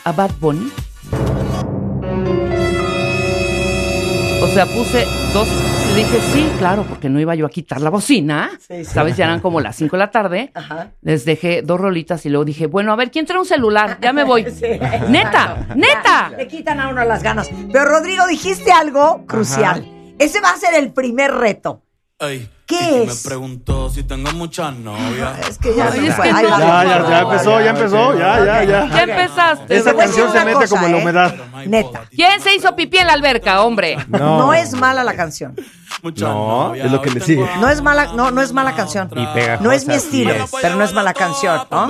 a 0.03 0.11
Bad 0.11 0.31
Bunny? 0.39 0.71
O 4.41 4.47
sea, 4.47 4.65
puse 4.65 5.05
dos, 5.33 5.47
dije 5.93 6.19
sí, 6.33 6.51
claro, 6.57 6.85
porque 6.87 7.09
no 7.09 7.19
iba 7.19 7.35
yo 7.35 7.45
a 7.45 7.49
quitar 7.49 7.81
la 7.81 7.89
bocina. 7.89 8.51
Sí, 8.59 8.83
sí. 8.83 8.85
¿Sabes? 8.85 9.15
Ya 9.17 9.25
eran 9.25 9.39
como 9.39 9.61
las 9.61 9.75
5 9.75 9.95
de 9.95 9.99
la 9.99 10.11
tarde. 10.11 10.51
Ajá. 10.53 10.91
Les 11.01 11.25
dejé 11.25 11.61
dos 11.61 11.79
rolitas 11.79 12.25
y 12.25 12.29
luego 12.29 12.45
dije, 12.45 12.65
bueno, 12.67 12.91
a 12.91 12.95
ver, 12.95 13.11
¿quién 13.11 13.25
trae 13.25 13.39
un 13.39 13.45
celular? 13.45 13.97
Ya 14.01 14.13
me 14.13 14.23
voy. 14.23 14.43
Sí. 14.53 14.67
Neta, 15.09 15.67
neta. 15.75 16.31
Le 16.37 16.47
quitan 16.47 16.79
a 16.79 16.89
uno 16.89 17.03
las 17.03 17.23
ganas. 17.23 17.49
Pero 17.71 17.85
Rodrigo, 17.85 18.25
dijiste 18.27 18.71
algo 18.71 19.25
crucial. 19.25 19.85
Ese 20.19 20.39
va 20.41 20.51
a 20.51 20.57
ser 20.57 20.75
el 20.75 20.93
primer 20.93 21.31
reto. 21.31 21.81
¿Qué 22.65 23.03
es? 23.03 23.23
preguntó 23.23 23.89
si 23.89 24.03
tengo 24.03 24.31
muchas 24.31 24.73
novias. 24.75 25.47
Es 25.49 25.57
que 25.57 25.75
ya 25.75 25.87
Ay, 25.91 25.99
se 25.99 26.07
es 26.07 26.15
que 26.15 26.31
no. 26.31 26.41
Ya, 26.41 26.83
ya, 26.83 27.09
ya 27.09 27.19
empezó, 27.19 27.61
ya 27.61 27.69
empezó, 27.71 28.17
ya, 28.17 28.45
ya, 28.45 28.63
ya. 28.63 28.87
Ya 28.87 29.03
empezaste. 29.03 29.75
Esa 29.75 29.93
canción 29.95 30.31
se 30.31 30.39
mete 30.45 30.53
cosa, 30.53 30.67
como 30.69 30.87
la 30.87 30.97
¿eh? 30.97 31.01
humedad. 31.01 31.35
Neta. 31.67 32.05
¿Quién 32.09 32.39
se 32.41 32.55
hizo 32.55 32.73
pipí 32.75 32.97
en 32.97 33.07
la 33.07 33.13
alberca, 33.13 33.61
hombre? 33.63 33.97
No. 34.07 34.53
es 34.53 34.73
mala 34.73 35.03
la 35.03 35.15
canción. 35.15 35.55
No, 36.03 36.73
es 36.73 36.91
lo 36.91 37.01
que 37.01 37.11
le 37.11 37.19
sigue. 37.19 37.47
No 37.59 37.69
es 37.69 37.81
mala, 37.81 38.13
no, 38.13 38.31
no 38.31 38.41
es 38.41 38.51
mala 38.53 38.75
canción. 38.75 39.09
Y 39.15 39.25
pegajosa, 39.27 39.63
No 39.63 39.71
es 39.71 39.85
mi 39.87 39.95
estilo, 39.95 40.33
es. 40.33 40.51
pero 40.61 40.75
no 40.75 40.83
es 40.83 40.93
mala 40.93 41.13
canción, 41.13 41.61
¿no? 41.69 41.87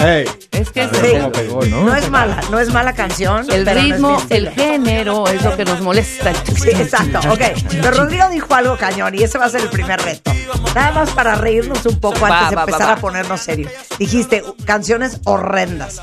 Ey, 0.00 0.24
Es 0.52 0.70
que 0.70 0.82
es 0.84 0.90
Sí. 0.90 1.12
pegó, 1.32 1.64
¿no? 1.66 1.82
No 1.84 1.94
es 1.94 2.10
mala, 2.10 2.40
no 2.50 2.58
es 2.60 2.72
mala 2.72 2.92
canción. 2.94 3.46
el 3.50 3.64
no 3.64 3.72
ritmo, 3.74 4.22
el 4.30 4.50
género 4.50 5.26
es 5.28 5.42
lo 5.42 5.56
que 5.56 5.64
nos 5.64 5.80
molesta. 5.80 6.32
Sí, 6.34 6.70
exacto, 6.70 7.18
ok. 7.30 7.40
Pero 7.70 7.90
Rodrigo 7.92 8.28
dijo 8.28 8.54
algo 8.54 8.76
cañón 8.76 9.14
y 9.14 9.22
ese 9.22 9.38
va 9.38 9.46
a 9.46 9.50
ser 9.50 9.62
el 9.62 9.68
primer 9.68 10.00
reto. 10.00 10.32
Nada 10.74 10.92
más 10.92 11.10
para 11.10 11.34
reírnos 11.34 11.84
un 11.86 11.98
poco 12.00 12.20
Va, 12.20 12.28
antes 12.38 12.50
de 12.50 12.56
va, 12.56 12.62
empezar 12.62 12.88
va. 12.88 12.92
a 12.92 12.96
ponernos 12.96 13.40
serios. 13.40 13.72
Dijiste 13.98 14.42
canciones 14.64 15.20
horrendas. 15.24 16.02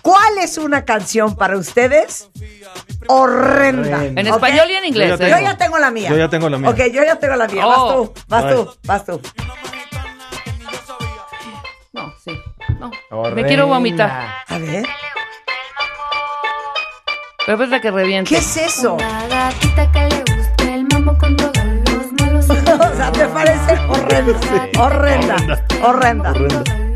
¿Cuál 0.00 0.38
es 0.38 0.56
una 0.58 0.84
canción 0.84 1.36
para 1.36 1.56
ustedes 1.56 2.28
horrenda? 3.08 4.04
En 4.04 4.26
español 4.26 4.70
y 4.70 4.74
en 4.74 4.84
inglés. 4.86 5.10
Yo 5.10 5.16
ya 5.18 5.26
¿eh? 5.26 5.30
Yo 5.30 5.38
ya 5.50 5.56
tengo 5.56 5.78
la 5.78 5.90
mía. 5.90 6.08
Yo 6.10 6.16
ya 6.16 6.28
tengo 6.28 6.48
la 6.48 6.58
mía. 6.58 6.70
Ok, 6.70 6.78
yo 6.92 7.04
ya 7.04 7.16
tengo 7.16 7.36
la 7.36 7.46
mía. 7.46 7.66
Oh. 7.66 8.12
Vas 8.28 8.48
tú, 8.54 8.74
vas 8.86 9.04
tú, 9.06 9.20
vas 9.20 9.20
tú. 9.20 9.20
No. 12.82 12.90
Me 12.90 13.16
Horrenda. 13.16 13.46
quiero 13.48 13.66
vomitar. 13.68 14.10
A 14.48 14.58
ver, 14.58 14.84
Pero 17.46 17.64
es 17.64 17.70
de 17.70 17.80
que 17.80 17.90
reviente. 17.90 18.30
¿qué 18.30 18.38
es 18.38 18.56
eso? 18.56 18.94
Una 18.94 19.26
gatita 19.28 19.90
que 19.92 20.00
le 20.00 20.18
gusta 20.34 20.74
el 20.74 20.86
mambo 20.92 21.16
con 21.18 21.36
todos 21.36 21.52
los 21.56 22.12
malos. 22.20 22.50
o 22.50 22.96
sea, 22.96 23.12
te 23.12 23.26
parece 23.28 23.78
horrenda. 23.88 24.56
Horrenda, 24.78 25.64
horrenda. 25.84 26.32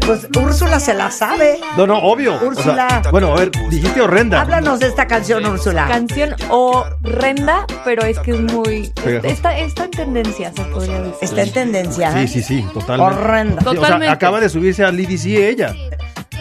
Pues 0.07 0.29
Úrsula 0.41 0.79
se 0.79 0.95
la 0.95 1.11
sabe. 1.11 1.59
No, 1.77 1.85
no, 1.85 1.99
obvio. 1.99 2.37
O 2.37 2.39
sea, 2.39 2.49
Úrsula. 2.49 3.03
bueno, 3.11 3.33
a 3.33 3.41
ver, 3.41 3.51
dijiste 3.69 4.01
horrenda. 4.01 4.41
Háblanos 4.41 4.79
de 4.79 4.87
esta 4.87 5.09
canción, 5.09 5.45
Úrsula. 5.45 5.89
Canción 5.89 6.37
horrenda, 6.49 7.67
pero 7.85 8.05
es 8.05 8.17
que 8.21 8.31
es 8.31 8.41
muy. 8.41 8.93
Está, 9.25 9.59
está 9.59 9.85
en 9.87 9.91
tendencia, 9.91 10.53
se 10.55 10.63
podría 10.67 11.01
decir. 11.03 11.19
Está 11.23 11.43
en 11.43 11.53
tendencia. 11.53 12.13
Sí, 12.13 12.19
¿eh? 12.19 12.29
sí, 12.29 12.43
sí, 12.43 12.67
totalmente. 12.73 13.17
Horrenda. 13.17 13.63
Sí, 13.63 13.67
o 13.67 13.73
sea, 13.73 13.81
Totalmente. 13.81 14.13
acaba 14.13 14.41
de 14.41 14.49
subirse 14.49 14.85
al 14.85 14.99
EDC 15.01 15.27
ella. 15.27 15.75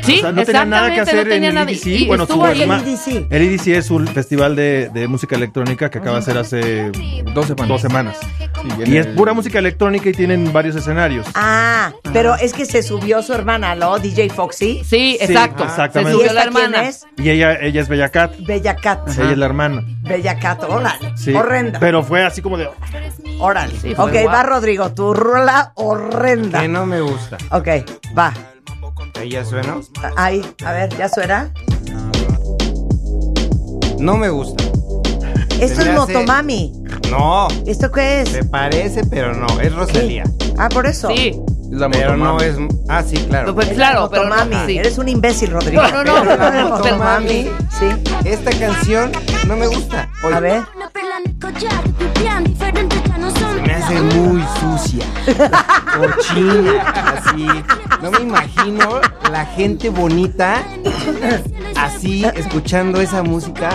Sí, 0.05 0.17
O 0.17 0.21
sea, 0.21 0.31
no 0.31 0.43
tenía 0.43 0.65
nada 0.65 0.93
que 0.93 1.01
hacer 1.01 1.15
no 1.15 1.23
tenía 1.31 1.49
en 1.49 1.57
el. 1.57 1.69
EDC. 1.69 1.85
Y 1.87 2.05
bueno, 2.07 2.23
estuvo 2.23 2.41
su 2.45 2.51
ahí. 2.51 2.61
herma- 2.61 2.81
El 2.81 2.87
EDC. 2.87 3.27
El 3.29 3.41
EDC 3.41 3.67
es 3.77 3.89
un 3.91 4.07
festival 4.07 4.55
de, 4.55 4.89
de 4.93 5.07
música 5.07 5.35
electrónica 5.35 5.89
que 5.89 5.97
acaba 5.99 6.17
de 6.17 6.21
ser 6.23 6.37
hace 6.37 6.91
Dos 7.33 7.47
semanas. 7.47 7.67
dos 7.67 7.81
semanas. 7.81 8.17
Sí, 8.19 8.91
Y 8.91 8.97
es 8.97 9.07
pura 9.07 9.33
música 9.33 9.59
electrónica 9.59 10.09
y 10.09 10.13
tienen 10.13 10.51
varios 10.53 10.75
escenarios. 10.75 11.25
Ah, 11.35 11.91
pero 12.13 12.35
es 12.35 12.53
que 12.53 12.65
se 12.65 12.81
subió 12.83 13.21
su 13.21 13.33
hermana, 13.33 13.75
¿no? 13.75 13.99
DJ 13.99 14.29
Foxy. 14.29 14.81
Sí, 14.85 15.17
exacto. 15.19 15.63
exactamente. 15.63 16.11
Se 16.11 16.17
¿Y 16.17 16.19
subió 16.19 16.33
la 16.33 16.43
hermana. 16.43 16.87
es? 16.87 17.05
Y 17.17 17.29
ella, 17.29 17.53
ella 17.61 17.81
es 17.81 17.87
Bella 17.87 18.09
Cat. 18.09 18.33
Bella 18.39 18.75
Cat. 18.75 19.07
Ella 19.17 19.31
es 19.31 19.37
la 19.37 19.45
hermana. 19.45 19.83
Bella 20.01 20.39
Cat, 20.39 20.63
órale. 20.67 21.13
Sí. 21.17 21.33
Horrenda. 21.33 21.79
Pero 21.79 22.03
fue 22.03 22.23
así 22.23 22.41
como 22.41 22.57
de. 22.57 22.69
Órale. 23.39 23.73
Ok, 23.97 24.13
va 24.27 24.43
Rodrigo, 24.43 24.91
tu 24.93 25.13
rola 25.13 25.71
horrenda. 25.75 26.61
Que 26.61 26.67
no 26.67 26.85
me 26.85 27.01
gusta. 27.01 27.37
Ok, 27.51 27.67
va. 28.17 28.33
Ahí 29.19 29.29
ya 29.29 29.45
suena. 29.45 29.77
Ahí, 30.17 30.41
a 30.65 30.71
ver, 30.73 30.95
¿ya 30.97 31.09
suena? 31.09 31.51
No 33.99 34.17
me 34.17 34.29
gusta. 34.29 34.63
Esto 35.59 35.81
es 35.81 35.87
hace- 35.87 35.91
Motomami. 35.93 36.73
No. 37.09 37.47
¿Esto 37.65 37.91
qué 37.91 38.21
es? 38.21 38.29
Se 38.29 38.43
parece, 38.43 39.05
pero 39.05 39.33
no. 39.33 39.47
Es 39.61 39.73
Rosalía. 39.73 40.23
Ah, 40.57 40.69
por 40.69 40.85
eso. 40.85 41.07
Sí. 41.09 41.39
La 41.71 41.89
Pero 41.89 42.15
no 42.15 42.39
es. 42.39 42.55
Ah, 42.87 43.03
sí, 43.03 43.15
claro. 43.17 43.53
Pues 43.55 43.69
Es 43.69 43.73
claro, 43.73 44.07
pero 44.09 44.25
no, 44.29 44.35
Motomami. 44.35 44.67
sí. 44.71 44.77
Eres 44.77 44.97
un 44.97 45.09
imbécil, 45.09 45.51
Rodrigo. 45.51 45.81
No, 45.81 46.03
no, 46.03 46.23
no. 46.23 46.29
Pero 46.37 46.37
la 46.53 46.65
Motomami, 46.65 47.49
sí. 47.79 47.85
Esta 48.23 48.51
canción 48.51 49.11
no 49.47 49.55
me 49.57 49.67
gusta. 49.67 50.09
Oye, 50.23 50.35
A 50.35 50.39
ver. 50.39 50.61
Se 53.55 53.61
me 53.61 53.73
hace 53.73 54.01
muy 54.01 54.43
sucia. 54.59 55.05
Cochina. 55.97 56.81
Así. 57.17 57.47
No 58.01 58.11
me 58.11 58.19
imagino 58.19 58.99
la 59.31 59.45
gente 59.45 59.89
bonita 59.89 60.63
así 61.77 62.25
escuchando 62.25 62.99
esa 63.01 63.23
música. 63.23 63.69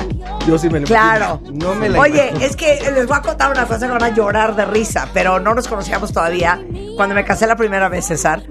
Yo 0.46 0.58
sí 0.58 0.68
me 0.68 0.80
lo 0.80 0.86
Claro. 0.86 1.40
No 1.52 1.74
me 1.74 1.88
la 1.88 2.00
Oye, 2.00 2.28
imagino. 2.28 2.46
es 2.46 2.56
que 2.56 2.90
les 2.94 3.06
voy 3.06 3.16
a 3.16 3.22
contar 3.22 3.50
una 3.50 3.66
cosa 3.66 3.86
que 3.86 3.92
van 3.92 4.02
a 4.02 4.10
llorar 4.10 4.54
de 4.56 4.66
risa, 4.66 5.08
pero 5.14 5.40
no 5.40 5.54
nos 5.54 5.66
conocíamos 5.66 6.12
todavía. 6.12 6.60
Cuando 6.96 7.14
me 7.14 7.24
casé 7.24 7.46
la 7.46 7.56
primera 7.56 7.88
vez, 7.88 8.06
César, 8.06 8.42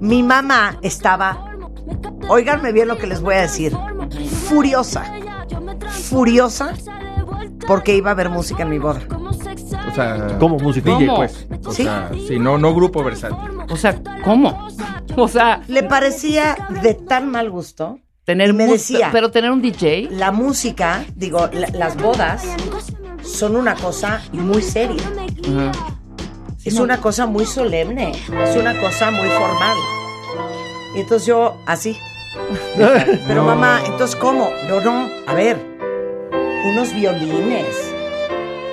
mi 0.00 0.22
mamá 0.22 0.78
estaba, 0.82 1.52
óiganme 2.28 2.72
bien 2.72 2.88
lo 2.88 2.96
que 2.96 3.06
les 3.06 3.20
voy 3.20 3.34
a 3.34 3.40
decir, 3.42 3.76
furiosa, 4.48 5.04
furiosa 6.08 6.72
porque 7.66 7.94
iba 7.96 8.10
a 8.10 8.12
haber 8.12 8.28
música 8.30 8.62
en 8.62 8.70
mi 8.70 8.78
boda. 8.78 9.00
O 9.90 9.94
sea, 9.94 10.36
¿Cómo 10.38 10.58
música? 10.58 10.90
DJ, 10.90 11.06
¿Cómo? 11.06 11.16
pues. 11.18 11.46
O 11.64 11.72
Sí. 11.72 11.82
sea, 11.84 12.10
sí, 12.26 12.38
no, 12.38 12.58
no 12.58 12.74
grupo 12.74 13.02
versátil. 13.02 13.36
O 13.70 13.76
sea, 13.76 14.00
¿cómo? 14.24 14.68
O 15.16 15.28
sea, 15.28 15.62
Le 15.68 15.82
parecía 15.82 16.56
de 16.82 16.94
tan 16.94 17.30
mal 17.30 17.50
gusto. 17.50 17.98
tener 18.24 18.52
me 18.52 18.66
decía- 18.66 19.08
pero 19.10 19.30
tener 19.30 19.50
un 19.50 19.62
DJ. 19.62 20.08
La 20.10 20.30
música, 20.32 21.04
digo, 21.16 21.48
la- 21.52 21.68
las 21.68 21.96
bodas 21.96 22.44
son 23.22 23.56
una 23.56 23.74
cosa 23.74 24.20
muy 24.32 24.60
seria. 24.62 25.02
Es 26.64 26.74
una 26.78 26.98
cosa 27.00 27.24
muy 27.26 27.46
solemne, 27.46 28.12
es 28.12 28.56
una 28.56 28.78
cosa 28.78 29.10
muy 29.10 29.28
formal. 29.30 29.76
Y 30.96 31.00
entonces 31.00 31.26
yo, 31.26 31.56
así. 31.66 31.96
Pero 33.26 33.42
mamá, 33.44 33.80
entonces 33.86 34.14
¿cómo? 34.16 34.50
No, 34.68 34.80
no, 34.80 35.08
a 35.26 35.34
ver, 35.34 35.58
unos 36.66 36.92
violines. 36.94 37.66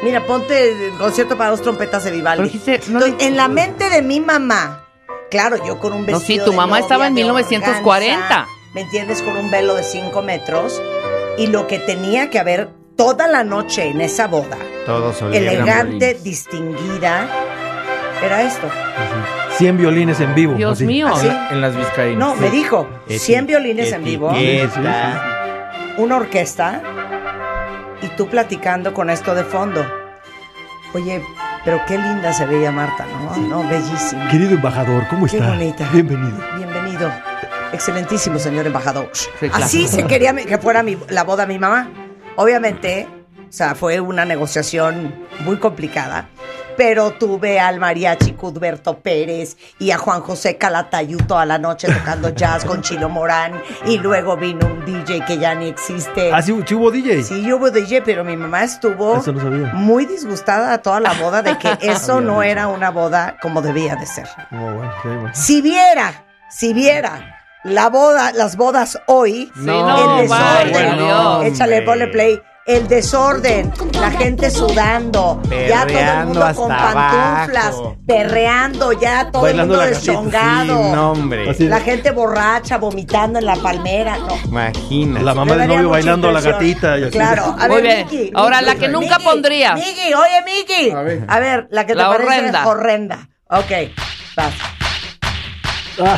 Mira, 0.03 0.25
ponte 0.25 0.71
el 0.87 0.91
concierto 0.97 1.37
para 1.37 1.49
dos 1.51 1.61
trompetas 1.61 2.03
de 2.03 2.11
Vivaldi. 2.11 2.43
Pero 2.43 2.51
dijiste, 2.53 2.91
no 2.91 2.99
Entonces, 2.99 3.17
le- 3.21 3.27
en 3.27 3.37
la 3.37 3.47
mente 3.47 3.89
de 3.89 4.01
mi 4.01 4.19
mamá, 4.19 4.83
claro, 5.31 5.57
yo 5.65 5.79
con 5.79 5.93
un 5.93 6.01
No, 6.05 6.17
vestido 6.17 6.43
sí, 6.43 6.45
tu 6.45 6.51
de 6.51 6.57
mamá 6.57 6.71
novia 6.77 6.81
estaba 6.81 7.07
en 7.07 7.15
de 7.15 7.21
1940. 7.21 8.15
organza, 8.23 8.47
¿Me 8.73 8.81
entiendes? 8.81 9.21
Con 9.21 9.37
un 9.37 9.49
velo 9.49 9.73
de 9.75 9.83
5 9.83 10.21
metros. 10.21 10.81
Y 11.37 11.47
lo 11.47 11.65
que 11.67 11.79
tenía 11.79 12.29
que 12.29 12.39
haber 12.39 12.69
toda 12.97 13.27
la 13.27 13.43
noche 13.45 13.87
en 13.89 14.01
esa 14.01 14.27
boda, 14.27 14.57
a 14.87 15.25
elegante, 15.35 15.97
violines. 16.13 16.23
distinguida, 16.23 17.27
era 18.23 18.43
esto. 18.43 18.69
100 19.57 19.77
violines 19.77 20.19
en 20.19 20.35
vivo. 20.35 20.53
Dios 20.55 20.73
así. 20.73 20.85
mío. 20.85 21.07
En 21.51 21.61
las 21.61 21.75
vizcaínas. 21.75 22.17
No, 22.19 22.35
me 22.35 22.49
dijo, 22.49 22.87
Eti- 23.07 23.17
100 23.19 23.47
violines 23.47 23.91
en 23.93 24.03
vivo, 24.03 24.29
una 25.97 26.17
orquesta 26.17 26.81
y 28.05 28.09
tú 28.15 28.27
platicando 28.27 28.93
con 28.93 29.09
esto 29.09 29.33
de 29.35 29.43
fondo. 29.43 29.85
Oye, 30.93 31.21
pero 31.65 31.81
qué 31.87 31.97
linda 31.97 32.31
se 32.33 32.45
veía 32.45 32.71
Marta, 32.71 33.05
¿no? 33.05 33.35
No, 33.63 33.67
bellísima. 33.67 34.27
Querido 34.29 34.51
embajador, 34.51 35.07
¿cómo 35.09 35.25
Qué 35.25 35.37
está? 35.37 35.49
bonita. 35.49 35.89
Bienvenido. 35.91 36.37
Bienvenido. 36.57 37.11
Excelentísimo, 37.73 38.39
señor 38.39 38.65
embajador. 38.67 39.11
Así 39.51 39.87
se 39.87 40.05
quería 40.05 40.33
que 40.33 40.57
fuera 40.57 40.83
mi- 40.83 40.97
la 41.09 41.23
boda 41.23 41.45
de 41.45 41.53
mi 41.53 41.59
mamá. 41.59 41.89
Obviamente, 42.37 43.07
o 43.49 43.51
sea, 43.51 43.75
fue 43.75 43.99
una 43.99 44.23
negociación 44.25 45.13
muy 45.41 45.57
complicada. 45.57 46.29
Pero 46.77 47.11
tuve 47.11 47.59
al 47.59 47.79
mariachi 47.79 48.33
Cudberto 48.33 48.99
Pérez 48.99 49.57
y 49.79 49.91
a 49.91 49.97
Juan 49.97 50.21
José 50.21 50.57
Calatayud 50.57 51.23
toda 51.23 51.45
la 51.45 51.57
noche 51.57 51.87
tocando 51.87 52.29
jazz 52.29 52.65
con 52.65 52.81
Chilo 52.81 53.09
Morán. 53.09 53.53
Y 53.85 53.97
luego 53.97 54.35
vino 54.37 54.65
un 54.65 54.85
DJ 54.85 55.23
que 55.25 55.37
ya 55.37 55.55
ni 55.55 55.69
existe. 55.69 56.31
Ah, 56.33 56.41
sí, 56.41 56.53
sí 56.65 56.75
hubo 56.75 56.91
DJ. 56.91 57.23
Sí, 57.23 57.43
yo 57.43 57.57
hubo 57.57 57.71
DJ, 57.71 58.01
pero 58.01 58.23
mi 58.23 58.35
mamá 58.35 58.63
estuvo 58.63 59.17
Eso 59.17 59.31
no 59.31 59.41
sabía. 59.41 59.71
muy 59.73 60.05
disgustada 60.05 60.73
a 60.73 60.77
toda 60.79 60.99
la 60.99 61.13
boda 61.13 61.41
de 61.41 61.57
que 61.57 61.77
eso 61.81 62.21
no 62.21 62.43
era 62.43 62.67
una 62.67 62.91
boda 62.91 63.37
como 63.41 63.61
debía 63.61 63.95
de 63.95 64.05
ser. 64.05 64.27
Oh, 64.51 64.55
bueno, 64.57 64.91
sí, 65.01 65.07
bueno. 65.07 65.29
Si 65.33 65.61
viera, 65.61 66.25
si 66.49 66.73
viera 66.73 67.41
la 67.63 67.89
boda, 67.89 68.31
las 68.33 68.57
bodas 68.57 68.99
hoy, 69.07 69.51
no, 69.55 70.19
el 70.21 70.27
desorden, 70.27 71.45
échale 71.47 71.81
ponle 71.81 72.07
play, 72.07 72.41
el 72.65 72.87
desorden, 72.87 73.71
la 74.01 74.09
gente 74.09 74.49
sudando, 74.49 75.39
ya 75.43 75.81
todo 75.85 75.87
el 75.87 75.93
Perreando 75.93 76.25
mundo 76.25 76.55
con 76.55 76.67
pantuflas, 76.69 77.65
abajo. 77.65 77.97
perreando, 78.07 78.91
ya 78.93 79.29
todo 79.31 79.43
Bailando 79.43 79.73
el 79.75 79.79
mundo 79.81 79.95
deschongado. 79.95 80.83
Sí, 80.83 80.89
no, 80.95 81.11
hombre. 81.11 81.49
Así. 81.51 81.67
La 81.67 81.79
gente 81.79 82.09
borracha, 82.11 82.77
vomitando 82.79 83.37
en 83.37 83.45
la 83.45 83.55
palmera. 83.57 84.17
No. 84.17 84.35
Imagina. 84.45 85.21
La 85.21 85.35
mamá 85.35 85.55
del 85.57 85.67
novio 85.67 85.89
bailando 85.89 86.29
a 86.29 86.31
la 86.31 86.41
gatita. 86.41 86.97
y 86.97 87.03
así. 87.03 87.11
Claro. 87.11 87.55
A 87.59 87.67
Muy 87.67 87.81
ver, 87.81 87.83
bien. 87.83 88.07
Miki, 88.09 88.31
Ahora, 88.33 88.57
Miki, 88.61 88.65
la 88.73 88.75
que 88.79 88.87
nunca 88.87 89.17
Miki, 89.19 89.29
pondrías. 89.29 89.75
Miki, 89.75 90.13
oye, 90.15 90.43
Miki. 90.45 90.91
A 90.91 91.01
ver. 91.01 91.23
A 91.27 91.39
ver, 91.39 91.67
la 91.69 91.85
que 91.85 91.93
te 91.93 91.99
La 91.99 92.09
parece 92.09 92.29
horrenda. 92.39 92.67
horrenda. 92.67 93.29
Ok, 93.51 93.71
vas. 94.35 94.53
Ah, 96.03 96.17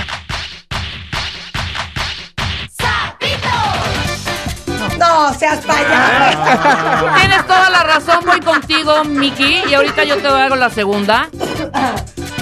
No, 5.18 5.34
seas 5.34 5.60
payaso. 5.66 7.08
Tienes 7.18 7.48
toda 7.48 7.70
la 7.72 7.82
razón, 7.84 8.20
voy 8.24 8.40
contigo, 8.40 9.04
Miki. 9.04 9.64
Y 9.68 9.74
ahorita 9.74 10.04
yo 10.04 10.18
te 10.18 10.28
hago 10.28 10.56
la 10.56 10.70
segunda. 10.70 11.28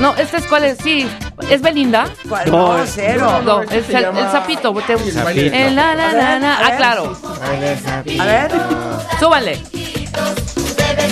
No, 0.02 0.14
¿este 0.16 0.38
es 0.38 0.46
cuál 0.48 0.66
es? 0.66 0.78
Sí, 0.84 1.10
¿es 1.50 1.62
Belinda? 1.62 2.06
¿Cuál? 2.28 2.52
No, 2.52 2.78
No, 2.78 2.84
cero. 2.86 3.42
No, 3.46 3.62
es 3.62 3.88
el, 3.90 4.02
llama- 4.02 4.20
el 4.20 4.30
sapito. 4.32 4.74
te- 4.74 5.12
Sapito. 5.12 5.56
El 5.56 5.74
la, 5.74 5.96
la, 5.96 6.12
la, 6.38 6.58
Ah, 6.58 6.72
claro. 6.76 7.18
A 7.42 8.26
ver. 8.26 8.52
Súbanle. 9.22 9.64
Pero 10.76 11.04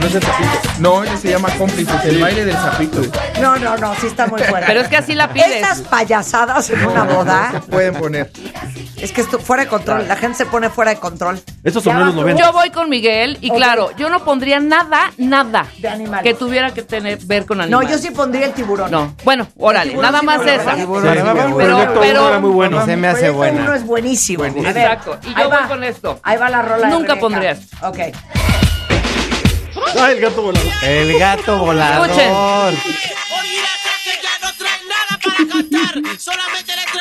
no 0.00 0.06
es 0.06 0.14
el 0.14 0.22
sapito. 0.22 0.48
No, 0.78 1.04
ese 1.04 1.16
se 1.18 1.28
llama 1.30 1.48
cómplices. 1.58 2.04
El 2.04 2.20
baile 2.20 2.44
del 2.44 2.56
sapito. 2.56 3.00
No, 3.40 3.56
no, 3.58 3.76
no, 3.76 3.94
sí 3.96 4.06
está 4.06 4.26
muy 4.26 4.40
fuera. 4.42 4.66
Pero 4.66 4.80
es 4.80 4.88
que 4.88 4.96
así 4.96 5.14
la 5.14 5.32
pides. 5.32 5.56
Esas 5.62 5.80
payasadas 5.82 6.70
en 6.70 6.84
una 6.86 7.06
Se 7.06 7.14
boda, 7.14 7.62
pueden 7.70 7.94
poner. 7.94 8.30
es 8.96 9.12
que 9.12 9.20
esto 9.20 9.38
fuera 9.38 9.64
de 9.64 9.68
control. 9.68 10.08
La 10.08 10.16
gente 10.16 10.38
se 10.38 10.46
pone 10.46 10.70
fuera 10.70 10.90
de 10.92 10.96
control. 10.98 11.40
Estos 11.62 11.84
son 11.84 11.96
los 11.98 12.06
vas 12.06 12.14
tú. 12.14 12.20
90. 12.22 12.42
Yo 12.42 12.52
voy 12.52 12.70
con 12.70 12.88
Miguel 12.88 13.38
y 13.40 13.50
claro, 13.50 13.90
yo 13.96 14.08
no 14.08 14.24
pondría 14.24 14.58
nada, 14.60 15.12
nada 15.18 15.66
De 15.78 15.88
animales. 15.88 16.24
que 16.24 16.38
tuviera 16.38 16.72
que 16.72 16.82
tener 16.82 17.18
ver 17.24 17.44
con 17.46 17.58
No, 17.58 17.64
animales. 17.64 17.90
yo 17.90 17.98
sí 17.98 18.10
pondría 18.10 18.46
el 18.46 18.52
tiburón. 18.52 18.90
No, 18.90 19.14
bueno, 19.24 19.46
órale, 19.58 19.94
nada 19.94 20.20
sí 20.20 20.26
más 20.26 20.46
esa. 20.46 20.74
pero- 20.74 22.00
pero- 22.00 22.40
muy 22.40 22.50
bueno. 22.50 22.84
Se 22.86 22.96
me 22.96 23.08
hace 23.08 23.30
buena. 23.30 23.60
uno 23.62 23.74
es 23.74 23.84
buenísimo. 23.84 24.44
A 24.44 24.48
ver, 24.50 24.66
Exacto, 24.68 25.18
y 25.22 25.34
yo 25.38 25.48
va. 25.50 25.58
voy 25.60 25.68
con 25.68 25.84
esto. 25.84 26.20
Ahí 26.22 26.38
va 26.38 26.48
la 26.48 26.62
rola 26.62 26.86
de 26.88 26.92
Nunca 26.94 27.16
pondrías. 27.16 27.58
Ok. 27.82 27.98
Ah, 29.98 30.12
el 30.12 30.20
gato 30.20 30.42
volador. 30.42 30.72
El 30.82 31.18
gato 31.18 31.58
volador. 31.58 32.74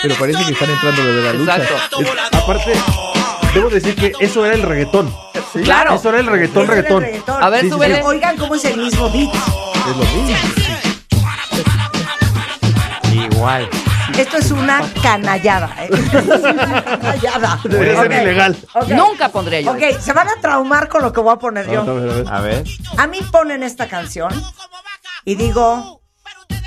Pero 0.01 0.15
parece 0.15 0.45
que 0.45 0.51
están 0.53 0.69
entrando 0.69 1.03
lo 1.03 1.15
de 1.15 1.21
la 1.23 1.33
lucha. 1.33 1.57
Exacto. 1.57 2.01
Es- 2.01 2.09
aparte, 2.33 2.73
debo 3.53 3.69
decir 3.69 3.95
que 3.95 4.13
eso 4.19 4.45
era 4.45 4.55
el 4.55 4.61
reggaetón. 4.63 5.13
Claro. 5.63 5.95
Eso 5.95 6.09
era 6.09 6.19
el 6.19 6.27
reggaetón, 6.27 6.63
Ese 6.63 6.71
era 6.71 6.79
el 6.79 6.85
reggaetón. 6.85 7.03
reggaetón. 7.03 7.43
A 7.43 7.49
ver, 7.49 7.61
Sí, 7.61 7.67
sí, 7.67 7.73
súbele. 7.73 7.95
sí. 7.95 8.01
Oigan 8.05 8.37
cómo 8.37 8.55
es 8.55 8.65
el 8.65 8.77
mismo 8.77 9.09
beat. 9.11 9.33
Es 9.33 9.97
lo 9.97 10.03
mismo. 10.05 10.37
Igual. 13.35 13.69
Esto 14.17 14.37
es 14.37 14.51
una 14.51 14.81
canallada. 15.01 15.69
¿eh? 15.79 15.89
canallada. 16.85 17.59
Debería 17.63 17.95
ser 18.01 18.11
Ok, 18.11 18.21
ilegal. 18.21 18.57
Nunca 18.89 19.29
pondría 19.29 19.61
yo. 19.61 19.71
Ok, 19.71 19.81
se 19.99 20.13
van 20.13 20.27
a 20.27 20.35
traumar 20.41 20.89
con 20.89 21.01
lo 21.01 21.11
que 21.13 21.21
voy 21.21 21.33
a 21.33 21.37
poner 21.37 21.69
yo. 21.69 21.81
A 21.81 21.85
ver, 21.85 22.09
a 22.09 22.13
ver. 22.13 22.27
A 22.29 22.41
ver. 22.41 22.63
A 22.97 23.07
mí 23.07 23.19
ponen 23.31 23.63
esta 23.63 23.87
canción 23.87 24.29
y 25.25 25.35
digo, 25.35 26.01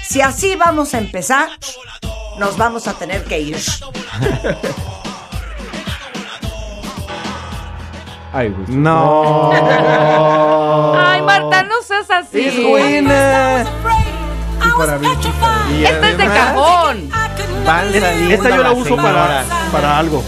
si 0.03 0.21
así 0.21 0.57
vamos 0.57 0.95
a 0.95 0.99
empezar, 0.99 1.49
nos 2.39 2.57
vamos 2.57 2.89
a 2.89 2.95
tener 2.95 3.25
que 3.25 3.39
ir. 3.41 3.57
Ay. 8.35 8.49
No. 8.69 9.53
Ay, 10.97 11.21
Marta, 11.21 11.65
no 11.65 11.83
seas 11.83 12.11
así. 12.11 12.47
Es. 12.47 12.55
Y 12.55 12.63
para 14.79 14.97
mí. 14.99 15.07
Es 15.85 16.17
de 16.17 16.25
cajón. 16.27 17.11
Van 17.65 17.93
saliendo 17.93 18.35
Esta 18.35 18.51
yo 18.51 18.63
la 18.63 18.73
uso 18.73 18.97
para, 18.97 19.45
para 19.71 19.99
algo. 19.99 20.23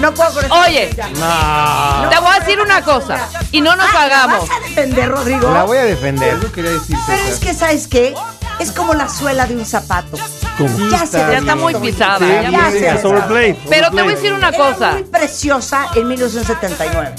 No 0.00 0.12
puedo 0.12 0.32
con. 0.32 0.52
Oye, 0.52 0.90
No. 1.14 2.08
te 2.10 2.18
voy 2.18 2.34
a 2.36 2.40
decir 2.40 2.60
una 2.60 2.82
cosa. 2.82 3.28
Y 3.52 3.60
no 3.60 3.74
nos 3.76 3.86
Ah, 3.88 3.92
¿la 3.94 4.02
hagamos. 4.02 4.48
¿Vas 4.48 4.58
a 4.58 4.60
defender, 4.60 5.10
Rodrigo? 5.10 5.50
La 5.52 5.62
voy 5.64 5.78
a 5.78 5.84
defender. 5.84 6.36
Eso 6.36 6.52
quería 6.52 6.72
decir. 6.72 6.96
Pero 7.06 7.22
es 7.22 7.38
que, 7.40 7.54
¿sabes 7.54 7.86
qué? 7.88 8.14
Es 8.58 8.70
como 8.72 8.94
la 8.94 9.08
suela 9.08 9.46
de 9.46 9.56
un 9.56 9.64
zapato. 9.66 10.16
¿Cómo? 10.56 10.78
Ya 10.90 11.06
se 11.06 11.18
Ya 11.18 11.38
está 11.38 11.56
muy 11.56 11.74
pisada. 11.74 12.18
Sí, 12.18 12.52
ya 12.52 12.70
se 12.70 12.78
pisada. 12.78 12.94
es 12.98 13.04
overplayed. 13.04 13.56
Pero 13.68 13.90
te 13.90 14.02
voy 14.02 14.12
a 14.12 14.16
decir 14.16 14.32
una 14.32 14.48
Era 14.48 14.56
cosa. 14.58 14.92
muy 14.92 15.02
preciosa 15.04 15.86
en 15.94 16.08
1979. 16.08 17.14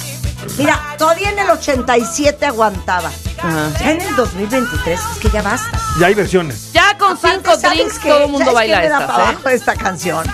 Mira, 0.57 0.79
todavía 0.97 1.31
en 1.31 1.39
el 1.39 1.49
87 1.49 2.45
aguantaba. 2.45 3.09
Ya 3.79 3.91
en 3.91 4.01
el 4.01 4.15
2023 4.15 4.99
es 4.99 5.17
que 5.19 5.29
ya 5.29 5.41
basta. 5.41 5.79
Ya 5.99 6.07
hay 6.07 6.13
versiones. 6.13 6.71
Ya 6.71 6.97
con 6.97 7.17
Aparte, 7.17 7.37
cinco 7.37 7.59
¿sabes 7.59 7.77
drinks 7.79 7.99
qué? 7.99 8.09
todo 8.09 8.23
el 8.25 8.31
mundo 8.31 8.51
¿Sabes 8.51 8.55
baila 8.55 8.83
esta. 8.83 9.31
¿eh? 9.51 9.55
esta 9.55 9.75
canción? 9.75 10.25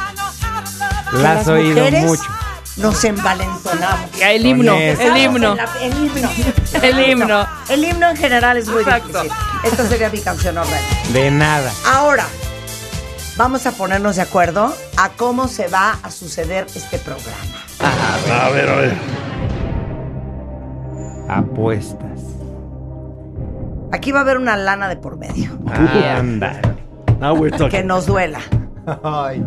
Que 1.11 1.17
La 1.17 1.33
has 1.33 1.47
oído 1.47 1.89
mucho. 1.91 2.23
Nos 2.77 3.03
envalentonamos. 3.03 4.09
El 4.21 4.45
himno, 4.45 4.75
el 4.77 5.17
himno. 5.17 5.55
La- 5.55 5.67
El 5.81 5.93
himno. 5.93 6.29
El 6.81 6.99
himno. 7.09 7.47
El 7.69 7.83
himno 7.83 8.09
en 8.09 8.15
general 8.17 8.57
es 8.57 8.67
muy 8.69 8.81
Exacto. 8.81 9.07
difícil. 9.23 9.31
Esta 9.63 9.85
sería 9.87 10.09
mi 10.09 10.19
canción 10.19 10.57
horrenda. 10.57 10.79
De 11.11 11.29
nada. 11.31 11.71
Ahora, 11.85 12.25
vamos 13.37 13.65
a 13.67 13.73
ponernos 13.73 14.15
de 14.15 14.21
acuerdo 14.21 14.73
a 14.97 15.09
cómo 15.09 15.47
se 15.49 15.67
va 15.67 15.97
a 16.01 16.09
suceder 16.11 16.65
este 16.73 16.97
programa. 16.97 17.35
A 17.81 18.49
ver, 18.51 18.69
a 18.69 18.75
ver. 18.75 18.93
Apuestas. 21.29 22.19
Aquí 23.91 24.11
va 24.11 24.19
a 24.19 24.21
haber 24.21 24.37
una 24.37 24.55
lana 24.55 24.87
de 24.87 24.95
por 24.95 25.17
medio. 25.17 25.51
Anda. 25.67 26.61
Now 27.19 27.35
we're 27.35 27.51
Que 27.51 27.57
talking. 27.57 27.87
nos 27.87 28.05
duela. 28.05 28.39
Ay. 29.03 29.45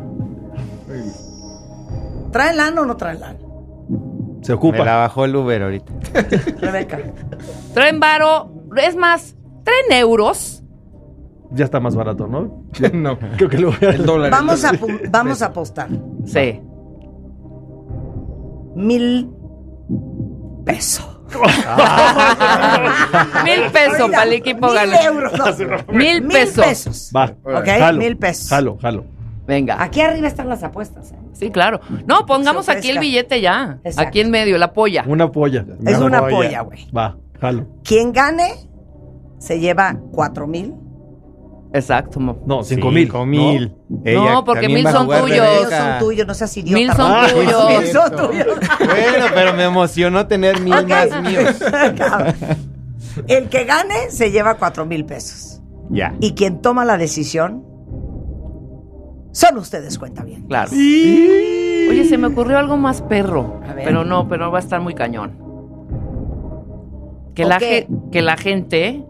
¿Traen 2.35 2.57
lana 2.57 2.81
o 2.81 2.85
no 2.85 2.97
traen 2.97 3.21
lana? 3.21 3.39
Se 3.39 3.45
Me 3.45 4.49
la 4.49 4.55
ocupa. 4.57 4.85
bajó 4.85 5.25
el 5.25 5.37
Uber 5.37 5.63
ahorita. 5.63 5.93
Rebeca. 6.61 6.99
Traen 7.75 8.01
varo. 8.01 8.51
Es 8.77 8.97
más, 8.97 9.37
traen 9.63 10.01
euros. 10.01 10.65
Ya 11.53 11.65
está 11.65 11.79
más 11.79 11.95
barato, 11.95 12.27
¿no? 12.27 12.65
No. 12.93 13.17
Creo 13.37 13.49
que 13.49 13.65
voy 13.65 13.77
a... 13.83 13.91
El 13.91 14.05
dólar. 14.05 14.33
Vamos 14.33 14.65
a, 14.65 14.73
vamos 15.11 15.43
a 15.43 15.47
apostar. 15.47 15.89
Sí. 16.27 16.61
Mil 18.75 19.31
pesos. 20.67 21.09
Mil 23.45 23.71
pesos 23.73 24.11
para 24.11 24.25
el 24.25 24.33
equipo 24.33 24.67
Mil 24.67 24.75
ganar. 24.75 25.05
euros. 25.05 25.33
no. 25.39 25.47
Mil 25.95 26.21
Mil 26.23 26.29
pesos. 26.33 26.65
pesos. 26.65 27.13
Va. 27.17 27.33
Ok, 27.45 27.67
Jalo, 27.67 27.99
mil 28.01 28.17
pesos. 28.17 28.49
Jalo, 28.49 28.77
jalo. 28.83 29.05
Venga. 29.47 29.83
Aquí 29.83 30.01
arriba 30.01 30.27
están 30.27 30.49
las 30.49 30.63
apuestas. 30.63 31.13
¿eh? 31.13 31.17
Sí, 31.33 31.51
claro. 31.51 31.81
No, 32.07 32.25
pongamos 32.27 32.69
aquí 32.69 32.91
el 32.91 32.99
billete 32.99 33.41
ya. 33.41 33.79
Exacto. 33.85 34.09
Aquí 34.09 34.21
en 34.21 34.31
medio, 34.31 34.57
la 34.59 34.73
polla. 34.73 35.05
Una 35.07 35.31
polla. 35.31 35.65
Es 35.85 35.99
una 35.99 36.21
polla. 36.21 36.37
polla, 36.37 36.61
güey. 36.63 36.91
Va, 36.91 37.17
Jalo. 37.41 37.67
Quien 37.85 38.13
gane 38.13 38.55
se 39.39 39.61
lleva 39.61 39.97
cuatro 40.13 40.47
mil. 40.47 40.75
Exacto. 41.75 42.21
mo. 42.21 42.39
No, 42.47 42.63
cinco 42.63 42.91
mil. 42.91 43.07
Cinco 43.07 43.27
mil. 43.27 43.75
No, 43.89 44.01
Ella 44.05 44.43
porque 44.47 44.69
mil 44.69 44.87
son 44.89 45.09
tuyos. 45.09 45.47
Rebeca. 45.47 45.99
son 45.99 45.99
tuyos, 45.99 46.27
no 46.27 46.35
seas 46.35 46.57
idiota. 46.57 46.79
Mil 46.79 46.89
son 46.93 47.13
papá. 47.13 47.29
tuyos. 47.33 47.69
Mil 47.69 47.87
son 47.89 48.17
tuyos. 48.17 48.47
Bueno, 48.79 49.27
pero 49.35 49.55
me 49.55 49.65
emocionó 49.65 50.27
tener 50.27 50.61
mil 50.61 50.87
más 50.87 51.23
míos. 51.23 51.57
El 53.27 53.49
que 53.49 53.65
gane 53.65 54.11
se 54.11 54.31
lleva 54.31 54.55
cuatro 54.55 54.87
mil 54.87 55.05
pesos. 55.05 55.61
Ya. 55.91 56.15
Y 56.21 56.33
quien 56.33 56.63
toma 56.63 56.85
la 56.85 56.97
decisión 56.97 57.74
son 59.35 59.59
ustedes, 59.59 59.99
cuenta 59.99 60.23
bien. 60.23 60.45
Claro. 60.47 60.71
Oye, 60.73 62.05
se 62.09 62.17
me 62.17 62.29
ocurrió 62.29 62.57
algo 62.59 62.77
más 62.77 63.03
perro. 63.03 63.61
A 63.69 63.75
ver. 63.75 63.85
Pero 63.85 64.05
no, 64.05 64.29
pero 64.29 64.51
va 64.51 64.59
a 64.59 64.61
estar 64.63 64.81
muy 64.81 64.95
cañón. 64.95 65.43
Que, 67.35 67.45
la, 67.45 67.59
ge- 67.59 67.89
que 68.13 68.23
la 68.23 68.37
gente 68.37 69.05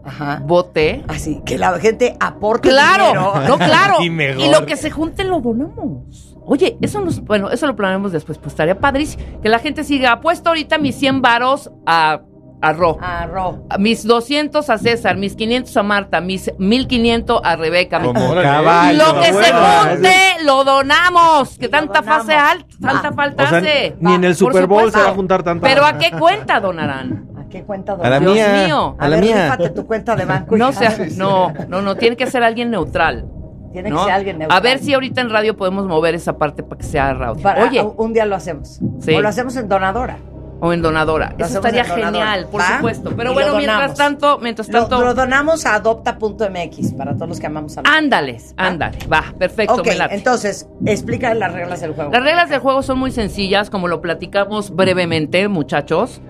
vote. 0.45 1.03
Así, 1.07 1.41
que 1.45 1.59
la 1.59 1.77
gente 1.79 2.17
aporte 2.19 2.69
Claro, 2.69 3.05
dinero. 3.07 3.47
no, 3.47 3.57
claro. 3.65 3.95
Y 4.03 4.09
mejor. 4.09 4.43
Y 4.43 4.49
lo 4.49 4.65
que 4.65 4.75
se 4.77 4.89
junte 4.89 5.23
lo 5.23 5.41
donamos. 5.41 6.35
Oye, 6.43 6.75
eso 6.81 7.01
nos, 7.01 7.21
bueno, 7.23 7.51
eso 7.51 7.67
lo 7.67 7.75
planeamos 7.75 8.11
después, 8.11 8.39
pues 8.39 8.53
estaría 8.53 8.79
padrísimo. 8.79 9.23
Que 9.43 9.49
la 9.49 9.59
gente 9.59 9.83
siga, 9.83 10.11
apuesto 10.11 10.49
ahorita 10.49 10.79
mis 10.79 10.95
100 10.95 11.21
varos 11.21 11.71
a, 11.85 12.21
a 12.61 12.73
Ro. 12.73 12.97
Ah, 13.01 13.27
Ro. 13.31 13.63
A 13.69 13.77
Mis 13.77 14.05
200 14.05 14.69
a 14.69 14.77
César, 14.77 15.17
mis 15.17 15.35
500 15.35 15.75
a 15.77 15.83
Marta, 15.83 16.21
mis 16.21 16.51
1500 16.57 17.41
a 17.43 17.55
Rebeca. 17.55 18.01
Como 18.01 18.33
caballo. 18.35 18.97
lo 18.97 19.21
que 19.21 19.33
se 19.33 19.51
junte, 19.53 20.13
lo 20.45 20.63
donamos. 20.63 21.57
Que 21.57 21.69
tanta 21.69 22.01
donamos. 22.01 22.25
fase 22.25 22.33
alta, 22.35 22.65
tanta 22.81 23.11
falta 23.13 23.43
O 23.43 23.47
sea, 23.47 23.57
hace. 23.59 23.95
ni 23.99 24.13
en 24.15 24.23
el 24.23 24.35
Super 24.35 24.67
Bowl 24.67 24.91
se 24.91 24.99
va 24.99 25.09
a 25.09 25.13
juntar 25.13 25.43
tanta. 25.43 25.67
Pero 25.67 25.85
¿a 25.85 25.97
qué 25.97 26.11
cuenta 26.11 26.59
donarán? 26.59 27.27
¿A 27.37 27.47
qué 27.49 27.63
cuenta 27.63 27.93
A 28.01 28.09
la 28.09 28.19
Dios 28.19 28.33
mía. 28.33 28.63
mío. 28.65 28.95
A 28.99 29.05
A 29.05 29.09
la 29.09 29.15
ver, 29.17 29.25
mía. 29.25 29.57
tu 29.75 29.85
cuenta 29.85 30.15
de 30.15 30.25
banco. 30.25 30.57
No 30.57 30.71
sea, 30.71 30.97
no, 31.17 31.53
no, 31.67 31.81
no, 31.81 31.95
tiene 31.95 32.15
que 32.15 32.25
ser 32.27 32.41
alguien 32.43 32.71
neutral. 32.71 33.25
Tiene 33.73 33.89
¿no? 33.89 33.97
que 33.99 34.03
ser 34.05 34.13
alguien 34.13 34.39
neutral. 34.39 34.57
A 34.57 34.61
ver 34.61 34.79
si 34.79 34.93
ahorita 34.93 35.21
en 35.21 35.29
radio 35.29 35.55
podemos 35.55 35.85
mover 35.85 36.15
esa 36.15 36.37
parte 36.37 36.63
para 36.63 36.79
que 36.79 36.85
sea 36.85 37.13
radio. 37.13 37.41
Para- 37.41 37.63
Oye, 37.65 37.85
un 37.97 38.13
día 38.13 38.25
lo 38.25 38.35
hacemos. 38.35 38.79
Sí. 39.01 39.13
O 39.13 39.21
lo 39.21 39.27
hacemos 39.27 39.55
en 39.57 39.67
donadora. 39.67 40.17
O 40.61 40.71
en 40.73 40.81
donadora. 40.81 41.35
Lo 41.37 41.45
Eso 41.45 41.55
estaría 41.55 41.83
genial, 41.83 42.47
por 42.51 42.61
¿Va? 42.61 42.77
supuesto. 42.77 43.11
Pero 43.15 43.31
Y 43.31 43.33
bueno, 43.33 43.55
mientras 43.57 43.93
tanto, 43.95 44.39
mientras 44.39 44.69
Lo, 44.69 44.81
tanto. 44.87 45.01
lo 45.03 45.13
donamos 45.13 45.65
a 45.65 45.75
adopta.mx 45.75 46.93
para 46.97 47.13
todos 47.15 47.29
los 47.29 47.39
que 47.39 47.47
amamos 47.47 47.77
a 47.77 47.81
la 47.81 47.89
Ándales, 47.89 48.53
ándale. 48.57 48.97
Va, 49.11 49.23
perfecto, 49.37 49.75
Ok, 49.75 49.87
me 49.87 49.95
late. 49.95 50.15
entonces, 50.15 50.67
explica 50.85 51.33
las 51.33 51.53
reglas 51.53 51.81
del 51.81 51.93
juego. 51.93 52.11
Las 52.11 52.23
reglas 52.23 52.49
del 52.49 52.59
juego 52.59 52.81
son 52.83 52.99
muy 52.99 53.11
sencillas, 53.11 53.69
como 53.69 53.87
lo 53.87 54.01
platicamos 54.01 54.73
brevemente, 54.75 55.47
muchachos. 55.47 56.21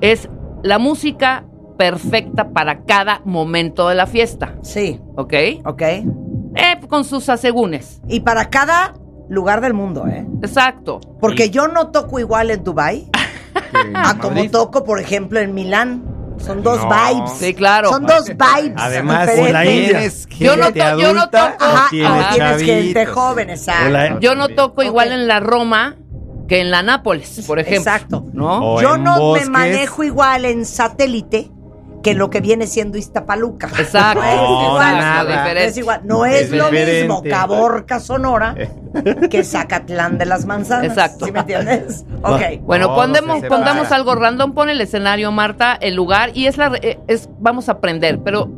Es 0.00 0.28
la 0.62 0.78
música 0.78 1.44
perfecta 1.78 2.50
para 2.52 2.84
cada 2.84 3.20
momento 3.24 3.88
de 3.88 3.94
la 3.94 4.06
fiesta, 4.06 4.54
Sí, 4.62 5.00
¿ok? 5.16 5.34
ok. 5.64 5.82
Eh, 5.82 6.06
con 6.88 7.04
sus 7.04 7.28
asegúnes. 7.28 8.00
Y 8.08 8.20
para 8.20 8.50
cada 8.50 8.94
lugar 9.28 9.60
del 9.60 9.74
mundo, 9.74 10.06
¿eh? 10.08 10.26
Exacto. 10.42 10.98
Porque 11.20 11.50
yo 11.50 11.68
no 11.68 11.88
toco 11.90 12.18
igual 12.18 12.50
en 12.50 12.64
Dubai 12.64 13.06
a 13.94 14.18
como 14.18 14.48
toco, 14.50 14.84
por 14.84 15.00
ejemplo, 15.00 15.40
en 15.40 15.54
Milán. 15.54 16.04
Son 16.38 16.62
dos 16.62 16.78
No. 16.78 16.88
vibes. 16.88 17.32
Sí, 17.38 17.52
claro. 17.52 17.88
Son 17.90 18.06
dos 18.06 18.26
vibes. 18.28 18.72
Además, 18.76 19.22
diferentes. 19.22 19.52
la 19.52 19.64
India. 19.66 19.88
tienes 19.88 20.26
gente 20.28 20.44
Yo 20.44 20.56
no 20.56 20.72
to- 20.72 20.98
yo 21.00 21.12
no 21.12 21.30
toco- 21.30 21.56
o 21.60 21.64
Ajá, 21.64 21.86
tienes 21.90 22.10
ahora 22.12 22.30
tienes 22.32 22.62
gente 22.62 23.06
joven, 23.06 23.50
exacto. 23.50 24.20
Yo 24.20 24.34
no 24.36 24.48
toco 24.50 24.82
igual 24.84 25.10
en 25.12 25.26
la 25.26 25.40
Roma 25.40 25.96
que 26.46 26.60
en 26.60 26.70
la 26.70 26.82
Nápoles, 26.84 27.44
por 27.46 27.58
ejemplo. 27.58 27.80
Exacto. 27.92 28.24
¿No? 28.32 28.74
O 28.74 28.80
Yo 28.80 28.96
no 28.96 29.18
bosques. 29.18 29.46
me 29.48 29.50
manejo 29.52 30.04
igual 30.04 30.44
en 30.44 30.64
satélite 30.64 31.50
que 32.02 32.14
lo 32.14 32.30
que 32.30 32.40
viene 32.40 32.66
siendo 32.66 32.96
Iztapaluca. 32.98 33.68
Exacto. 33.78 34.20
No 34.20 34.26
es 34.28 34.36
No, 34.36 34.68
igual. 34.70 34.98
nada. 34.98 35.52
Es 35.52 35.76
igual. 35.76 36.00
No 36.04 36.24
Es 36.24 36.42
es, 36.42 36.50
lo 36.52 36.70
mismo 36.70 37.22
Caborca, 37.28 37.98
Sonora, 38.00 38.54
que 39.30 39.44
Zacatlán 39.44 40.16
de 40.18 40.26
las 40.26 40.46
Manzanas. 40.46 40.86
Exacto. 40.86 41.26
¿Sí 41.26 41.32
me 41.32 41.40
entiendes? 41.40 42.04
Ok. 42.22 42.40
Bueno, 42.62 42.94
pondemos, 42.94 43.42
pongamos 43.44 43.90
algo 43.92 44.14
random, 44.14 44.52
pon 44.52 44.70
el 44.70 44.80
escenario, 44.80 45.32
Marta, 45.32 45.76
el 45.80 45.94
lugar, 45.94 46.30
y 46.34 46.46
es 46.46 46.56
la 46.56 46.68
re- 46.70 46.80
eh, 46.82 46.98
es, 47.08 47.28
vamos 47.40 47.68
a 47.68 47.72
aprender, 47.72 48.20
pero 48.24 48.48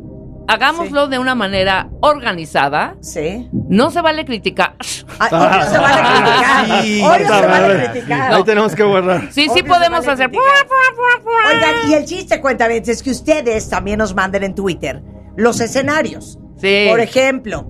hagámoslo 0.51 1.07
de 1.07 1.17
una 1.19 1.35
manera 1.35 1.89
organizada. 2.01 2.95
Sí. 3.01 3.47
No 3.51 3.91
se 3.91 4.01
vale 4.01 4.25
criticar. 4.25 4.75
Ay, 5.19 5.29
no 5.31 5.65
se 5.65 5.77
vale 5.77 6.01
criticar. 6.01 6.83
sí. 6.83 7.01
Hoy 7.01 7.23
no 7.23 7.39
se 7.39 7.47
vale 7.47 7.89
criticar. 7.89 8.33
Ahí 8.33 8.43
tenemos 8.43 8.75
que 8.75 8.83
borrar. 8.83 9.31
Sí, 9.31 9.43
sí 9.43 9.49
Obvio 9.49 9.65
podemos 9.65 10.05
vale 10.05 10.23
hacer. 10.23 10.31
Oigan, 10.31 11.89
y 11.89 11.93
el 11.93 12.05
chiste, 12.05 12.41
cuenta 12.41 12.67
es 12.67 13.01
que 13.01 13.11
ustedes 13.11 13.69
también 13.69 13.99
nos 13.99 14.13
manden 14.13 14.43
en 14.43 14.55
Twitter 14.55 15.01
los 15.35 15.59
escenarios. 15.59 16.37
Sí. 16.57 16.87
Por 16.89 16.99
ejemplo, 16.99 17.65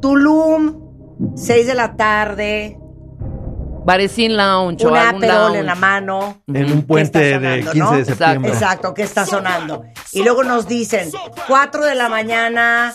Tulum, 0.00 1.36
6 1.36 1.66
de 1.66 1.74
la 1.74 1.96
tarde, 1.96 2.78
Barecín 3.88 4.36
Lounge 4.36 4.84
o 4.84 4.90
un 4.90 4.96
algún 4.98 5.24
Aperol 5.24 5.42
lounge. 5.44 5.58
en 5.60 5.66
la 5.66 5.74
mano. 5.74 6.42
En 6.46 6.64
un 6.72 6.80
¿Qué 6.82 6.86
puente 6.86 7.30
está 7.32 7.40
de 7.40 7.62
sonando, 7.62 7.72
15 7.72 7.94
de 7.94 7.98
no? 8.00 8.04
septiembre. 8.04 8.52
Exacto, 8.52 8.92
¿qué 8.92 9.02
está 9.02 9.24
sonando? 9.24 9.84
Y 10.12 10.22
luego 10.24 10.44
nos 10.44 10.68
dicen, 10.68 11.10
4 11.46 11.86
de 11.86 11.94
la 11.94 12.10
mañana, 12.10 12.94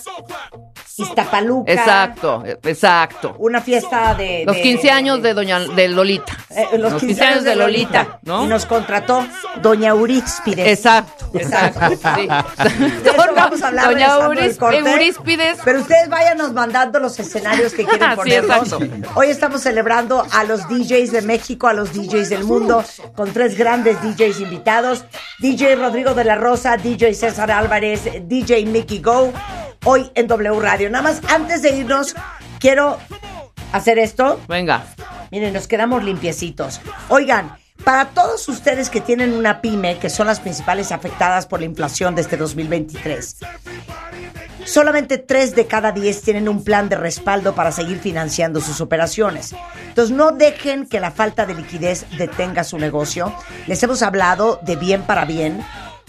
Iztapaluca. 0.97 1.71
Exacto, 1.71 2.43
exacto. 2.45 3.35
Una 3.39 3.61
fiesta 3.61 4.13
de... 4.15 4.43
Los 4.45 4.55
de- 4.55 4.61
15 4.61 4.91
años 4.91 5.21
de 5.21 5.33
Doña 5.33 5.59
de 5.59 5.87
Lolita. 5.87 6.37
eh, 6.49 6.77
los 6.77 6.93
15 6.95 7.23
años 7.23 7.43
de 7.43 7.55
Lolita, 7.55 8.19
¿no? 8.23 8.43
Y 8.43 8.47
nos 8.47 8.65
contrató 8.65 9.25
Doña 9.61 9.89
Euríspides. 9.89 10.67
Exacto. 10.67 11.25
Exacto. 11.33 11.79
Sí. 11.89 12.27
De 13.03 13.09
eso 13.09 13.33
vamos 13.35 13.61
a 13.63 13.67
hablar 13.69 13.85
Doña 13.91 14.07
Euris- 14.19 14.57
corte. 14.57 14.77
Euríspides. 14.77 15.57
Pero 15.65 15.79
ustedes 15.81 16.09
váyanos 16.09 16.53
mandando 16.53 16.99
los 16.99 17.19
escenarios 17.19 17.73
que 17.73 17.85
quieren 17.85 18.09
Sí, 18.11 18.15
ponernos. 18.15 18.75
Hoy 19.15 19.27
estamos 19.29 19.61
celebrando 19.61 20.25
a 20.31 20.43
los 20.43 20.67
DJs 20.69 21.11
de 21.11 21.21
México, 21.23 21.67
a 21.67 21.73
los 21.73 21.91
DJs 21.93 22.29
del 22.29 22.43
mundo, 22.43 22.83
con 23.15 23.31
tres 23.33 23.57
grandes 23.57 23.97
DJs 24.01 24.39
invitados. 24.41 25.05
DJ 25.39 25.75
Rodrigo 25.75 26.13
de 26.13 26.23
la 26.23 26.35
Rosa, 26.35 26.77
DJ 26.77 27.13
César 27.15 27.51
Álvarez, 27.51 28.01
DJ 28.27 28.65
Mickey 28.65 28.99
Go. 28.99 29.33
Hoy 29.85 30.09
en 30.15 30.27
W 30.27 30.59
Radio. 30.61 30.89
Nada 30.89 31.03
más, 31.03 31.21
antes 31.29 31.61
de 31.61 31.71
irnos, 31.71 32.15
quiero 32.59 32.97
hacer 33.73 33.99
esto. 33.99 34.39
Venga. 34.47 34.85
Miren, 35.29 35.53
nos 35.53 35.67
quedamos 35.67 36.03
limpiecitos. 36.03 36.79
Oigan, 37.09 37.57
para 37.83 38.09
todos 38.09 38.47
ustedes 38.47 38.89
que 38.89 39.01
tienen 39.01 39.33
una 39.33 39.59
pyme, 39.59 39.97
que 39.97 40.09
son 40.09 40.27
las 40.27 40.39
principales 40.39 40.93
afectadas 40.93 41.47
por 41.47 41.59
la 41.59 41.65
inflación 41.65 42.15
de 42.15 42.21
este 42.21 42.37
2023, 42.37 43.39
solamente 44.63 45.17
3 45.17 45.53
de 45.53 45.67
cada 45.67 45.91
10 45.91 46.21
tienen 46.21 46.47
un 46.47 46.63
plan 46.63 46.87
de 46.87 46.95
respaldo 46.95 47.53
para 47.53 47.73
seguir 47.73 47.99
financiando 47.99 48.61
sus 48.61 48.79
operaciones. 48.79 49.53
Entonces, 49.89 50.15
no 50.15 50.31
dejen 50.31 50.87
que 50.87 51.01
la 51.01 51.11
falta 51.11 51.45
de 51.45 51.55
liquidez 51.55 52.05
detenga 52.17 52.63
su 52.63 52.77
negocio. 52.77 53.33
Les 53.67 53.83
hemos 53.83 54.01
hablado 54.01 54.61
de 54.63 54.77
bien 54.77 55.03
para 55.03 55.25
bien 55.25 55.61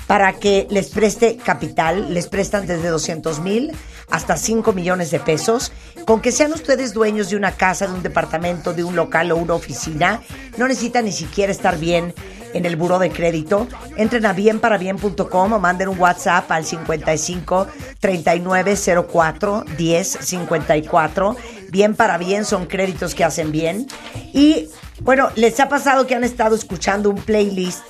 para 0.07 0.35
que 0.35 0.67
les 0.71 0.91
preste 0.91 1.37
capital, 1.37 2.13
les 2.13 2.29
prestan 2.29 2.67
desde 2.67 2.89
200 2.89 3.41
mil 3.41 3.73
hasta 4.11 4.37
5 4.37 4.73
millones 4.73 5.11
de 5.11 5.21
pesos. 5.21 5.73
Con 6.07 6.21
que 6.21 6.33
sean 6.33 6.53
ustedes 6.53 6.93
dueños 6.93 7.31
de 7.31 7.37
una 7.37 7.53
casa, 7.53 7.87
de 7.87 7.95
un 7.95 8.03
departamento, 8.03 8.75
de 8.75 8.85
un 8.85 8.97
local 8.97 9.33
o 9.33 9.37
una 9.37 9.55
oficina, 9.55 10.21
no 10.59 10.69
necesitan 10.69 11.07
ni 11.07 11.13
siquiera 11.13 11.51
estar 11.51 11.79
bien 11.79 12.15
en 12.53 12.67
el 12.67 12.77
buro 12.77 12.99
de 12.99 13.11
crédito. 13.11 13.67
Entren 13.97 14.27
a 14.27 14.33
bienparabien.com 14.33 15.53
o 15.53 15.59
manden 15.59 15.89
un 15.89 15.99
WhatsApp 15.99 16.51
al 16.51 16.65
55 16.65 17.67
39 18.01 18.77
04 19.11 19.65
10 19.77 20.19
54. 20.21 21.37
Bien 21.71 21.95
para 21.95 22.19
bien 22.19 22.45
son 22.45 22.67
créditos 22.67 23.15
que 23.15 23.25
hacen 23.25 23.51
bien. 23.51 23.87
Y 24.33 24.69
bueno, 25.01 25.31
les 25.35 25.59
ha 25.61 25.69
pasado 25.69 26.07
que 26.07 26.15
han 26.15 26.25
estado 26.25 26.55
escuchando 26.55 27.11
un 27.11 27.17
playlist 27.17 27.83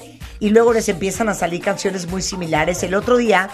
y 0.44 0.50
luego 0.50 0.74
les 0.74 0.90
empiezan 0.90 1.30
a 1.30 1.34
salir 1.34 1.62
canciones 1.62 2.06
muy 2.06 2.20
similares. 2.20 2.82
El 2.82 2.94
otro 2.94 3.16
día 3.16 3.48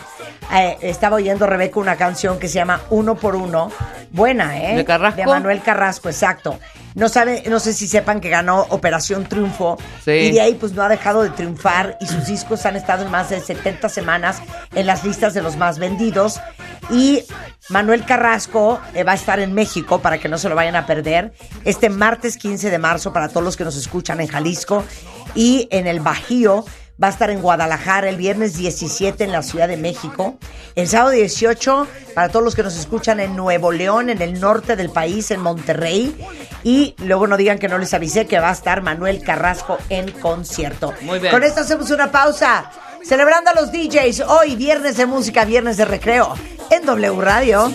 eh, 0.53 0.77
estaba 0.81 1.15
oyendo 1.15 1.47
Rebeca 1.47 1.79
una 1.79 1.95
canción 1.95 2.41
que 2.41 2.49
se 2.49 2.55
llama 2.55 2.81
Uno 2.91 3.15
por 3.15 3.37
Uno. 3.37 3.71
Buena, 4.11 4.61
¿eh? 4.61 4.75
¿De 4.75 4.85
Carrasco? 4.85 5.21
De 5.21 5.25
Manuel 5.25 5.63
Carrasco, 5.63 6.09
exacto. 6.09 6.59
No 6.97 7.09
sabe, 7.09 7.45
no 7.47 7.61
sé 7.61 7.75
si 7.75 7.87
sepan 7.87 8.21
que 8.21 8.29
ganó 8.29 8.67
Operación 8.71 9.25
Triunfo. 9.25 9.79
Sí. 10.05 10.11
Y 10.11 10.33
de 10.33 10.41
ahí 10.41 10.55
pues 10.55 10.73
no 10.73 10.83
ha 10.83 10.89
dejado 10.89 11.23
de 11.23 11.31
triunfar 11.31 11.97
y 12.01 12.07
sus 12.07 12.27
discos 12.27 12.67
han 12.67 12.75
estado 12.75 13.05
en 13.05 13.13
más 13.13 13.31
de 13.31 13.39
70 13.39 13.89
semanas 13.89 14.43
en 14.75 14.85
las 14.85 15.05
listas 15.05 15.33
de 15.33 15.43
los 15.43 15.57
más 15.57 15.79
vendidos. 15.79 16.41
Y 16.91 17.23
Manuel 17.69 18.05
Carrasco 18.05 18.81
eh, 18.95 19.05
va 19.05 19.13
a 19.13 19.15
estar 19.15 19.39
en 19.39 19.53
México 19.53 20.01
para 20.01 20.19
que 20.19 20.29
no 20.29 20.39
se 20.39 20.49
lo 20.49 20.57
vayan 20.57 20.75
a 20.75 20.87
perder. 20.87 21.33
Este 21.65 21.89
martes 21.89 22.37
15 22.37 22.69
de 22.69 22.79
marzo 22.79 23.13
para 23.13 23.29
todos 23.29 23.45
los 23.45 23.57
que 23.57 23.63
nos 23.63 23.77
escuchan 23.77 24.21
en 24.21 24.27
Jalisco 24.27 24.83
y 25.37 25.69
en 25.71 25.87
el 25.87 26.01
Bajío. 26.01 26.65
Va 27.03 27.07
a 27.07 27.11
estar 27.11 27.31
en 27.31 27.41
Guadalajara 27.41 28.11
el 28.11 28.17
viernes 28.17 28.57
17 28.57 29.25
en 29.25 29.33
la 29.33 29.43
Ciudad 29.43 29.69
de 29.69 29.79
México. 29.79 30.37
El 30.75 30.87
sábado 30.87 31.11
18 31.11 31.87
para 32.15 32.29
todos 32.29 32.45
los 32.45 32.55
que 32.55 32.63
nos 32.63 32.77
escuchan 32.77 33.21
en 33.21 33.37
Nuevo 33.37 33.73
León, 33.73 34.11
en 34.11 34.21
el 34.21 34.39
norte 34.39 34.77
del 34.77 34.91
país, 34.91 35.31
en 35.31 35.41
Monterrey. 35.41 36.15
Y 36.63 36.95
luego 36.99 37.27
no 37.27 37.39
digan 37.39 37.59
que 37.59 37.69
no 37.69 37.79
les 37.79 37.95
avisé 37.95 38.27
que 38.27 38.39
va 38.39 38.51
a 38.51 38.53
estar 38.53 38.83
Manuel 38.83 39.23
Carrasco 39.23 39.79
en 39.89 40.11
concierto. 40.13 40.93
Muy 41.01 41.21
bien. 41.21 41.33
Con 41.33 41.43
esto 41.43 41.63
hacemos 41.63 41.91
una 41.91 42.11
pausa. 42.11 42.71
celebrando 43.03 43.51
a 43.51 43.55
los 43.55 43.73
DJs 43.73 44.21
hoy, 44.29 44.57
viernes 44.57 44.99
de 44.99 45.07
música, 45.07 45.47
viernes 45.47 45.79
de 45.79 45.87
recreo, 45.87 46.35
en 46.71 46.85
W 46.85 47.19
Radio. 47.23 47.73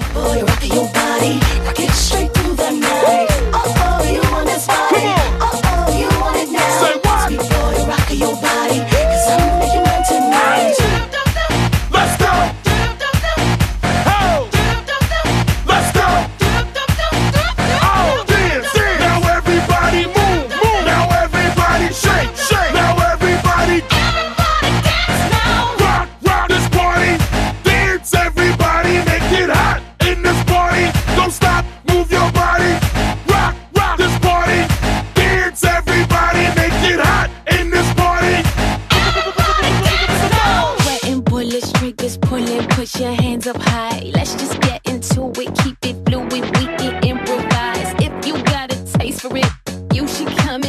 Push 42.85 43.01
your 43.01 43.13
hands 43.13 43.47
up 43.47 43.57
high. 43.57 44.11
Let's 44.13 44.35
just 44.35 44.64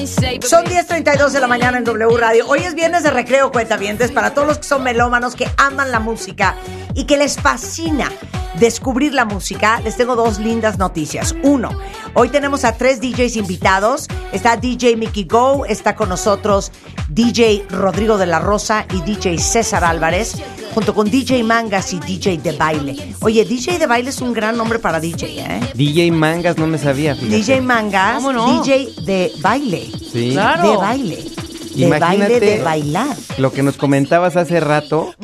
Son 0.06 0.64
10.32 0.64 1.30
de 1.30 1.40
la 1.40 1.48
mañana 1.48 1.78
en 1.78 1.84
W 1.84 2.16
Radio. 2.16 2.46
Hoy 2.46 2.60
es 2.60 2.74
viernes 2.76 3.02
de 3.02 3.10
recreo, 3.10 3.50
cuentavientes, 3.50 4.12
para 4.12 4.34
todos 4.34 4.46
los 4.46 4.58
que 4.58 4.64
son 4.64 4.84
melómanos, 4.84 5.34
que 5.34 5.48
aman 5.56 5.90
la 5.90 5.98
música 5.98 6.54
y 6.94 7.04
que 7.04 7.16
les 7.16 7.36
fascina 7.40 8.12
descubrir 8.60 9.14
la 9.14 9.24
música. 9.24 9.80
Les 9.80 9.96
tengo 9.96 10.14
dos 10.14 10.38
lindas 10.38 10.78
noticias. 10.78 11.34
Uno, 11.42 11.70
hoy 12.14 12.28
tenemos 12.28 12.64
a 12.64 12.72
tres 12.76 13.00
DJs 13.00 13.36
invitados. 13.36 14.06
Está 14.32 14.56
DJ 14.56 14.96
Mickey 14.96 15.24
Go, 15.24 15.66
está 15.66 15.96
con 15.96 16.08
nosotros 16.08 16.70
DJ 17.08 17.66
Rodrigo 17.70 18.18
de 18.18 18.26
la 18.26 18.38
Rosa 18.38 18.86
y 18.92 19.00
DJ 19.02 19.38
César 19.38 19.84
Álvarez, 19.84 20.36
junto 20.74 20.94
con 20.94 21.10
DJ 21.10 21.42
Mangas 21.44 21.92
y 21.92 22.00
DJ 22.00 22.38
de 22.38 22.52
Baile. 22.52 23.14
Oye, 23.20 23.44
DJ 23.44 23.78
de 23.78 23.86
Baile 23.86 24.10
es 24.10 24.20
un 24.20 24.32
gran 24.32 24.56
nombre 24.56 24.78
para 24.78 25.00
DJ, 25.00 25.40
¿eh? 25.40 25.60
DJ 25.74 26.10
Mangas 26.10 26.58
no 26.58 26.66
me 26.66 26.78
sabía, 26.78 27.14
fíjate. 27.14 27.36
DJ 27.36 27.60
Mangas, 27.60 28.16
¿Cómo 28.16 28.32
no? 28.32 28.62
DJ 28.62 28.92
de 29.04 29.32
Baile. 29.40 29.90
Sí. 29.98 30.30
Claro. 30.32 30.70
De 30.72 30.76
baile. 30.76 31.16
De 31.16 31.88
baile, 31.90 31.96
Imagínate 31.98 32.40
de 32.40 32.62
bailar. 32.62 33.16
lo 33.36 33.52
que 33.52 33.62
nos 33.62 33.76
comentabas 33.76 34.36
hace 34.36 34.60
rato, 34.60 35.14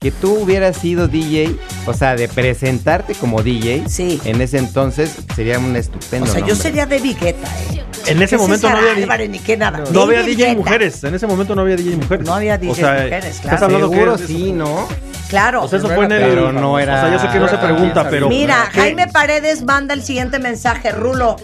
que 0.00 0.10
tú 0.10 0.32
hubieras 0.40 0.76
sido 0.78 1.06
DJ, 1.06 1.54
o 1.86 1.92
sea, 1.92 2.16
de 2.16 2.28
presentarte 2.28 3.14
como 3.14 3.42
DJ, 3.42 3.84
Sí. 3.88 4.18
en 4.24 4.40
ese 4.40 4.56
entonces 4.56 5.14
sería 5.36 5.58
un 5.58 5.76
estupendo 5.76 6.24
O 6.24 6.28
sea, 6.32 6.40
yo 6.40 6.46
nombre. 6.46 6.62
sería 6.62 6.86
de 6.86 6.98
Guetta, 7.00 7.48
¿eh? 7.74 7.84
En 8.06 8.22
ese 8.22 8.36
¿Qué 8.36 8.42
momento 8.42 8.70
no 8.70 8.76
había, 8.78 8.92
Álvarez 8.94 9.28
ni 9.28 9.38
qué 9.38 9.58
nada. 9.58 9.84
no 9.92 10.02
había 10.04 10.20
David 10.20 10.36
DJ 10.38 10.56
mujeres. 10.56 11.04
En 11.04 11.14
ese 11.14 11.26
momento 11.26 11.54
no 11.54 11.60
había 11.60 11.76
DJ 11.76 11.96
mujeres. 11.96 12.26
No 12.26 12.34
había 12.34 12.56
DJ 12.56 12.72
o 12.72 12.74
sea, 12.74 12.92
mujeres, 13.02 13.24
Estás 13.26 13.40
claro. 13.42 13.64
hablando 13.66 13.90
Seguro 13.90 14.16
que 14.16 14.26
sí, 14.26 14.52
¿no? 14.52 14.88
Claro. 15.28 15.64
O 15.64 15.68
sea, 15.68 15.78
eso 15.78 15.88
fue 15.88 16.06
en 16.06 16.12
el. 16.12 16.20
Pero 16.22 16.52
no 16.52 16.78
era- 16.78 16.96
O 16.96 17.00
sea, 17.02 17.12
yo 17.12 17.18
sé 17.18 17.28
que 17.30 17.38
no 17.38 17.48
se 17.48 17.58
pregunta, 17.58 18.08
pero. 18.08 18.30
Mira, 18.30 18.70
¿qué? 18.72 18.80
Jaime 18.80 19.08
Paredes 19.08 19.62
manda 19.62 19.92
el 19.92 20.02
siguiente 20.02 20.38
mensaje. 20.38 20.90
Rulo, 20.90 21.36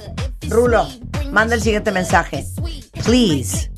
Rulo, 0.48 0.88
manda 1.30 1.54
el 1.54 1.62
siguiente 1.62 1.90
mensaje. 1.90 2.44
Please. 3.04 3.70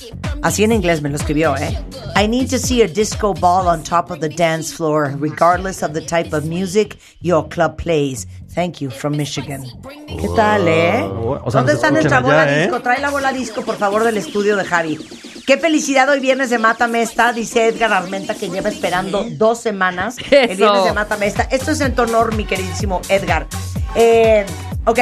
Así 0.42 0.62
en 0.62 0.72
inglés 0.72 1.02
me 1.02 1.08
lo 1.08 1.16
escribió, 1.16 1.56
¿eh? 1.56 1.76
I 2.14 2.28
need 2.28 2.48
to 2.50 2.58
see 2.58 2.82
a 2.82 2.88
disco 2.88 3.34
ball 3.34 3.66
on 3.66 3.82
top 3.82 4.10
of 4.10 4.20
the 4.20 4.28
dance 4.28 4.72
floor, 4.74 5.14
regardless 5.18 5.82
of 5.82 5.92
the 5.92 6.00
type 6.00 6.34
of 6.34 6.44
music 6.44 6.98
your 7.20 7.48
club 7.48 7.76
plays. 7.76 8.26
Thank 8.54 8.80
you 8.80 8.90
from 8.90 9.16
Michigan. 9.16 9.64
¿Qué 10.06 10.28
tal, 10.36 10.68
eh? 10.68 11.02
O 11.02 11.50
sea, 11.50 11.60
¿Dónde 11.60 11.74
está 11.74 11.90
nuestra 11.90 12.20
bola 12.20 12.42
allá, 12.42 12.56
¿eh? 12.58 12.62
disco? 12.62 12.80
Trae 12.80 13.00
la 13.00 13.10
bola 13.10 13.32
disco, 13.32 13.62
por 13.62 13.76
favor, 13.76 14.04
del 14.04 14.16
estudio 14.16 14.56
de 14.56 14.64
Javi. 14.64 14.98
Qué 15.46 15.58
felicidad 15.58 16.08
hoy 16.08 16.20
viernes 16.20 16.50
de 16.50 16.58
Mátame 16.58 17.02
Esta, 17.02 17.32
dice 17.32 17.68
Edgar 17.68 17.92
Armenta, 17.92 18.34
que 18.34 18.48
lleva 18.50 18.68
esperando 18.68 19.24
dos 19.32 19.60
semanas 19.60 20.16
el 20.30 20.50
Eso. 20.50 20.56
viernes 20.56 20.84
de 20.84 20.92
Mátame 20.92 21.26
Esta. 21.26 21.42
Esto 21.44 21.72
es 21.72 21.80
en 21.80 21.94
tu 21.94 22.02
honor, 22.02 22.34
mi 22.34 22.44
queridísimo 22.44 23.00
Edgar. 23.08 23.46
Eh, 23.94 24.44
ok, 24.86 24.98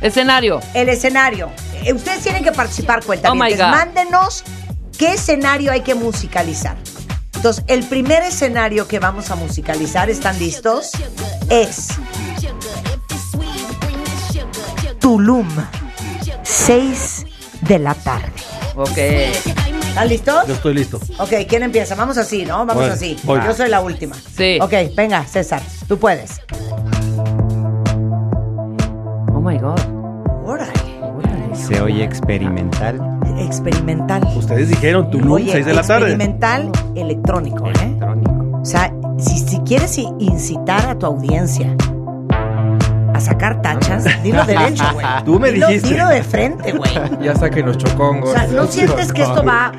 Escenario. 0.00 0.60
el 0.74 0.88
escenario. 0.88 1.50
Eh, 1.84 1.92
ustedes 1.92 2.22
tienen 2.22 2.44
que 2.44 2.52
participar, 2.52 3.04
cuenta 3.04 3.30
Oh. 3.32 3.34
Mándenos 3.34 4.44
qué 4.98 5.14
escenario 5.14 5.70
hay 5.72 5.82
que 5.82 5.94
musicalizar. 5.94 6.76
Entonces, 7.34 7.64
el 7.68 7.84
primer 7.84 8.22
escenario 8.24 8.88
que 8.88 8.98
vamos 8.98 9.30
a 9.30 9.36
musicalizar, 9.36 10.10
¿están 10.10 10.38
listos? 10.38 10.90
Es 11.50 11.88
Tulum, 15.00 15.48
6 16.42 17.24
de 17.62 17.78
la 17.78 17.94
tarde. 17.94 18.32
Ok. 18.74 18.98
¿Están 18.98 20.08
listos? 20.08 20.46
Yo 20.46 20.54
estoy 20.54 20.74
listo. 20.74 21.00
Ok, 21.18 21.30
¿quién 21.48 21.62
empieza? 21.62 21.94
Vamos 21.94 22.18
así, 22.18 22.44
¿no? 22.44 22.58
Vamos 22.58 22.76
Bueno, 22.76 22.92
así. 22.92 23.16
voy. 23.24 23.40
Yo 23.44 23.54
soy 23.54 23.68
la 23.68 23.80
última. 23.80 24.16
Sí. 24.36 24.58
Ok, 24.60 24.72
venga, 24.94 25.24
César, 25.26 25.62
tú 25.86 25.98
puedes. 25.98 26.40
Oh 29.48 29.50
my 29.50 29.58
God. 29.58 29.80
Órale, 30.44 30.72
Se 31.54 31.80
oye 31.80 32.04
experimental. 32.04 33.00
experimental. 33.38 34.22
Ustedes 34.36 34.68
dijeron 34.68 35.10
Tulum, 35.10 35.32
Oye, 35.32 35.52
6 35.52 35.64
de 35.64 35.72
la 35.72 35.82
tarde. 35.82 36.08
experimental 36.10 36.70
electrónico, 36.94 37.66
¿eh? 37.68 37.72
Electrónico. 37.80 38.58
O 38.60 38.64
sea, 38.66 38.92
si, 39.16 39.38
si 39.38 39.58
quieres 39.60 39.96
incitar 39.96 40.86
a 40.90 40.98
tu 40.98 41.06
audiencia 41.06 41.74
a 43.14 43.20
sacar 43.20 43.62
tachas, 43.62 44.04
dilo 44.22 44.44
derecho, 44.44 44.84
güey. 44.92 45.06
Tú 45.24 45.40
me 45.40 45.50
Dilo- 45.50 45.66
dijiste. 45.68 45.88
Dilo 45.94 46.08
de 46.08 46.22
frente, 46.22 46.72
güey. 46.72 46.90
Ya 47.22 47.34
saquen 47.34 47.64
los 47.64 47.78
chocongos. 47.78 48.28
O 48.28 48.32
sea, 48.34 48.46
¿no 48.48 48.66
sientes 48.66 49.12
que 49.14 49.22
esto 49.22 49.42
va 49.44 49.72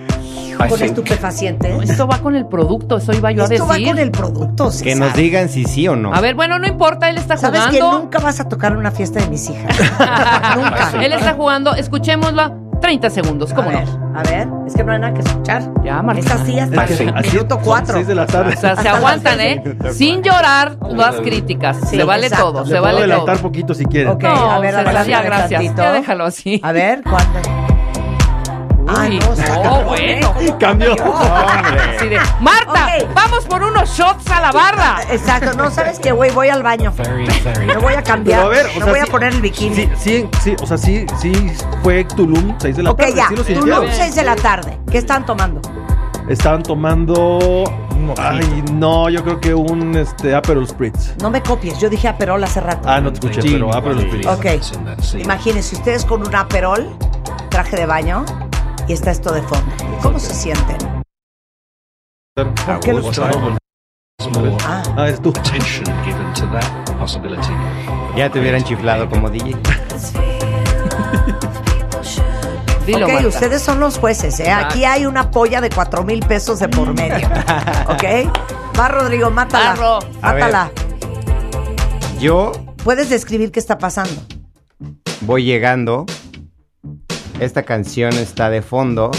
con 0.68 0.82
estupefacientes? 0.84 1.89
Esto 1.89 2.07
va 2.07 2.18
con 2.20 2.36
el 2.36 2.45
producto, 2.47 2.97
eso 2.97 3.14
iba 3.14 3.32
yo 3.32 3.43
a 3.43 3.47
Esto 3.47 3.66
va 3.68 3.74
decir. 3.74 3.88
con 3.88 3.99
el 3.99 4.12
producto, 4.12 4.66
Que 4.66 4.72
César. 4.72 4.97
nos 4.97 5.14
digan 5.14 5.49
si 5.49 5.64
sí 5.66 5.88
o 5.88 5.95
no. 5.95 6.14
A 6.14 6.22
ver, 6.22 6.36
bueno, 6.36 6.60
no 6.60 6.68
importa, 6.68 7.10
él 7.10 7.18
está 7.18 7.38
Sabes 7.38 7.62
que 7.68 7.80
jugando. 7.80 7.99
nunca 7.99 8.20
vas 8.20 8.39
a 8.39 8.47
tocar 8.49 8.76
una 8.76 8.91
fiesta 8.91 9.20
de 9.20 9.28
mis 9.28 9.49
hijas. 9.49 9.76
nunca. 10.55 10.91
Él 11.01 11.14
está 11.14 11.34
jugando, 11.34 11.74
escuchémoslo. 11.76 12.68
30 12.80 13.10
segundos, 13.10 13.53
¿cómo 13.53 13.70
a 13.70 13.74
ver, 13.74 13.88
no? 13.89 14.18
a 14.18 14.24
ver, 14.24 14.47
es 14.66 14.74
que 14.74 14.86
no 14.86 14.93
hay 14.93 14.99
nada 14.99 15.14
que 15.14 15.20
escuchar. 15.20 15.64
Ya, 15.84 16.01
Marta. 16.01 16.22
Es 16.22 16.32
así 16.32 16.57
hasta 16.57 16.86
Es 16.86 16.97
que 16.97 17.03
el 17.03 17.10
así 17.14 17.30
minuto 17.32 17.55
son 17.55 17.64
4. 17.66 17.93
6 17.95 18.07
de 18.07 18.16
la 18.16 18.26
tarde. 18.26 18.53
O 18.55 18.57
sea, 18.57 18.76
se 18.78 18.88
aguantan, 18.88 19.41
¿eh? 19.41 19.64
Sin 19.91 20.24
llorar 20.24 20.78
las 20.89 21.16
críticas. 21.18 21.76
Sí, 21.89 21.97
se 21.97 22.03
vale 22.05 22.28
exacto. 22.28 22.53
todo, 22.53 22.60
Le 22.62 22.66
se 22.68 22.72
puedo 22.72 22.84
vale 22.84 22.95
todo. 23.01 23.03
adelantar 23.03 23.38
poquito 23.39 23.74
si 23.74 23.84
quieren. 23.86 24.14
Ok, 24.14 24.24
No, 24.24 24.30
a 24.51 24.60
ver, 24.60 24.76
adelántame 24.76 25.10
ya, 25.10 25.22
gracias. 25.22 25.76
Ya 25.76 25.91
déjalo 25.91 26.24
así. 26.24 26.62
A 26.64 26.72
ver, 26.72 27.01
¿cuándo? 27.03 27.39
Uy, 28.97 29.19
no, 29.19 29.63
no, 29.63 29.83
bueno. 29.83 30.33
Cambió. 30.59 30.93
Así 30.93 32.07
de, 32.09 32.19
Marta, 32.39 32.89
Ok. 32.99 33.09
vamos 33.13 33.45
por 33.45 33.63
unos 33.63 33.89
shots 33.89 34.29
a 34.31 34.41
la 34.41 34.51
barra. 34.51 34.97
Exacto, 35.11 35.53
no, 35.57 35.69
¿sabes 35.71 35.99
qué, 35.99 36.11
güey? 36.11 36.31
Voy 36.31 36.49
al 36.49 36.63
baño. 36.63 36.93
Me 37.65 37.77
voy 37.77 37.93
a 37.93 38.03
cambiar. 38.03 38.39
Pero 38.41 38.45
a 38.47 38.49
ver, 38.49 38.65
o 38.65 38.69
me 38.69 38.75
sea, 38.85 38.85
voy 38.85 38.99
a 38.99 39.05
sí- 39.05 39.11
poner 39.11 39.33
el 39.33 39.41
bikini. 39.41 39.75
Sí, 39.75 39.89
sí, 39.97 40.29
sí, 40.43 40.55
o 40.61 40.65
sea, 40.65 40.77
sí, 40.77 41.05
sí 41.19 41.31
fue 41.83 42.03
Tulum, 42.03 42.55
6 42.59 42.77
de 42.77 42.83
la 42.83 42.91
ok, 42.91 42.97
tarde. 42.99 43.13
ya. 43.15 43.27
sí 43.29 43.35
lo 43.35 43.43
Tulum, 43.43 43.63
sintieron. 43.63 43.91
6 43.91 44.15
de 44.15 44.23
la 44.23 44.35
tarde. 44.35 44.79
¿Qué 44.91 44.97
están 44.97 45.25
tomando? 45.25 45.61
Estaban 46.27 46.61
tomando. 46.63 47.63
Ay, 48.17 48.63
no, 48.73 49.09
yo 49.09 49.23
creo 49.23 49.39
que 49.41 49.53
un 49.53 49.95
este, 49.97 50.33
Aperol 50.35 50.67
Spritz. 50.67 51.15
No 51.21 51.29
me 51.29 51.41
copies, 51.41 51.79
yo 51.79 51.89
dije 51.89 52.07
Aperol 52.07 52.43
hace 52.43 52.59
rato. 52.61 52.87
Ah, 52.89 53.01
no 53.01 53.11
te 53.11 53.15
escuché, 53.27 53.41
pero 53.51 53.73
Aperol 53.73 53.99
Spritz. 54.01 54.27
Ok. 54.27 54.45
Imagínense 55.19 55.75
ustedes 55.75 56.05
con 56.05 56.25
un 56.25 56.33
Aperol, 56.35 56.95
traje 57.49 57.75
de 57.75 57.85
baño, 57.85 58.23
y 58.89 58.93
está 58.93 59.11
esto 59.11 59.31
de 59.31 59.41
fondo. 59.43 59.71
¿Cómo 60.01 60.19
se 60.19 60.33
sienten? 60.33 60.77
¿Por 62.35 62.79
qué 62.79 62.93
lo 62.93 63.11
Ah, 64.65 64.83
Ah, 64.97 65.07
es 65.07 65.21
tú. 65.21 65.31
Ya 68.15 68.29
te 68.29 68.39
hubieran 68.39 68.63
chiflado 68.63 69.07
como 69.09 69.29
DJ. 69.29 69.55
Dilo, 72.85 73.05
ok, 73.05 73.13
Marta. 73.13 73.27
ustedes 73.27 73.61
son 73.61 73.79
los 73.79 73.99
jueces, 73.99 74.39
¿eh? 74.39 74.51
Aquí 74.51 74.83
hay 74.83 75.05
una 75.05 75.29
polla 75.29 75.61
de 75.61 75.69
4 75.69 76.03
mil 76.03 76.19
pesos 76.21 76.59
de 76.59 76.67
por 76.67 76.93
medio. 76.95 77.27
¿Ok? 77.87 78.03
Va, 78.77 78.87
Rodrigo, 78.87 79.29
mátala. 79.29 79.69
Barro. 79.75 79.99
Mátala. 80.21 80.71
Yo 82.19 82.51
¿Puedes 82.83 83.09
describir 83.09 83.51
qué 83.51 83.59
está 83.59 83.77
pasando? 83.77 84.19
voy 85.21 85.43
llegando. 85.43 86.05
Esta 87.39 87.63
canción 87.63 88.13
está 88.13 88.49
de 88.49 88.61
fondo. 88.61 89.11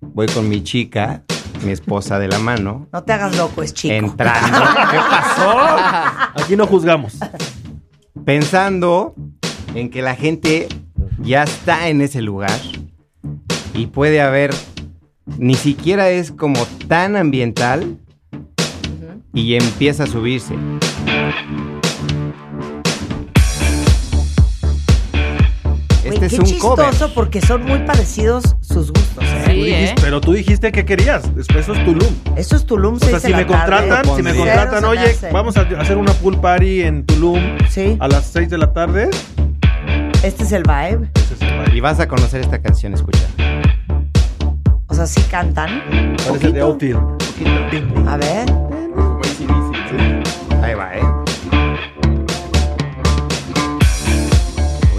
Voy 0.00 0.26
con 0.26 0.48
mi 0.48 0.62
chica, 0.62 1.22
mi 1.64 1.72
esposa 1.72 2.18
de 2.18 2.28
la 2.28 2.38
mano. 2.38 2.88
No 2.92 3.02
te 3.02 3.12
hagas 3.12 3.36
loco, 3.36 3.62
es 3.62 3.74
chico. 3.74 3.94
Entrando. 3.94 4.58
¿Qué 4.90 4.96
pasó? 4.96 6.42
Aquí 6.42 6.56
no 6.56 6.66
juzgamos. 6.66 7.18
Pensando 8.24 9.14
en 9.74 9.90
que 9.90 10.00
la 10.00 10.14
gente 10.14 10.66
ya 11.18 11.42
está 11.42 11.88
en 11.88 12.00
ese 12.00 12.22
lugar 12.22 12.58
y 13.74 13.86
puede 13.86 14.22
haber, 14.22 14.54
ni 15.38 15.54
siquiera 15.54 16.08
es 16.08 16.32
como 16.32 16.64
tan 16.88 17.16
ambiental, 17.16 17.98
y 19.34 19.54
empieza 19.54 20.04
a 20.04 20.06
subirse. 20.06 20.54
Este 26.26 26.36
es 26.36 26.40
un 26.40 26.46
chistoso 26.46 26.76
cover. 26.76 27.14
porque 27.14 27.40
son 27.40 27.64
muy 27.64 27.80
parecidos 27.80 28.56
sus 28.60 28.92
gustos. 28.92 29.24
¿eh? 29.24 29.42
Tú 29.44 29.50
dijiste- 29.52 29.94
Pero 30.02 30.20
tú 30.20 30.32
dijiste 30.32 30.72
que 30.72 30.84
querías. 30.84 31.34
Después 31.34 31.60
eso 31.68 31.74
es 31.74 31.84
Tulum. 31.84 32.14
Eso 32.36 32.56
es 32.56 32.64
Tulum, 32.66 32.94
O 32.94 32.98
sea, 32.98 33.18
si 33.20 33.32
me 33.32 33.46
contratan, 33.46 34.04
si 34.16 34.22
me 34.22 34.34
contratan, 34.34 34.84
oye, 34.84 35.16
vamos 35.32 35.56
a 35.56 35.62
hacer 35.62 35.96
una 35.96 36.12
pool 36.14 36.40
party 36.40 36.82
en 36.82 37.04
Tulum 37.06 37.40
a 38.00 38.08
las 38.08 38.26
6 38.26 38.48
de 38.50 38.58
la 38.58 38.72
tarde. 38.72 39.10
Este 40.22 40.44
es 40.44 40.52
el 40.52 40.62
vibe. 40.62 41.10
Y 41.74 41.80
vas 41.80 41.98
a 42.00 42.06
conocer 42.08 42.40
esta 42.40 42.60
canción, 42.62 42.94
escucha. 42.94 43.26
O 44.86 44.94
sea, 44.94 45.06
sí 45.06 45.20
cantan. 45.30 45.82
Parece 46.26 46.52
de 46.52 46.60
Outfield. 46.60 47.00
A 48.06 48.16
ver. 48.16 48.46
Ahí 50.62 50.74
va, 50.74 50.94
¿eh? 50.94 51.01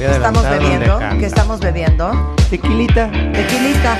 Voy 0.03 0.09
a 0.09 0.15
¿Qué 0.15 0.17
estamos 0.17 0.43
bebiendo? 0.43 0.99
¿Qué 1.17 1.25
estamos 1.25 1.59
bebiendo? 1.61 2.35
Tequilita. 2.49 3.09
Tequilita. 3.09 3.97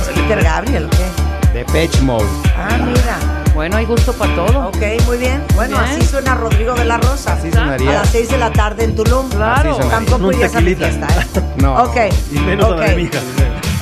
¿Es 0.00 0.08
Peter 0.14 0.42
Gabriel 0.42 0.86
o 0.86 0.90
qué? 0.90 1.52
Depeche 1.52 2.00
Mode. 2.00 2.24
Ah, 2.56 2.78
mira. 2.78 3.18
Bueno, 3.54 3.76
hay 3.76 3.84
gusto 3.84 4.14
para 4.14 4.34
todo. 4.34 4.68
Ok, 4.68 4.78
muy 5.04 5.18
bien. 5.18 5.44
Bueno, 5.54 5.78
Bien. 5.78 5.90
así 6.00 6.06
suena 6.06 6.34
Rodrigo 6.36 6.72
de 6.72 6.86
la 6.86 6.96
Rosa. 6.96 7.34
Así 7.34 7.50
sonaría. 7.52 7.90
A 7.90 7.94
las 8.04 8.08
6 8.08 8.30
de 8.30 8.38
la 8.38 8.50
tarde 8.50 8.84
en 8.84 8.94
Tulum. 8.94 9.28
Claro. 9.28 9.76
Tampoco 9.76 10.32
irías 10.32 10.54
a 10.54 10.60
mi 10.62 10.74
fiesta, 10.74 11.06
¿eh? 11.06 11.40
No. 11.60 11.82
Ok. 11.82 11.96
Y 12.32 12.38
menos 12.38 12.72
a 12.72 12.76
la 12.76 12.82
de 12.86 12.96
mi 12.96 13.02
hija. 13.02 13.18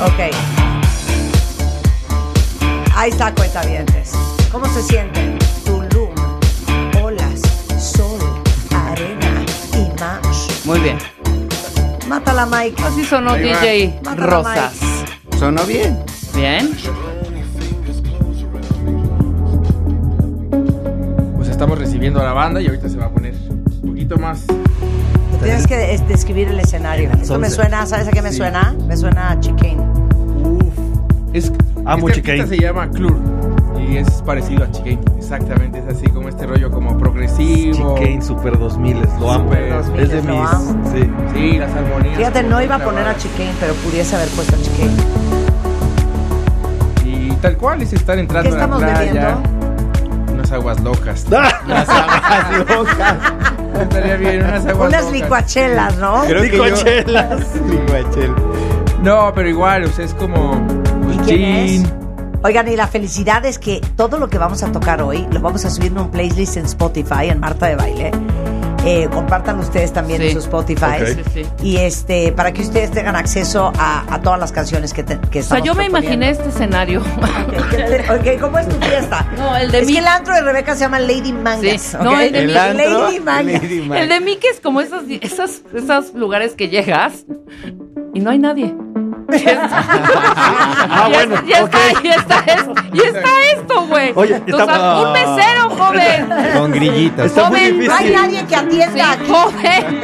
Ok. 0.00 0.34
Ahí 2.96 3.10
está, 3.10 3.32
cuentavientes. 3.32 4.10
¿Cómo 4.50 4.66
se 4.66 4.82
sienten? 4.82 5.33
Muy 10.64 10.80
bien. 10.80 10.98
Mátala, 12.08 12.46
Mike. 12.46 12.82
Así 12.82 13.04
sonó 13.04 13.32
Ahí 13.32 13.50
va. 13.50 13.60
DJ 13.60 14.00
Mátala, 14.04 14.26
Rosas. 14.26 14.74
Sonó 15.38 15.64
bien. 15.64 15.98
Bien. 16.34 16.70
Pues 21.36 21.48
estamos 21.48 21.78
recibiendo 21.78 22.20
a 22.20 22.24
la 22.24 22.32
banda 22.32 22.60
y 22.60 22.66
ahorita 22.66 22.88
se 22.88 22.96
va 22.96 23.06
a 23.06 23.10
poner 23.10 23.34
un 23.82 23.90
poquito 23.90 24.16
más. 24.18 24.44
Tienes 25.42 25.66
que 25.66 25.76
des- 25.76 26.06
describir 26.08 26.48
el 26.48 26.60
escenario. 26.60 27.10
Esto 27.10 27.16
me 27.18 27.22
Entonces- 27.48 27.54
suena, 27.54 27.86
¿sabes 27.86 28.08
a 28.08 28.10
qué 28.12 28.22
me 28.22 28.30
Sí. 28.30 28.38
suena? 28.38 28.74
Me 28.86 28.96
suena 28.96 29.30
a 29.32 29.40
Chicane. 29.40 29.76
Es, 31.34 31.52
Amo 31.84 32.08
este 32.08 32.20
Chicane. 32.22 32.40
artista 32.42 32.56
se 32.56 32.62
llama 32.62 32.88
Clur 32.90 33.18
y 33.94 33.98
es 33.98 34.10
parecido 34.22 34.64
a 34.64 34.70
Chicane. 34.72 34.98
Exactamente, 35.18 35.78
es 35.78 35.96
así 35.96 36.08
como 36.08 36.28
este 36.28 36.46
rollo 36.46 36.70
como 36.70 36.98
progresivo. 36.98 37.94
Chicane 37.96 38.22
Super 38.22 38.58
2000, 38.58 39.00
lo 39.20 39.30
amo. 39.32 39.44
Super 39.50 39.70
2000, 39.70 40.00
es 40.02 40.10
de 40.10 40.22
lo 40.22 40.36
mis. 40.40 40.50
amo. 40.52 40.90
Sí. 40.92 41.10
Sí, 41.34 41.58
las 41.58 41.70
armonías. 41.72 42.16
Fíjate, 42.16 42.42
no 42.42 42.60
iba 42.62 42.74
a 42.74 42.78
poner 42.80 43.06
a. 43.06 43.16
Chicane, 43.16 43.52
pero 43.60 43.72
pudiese 43.74 44.16
haber 44.16 44.28
puesto 44.30 44.56
a 44.56 44.58
Chicane. 44.62 44.92
Y 47.04 47.30
tal 47.40 47.56
cual 47.56 47.82
es 47.82 47.92
estar 47.92 48.18
entrando 48.18 48.50
¿Qué 48.50 48.62
a 48.62 48.66
la 48.66 48.76
playa. 48.76 48.98
bebiendo? 48.98 49.42
Unas 50.32 50.52
aguas 50.52 50.80
locas. 50.80 51.26
Unas 51.30 51.88
aguas 51.88 52.68
locas. 52.68 53.16
Estaría 53.80 54.16
bien, 54.16 54.40
unas 54.44 54.64
aguas 54.66 54.88
Unas 54.88 55.04
locas. 55.04 55.20
licuachelas, 55.20 55.96
¿no? 55.98 56.22
Creo 56.26 56.42
que 56.42 56.56
yo- 56.56 56.64
Licuachelas. 56.64 57.46
Licuachel. 57.70 58.32
No, 59.02 59.32
pero 59.34 59.48
igual, 59.48 59.84
o 59.84 59.88
sea, 59.88 60.04
es 60.04 60.14
como. 60.14 60.54
¿Y 61.12 61.16
pues, 61.16 61.26
quién 61.26 61.38
gin. 61.68 61.82
es? 61.84 61.92
Oigan, 62.44 62.68
y 62.68 62.76
la 62.76 62.86
felicidad 62.86 63.44
es 63.46 63.58
que 63.58 63.80
todo 63.96 64.18
lo 64.18 64.28
que 64.28 64.36
vamos 64.36 64.62
a 64.62 64.70
tocar 64.70 65.00
hoy 65.00 65.26
lo 65.32 65.40
vamos 65.40 65.64
a 65.64 65.70
subir 65.70 65.92
en 65.92 65.98
un 65.98 66.10
playlist 66.10 66.58
en 66.58 66.66
Spotify, 66.66 67.30
en 67.30 67.40
Marta 67.40 67.66
de 67.68 67.74
Baile. 67.76 68.10
Eh, 68.86 69.08
compartan 69.10 69.58
ustedes 69.60 69.94
también 69.94 70.20
Sí. 70.20 70.26
en 70.26 70.32
su 70.34 70.38
Spotify. 70.40 71.06
Sí, 71.06 71.22
sí. 71.32 71.42
Y 71.62 71.76
este, 71.78 72.32
para 72.32 72.52
que 72.52 72.60
ustedes 72.60 72.90
tengan 72.90 73.16
acceso 73.16 73.72
a, 73.78 74.04
a 74.14 74.20
todas 74.20 74.38
las 74.38 74.52
canciones 74.52 74.92
que, 74.92 75.02
te, 75.02 75.18
que 75.30 75.40
O 75.40 75.42
sea, 75.42 75.60
yo 75.60 75.74
me 75.74 75.86
imaginé 75.86 76.28
este 76.28 76.50
escenario. 76.50 77.00
Ok, 77.54 77.70
¿qué 77.70 77.76
te- 77.78 78.34
ok, 78.34 78.40
¿cómo 78.42 78.58
es 78.58 78.68
tu 78.68 78.76
fiesta? 78.76 79.26
No, 79.38 79.56
el 79.56 79.70
de 79.70 79.78
es 79.78 79.86
mí. 79.86 79.94
que 79.94 79.98
el 80.00 80.06
antro 80.06 80.34
de 80.34 80.42
Rebeca 80.42 80.74
se 80.74 80.80
llama 80.80 81.00
Lady 81.00 81.32
Mangas. 81.32 81.96
No, 82.02 82.20
el 82.20 82.30
de 82.32 82.38
El 82.40 82.46
mí. 82.48 82.56
antro, 82.56 83.04
Lady 83.08 83.20
Mangas. 83.20 83.62
Lady 83.62 83.80
Mangas. 83.80 84.00
El 84.02 84.08
de 84.10 84.20
Mickey 84.20 84.50
es 84.50 84.60
como 84.60 84.82
esos, 84.82 85.04
esos, 85.22 85.62
esos 85.74 86.12
lugares 86.12 86.52
que 86.54 86.68
llegas 86.68 87.24
y 88.12 88.20
no 88.20 88.30
hay 88.30 88.38
nadie. 88.38 88.74
Ah, 90.96 91.08
bueno. 91.12 91.34
ok. 91.36 91.44
está, 92.04 92.38
esto, 92.52 92.74
ya 92.92 93.02
está 93.04 93.28
esto, 93.52 93.86
güey. 93.86 94.12
Oye, 94.14 94.42
O 94.52 94.56
sea, 94.56 94.64
está- 94.64 95.00
un 95.00 95.12
mesero, 95.12 95.70
joven. 95.70 96.28
Con 96.58 96.70
grillitos. 96.72 97.26
Está 97.26 97.48
muy 97.50 97.58
Joven, 97.60 97.86
No 97.86 97.94
hay 97.94 98.10
nadie 98.10 98.44
que 98.46 98.56
atienda 98.56 98.92
Sí, 98.92 99.00
aquí. 99.00 99.30
joven. 99.30 100.00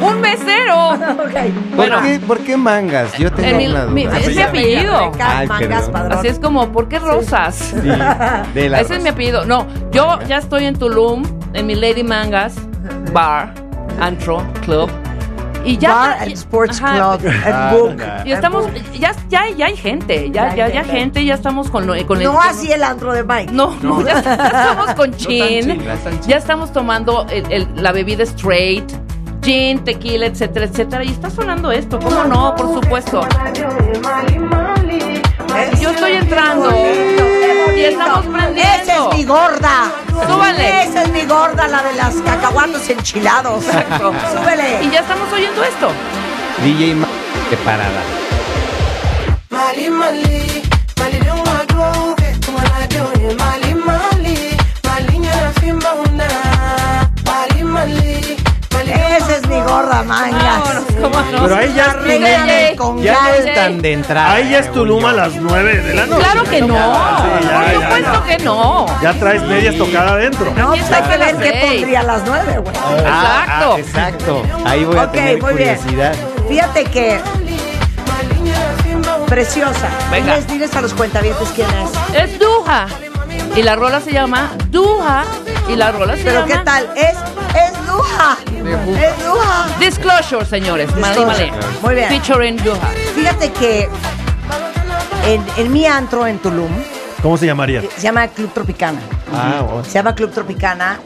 Un 0.00 0.20
mesero. 0.20 0.90
Ok. 0.90 1.32
¿Por, 1.70 1.76
Bueno. 1.76 2.02
qué, 2.02 2.20
¿Por 2.20 2.38
qué 2.40 2.56
mangas? 2.56 3.12
Yo 3.18 3.32
tengo 3.32 3.48
En 3.48 3.56
mi- 3.56 3.66
una 3.66 3.86
mi- 3.86 4.04
es 4.04 4.34
mi 4.36 4.42
apellido. 4.42 5.12
Ay, 5.20 5.46
Mangas. 5.46 5.90
Así 6.10 6.28
es 6.28 6.38
como, 6.38 6.68
¿por 6.70 6.88
qué 6.88 6.98
rosas? 6.98 7.54
Sí, 7.56 7.76
de 7.80 7.96
la 8.70 8.80
Ese 8.80 8.96
es 8.96 9.02
mi 9.02 9.08
apellido. 9.08 9.44
No, 9.46 9.66
yo 9.92 10.18
ya 10.28 10.36
estoy 10.38 10.66
en 10.66 10.78
Tulum, 10.78 11.22
en 11.54 11.66
mi 11.66 11.74
Lady 11.74 12.04
Mangas, 12.04 12.54
bar, 13.12 13.52
antro, 14.00 14.42
club. 14.64 14.90
Y 15.66 15.78
ya. 15.78 15.90
Bar 15.90 16.16
and 16.20 16.32
Sports 16.32 16.80
Ajá. 16.82 16.94
Club 17.18 17.26
and 17.32 17.44
Ah, 17.54 17.72
Book. 17.72 17.90
anda. 17.90 18.22
Y 18.24 18.32
estamos, 18.32 18.66
ya, 18.98 19.12
ya, 19.28 19.48
ya 19.50 19.66
hay 19.66 19.76
gente, 19.76 20.30
ya, 20.30 20.54
Ya 20.54 20.68
ya, 20.68 20.84
gente. 20.84 21.24
ya 21.24 21.34
estamos 21.34 21.68
con, 21.70 21.86
lo- 21.86 22.06
con 22.06 22.18
el. 22.18 22.24
No 22.24 22.40
así 22.40 22.70
el 22.72 22.82
antro 22.84 23.12
de 23.12 23.24
Mike. 23.24 23.52
No, 23.52 23.74
no, 23.82 24.00
ya, 24.06 24.22
ya 24.22 24.34
estamos 24.46 24.94
con 24.94 25.10
no 25.10 25.16
chill. 25.16 25.78
ya 26.26 26.36
estamos 26.36 26.72
tomando 26.72 27.26
el- 27.30 27.50
el- 27.52 27.68
la 27.82 27.92
bebida 27.92 28.22
straight, 28.22 28.90
gin, 29.42 29.82
tequila, 29.84 30.26
etcétera, 30.26 30.66
etcétera. 30.66 31.04
Y 31.04 31.08
está 31.08 31.30
sonando 31.30 31.70
esto, 31.72 31.98
¿cómo 31.98 32.24
no? 32.24 32.54
Por 32.54 32.72
supuesto. 32.74 33.20
Es 35.72 35.80
Yo 35.80 35.90
estoy 35.90 36.12
entrando. 36.12 36.70
Y 37.76 37.84
estamos 37.84 38.24
prendiendo. 38.26 38.82
Esa 38.82 39.08
es 39.10 39.14
mi 39.16 39.24
gorda. 39.24 39.92
Súbale. 40.26 40.82
Esa 40.84 41.02
es 41.02 41.10
mi 41.10 41.24
gorda, 41.26 41.68
la 41.68 41.82
de 41.82 41.92
las 41.94 42.14
cacahuatos 42.16 42.88
enchilados. 42.88 43.64
Súbele. 43.64 44.82
Y 44.84 44.90
ya 44.90 45.00
estamos 45.00 45.30
oyendo 45.32 45.62
esto. 45.62 45.90
DJ 46.62 46.94
Ma- 46.94 47.06
de 47.50 47.56
parada. 47.58 48.02
Mali 49.50 49.90
Mali, 49.90 50.62
Mali 50.98 51.18
don't 51.18 51.46
want 51.46 51.68
to 51.68 52.14
get 52.22 52.40
to 52.42 52.52
my 52.52 52.86
doing 52.88 53.36
Mali 53.36 53.36
Mali, 53.36 53.65
Cómo 61.00 61.20
no. 61.32 61.42
Pero 61.42 61.56
ahí 61.56 61.72
ya 61.74 61.82
es 61.84 61.88
Arréglame 61.90 62.74
Tulum. 62.76 62.94
con 62.94 63.02
Ya 63.02 63.12
no 63.12 63.18
ganas. 63.20 63.38
es 63.38 63.54
tan 63.54 63.82
de 63.82 63.92
entrada. 63.92 64.32
Ahí 64.32 64.50
ya 64.50 64.58
es 64.58 64.64
según 64.66 64.78
Tulum 64.80 65.00
yo. 65.02 65.08
a 65.08 65.12
las 65.12 65.34
9 65.34 65.76
de 65.82 65.94
la 65.94 66.06
noche. 66.06 66.22
Claro 66.22 66.44
que 66.44 66.60
no. 66.62 66.66
Sí, 66.76 67.46
ya, 67.48 67.62
Por 67.62 67.74
supuesto 67.82 68.12
ya. 68.12 68.36
que 68.36 68.44
no. 68.44 68.86
Ya 69.02 69.12
traes 69.14 69.42
medias 69.42 69.76
tocadas 69.76 70.12
adentro. 70.12 70.52
No, 70.56 70.68
pues 70.70 70.90
hay 70.92 71.02
que 71.02 71.18
ver 71.18 71.36
qué 71.36 71.66
pondría 71.66 72.00
a 72.00 72.02
las 72.04 72.22
nueve, 72.26 72.58
güey. 72.58 72.74
Ah, 72.76 72.94
Exacto. 72.98 73.74
ah, 73.74 73.78
exacto. 73.78 74.42
Ahí 74.64 74.84
voy 74.84 74.96
a 74.96 75.02
Ok, 75.04 75.12
tener 75.12 75.42
muy 75.42 75.54
bien. 75.54 75.76
curiosidad. 75.76 76.14
Fíjate 76.48 76.84
que 76.84 77.20
preciosa. 79.28 79.88
Venga. 80.10 80.34
Diles, 80.34 80.46
diles 80.48 80.76
a 80.76 80.80
los 80.82 80.94
cuentavientes 80.94 81.48
quién 81.54 81.68
es. 81.70 82.22
Es 82.22 82.38
Duja. 82.38 82.86
Y 83.56 83.62
la 83.62 83.74
rola 83.76 84.00
se 84.00 84.12
llama 84.12 84.50
Duja. 84.70 85.24
Y 85.68 85.76
la 85.76 85.90
rola 85.92 86.16
se 86.16 86.24
Pero 86.24 86.46
llama. 86.46 86.46
qué 86.46 86.64
tal, 86.64 86.90
es, 86.94 87.16
es 87.56 87.86
Duja. 87.86 88.36
Es 88.46 89.24
Duja. 89.24 89.66
Disclosure, 89.80 90.44
señores. 90.44 90.90
Muy 91.82 91.94
bien. 91.94 92.08
Featuring 92.08 92.56
Duja. 92.58 92.88
Fíjate 93.14 93.50
que 93.52 93.88
en, 95.24 95.44
en 95.56 95.72
mi 95.72 95.86
antro 95.86 96.26
en 96.26 96.38
Tulum, 96.38 96.70
¿Cómo 97.22 97.36
se 97.36 97.46
llamaría? 97.46 97.80
eh, 97.80 97.88
se 97.96 98.02
llama 98.02 98.28
Club 98.28 98.52
Tropicana. 98.52 99.00
Ah, 99.34 99.62
bueno. 99.66 99.84
Se 99.84 99.92
llama 99.92 100.14
Club 100.14 100.30
Tropicana. 100.32 100.98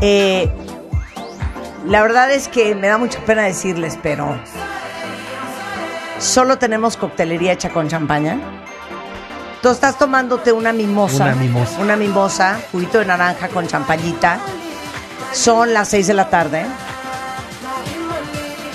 Eh, 0.00 0.48
la 1.86 2.00
verdad 2.02 2.30
es 2.30 2.46
que 2.48 2.74
me 2.76 2.86
da 2.86 2.96
mucha 2.96 3.18
pena 3.20 3.42
decirles, 3.42 3.98
pero 4.02 4.38
solo 6.18 6.58
tenemos 6.58 6.96
coctelería 6.96 7.52
hecha 7.52 7.70
con 7.70 7.88
champaña. 7.88 8.38
Tú 9.62 9.70
estás 9.70 9.98
tomándote 9.98 10.52
una 10.52 10.72
mimosa. 10.72 11.24
Una 11.24 11.34
mimosa. 11.34 11.78
Una 11.80 11.96
mimosa, 11.96 12.60
juguito 12.70 12.98
de 12.98 13.06
naranja 13.06 13.48
con 13.48 13.66
champañita. 13.66 14.38
Son 15.32 15.74
las 15.74 15.88
6 15.88 16.06
de 16.06 16.14
la 16.14 16.30
tarde. 16.30 16.64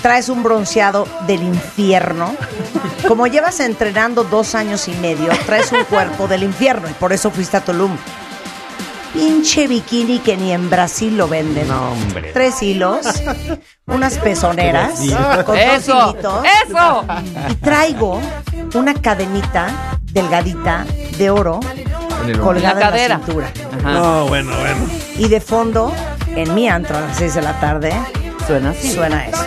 Traes 0.02 0.28
un 0.28 0.42
bronceado 0.42 1.08
del 1.26 1.42
infierno. 1.42 2.34
Como 3.08 3.26
llevas 3.26 3.60
entrenando 3.60 4.24
dos 4.24 4.54
años 4.54 4.86
y 4.88 4.92
medio, 4.92 5.30
traes 5.46 5.72
un 5.72 5.84
cuerpo 5.84 6.28
del 6.28 6.42
infierno 6.42 6.88
y 6.88 6.92
por 6.92 7.14
eso 7.14 7.30
fuiste 7.30 7.56
a 7.56 7.60
Tulum. 7.64 7.96
Pinche 9.14 9.68
bikini 9.68 10.18
que 10.18 10.36
ni 10.36 10.52
en 10.52 10.68
Brasil 10.68 11.16
lo 11.16 11.28
venden. 11.28 11.68
No, 11.68 11.92
hombre. 11.92 12.32
Tres 12.32 12.60
hilos, 12.62 13.06
unas 13.86 14.18
pezoneras 14.18 14.98
con 15.46 15.56
dos 15.56 15.56
Eso. 15.56 16.10
hilitos. 16.10 16.44
Eso. 16.66 17.04
Y 17.48 17.54
traigo 17.54 18.20
una 18.74 18.92
cadenita 18.94 19.93
delgadita 20.14 20.86
de 21.18 21.30
oro 21.30 21.60
colgada 22.42 22.72
En 22.72 22.80
la 22.80 22.80
cadera. 22.80 23.14
en 23.16 23.20
la 23.20 23.26
cintura. 23.26 23.52
No, 23.82 24.26
bueno, 24.28 24.50
bueno. 24.58 24.86
Y 25.18 25.28
de 25.28 25.40
fondo, 25.40 25.92
en 26.28 26.54
mi 26.54 26.68
antro 26.68 26.96
a 26.96 27.02
las 27.02 27.16
6 27.18 27.34
de 27.34 27.42
la 27.42 27.60
tarde, 27.60 27.92
suena 28.46 28.70
así. 28.70 28.92
Suena 28.92 29.26
esto. 29.26 29.44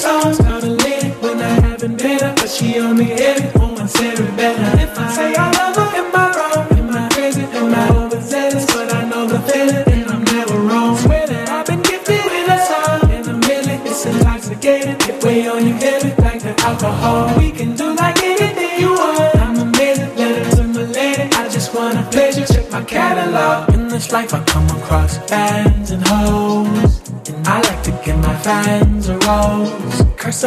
songs, 0.00 0.38
gonna 0.38 0.66
lit 0.66 1.04
when 1.22 1.38
I 1.40 1.48
haven't 1.66 1.98
been 1.98 2.22
up, 2.22 2.36
but 2.36 2.48
she 2.48 2.80
on 2.80 2.96
me 2.96 3.12
every 3.12 3.49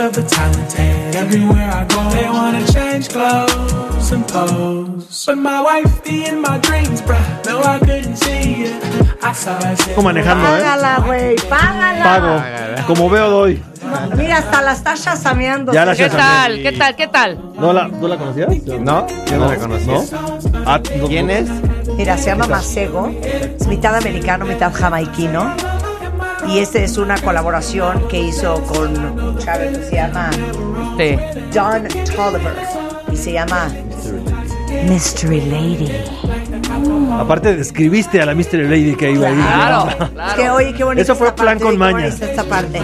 of 0.03 0.13
the 0.13 0.23
talented. 0.23 1.15
Everywhere 1.15 1.69
I 1.71 1.85
go, 1.85 2.01
they 2.11 2.27
wanna 2.29 2.65
change 2.67 3.09
clothes 3.09 4.11
and 4.11 4.27
pose. 4.27 5.25
But 5.25 5.37
my 5.37 5.61
wife 5.61 6.03
be 6.03 6.25
in 6.25 6.41
my 6.41 6.57
dreams, 6.59 7.01
bruh. 7.01 7.23
No, 7.45 7.61
I 7.63 7.79
couldn't 7.79 8.17
see 8.17 8.65
it. 8.65 8.75
I 9.23 9.33
saw 9.33 9.57
Como 9.95 10.09
manejando, 10.09 10.57
¿eh? 10.57 10.61
Págala, 10.61 10.99
güey, 11.05 11.35
págala. 11.49 12.03
Pago. 12.03 12.85
Como 12.87 13.09
veo, 13.09 13.29
doy. 13.29 13.63
Mira, 14.17 14.39
hasta 14.39 14.61
la 14.61 14.73
estás 14.73 15.03
chasameando. 15.03 15.71
Ya 15.71 15.85
la 15.85 15.95
¿Qué 15.95 16.09
tal? 16.09 16.61
¿Qué 16.61 16.71
tal? 16.73 16.95
¿Qué 16.95 17.07
tal? 17.07 17.39
¿No 17.57 17.71
la, 17.71 17.89
¿tú 17.89 18.07
la 18.07 18.17
conocías? 18.17 18.49
No, 18.49 19.07
yo 19.07 19.37
no 19.37 19.47
la 19.49 19.55
conocía. 19.57 19.93
¿No? 19.93 20.03
Ah, 20.65 20.79
no- 20.99 21.07
¿Quién 21.07 21.29
es? 21.29 21.47
Mira, 21.95 22.17
se 22.17 22.25
llama 22.27 22.47
Macego, 22.47 23.11
es 23.21 23.67
mitad 23.67 23.95
americano, 23.95 24.45
mitad 24.45 24.73
jamaiquino. 24.73 25.53
Y 26.47 26.59
esta 26.59 26.79
es 26.79 26.97
una 26.97 27.17
colaboración 27.19 28.07
que 28.07 28.19
hizo 28.19 28.61
con 28.63 28.97
un 28.97 29.37
chavo 29.39 29.59
que 29.71 29.83
se 29.89 29.95
llama 29.95 30.29
Sí. 30.97 31.17
Don 31.53 31.87
Tolliver. 32.15 32.53
Y 33.11 33.17
se 33.17 33.31
llama 33.33 33.69
Mystery 34.87 35.41
Lady. 35.41 35.91
Aparte, 37.19 37.55
describiste 37.55 38.21
a 38.21 38.25
la 38.25 38.33
Mystery 38.35 38.67
Lady 38.67 38.95
que 38.95 39.11
iba 39.11 39.27
ahí. 39.27 39.35
Claro, 39.43 39.87
Es 40.27 40.33
que, 40.33 40.49
oye, 40.49 40.73
qué 40.73 40.83
bonita 40.83 41.01
Eso 41.03 41.15
fue 41.15 41.27
esta 41.27 41.41
plan 41.43 41.57
parte, 41.59 41.63
con 41.63 41.77
maña. 41.77 42.07
esta 42.07 42.43
parte. 42.43 42.81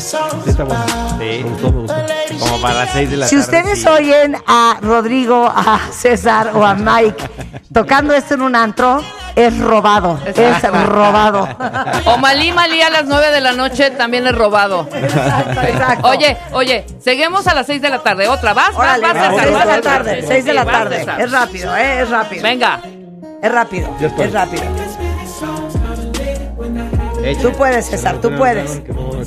Sí, 0.00 0.50
está 0.50 0.64
bueno. 0.64 0.84
Sí. 0.86 1.16
Me 1.18 1.42
gustó, 1.42 1.70
me 1.72 1.82
gustó. 1.84 2.38
Como 2.38 2.62
para 2.62 2.74
las 2.84 2.90
6 2.92 3.10
de 3.10 3.16
la 3.18 3.26
Si 3.26 3.36
tarde. 3.36 3.44
ustedes 3.58 3.82
sí. 3.82 3.88
oyen 3.88 4.36
a 4.46 4.78
Rodrigo, 4.80 5.44
a 5.46 5.80
César 5.92 6.52
o 6.54 6.64
a 6.64 6.74
Mike 6.74 7.22
tocando 7.72 8.14
esto 8.14 8.34
en 8.34 8.42
un 8.42 8.56
antro, 8.56 9.02
es 9.46 9.58
robado. 9.58 10.18
Es 10.24 10.62
robado. 10.86 11.48
O 12.06 12.16
Malí 12.18 12.52
Malí 12.52 12.82
a 12.82 12.90
las 12.90 13.04
9 13.06 13.30
de 13.30 13.40
la 13.40 13.52
noche 13.52 13.90
también 13.90 14.26
es 14.26 14.34
robado. 14.34 14.88
Exacto, 14.92 15.60
exacto. 15.62 16.08
Oye, 16.08 16.36
oye, 16.52 16.86
seguimos 17.00 17.46
a 17.46 17.54
las 17.54 17.66
6 17.66 17.82
de 17.82 17.88
la 17.90 17.98
tarde. 18.00 18.28
Otra, 18.28 18.52
vas, 18.54 18.74
vas, 18.74 18.98
Órale, 18.98 19.02
vas, 19.02 19.14
vas, 19.14 19.44
de 19.44 19.66
la 19.66 19.80
tarde, 19.80 20.22
seis 20.26 20.44
de 20.44 20.50
Sí, 20.50 20.56
la 20.56 20.64
tarde. 20.64 21.06
Es 21.18 21.30
rápido, 21.30 21.76
¿eh? 21.76 22.00
Es 22.02 22.10
rápido. 22.10 22.42
Venga. 22.42 22.80
Es 23.42 23.52
rápido. 23.52 23.88
Es 24.18 24.32
rápido. 24.32 24.62
Echa. 27.24 27.42
Tú 27.42 27.52
puedes, 27.52 27.86
César, 27.86 28.18
tú 28.20 28.30
puedes. 28.36 28.82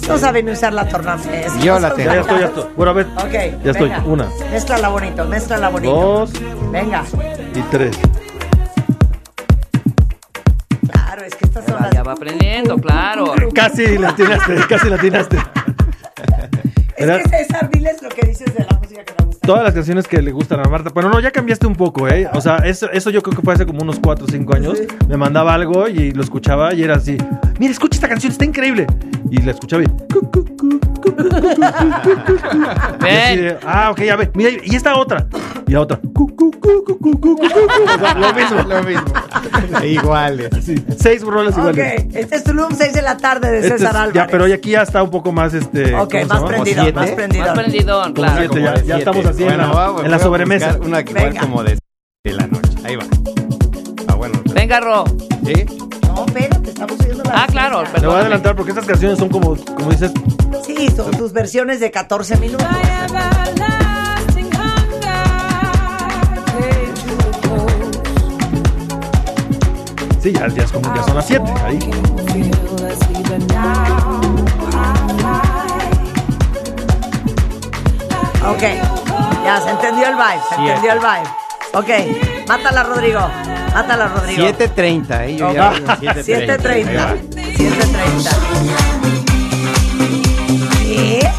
No 0.07 0.17
saben 0.17 0.49
usar 0.49 0.73
la 0.73 0.87
tornamesa. 0.87 1.59
Yo 1.59 1.79
la 1.79 1.93
tengo. 1.93 2.11
Ya, 2.13 2.21
estoy, 2.21 2.39
ya 2.39 2.45
estoy. 2.47 2.65
Bueno, 2.75 2.91
a 2.91 2.93
ver. 2.93 3.07
Ok. 3.17 3.63
Ya 3.63 3.71
estoy. 3.71 3.91
Una, 4.05 4.27
Mézclala 4.51 4.89
bonito, 4.89 5.25
mézclala 5.25 5.69
bonito. 5.69 5.93
dos 5.93 6.31
Venga. 6.71 7.03
y 7.55 7.61
tres. 7.71 7.97
Es 11.25 11.35
que 11.35 11.45
estas 11.45 11.65
son 11.65 11.81
las. 11.81 11.91
Ya 11.91 12.03
va 12.03 12.13
aprendiendo, 12.13 12.77
claro. 12.77 13.33
Casi 13.53 13.97
la 13.97 14.09
atinaste, 14.09 14.55
casi 14.69 14.89
la 14.89 14.95
atinaste. 14.95 15.37
Es 16.97 17.07
que 17.07 17.29
César, 17.29 17.69
diles 17.71 18.01
lo 18.01 18.09
que 18.09 18.27
dices 18.27 18.53
de 18.53 18.65
la 18.69 18.79
música 18.79 19.03
que 19.03 19.13
me 19.19 19.25
gusta. 19.25 19.47
Todas 19.47 19.63
las 19.63 19.73
canciones 19.73 20.07
que 20.07 20.21
le 20.21 20.31
gustan 20.31 20.59
a 20.59 20.69
Marta. 20.69 20.91
Pero 20.93 21.09
no, 21.09 21.19
ya 21.19 21.31
cambiaste 21.31 21.67
un 21.67 21.75
poco, 21.75 22.07
¿eh? 22.07 22.29
O 22.33 22.41
sea, 22.41 22.57
eso, 22.57 22.89
eso 22.91 23.09
yo 23.09 23.21
creo 23.21 23.35
que 23.35 23.41
fue 23.41 23.53
hace 23.53 23.65
como 23.65 23.81
unos 23.81 23.99
4 23.99 24.25
o 24.25 24.29
5 24.29 24.55
años. 24.55 24.79
Me 25.07 25.17
mandaba 25.17 25.53
algo 25.53 25.87
y 25.87 26.11
lo 26.11 26.21
escuchaba 26.23 26.73
y 26.73 26.83
era 26.83 26.95
así. 26.95 27.17
Mira, 27.59 27.71
escucha 27.71 27.97
esta 27.97 28.07
canción, 28.07 28.31
está 28.31 28.45
increíble 28.45 28.87
y 29.33 29.41
la 29.41 29.51
escuchaba 29.51 29.81
y... 29.81 29.87
ah, 33.65 33.89
ok, 33.91 34.01
ya 34.03 34.15
ve. 34.15 34.29
Mira, 34.35 34.51
y 34.63 34.75
esta 34.75 34.95
otra. 34.95 35.25
Y 35.67 35.71
la 35.71 35.81
otra. 35.81 35.99
Lo 38.15 38.33
mismo. 38.33 38.61
Lo 38.67 38.83
mismo. 38.83 39.05
Iguales. 39.83 40.49
Seis 40.99 41.23
rolas 41.23 41.57
iguales. 41.57 42.03
Ok, 42.05 42.11
este 42.13 42.35
es 42.35 42.43
Tulum, 42.43 42.73
6 42.75 42.93
de 42.93 43.01
la 43.01 43.17
tarde 43.17 43.51
de 43.51 43.63
César 43.63 43.97
Álvarez. 43.97 44.13
ya, 44.13 44.27
pero 44.27 44.43
hoy 44.43 44.51
aquí 44.51 44.69
ya 44.71 44.83
está 44.83 45.01
un 45.01 45.09
poco 45.09 45.31
más 45.31 45.55
este. 45.55 45.95
Ok, 45.95 46.13
más 46.27 46.43
prendido, 46.43 46.93
más 46.93 47.09
prendido. 47.11 47.55
Más 48.01 48.11
claro. 48.11 48.83
ya, 48.85 48.97
estamos 48.99 49.25
así 49.25 49.45
en 49.45 49.57
la, 49.57 50.19
sobremesa. 50.19 50.77
Una 50.79 51.03
que 51.03 51.11
igual 51.11 51.29
Venga. 51.29 51.41
como 51.41 51.63
de, 51.63 51.79
de 52.23 52.33
la 52.33 52.45
noche. 52.45 52.69
Ahí 52.83 52.97
va. 52.97 53.05
Ah, 54.07 54.13
bueno. 54.13 54.39
Venga, 54.53 54.79
Ro. 54.79 55.05
¿Sí? 55.43 55.65
No, 56.23 56.27
espérate, 56.27 56.69
estamos 56.69 56.97
subiendo 56.97 57.23
la 57.25 57.43
Ah, 57.43 57.47
claro, 57.47 57.81
receta. 57.81 57.99
Te 57.99 58.05
voy 58.07 58.15
a 58.15 58.17
perdón. 58.17 58.21
adelantar 58.21 58.55
porque 58.55 58.71
estas 58.71 58.85
canciones 58.85 59.19
son 59.19 59.29
como, 59.29 59.55
como 59.57 59.89
dices, 59.91 60.11
Sí, 60.65 60.87
son 60.95 61.11
tus 61.11 61.33
versiones 61.33 61.79
de 61.81 61.91
14 61.91 62.37
minutos. 62.37 62.65
Sí, 70.21 70.31
ya, 70.31 70.47
ya, 70.47 70.63
es 70.63 70.71
como, 70.71 70.93
ya 70.95 71.03
son 71.03 71.15
las 71.15 71.27
7. 71.27 71.43
Ahí. 71.65 71.79
Ok, 78.45 78.61
ya 79.45 79.61
se 79.61 79.69
entendió 79.69 80.07
el 80.07 80.15
vibe, 80.15 80.41
se 80.49 80.55
entendió 80.55 80.91
el 80.93 80.99
vibe. 80.99 81.29
Ok, 81.73 82.47
mátala, 82.47 82.83
Rodrigo. 82.83 83.21
Mátala, 83.73 84.07
Rodrigo. 84.07 84.43
7.30, 84.47 85.27
¿eh? 85.27 85.35
Yo 85.37 85.53
ya 85.53 85.69
voy 85.69 85.77
en 85.77 85.85
7.30. 85.85 86.23
7.30. 86.23 86.67
Ahí 86.67 86.83
va. 86.95 87.15
7.30. 87.57 88.37
¿Qué? 90.83 91.31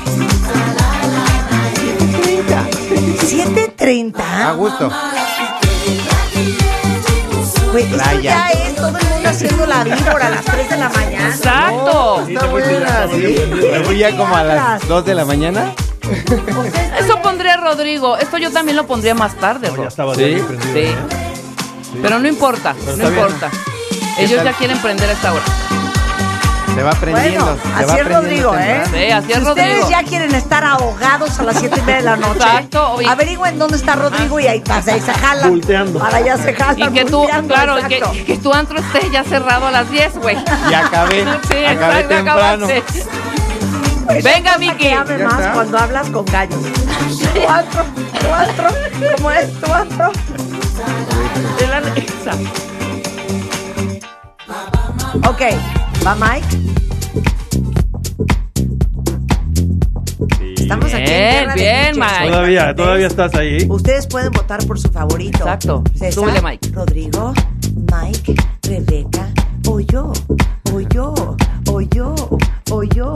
7.30. 3.79 4.21
A 4.21 4.53
gusto. 4.53 4.91
Güey, 7.73 7.85
esto 7.85 7.97
Playa. 7.97 8.21
ya 8.23 8.51
es 8.51 8.75
todo 8.77 8.87
el 8.89 8.93
mundo 8.95 9.29
haciendo 9.29 9.67
la 9.67 9.85
víbora 9.85 10.27
a 10.27 10.31
las 10.31 10.45
3 10.45 10.71
de 10.71 10.77
la 10.77 10.89
mañana. 10.89 11.29
Exacto. 11.29 12.25
Está 12.29 12.47
buena, 12.47 13.09
¿sí? 13.13 13.37
Me 13.73 13.81
fui 13.81 13.99
ya 13.99 14.17
como 14.17 14.37
a 14.37 14.45
las 14.45 14.89
2 14.89 15.05
de 15.05 15.15
la 15.15 15.25
mañana. 15.25 15.73
Eso 16.99 17.21
pondría 17.23 17.57
Rodrigo. 17.57 18.17
Esto 18.17 18.39
yo 18.39 18.51
también 18.53 18.77
lo 18.77 18.87
pondría 18.87 19.15
más 19.15 19.35
tarde, 19.37 19.71
Ro. 19.71 19.83
ya 19.83 19.89
estaba 19.89 20.15
¿Sí? 20.15 20.25
bien 20.25 20.47
prendido. 20.47 20.73
Sí. 20.75 20.95
Pero 22.03 22.19
no 22.19 22.29
importa, 22.29 22.75
Pero 22.85 22.97
no 22.97 23.11
bien. 23.11 23.15
importa. 23.15 23.51
Ellos 24.19 24.43
ya 24.45 24.53
quieren 24.53 24.79
prender 24.79 25.09
a 25.09 25.13
esta 25.13 25.33
hora. 25.33 25.43
Se 26.75 26.83
va 26.83 26.91
aprendiendo. 26.91 27.45
Bueno, 27.45 27.63
se 27.63 27.69
va 27.69 27.75
así 27.77 27.85
es 27.85 27.91
aprendiendo 27.91 28.21
Rodrigo, 28.21 28.55
¿eh? 28.57 28.83
Sí, 28.93 29.11
así 29.13 29.33
es 29.33 29.39
si 29.39 29.45
Rodrigo. 29.45 29.51
ustedes 29.71 29.89
ya 29.89 30.03
quieren 30.03 30.35
estar 30.35 30.65
ahogados 30.65 31.39
a 31.39 31.43
las 31.45 31.59
7 31.61 31.77
y 31.79 31.81
media 31.83 31.97
de 31.97 32.03
la 32.03 32.17
noche, 32.17 32.39
Exacto, 32.41 32.93
oye. 32.95 33.09
averigüen 33.09 33.59
dónde 33.61 33.77
está 33.77 33.95
Rodrigo 33.95 34.41
y 34.41 34.49
ahí 34.49 34.61
pasa, 34.61 34.93
ahí 34.93 35.01
se 35.01 35.15
jalan. 35.15 35.51
Volteando. 35.51 36.01
Para 36.01 36.17
allá 36.17 36.37
se 36.37 36.53
jalan. 36.53 36.81
Y 36.81 36.93
que 36.93 37.05
tú, 37.05 37.25
claro, 37.47 37.77
que, 38.27 38.39
tu 38.39 38.53
antro 38.53 38.79
esté 38.81 39.09
ya 39.11 39.23
cerrado 39.23 39.69
a 39.69 39.71
las 39.71 39.89
10, 39.89 40.17
güey. 40.19 40.37
Y 40.69 40.75
acabé. 40.75 41.25
Sí, 41.49 41.65
acabé 41.65 42.01
exacto, 42.01 42.09
temprano. 42.09 42.67
acabaste. 42.67 42.83
Esa 44.19 44.29
Venga, 44.35 44.55
ame 44.55 44.77
Ya 44.79 45.05
más 45.05 45.39
está. 45.39 45.53
cuando 45.53 45.79
hablas 45.79 46.11
con 46.11 46.25
gallos. 46.27 46.59
Cuatro, 47.45 47.85
cuatro, 48.29 48.69
¿cómo 49.17 49.31
es? 49.31 49.49
Cuatro. 49.65 50.13
Ok, 55.27 55.43
va 56.07 56.15
Mike. 56.15 56.47
Estamos 60.57 60.95
aquí 60.95 61.03
en 61.03 61.05
Bien, 61.05 61.49
de 61.49 61.55
bien. 61.55 61.99
Mike. 61.99 62.29
Todavía, 62.31 62.75
todavía 62.75 63.07
estás 63.09 63.35
ahí. 63.35 63.67
Ustedes 63.69 64.07
pueden 64.07 64.33
votar 64.33 64.67
por 64.67 64.81
su 64.81 64.91
favorito. 64.91 65.39
Exacto. 65.39 65.85
César, 65.93 66.13
Súbele, 66.13 66.41
Mike. 66.41 66.71
Rodrigo, 66.73 67.35
Mike, 67.93 68.35
Rebeca 68.63 69.29
o 69.69 69.81
yo, 69.81 70.13
o 70.73 70.81
yo, 70.81 71.15
o 71.71 71.81
yo, 71.83 72.15
o 72.71 72.83
yo. 72.85 73.13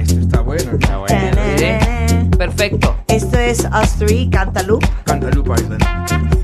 Esto 0.00 0.20
está 0.20 0.40
bueno. 0.40 0.72
Está 0.72 0.98
bueno. 0.98 2.36
Perfecto. 2.36 2.96
Esto 3.06 3.38
es 3.38 3.60
Us 3.60 3.92
Three, 3.98 4.28
Cantaloupe. 4.30 4.88
Cantaloupe 5.04 5.52
Island. 5.52 6.35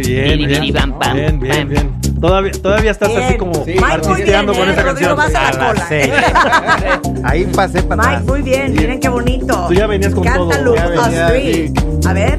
Sí, 0.00 0.12
bien, 0.14 0.38
bien, 0.38 0.72
bien, 1.14 1.40
bien, 1.40 1.68
bien. 1.68 2.00
Todavía, 2.20 2.52
todavía 2.52 2.90
estás 2.92 3.08
así 3.08 3.18
Bien. 3.18 3.36
como 3.38 3.64
Mike, 3.66 3.80
muy 3.80 3.90
artisteando 3.90 4.52
con 4.54 4.68
¿eh? 4.68 4.72
esa 4.72 4.82
Rodrigo, 4.84 5.16
canción. 5.16 5.16
vas 5.16 5.34
a 5.34 5.52
la 5.52 5.74
cola. 5.74 7.20
Ahí 7.24 7.44
pasé 7.46 7.82
para 7.82 7.96
Mike, 8.02 8.14
atrás. 8.14 8.24
muy 8.24 8.42
bien, 8.42 8.72
miren 8.74 9.00
qué 9.00 9.08
bonito. 9.08 9.64
Tú 9.66 9.74
ya 9.74 9.86
venías 9.88 10.14
con 10.14 10.22
todo. 10.24 10.48
Us 10.48 11.04
venía, 11.04 11.26
Three. 11.26 11.72
A 12.06 12.12
ver. 12.12 12.38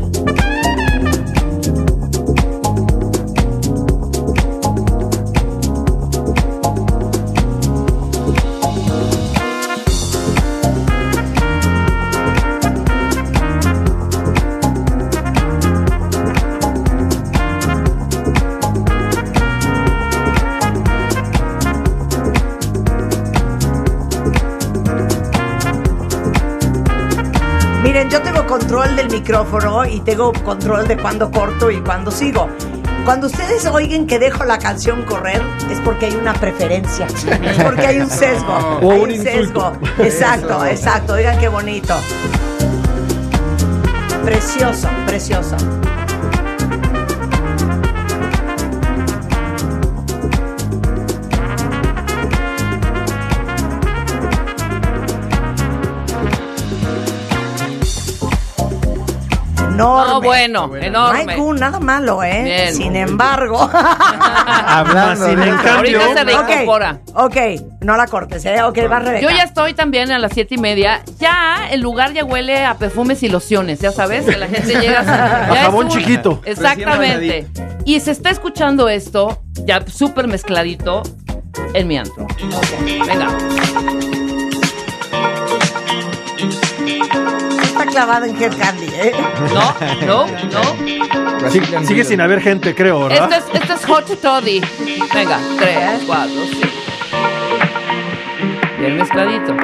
Micrófono 29.23 29.85
y 29.85 30.01
tengo 30.01 30.33
control 30.43 30.85
de 30.85 30.97
cuándo 30.97 31.31
corto 31.31 31.71
y 31.71 31.79
cuándo 31.79 32.11
sigo. 32.11 32.49
Cuando 33.05 33.27
ustedes 33.27 33.65
oigan 33.67 34.05
que 34.05 34.19
dejo 34.19 34.43
la 34.43 34.57
canción 34.59 35.03
correr, 35.03 35.41
es 35.71 35.79
porque 35.79 36.07
hay 36.07 36.15
una 36.15 36.33
preferencia, 36.33 37.07
es 37.07 37.63
porque 37.63 37.87
hay 37.87 37.99
un 37.99 38.09
sesgo, 38.09 38.53
O 38.81 38.91
hay 38.91 38.99
un 38.99 39.11
un 39.11 39.23
sesgo. 39.23 39.71
Exacto, 39.99 40.65
exacto. 40.65 41.13
Oigan 41.13 41.39
qué 41.39 41.47
bonito. 41.47 41.95
Precioso, 44.25 44.89
precioso. 45.07 45.55
Enorme. 59.83 60.11
No, 60.13 60.21
bueno, 60.21 60.75
enorme. 60.77 61.25
Mike 61.25 61.39
Gu, 61.39 61.53
nada 61.53 61.79
malo, 61.79 62.23
¿eh? 62.23 62.41
Bien. 62.43 62.73
Sin 62.75 62.95
embargo. 62.95 63.69
Hablando 64.65 65.25
Sin 65.27 65.41
en 65.41 65.55
cambio- 65.57 65.73
Ahorita 66.01 66.13
se 66.13 66.23
reincorpora. 66.23 66.99
ok, 67.13 67.37
no 67.81 67.97
la 67.97 68.07
cortes, 68.07 68.45
¿eh? 68.45 68.61
Ok, 68.63 68.77
va 68.91 68.99
Rebeca. 68.99 69.21
Yo 69.21 69.29
ya 69.35 69.43
estoy 69.43 69.73
también 69.73 70.11
a 70.11 70.19
las 70.19 70.31
siete 70.33 70.55
y 70.55 70.57
media. 70.57 71.01
Ya 71.19 71.67
el 71.71 71.81
lugar 71.81 72.13
ya 72.13 72.23
huele 72.23 72.65
a 72.65 72.75
perfumes 72.75 73.21
y 73.23 73.29
lociones, 73.29 73.79
ya 73.79 73.91
sabes, 73.91 74.25
que 74.25 74.37
la 74.37 74.47
gente 74.47 74.79
llega 74.79 74.99
A 75.51 75.55
jabón 75.63 75.85
un- 75.87 75.91
chiquito. 75.91 76.41
Exactamente. 76.45 77.47
Y 77.85 77.99
se 77.99 78.11
está 78.11 78.29
escuchando 78.29 78.87
esto, 78.89 79.41
ya 79.65 79.85
súper 79.85 80.27
mezcladito, 80.27 81.03
en 81.73 81.87
mi 81.87 81.97
antro. 81.97 82.27
Venga. 83.05 83.27
Clavada 87.93 88.25
en 88.27 88.41
Head 88.41 88.57
Candy, 88.57 88.87
¿eh? 88.87 89.11
No, 89.53 89.75
no, 90.07 90.27
no. 90.27 91.49
Sí, 91.51 91.61
sigue 91.85 92.03
sin 92.03 92.21
haber 92.21 92.41
gente, 92.41 92.73
creo, 92.73 93.07
Esto 93.09 93.23
¿verdad? 93.29 93.43
es, 93.53 93.61
esto 93.61 93.73
es 93.75 93.85
Hot 93.85 94.19
Toddy. 94.19 94.61
Venga, 95.13 95.39
tres, 95.59 96.01
cuatro, 96.07 96.41
cinco. 96.49 96.67
Bien 98.79 98.97
mezcladito. 98.97 99.55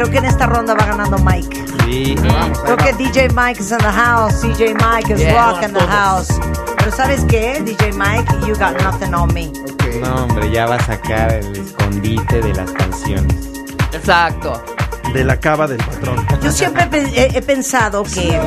Creo 0.00 0.10
que 0.12 0.16
en 0.16 0.24
esta 0.24 0.46
ronda 0.46 0.72
va 0.72 0.86
ganando 0.86 1.18
Mike. 1.18 1.62
Sí. 1.84 2.14
Creo 2.64 2.76
que 2.78 2.94
DJ 2.94 3.28
Mike 3.34 3.60
is 3.60 3.70
in 3.70 3.76
the 3.76 3.84
house. 3.84 4.40
DJ 4.40 4.72
Mike 4.72 5.12
is 5.12 5.18
Bien. 5.18 5.34
rock 5.34 5.62
in 5.62 5.74
the 5.74 5.80
house. 5.86 6.28
Pero 6.78 6.90
¿sabes 6.90 7.22
qué? 7.28 7.60
DJ 7.62 7.92
Mike, 7.92 8.24
you 8.46 8.54
got 8.56 8.80
nothing 8.82 9.12
on 9.12 9.30
me. 9.34 9.52
No, 10.00 10.22
hombre, 10.24 10.50
ya 10.50 10.64
va 10.64 10.76
a 10.76 10.82
sacar 10.82 11.34
el 11.34 11.54
escondite 11.54 12.40
de 12.40 12.54
las 12.54 12.70
canciones. 12.72 13.50
Exacto. 13.92 14.62
De 15.12 15.22
la 15.22 15.38
cava 15.38 15.66
del 15.66 15.76
patrón. 15.84 16.26
Yo 16.42 16.50
siempre 16.50 16.86
pe- 16.86 17.12
he, 17.14 17.36
he 17.36 17.42
pensado 17.42 18.02
que 18.04 18.40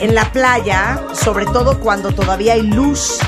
en 0.00 0.12
la 0.12 0.24
playa, 0.32 1.00
sobre 1.12 1.46
todo 1.46 1.78
cuando 1.78 2.10
todavía 2.10 2.54
hay 2.54 2.62
luz, 2.62 3.20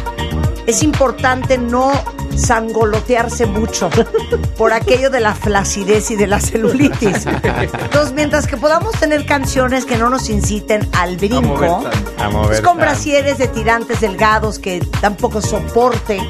es 0.67 0.83
importante 0.83 1.59
no 1.59 1.93
sangolotearse 2.37 3.47
mucho 3.47 3.91
por 4.59 4.73
aquello 4.73 5.11
de 5.11 5.21
la 5.21 5.35
flacidez 5.35 6.11
y 6.11 6.17
de 6.17 6.27
la 6.27 6.41
celulitis. 6.41 7.27
Entonces, 7.27 8.13
mientras 8.15 8.47
que 8.47 8.57
podamos 8.57 8.93
tener 8.99 9.27
canciones 9.27 9.85
que 9.85 9.97
no 9.97 10.11
nos 10.11 10.29
inciten 10.31 10.89
al 10.93 11.17
brinco, 11.17 11.85
A 12.19 12.29
mover. 12.29 12.53
es 12.55 12.61
con 12.61 12.77
tanto. 12.77 12.81
brasieres 12.83 13.39
de 13.39 13.49
tirantes 13.49 14.01
delgados 14.01 14.59
que 14.59 14.81
tampoco 15.01 15.41
soporte 15.41 16.21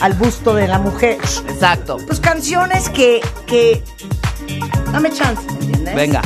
al 0.00 0.14
busto 0.14 0.54
de 0.54 0.68
la 0.68 0.78
mujer. 0.78 1.18
Exacto. 1.48 1.98
Pues 2.06 2.20
canciones 2.20 2.88
que, 2.90 3.20
que 3.46 3.82
dame 4.92 5.10
chance, 5.12 5.42
¿me 5.46 5.54
entiendes? 5.64 5.94
Venga. 5.94 6.22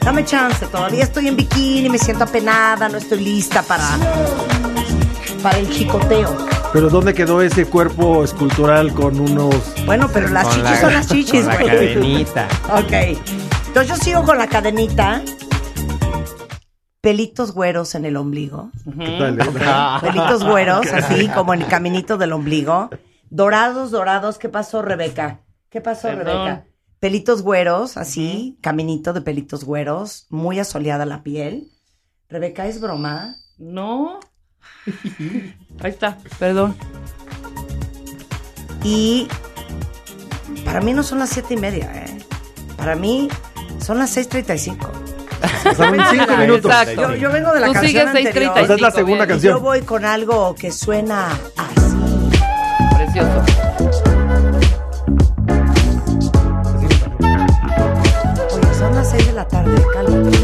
Dame 0.00 0.24
chance, 0.24 0.66
todavía 0.66 1.04
estoy 1.04 1.28
en 1.28 1.36
bikini, 1.36 1.88
me 1.88 1.98
siento 1.98 2.24
apenada, 2.24 2.88
no 2.88 2.98
estoy 2.98 3.20
lista 3.20 3.62
para, 3.62 3.86
para 5.42 5.58
el 5.58 5.70
chicoteo. 5.70 6.36
Pero 6.72 6.88
¿dónde 6.88 7.12
quedó 7.12 7.42
ese 7.42 7.66
cuerpo 7.66 8.24
escultural 8.24 8.94
con 8.94 9.20
unos... 9.20 9.54
Bueno, 9.84 10.08
pero 10.12 10.28
las 10.28 10.48
chichis 10.48 10.62
la- 10.70 10.80
son 10.80 10.92
las 10.94 11.06
chichis, 11.08 11.44
con 11.44 11.48
la 11.48 11.56
cadenita. 11.58 12.48
Ok. 12.72 12.92
Entonces 13.66 13.88
yo 13.88 13.96
sigo 13.96 14.22
con 14.24 14.38
la 14.38 14.46
cadenita. 14.46 15.22
Pelitos 17.02 17.52
güeros 17.52 17.94
en 17.94 18.06
el 18.06 18.16
ombligo. 18.16 18.70
¿Qué 18.98 19.16
tal, 19.18 19.38
eh? 19.40 20.00
Pelitos 20.00 20.44
güeros, 20.44 20.86
así 20.92 21.28
como 21.28 21.52
en 21.52 21.62
el 21.62 21.68
caminito 21.68 22.16
del 22.16 22.32
ombligo. 22.32 22.88
Dorados, 23.28 23.90
dorados. 23.90 24.38
¿Qué 24.38 24.48
pasó, 24.48 24.80
Rebeca? 24.82 25.40
¿Qué 25.68 25.80
pasó, 25.80 26.08
Perdón. 26.08 26.24
Rebeca? 26.24 26.64
Pelitos 27.00 27.42
güeros, 27.42 27.96
así, 27.96 28.56
caminito 28.62 29.12
de 29.12 29.20
pelitos 29.22 29.64
güeros, 29.64 30.26
muy 30.30 30.60
asoleada 30.60 31.04
la 31.04 31.22
piel. 31.24 31.68
Rebeca, 32.28 32.66
¿es 32.68 32.80
broma? 32.80 33.34
No. 33.58 34.20
Ahí 35.82 35.90
está, 35.90 36.18
perdón. 36.38 36.76
Y 38.84 39.28
para 40.64 40.80
mí 40.80 40.92
no 40.92 41.02
son 41.02 41.18
las 41.20 41.30
siete 41.30 41.54
y 41.54 41.56
media, 41.56 41.90
¿eh? 41.94 42.18
Para 42.76 42.96
mí 42.96 43.28
son 43.84 43.98
las 43.98 44.16
6.35. 44.16 44.76
Pasaron 45.64 46.00
cinco 46.10 46.36
minutos. 46.36 46.70
Exacto. 46.70 47.00
Yo, 47.12 47.14
yo 47.16 47.32
vengo 47.32 47.52
de 47.52 47.60
la 47.60 47.66
Tú 47.68 47.72
canción 47.74 47.90
sigues 47.92 48.06
anterior. 48.26 48.54
6:35, 48.54 48.62
O 48.62 48.66
sea, 48.66 48.74
es 48.76 48.80
la 48.80 48.90
segunda 48.90 49.24
bien. 49.24 49.24
Y 49.24 49.28
canción. 49.28 49.54
yo 49.54 49.60
voy 49.60 49.80
con 49.82 50.04
algo 50.04 50.54
que 50.54 50.70
suena 50.72 51.28
así. 51.56 51.96
Precioso. 52.96 53.44
Oye, 58.54 58.74
son 58.78 58.94
las 58.94 59.10
6 59.10 59.26
de 59.26 59.32
la 59.32 59.46
tarde, 59.48 59.82
cálmate. 59.92 60.41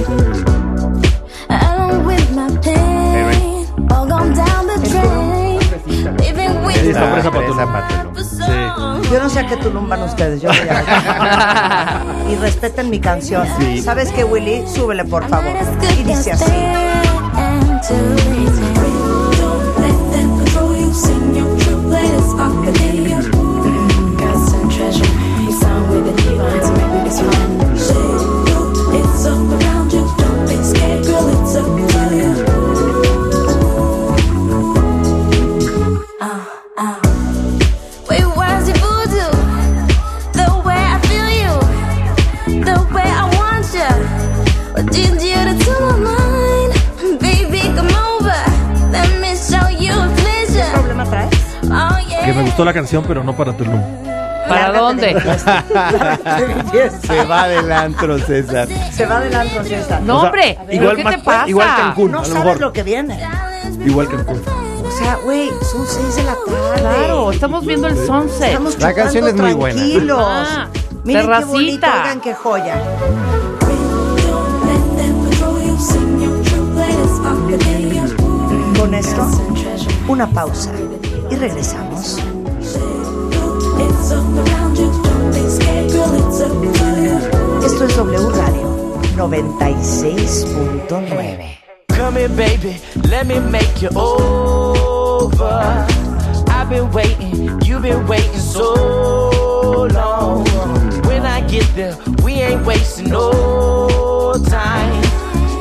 Sí, 6.74 6.90
está 6.90 7.12
presa 7.12 7.30
para 7.30 7.47
tu- 7.47 7.55
presa 7.55 7.72
para 7.72 7.89
tu- 7.89 8.14
for 8.14 8.24
some. 8.24 9.09
Yo 9.10 9.20
no 9.22 9.28
sé 9.28 9.40
a 9.40 9.47
qué 9.47 9.56
tulumban 9.56 10.02
ustedes, 10.02 10.40
yo 10.43 10.48
voy 10.48 10.59
a 10.68 12.02
Y 12.30 12.36
respeten 12.36 12.90
mi 12.90 12.98
canción. 13.01 13.47
¿Sabes 13.82 14.10
qué, 14.12 14.24
Willy? 14.24 14.64
Súbele, 14.68 15.05
por 15.05 15.26
favor. 15.28 15.52
Y 15.98 16.02
dice 16.05 16.32
así. 16.32 16.44
Que 52.24 52.34
me 52.34 52.34
yeah. 52.34 52.42
gustó 52.42 52.64
la 52.64 52.72
canción, 52.72 53.05
pero 53.06 53.22
no 53.24 53.36
para 53.36 53.56
Tulum. 53.56 53.80
¿Para 54.48 54.72
dónde? 54.72 55.12
Se 57.06 57.24
va 57.24 57.48
del 57.48 57.70
antro, 57.70 58.18
César. 58.18 58.66
Se 58.92 59.05
va 59.06 59.20
del 59.20 59.34
antro, 59.34 59.62
César. 59.64 60.00
No, 60.02 60.16
O 60.16 60.20
sea, 60.20 60.28
hombre, 60.30 60.59
igual 60.70 60.78
¿pero 60.78 60.96
¿qué 60.96 61.05
más- 61.05 61.16
te 61.16 61.22
pasa? 61.22 61.48
igual 61.48 61.68
Cancún, 61.76 62.12
No 62.12 62.18
a 62.18 62.22
lo 62.22 62.26
sabes 62.28 62.44
mejor. 62.44 62.60
lo 62.60 62.72
que 62.72 62.82
viene. 62.82 63.20
Igual 63.84 64.09
Cancún. 64.09 64.42
O 64.86 64.90
sea, 64.98 65.16
güey, 65.16 65.50
son 65.70 65.86
seis 65.86 66.16
de 66.16 66.24
la 66.24 66.32
tarde. 66.34 66.80
Claro, 66.80 67.30
estamos 67.30 67.66
viendo 67.66 67.88
el 67.88 67.96
sunset. 68.06 68.48
Estamos 68.48 68.78
La 68.78 68.94
canción 68.94 69.28
es 69.28 69.34
muy 69.34 69.52
buena. 69.52 69.76
tranquilos. 69.76 70.18
Ah, 70.26 70.68
Miren 71.05 71.26
qué 71.30 71.44
bonito, 71.44 71.86
oigan 71.86 72.20
qué 72.20 72.34
joya. 72.34 72.74
Con 78.78 78.94
esto, 78.94 79.26
una 80.06 80.30
pausa 80.30 80.70
y 81.28 81.34
regresamos. 81.34 82.18
Esto 87.64 87.84
es 87.84 87.96
W 87.96 88.30
Radio 88.30 89.00
96.9. 89.16 91.59
Come 91.88 92.20
here, 92.20 92.28
baby, 92.28 92.76
let 93.10 93.26
me 93.26 93.40
make 93.40 93.82
you 93.82 93.88
over. 93.96 95.84
I've 96.48 96.70
been 96.70 96.88
waiting, 96.92 97.60
you've 97.64 97.82
been 97.82 98.06
waiting 98.06 98.38
so 98.38 99.88
long. 99.92 100.44
When 101.05 101.26
I 101.26 101.40
get 101.48 101.66
there, 101.74 101.96
we 102.22 102.34
ain't 102.34 102.64
wasting 102.64 103.09
no 103.10 104.34
time. 104.48 105.02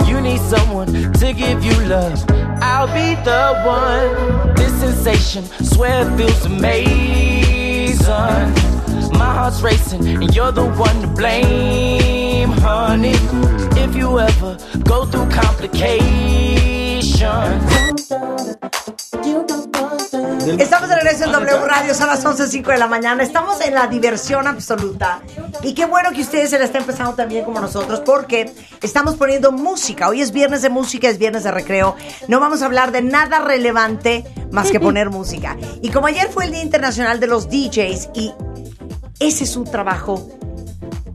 You 0.06 0.22
need 0.22 0.40
someone 0.42 1.12
to 1.14 1.34
give 1.34 1.66
you 1.66 1.74
love. 1.86 2.24
I'll 2.62 2.88
be 2.88 3.16
the 3.24 3.62
one. 3.66 4.56
This 4.56 4.74
sensation, 4.80 5.44
swear 5.64 6.08
it 6.08 6.18
feels 6.18 6.46
amazing. 6.46 8.08
My 9.18 9.34
heart's 9.34 9.62
racing, 9.62 10.08
and 10.08 10.36
you're 10.36 10.52
the 10.52 10.66
one 10.66 11.02
to 11.02 11.08
blame, 11.08 12.50
honey. 12.50 13.16
If 13.82 13.96
you 13.96 14.20
ever 14.20 14.58
go 14.84 15.06
through 15.06 15.30
complications. 15.30 16.98
Estamos 20.56 20.88
de 20.88 20.96
regreso 20.96 21.26
en 21.26 21.32
W 21.34 21.66
Radio, 21.66 21.94
son 21.94 22.08
las 22.08 22.24
11.05 22.24 22.68
de 22.68 22.78
la 22.78 22.88
mañana. 22.88 23.22
Estamos 23.22 23.60
en 23.62 23.74
la 23.74 23.88
diversión 23.88 24.48
absoluta. 24.48 25.22
Y 25.62 25.74
qué 25.74 25.86
bueno 25.86 26.12
que 26.12 26.22
ustedes 26.22 26.50
se 26.50 26.58
la 26.58 26.66
estén 26.66 26.82
empezando 26.82 27.14
también 27.14 27.44
como 27.44 27.60
nosotros, 27.60 28.02
porque 28.06 28.54
estamos 28.82 29.16
poniendo 29.16 29.52
música. 29.52 30.08
Hoy 30.08 30.22
es 30.22 30.32
viernes 30.32 30.62
de 30.62 30.70
música, 30.70 31.10
es 31.10 31.18
viernes 31.18 31.44
de 31.44 31.52
recreo. 31.52 31.96
No 32.30 32.40
vamos 32.40 32.62
a 32.62 32.66
hablar 32.66 32.92
de 32.92 33.02
nada 33.02 33.40
relevante 33.40 34.24
más 34.52 34.72
que 34.72 34.80
poner 34.80 35.10
música. 35.10 35.58
Y 35.82 35.90
como 35.90 36.08
ayer 36.08 36.30
fue 36.30 36.46
el 36.46 36.52
Día 36.52 36.62
Internacional 36.62 37.20
de 37.20 37.28
los 37.28 37.50
DJs, 37.50 38.10
y 38.14 38.34
ese 39.20 39.44
es 39.44 39.58
un 39.58 39.66
trabajo 39.66 40.30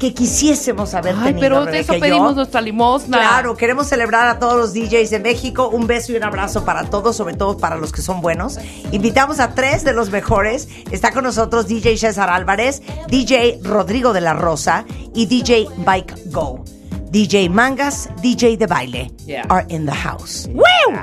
que 0.03 0.13
quisiésemos 0.15 0.95
haber 0.95 1.15
Ay, 1.17 1.27
tenido. 1.27 1.41
pero 1.41 1.65
de 1.65 1.79
eso 1.79 1.93
y 1.93 1.99
yo. 1.99 2.01
pedimos 2.01 2.35
nuestra 2.35 2.61
limosna. 2.61 3.19
Claro, 3.21 3.57
queremos 3.57 3.87
celebrar 3.87 4.27
a 4.27 4.41
todos 4.41 4.57
los 4.57 4.73
DJs 4.75 5.11
de 5.11 5.21
México. 5.21 5.69
Un 5.69 5.87
beso 5.87 6.11
y 6.11 6.17
un 6.17 6.25
abrazo 6.25 6.65
para 6.65 6.83
todos, 6.91 7.15
sobre 7.15 7.35
todo 7.37 7.57
para 7.57 7.77
los 7.77 7.93
que 7.93 8.03
son 8.03 8.21
buenos. 8.21 8.59
Invitamos 8.91 9.39
a 9.39 9.55
tres 9.55 9.85
de 9.85 9.93
los 9.93 10.11
mejores. 10.11 10.67
Está 10.91 11.13
con 11.13 11.23
nosotros 11.23 11.69
DJ 11.69 11.97
César 11.99 12.31
Álvarez, 12.31 12.83
DJ 13.07 13.61
Rodrigo 13.63 14.13
de 14.13 14.23
la 14.23 14.33
Rosa 14.35 14.85
y 15.15 15.27
DJ 15.27 15.69
Bike 15.87 16.15
Go. 16.33 16.65
DJ 17.13 17.49
Mangas, 17.49 18.09
DJ 18.23 18.57
de 18.57 18.67
baile 18.67 19.13
Yeah. 19.25 19.45
are 19.51 19.65
in 19.69 19.87
the 19.87 19.93
house. 19.95 20.49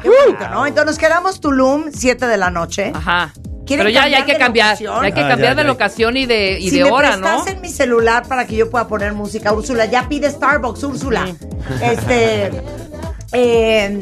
Qué 0.01 0.09
bonito, 0.09 0.49
¿no? 0.49 0.65
Entonces 0.65 0.85
nos 0.87 0.97
quedamos 0.97 1.39
Tulum, 1.39 1.85
7 1.93 2.27
de 2.27 2.35
la 2.35 2.49
noche. 2.49 2.91
Ajá. 2.93 3.31
¿Quieren 3.69 3.85
Pero 3.85 3.93
ya, 3.93 4.07
ya 4.09 4.17
hay 4.17 4.23
que 4.23 4.33
de 4.33 4.39
cambiar. 4.39 4.77
Ya 4.79 4.99
hay 4.99 5.11
que 5.13 5.21
Ah, 5.21 5.27
cambiar 5.29 5.55
ya, 5.55 5.61
de 5.61 5.63
locación 5.63 6.17
y 6.17 6.25
de, 6.25 6.59
y 6.59 6.71
si 6.71 6.79
de 6.79 6.85
me 6.85 6.91
hora, 6.91 7.15
¿no? 7.17 7.21
prestas 7.21 7.53
en 7.53 7.61
mi 7.61 7.69
celular 7.69 8.27
para 8.27 8.47
que 8.47 8.55
yo 8.55 8.67
pueda 8.67 8.87
poner 8.87 9.13
música, 9.13 9.53
Úrsula, 9.53 9.85
ya 9.85 10.09
pide 10.09 10.27
Starbucks, 10.31 10.81
Úrsula. 10.83 11.27
Este, 11.79 12.49
eh, 13.31 13.99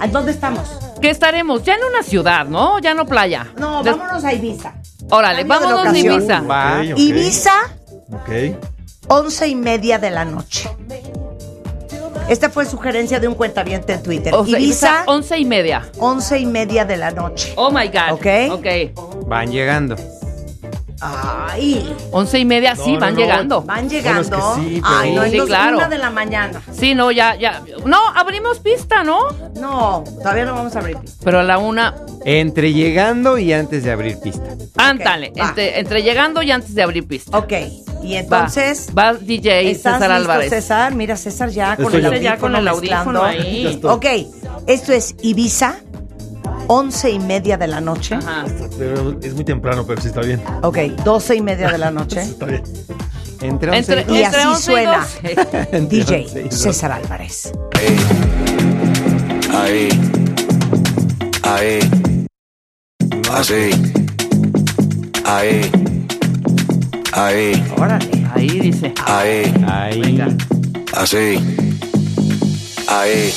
¿a 0.00 0.06
¿dónde 0.06 0.32
estamos? 0.32 0.66
Que 1.02 1.10
estaremos 1.10 1.62
ya 1.64 1.74
en 1.74 1.84
una 1.84 2.02
ciudad, 2.02 2.46
¿no? 2.46 2.78
Ya 2.78 2.94
no 2.94 3.04
playa. 3.04 3.46
No, 3.58 3.82
Des- 3.82 3.94
vámonos 3.94 4.24
a 4.24 4.32
Ibiza. 4.32 4.72
Órale, 5.10 5.46
Cambio 5.46 5.68
vámonos 5.68 5.94
a. 5.94 5.98
Ibiza. 5.98 6.40
Va. 6.40 6.80
Ok, 6.80 6.88
ok. 6.92 6.98
Ibiza, 6.98 7.52
Ok. 8.12 8.30
once 9.08 9.46
y 9.48 9.54
media 9.54 9.98
de 9.98 10.10
la 10.10 10.24
noche. 10.24 10.70
Esta 12.28 12.48
fue 12.50 12.64
sugerencia 12.64 13.18
de 13.18 13.26
un 13.28 13.34
cuentaviente 13.34 13.92
en 13.94 14.02
Twitter. 14.02 14.32
O 14.34 14.44
sea, 14.46 14.58
Ibiza, 14.58 15.02
once 15.06 15.36
y 15.38 15.44
media. 15.44 15.82
once 15.98 16.38
y 16.38 16.46
media 16.46 16.84
de 16.84 16.96
la 16.96 17.10
noche. 17.10 17.52
Oh 17.56 17.70
my 17.70 17.88
God. 17.88 18.12
Ok. 18.12 18.26
Ok. 18.52 19.26
Van 19.26 19.50
llegando. 19.50 19.96
Ay, 21.02 21.96
Once 22.12 22.38
y 22.38 22.44
media, 22.44 22.76
sí, 22.76 22.92
No, 22.92 23.00
van 23.00 23.14
no, 23.14 23.20
no. 23.20 23.26
llegando. 23.26 23.62
van 23.62 23.88
llegando. 23.88 24.36
Bueno, 24.38 24.52
es 24.52 24.58
que 24.58 24.74
sí, 24.74 24.80
pero- 24.82 24.94
Ay, 24.98 25.14
no, 25.14 25.22
Sí, 25.22 25.28
entonces 25.30 25.56
claro. 25.56 25.76
una 25.78 25.88
de 25.88 25.98
la 25.98 26.10
mañana. 26.10 26.62
Sí, 26.72 26.94
no, 26.94 27.10
ya, 27.10 27.36
ya. 27.36 27.62
No, 27.86 27.98
abrimos 28.14 28.58
pista, 28.58 29.02
¿no? 29.02 29.18
No, 29.58 30.04
todavía 30.18 30.44
no 30.44 30.54
vamos 30.54 30.76
a 30.76 30.80
abrir. 30.80 30.98
Pero 31.24 31.40
a 31.40 31.42
la 31.42 31.56
una. 31.56 31.94
Entre 32.26 32.74
llegando 32.74 33.38
y 33.38 33.50
antes 33.54 33.82
de 33.82 33.92
abrir 33.92 34.18
pista. 34.20 34.44
Ándale, 34.76 35.32
entre, 35.34 35.78
entre 35.80 36.02
llegando 36.02 36.42
y 36.42 36.50
antes 36.50 36.74
de 36.74 36.82
abrir 36.82 37.06
pista. 37.06 37.38
Ok, 37.38 37.52
y 38.02 38.14
entonces... 38.14 38.88
Va, 38.96 39.12
va 39.12 39.18
DJ 39.18 39.70
¿Estás 39.70 39.94
César 39.94 40.10
listo, 40.10 40.14
Álvarez. 40.14 40.50
César? 40.50 40.94
Mira, 40.94 41.16
César 41.16 41.50
ya 41.50 41.76
con 41.76 41.86
Estoy 41.86 42.00
el 42.00 42.06
audífono 42.06 42.22
Ya 42.22 42.38
con 42.38 42.54
el 42.54 42.68
audífono 42.68 43.24
ahí. 43.24 43.80
Ok, 43.82 44.06
esto 44.66 44.92
es 44.92 45.14
Ibiza, 45.22 45.76
once 46.66 47.10
y 47.10 47.18
media 47.18 47.56
de 47.56 47.66
la 47.66 47.80
noche. 47.80 48.14
Ajá. 48.14 48.44
Es 49.22 49.34
muy 49.34 49.44
temprano, 49.44 49.84
pero 49.86 50.00
sí 50.00 50.08
está 50.08 50.20
bien. 50.20 50.40
Ok, 50.62 50.78
doce 51.04 51.34
y 51.36 51.40
media 51.40 51.70
de 51.70 51.78
la 51.78 51.90
noche. 51.90 52.20
Está 52.22 52.46
bien. 52.46 52.62
Entre 53.42 53.70
once 53.70 53.92
Entre, 53.92 54.14
Y 54.14 54.22
entre 54.22 54.40
así 54.40 54.48
11 54.48 54.60
y 54.60 54.64
suena. 54.64 54.98
12. 54.98 55.68
Entre 55.76 56.04
DJ 56.04 56.20
once 56.24 56.40
y 56.40 56.44
doce. 56.44 56.56
César 56.56 56.92
Álvarez. 56.92 57.52
Ahí, 59.52 59.88
ahí, 61.42 61.80
así, 63.32 63.70
ahí, 65.24 65.70
ahí, 67.26 67.64
Órale. 67.76 68.08
Ahí 68.34 68.48
dice. 68.60 68.92
ahí, 69.06 69.52
Ahí. 69.70 70.00
Venga. 70.00 70.28
así, 70.96 71.38
ahí, 72.88 73.32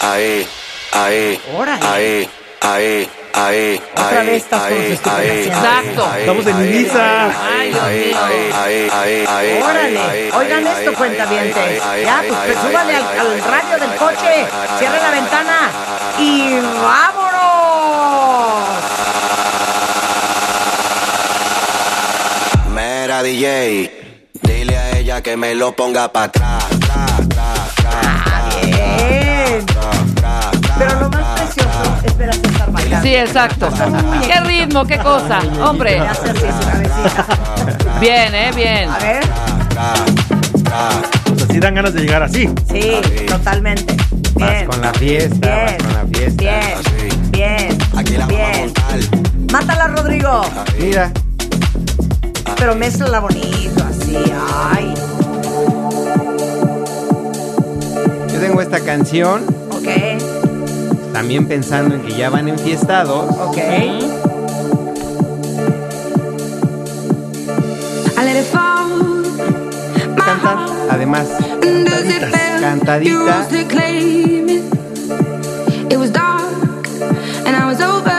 ahí, 0.00 0.46
ahí, 0.92 1.40
Órale. 1.54 1.86
ahí, 1.86 2.28
ahí, 2.60 3.08
ahí, 3.34 3.80
Otra 3.92 4.20
ahí, 4.20 4.26
vez 4.26 4.42
estás 4.42 4.62
con 4.62 4.72
ahí, 4.72 4.92
estúpidos 4.92 5.18
ahí, 5.18 5.28
haciendo. 5.30 5.56
Exacto. 5.58 6.10
ahí, 6.12 6.20
Estamos 6.20 6.46
en 6.46 6.56
ahí, 6.56 6.68
Ibiza. 6.68 7.24
Ay, 7.58 7.68
Dios 7.70 7.82
ahí, 7.84 7.98
mío. 8.06 8.18
ahí, 8.24 8.50
ahí, 8.54 8.90
ahí, 8.92 9.26
ahí, 9.28 9.62
Órale. 9.62 10.00
ahí, 10.00 10.30
Oigan 10.32 10.66
ahí, 10.66 10.72
esto, 10.78 10.90
ahí, 10.90 10.96
cuentavientes. 10.96 11.56
ahí, 11.56 11.78
ahí, 11.82 12.04
Ya, 12.04 12.18
ahí, 12.20 12.28
pues 12.28 12.40
ahí, 12.40 12.54
súbale 12.70 12.92
ahí, 12.94 13.02
al, 13.02 13.08
ahí, 13.08 13.18
al 13.18 13.26
ahí, 13.32 13.40
radio 13.40 13.74
ahí, 13.74 13.80
del 13.80 13.90
ahí, 13.90 13.98
coche, 13.98 14.28
ahí, 14.28 14.68
ahí, 14.70 14.78
cierre 14.78 15.00
la 15.00 15.10
ahí, 15.10 15.20
ventana 15.20 15.58
ahí, 16.16 16.24
y 16.26 16.60
vámonos. 16.82 17.35
DJ, 23.26 23.90
dile 24.42 24.76
a 24.78 24.98
ella 24.98 25.20
que 25.20 25.36
me 25.36 25.52
lo 25.56 25.74
ponga 25.74 26.12
para 26.12 26.26
atrás. 26.26 26.64
Tra, 26.78 27.06
tra, 27.28 27.56
tra, 27.74 27.98
tra, 28.22 28.60
Bien. 28.62 29.66
tra, 29.66 29.90
tra, 30.14 30.50
tra, 30.60 30.74
Pero 30.78 31.00
lo 31.00 31.10
más 31.10 31.34
tra, 31.34 31.34
precioso 31.34 31.96
es 32.04 32.16
ver 32.18 32.30
a 32.30 32.32
César 32.34 32.70
bailando. 32.70 33.02
Sí, 33.08 33.14
exacto. 33.16 33.68
Qué 34.24 34.40
ritmo, 34.42 34.84
qué 34.86 34.98
cosa. 34.98 35.40
Hombre. 35.60 35.98
Así. 35.98 36.28
Bien, 37.98 38.32
eh, 38.32 38.52
bien. 38.54 38.90
A 38.90 38.98
ver. 38.98 39.24
tra, 39.70 39.94
tra. 40.62 40.88
O 41.32 41.36
sea, 41.36 41.46
sí 41.50 41.58
dan 41.58 41.74
ganas 41.74 41.94
de 41.94 42.02
llegar 42.02 42.22
así. 42.22 42.48
Sí, 42.70 42.92
totalmente. 43.26 43.96
Vas 44.34 44.50
Bien. 44.52 44.66
con 44.66 44.80
la 44.80 44.94
fiesta, 44.94 45.48
vas 45.48 45.64
Bien. 45.72 45.82
con 45.82 45.92
la 45.94 46.18
fiesta. 46.18 46.42
Bien. 46.42 46.74
Así. 46.78 47.18
Bien. 47.32 47.78
Aquí 47.96 48.16
la 48.18 48.26
vamos 48.26 48.40
a 48.40 48.58
montar. 48.60 48.98
Mátala, 49.50 49.86
Rodrigo. 49.88 50.42
Mira, 50.78 51.10
Pero 52.58 52.74
mézclala 52.74 53.20
bonito, 53.20 53.84
así. 53.88 54.16
Ay. 54.70 54.94
yo 58.32 58.40
tengo 58.40 58.60
esta 58.60 58.80
canción 58.80 59.44
Ok. 59.70 59.88
también 61.12 61.46
pensando 61.46 61.94
en 61.94 62.02
que 62.02 62.14
ya 62.14 62.28
van 62.30 62.48
enfiestados. 62.48 63.30
Ok. 63.40 63.56
I 68.18 68.24
let 68.24 68.36
it 68.40 68.46
fall. 68.46 69.22
Cantan, 70.16 70.58
además, 70.90 71.28
cantaditas. 71.60 72.60
Cantadita. 72.60 73.48
to 73.48 73.64
claim 73.68 74.48
it. 74.48 74.64
It 75.92 75.96
was 75.98 76.10
dark 76.10 76.88
and 77.46 77.54
I 77.56 77.64
was 77.66 77.80
over 77.80 78.10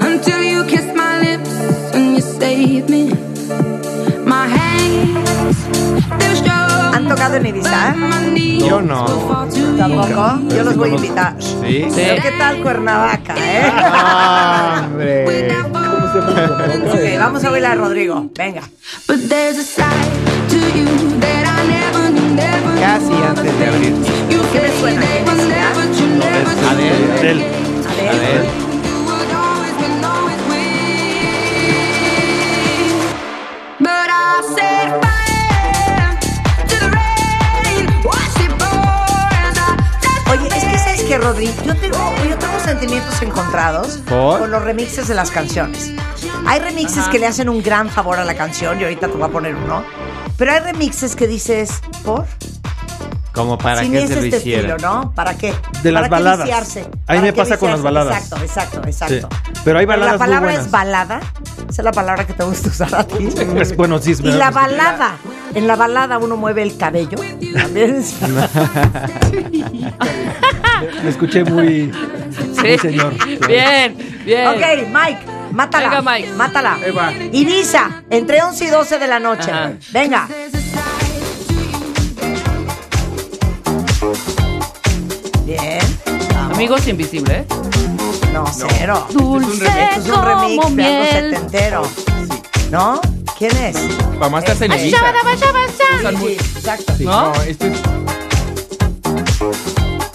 until 0.00 0.42
you 0.42 0.64
kissed 0.64 0.94
my 0.94 1.20
lips 1.20 1.50
and 1.94 2.14
you 2.16 2.20
saved 2.20 2.88
me. 2.88 3.10
Han 6.92 7.08
tocado 7.08 7.36
en 7.36 7.46
Ibiza? 7.46 7.94
Yo 8.58 8.80
no. 8.80 9.48
¿Tampoco? 9.76 10.40
Yo 10.54 10.64
los 10.64 10.76
voy 10.76 10.90
a 10.90 10.94
invitar. 10.94 11.34
¿Sí? 11.38 11.86
Pero 11.94 12.22
¿qué 12.22 12.30
tal 12.38 12.62
Cuernavaca, 12.62 13.34
eh? 13.36 13.72
Hombre. 14.84 15.50
Ok, 16.92 17.18
vamos 17.18 17.44
a 17.44 17.50
bailar, 17.50 17.78
Rodrigo. 17.78 18.30
Venga. 18.36 18.62
A 18.62 18.70
Casi 22.80 23.12
antes 23.12 23.58
de 23.58 23.66
abrir. 23.66 23.94
¿Qué 24.52 24.60
me 24.60 24.70
suena? 24.78 25.00
¿Quién 25.00 26.22
es? 26.22 26.28
¿Ya? 26.60 26.70
Adel. 26.70 27.44
Adel. 28.08 28.44
But 28.54 28.63
que 41.06 41.18
Rodri, 41.18 41.50
yo 41.66 41.76
tengo, 41.76 42.14
yo 42.28 42.38
tengo 42.38 42.58
sentimientos 42.60 43.20
encontrados 43.20 43.98
¿Por? 44.08 44.40
con 44.40 44.50
los 44.50 44.62
remixes 44.62 45.06
de 45.06 45.14
las 45.14 45.30
canciones. 45.30 45.92
Hay 46.46 46.60
remixes 46.60 46.98
Ajá. 46.98 47.10
que 47.10 47.18
le 47.18 47.26
hacen 47.26 47.48
un 47.48 47.62
gran 47.62 47.90
favor 47.90 48.18
a 48.18 48.24
la 48.24 48.34
canción, 48.34 48.80
y 48.80 48.84
ahorita 48.84 49.08
te 49.08 49.14
voy 49.14 49.22
a 49.24 49.28
poner 49.28 49.54
uno. 49.54 49.84
Pero 50.38 50.52
hay 50.52 50.60
remixes 50.60 51.14
que 51.14 51.26
dices, 51.26 51.80
¿por? 52.04 52.24
Como 53.34 53.58
para 53.58 53.80
si 53.82 53.90
que 53.90 54.06
se 54.06 54.14
lo 54.14 54.20
este 54.22 54.36
hiciera. 54.38 54.74
estilo, 54.74 54.94
¿no? 54.94 55.12
¿Para 55.12 55.36
qué? 55.36 55.52
De 55.82 55.90
las 55.92 56.02
¿Para 56.02 56.08
qué 56.08 56.10
baladas. 56.22 56.46
viciarse? 56.46 56.80
Ahí 56.80 56.88
¿Para 57.06 57.20
me 57.20 57.26
qué 57.26 57.32
pasa 57.36 57.56
con 57.58 57.70
las 57.70 57.82
baladas. 57.82 58.16
Exacto, 58.16 58.44
exacto, 58.44 58.80
exacto. 58.86 59.28
Sí. 59.30 59.58
Pero 59.64 59.78
hay 59.80 59.86
baladas 59.86 60.12
la 60.14 60.18
palabra 60.18 60.40
muy 60.40 60.48
buenas. 60.50 60.66
es 60.66 60.70
balada. 60.70 61.20
Esa 61.68 61.82
es 61.82 61.84
la 61.84 61.92
palabra 61.92 62.26
que 62.26 62.32
te 62.34 62.44
gusta 62.44 62.68
usar 62.68 62.94
a 62.94 63.04
ti. 63.04 63.28
Es- 63.58 63.76
bueno, 63.76 63.98
sí, 63.98 64.12
es 64.12 64.20
Y 64.20 64.30
la 64.30 64.50
balada. 64.52 65.16
En 65.54 65.66
la 65.66 65.74
balada 65.76 66.18
uno 66.18 66.36
mueve 66.36 66.62
el 66.62 66.76
cabello. 66.76 67.18
También 67.54 67.96
es... 67.96 68.14
Me 71.02 71.08
escuché 71.10 71.44
muy, 71.44 71.92
muy 72.60 72.78
señor. 72.78 73.14
Bien, 73.46 73.96
bien. 74.24 74.46
Ok, 74.48 74.62
Mike, 74.92 75.18
mátala. 75.52 75.88
Venga, 75.90 76.02
Mike. 76.12 76.32
Mátala. 76.34 76.74
Ahí 76.74 76.90
va. 76.92 77.12
Ibiza, 77.12 78.02
entre 78.10 78.42
11 78.42 78.64
y 78.64 78.68
12 78.68 78.98
de 78.98 79.06
la 79.06 79.18
noche. 79.20 79.50
Ajá. 79.50 79.72
Venga. 79.92 80.28
Amigos 86.54 86.86
invisibles. 86.86 87.38
¿eh? 87.38 87.46
No, 88.32 88.44
cero. 88.46 89.06
Dulce 89.12 89.64
es 89.96 90.08
un 90.08 90.22
remix 90.24 90.62
como 90.62 90.76
de 90.76 90.84
algo 90.84 91.10
miel. 91.10 91.32
setentero. 91.34 91.82
¿No? 92.70 93.00
¿Quién 93.38 93.56
es? 93.56 93.76
Mamá 94.18 94.38
estás 94.38 94.60
en 94.60 94.72
Este. 94.72 94.88
Ibiza. 94.88 95.12
Sí, 96.10 96.16
sí, 96.16 96.32
exacto. 96.56 96.94
Sí, 96.96 97.04
¿No? 97.04 97.32
no, 97.34 97.42
este 97.42 97.68
es. 97.72 97.78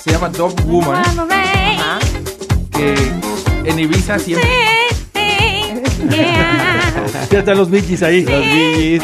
Se 0.03 0.11
llama 0.11 0.30
Dog 0.30 0.56
Woman. 0.66 1.03
Ajá. 1.03 1.99
Que 2.72 2.95
en 3.66 3.80
Ibiza 3.80 4.18
siempre. 4.20 4.49
Ya 7.30 7.40
están 7.40 7.57
los 7.57 7.70
bichis 7.70 8.02
ahí. 8.02 8.24
Los 8.24 8.41
Billys. 8.41 9.03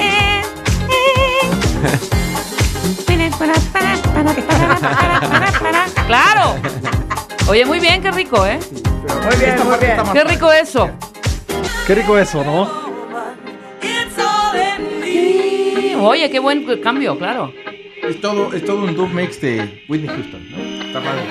Claro. 6.08 6.56
Oye, 7.48 7.66
muy 7.66 7.80
bien, 7.80 8.02
qué 8.02 8.12
rico, 8.12 8.46
¿eh? 8.46 8.60
Muy 8.72 9.36
bien, 9.38 9.56
muy 9.68 9.78
bien. 9.80 9.98
Qué 10.14 10.24
rico 10.24 10.52
eso. 10.52 10.90
Qué 11.88 11.96
rico 11.96 12.18
eso, 12.18 12.44
¿no? 12.44 12.86
Oye, 16.08 16.30
qué 16.30 16.40
buen 16.40 16.82
cambio, 16.82 17.18
claro. 17.18 17.52
Es 18.04 18.20
todo, 18.22 18.54
es 18.54 18.64
todo 18.66 18.84
un 18.84 18.96
dub 18.96 19.10
mix 19.10 19.40
de 19.42 19.84
Whitney 19.90 20.08
Houston, 20.08 20.52
¿no? 20.52 20.86
Está 20.86 21.02
padre. 21.02 21.22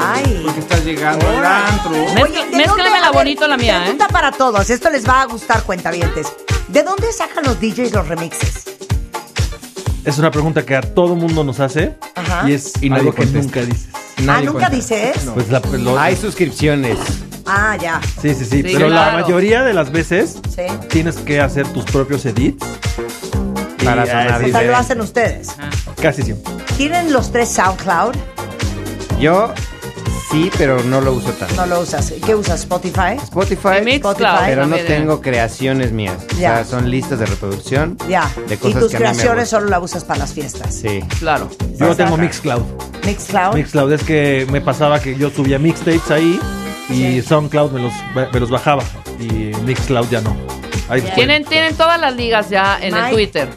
Ay. 0.00 0.40
Porque 0.44 0.60
estás 0.60 0.84
llegando 0.84 1.26
al 1.28 1.44
antro. 1.44 1.90
Mezcla- 1.90 2.22
Oye, 2.22 2.46
¿de 2.50 2.56
mézclamela 2.56 2.66
dónde- 2.66 2.98
a 2.98 3.10
ver, 3.10 3.12
bonito 3.14 3.46
la 3.48 3.56
mía, 3.56 3.78
¿eh? 3.78 3.80
Pregunta 3.82 4.08
para 4.08 4.30
todos. 4.32 4.70
Esto 4.70 4.90
les 4.90 5.08
va 5.08 5.22
a 5.22 5.24
gustar, 5.26 5.62
cuentavientes. 5.64 6.32
¿De 6.68 6.82
dónde 6.82 7.12
sacan 7.12 7.44
los 7.44 7.58
DJs 7.60 7.92
los 7.92 8.06
remixes? 8.06 8.77
Es 10.08 10.18
una 10.18 10.30
pregunta 10.30 10.64
que 10.64 10.74
a 10.74 10.80
todo 10.80 11.14
mundo 11.14 11.44
nos 11.44 11.60
hace 11.60 11.94
Ajá. 12.14 12.48
y 12.48 12.54
es 12.54 12.72
Y 12.82 12.90
algo 12.90 13.12
que 13.14 13.26
nunca 13.26 13.60
dices. 13.60 13.88
ah, 13.92 13.98
Nadie 14.22 14.46
¿nunca 14.46 14.68
cuenta. 14.68 14.76
dices? 14.76 15.24
No. 15.26 15.34
Pues 15.34 15.50
la, 15.50 15.60
lo- 15.60 15.98
Hay 15.98 16.16
suscripciones. 16.16 16.96
Ah, 17.44 17.76
ya. 17.78 18.00
sí, 18.22 18.30
sí, 18.34 18.44
sí, 18.46 18.62
Sí, 18.62 18.62
Pero 18.62 18.88
la 18.88 19.10
mayoría 19.12 19.62
de 19.64 19.74
las 19.74 19.92
veces 19.92 20.38
Sí. 20.54 20.62
tienes 20.88 21.16
que 21.18 21.40
hacer 21.42 21.66
tus 21.68 21.84
propios 21.84 22.24
edits. 22.24 22.64
Para 23.84 24.02
ah, 24.02 24.06
sonar 24.06 24.44
O 24.44 24.48
sea, 24.48 24.62
lo 24.62 24.76
hacen 24.78 25.00
ustedes. 25.02 25.48
Casi 26.00 26.22
siempre. 26.22 26.54
¿Tienen 26.78 27.12
los 27.12 27.30
tres 27.30 27.50
SoundCloud? 27.50 28.14
Yo 29.20 29.52
sí, 30.30 30.50
pero 30.56 30.82
no 30.84 31.00
lo 31.00 31.12
uso 31.14 31.30
tanto. 31.32 31.54
No 31.56 31.66
lo 31.66 31.80
usas. 31.80 32.12
¿Qué 32.24 32.34
usas? 32.34 32.60
¿Spotify? 32.60 33.16
Spotify, 33.22 33.80
Mixcloud 33.84 34.16
pero 34.46 34.66
no 34.66 34.76
tengo 34.76 35.20
creaciones 35.20 35.92
mías. 35.92 36.16
O 36.34 36.38
Ya. 36.38 36.56
sea, 36.56 36.64
son 36.64 36.90
listas 36.90 37.18
de 37.18 37.26
reproducción. 37.26 37.96
Ya. 38.08 38.30
De 38.46 38.54
y 38.54 38.58
tus 38.58 38.68
que 38.72 38.72
a 38.72 38.78
mí 38.78 38.82
me 38.90 38.98
creaciones 38.98 39.48
solo 39.48 39.68
la 39.68 39.80
usas 39.80 40.04
para 40.04 40.20
las 40.20 40.32
fiestas. 40.32 40.74
Sí. 40.74 41.00
Claro. 41.18 41.48
Yo 41.78 41.94
tengo 41.96 42.16
Mixcloud. 42.16 42.62
Mixcloud. 43.04 43.54
Mixcloud 43.54 43.92
es 43.92 44.02
que 44.04 44.46
me 44.50 44.60
pasaba 44.60 45.00
que 45.00 45.16
yo 45.16 45.30
subía 45.30 45.58
mixtapes 45.58 46.10
ahí 46.10 46.38
y 46.90 47.20
SoundCloud 47.22 47.72
me 47.72 47.82
los, 47.82 47.92
me 48.32 48.40
los 48.40 48.50
bajaba 48.50 48.82
y 49.18 49.52
Mixcloud 49.64 50.08
ya 50.10 50.20
no. 50.20 50.36
Ahí 50.88 51.00
fue. 51.02 51.10
Tienen, 51.12 51.44
tienen 51.44 51.74
todas 51.74 52.00
las 52.00 52.14
ligas 52.14 52.48
ya 52.48 52.78
en 52.80 52.96
el. 52.96 53.10
Twitter. 53.10 53.48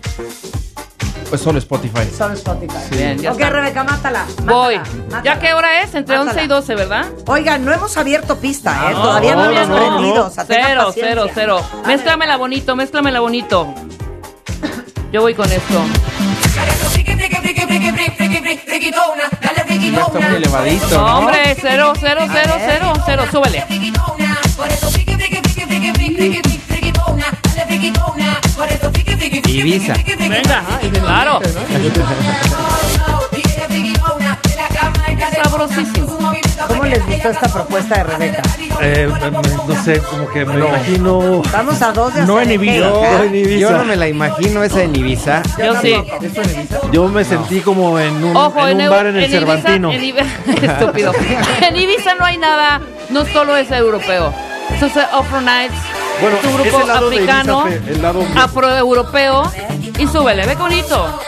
Pues 1.32 1.44
solo 1.44 1.60
Spotify. 1.60 2.10
Solo 2.14 2.34
Spotify. 2.34 2.74
Bien, 2.92 3.18
ya 3.18 3.32
ok, 3.32 3.40
está. 3.40 3.50
Rebeca, 3.52 3.86
mátala. 3.86 4.26
Voy. 4.44 4.78
mátala. 4.78 5.24
¿Ya 5.24 5.40
qué 5.40 5.54
hora 5.54 5.82
es? 5.82 5.96
Entre 5.96 6.18
Mátala. 6.18 6.32
11 6.32 6.44
y 6.44 6.48
12, 6.48 6.76
¿verdad? 6.76 7.06
Oigan, 7.26 7.64
no 7.64 7.72
hemos 7.72 7.96
abierto 7.96 8.38
pista, 8.38 8.90
¿eh? 8.90 8.94
No, 8.94 9.02
Todavía 9.02 9.36
no, 9.38 9.46
no, 9.46 9.52
hemos 9.52 9.70
no, 9.70 9.76
prendido. 9.78 10.16
no. 10.16 10.26
O 10.26 10.30
sea, 10.30 10.44
tengan 10.44 10.68
Cero, 10.68 10.92
cero, 10.94 11.26
cero. 11.34 11.62
Mézclamela 11.88 12.36
bonito, 12.36 12.76
mézclamela 12.76 13.22
bonito. 13.22 13.74
Yo 15.14 15.22
voy 15.22 15.34
con 15.34 15.50
esto. 15.50 15.82
Está 19.88 20.20
muy 20.20 20.36
elevadito, 20.36 20.90
No, 20.98 21.20
hombre, 21.20 21.56
cero, 21.62 21.94
cero, 21.98 22.22
cero, 22.30 22.54
cero, 22.60 22.94
cero. 23.06 23.24
Súbele. 23.32 23.66
Ibiza. 29.48 29.94
Venga, 30.18 30.64
claro. 31.02 31.40
Sabrosísimo. 35.44 36.32
¿Cómo 36.68 36.84
les 36.86 37.06
gustó 37.06 37.30
esta 37.30 37.48
propuesta 37.52 37.96
de 37.98 38.04
Rebeca? 38.04 38.42
Eh, 38.82 39.10
no 39.68 39.84
sé, 39.84 40.00
como 40.00 40.30
que 40.30 40.46
me 40.46 40.60
imagino. 40.60 41.42
Vamos 41.52 41.82
a 41.82 41.92
dos 41.92 42.14
de 42.14 42.26
No 42.26 42.40
en 42.40 42.48
hacer 42.50 42.54
Ibiza. 42.64 42.92
cake. 42.92 43.12
No 43.18 43.24
en 43.24 43.36
Ibiza. 43.36 43.60
Yo 43.60 43.72
no 43.72 43.84
me 43.86 43.96
la 43.96 44.08
imagino 44.08 44.64
esa 44.64 44.84
en 44.84 44.96
Ibiza. 44.96 45.42
Yo 45.58 45.82
sí. 45.82 45.96
Yo 46.92 47.08
me 47.08 47.24
sentí 47.24 47.62
como 47.62 48.00
en 48.00 48.24
un, 48.24 48.36
Ojo, 48.36 48.68
en 48.68 48.82
un 48.82 48.90
bar 48.90 49.08
en 49.08 49.18
el 49.18 49.24
Ibiza- 49.26 49.40
Cervantino. 49.62 49.92
Estúpido. 50.62 51.14
En 51.62 51.76
Ibiza 51.76 52.16
no 52.16 52.26
hay 52.26 52.38
nada, 52.38 52.82
no 53.10 53.26
solo 53.26 53.56
es 53.58 53.70
europeo. 53.72 54.34
Eso 54.76 54.86
es 54.86 54.96
Afro 54.98 55.42
Nights, 55.42 55.76
Bueno, 56.22 56.38
es 56.38 56.46
un 56.46 56.54
grupo 56.62 56.86
lado 56.86 57.10
de 57.10 57.16
Ibiza, 57.18 57.34
africano, 57.40 57.64
fe- 57.66 57.82
el 57.94 58.02
lado- 58.02 58.24
afroeuropeo. 58.36 59.52
Y 60.00 60.08
súbele, 60.08 60.46
ve 60.46 60.56
bonito. 60.56 61.20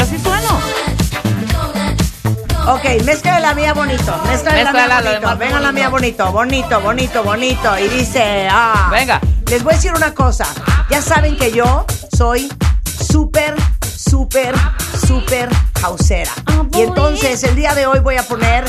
Así 0.00 0.18
sueno. 0.18 0.60
Ok, 2.68 3.02
mezcla 3.04 3.36
de 3.36 3.40
la 3.40 3.54
mía 3.54 3.72
bonito. 3.74 4.20
Mezcla 4.26 4.52
de 4.54 4.64
la 4.64 4.72
mía 4.72 4.86
la 4.88 5.02
de 5.02 5.18
bonito. 5.20 5.36
Venga 5.38 5.60
la 5.60 5.72
mía 5.72 5.88
bonito. 5.88 6.32
Bonito, 6.32 6.80
bonito, 6.80 7.22
bonito. 7.22 7.78
Y 7.78 7.88
dice, 7.88 8.48
ah. 8.50 8.88
Venga. 8.90 9.20
Les 9.50 9.62
voy 9.62 9.72
a 9.74 9.76
decir 9.76 9.92
una 9.94 10.12
cosa. 10.14 10.46
Ya 10.90 11.00
saben 11.00 11.36
que 11.36 11.52
yo 11.52 11.84
soy 12.16 12.48
súper, 13.10 13.54
súper, 13.86 14.54
súper 15.06 15.48
hausera. 15.82 16.32
Y 16.72 16.82
entonces 16.82 17.42
el 17.44 17.56
día 17.56 17.74
de 17.74 17.86
hoy 17.86 18.00
voy 18.00 18.16
a 18.16 18.22
poner 18.22 18.64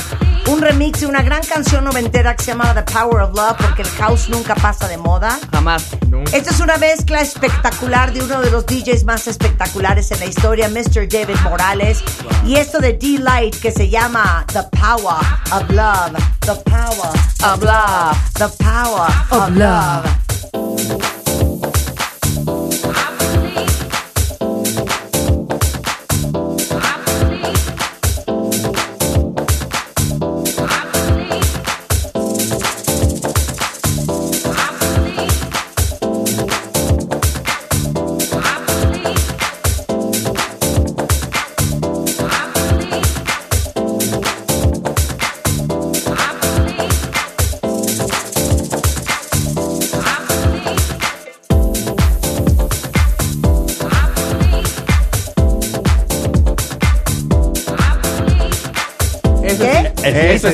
un 0.48 0.62
remix 0.62 1.02
de 1.02 1.08
una 1.08 1.22
gran 1.22 1.44
canción 1.44 1.84
noventera 1.84 2.36
que 2.36 2.44
se 2.44 2.52
llama 2.52 2.74
The 2.74 2.84
Power 2.84 3.22
of 3.22 3.36
Love 3.36 3.58
porque 3.58 3.82
el 3.82 3.90
house 3.90 4.30
nunca 4.30 4.56
pasa 4.56 4.88
de 4.88 4.98
moda. 4.98 5.40
Jamás. 5.52 5.88
Esta 6.32 6.52
es 6.52 6.60
una 6.60 6.78
mezcla 6.78 7.22
espectacular 7.22 8.14
de 8.14 8.22
uno 8.22 8.42
de 8.42 8.50
los 8.52 8.66
DJs 8.66 9.04
más 9.04 9.28
espectaculares 9.28 10.12
en 10.12 10.20
la 10.20 10.26
historia, 10.26 10.70
Mr. 10.70 11.08
David 11.10 11.38
Morales. 11.44 12.04
Y 12.46 12.56
esto 12.56 12.80
de 12.80 12.94
D-Light 12.94 13.56
que 13.60 13.72
se 13.72 13.90
llama 13.90 14.46
The 14.54 14.64
Power 14.72 15.18
of 15.52 15.70
Love. 15.70 16.14
The 16.42 16.56
Power 16.70 17.12
of 17.44 17.64
Love. 17.64 18.18
The 18.34 18.64
Power 18.64 19.10
of 19.32 19.50
Love. 19.56 20.27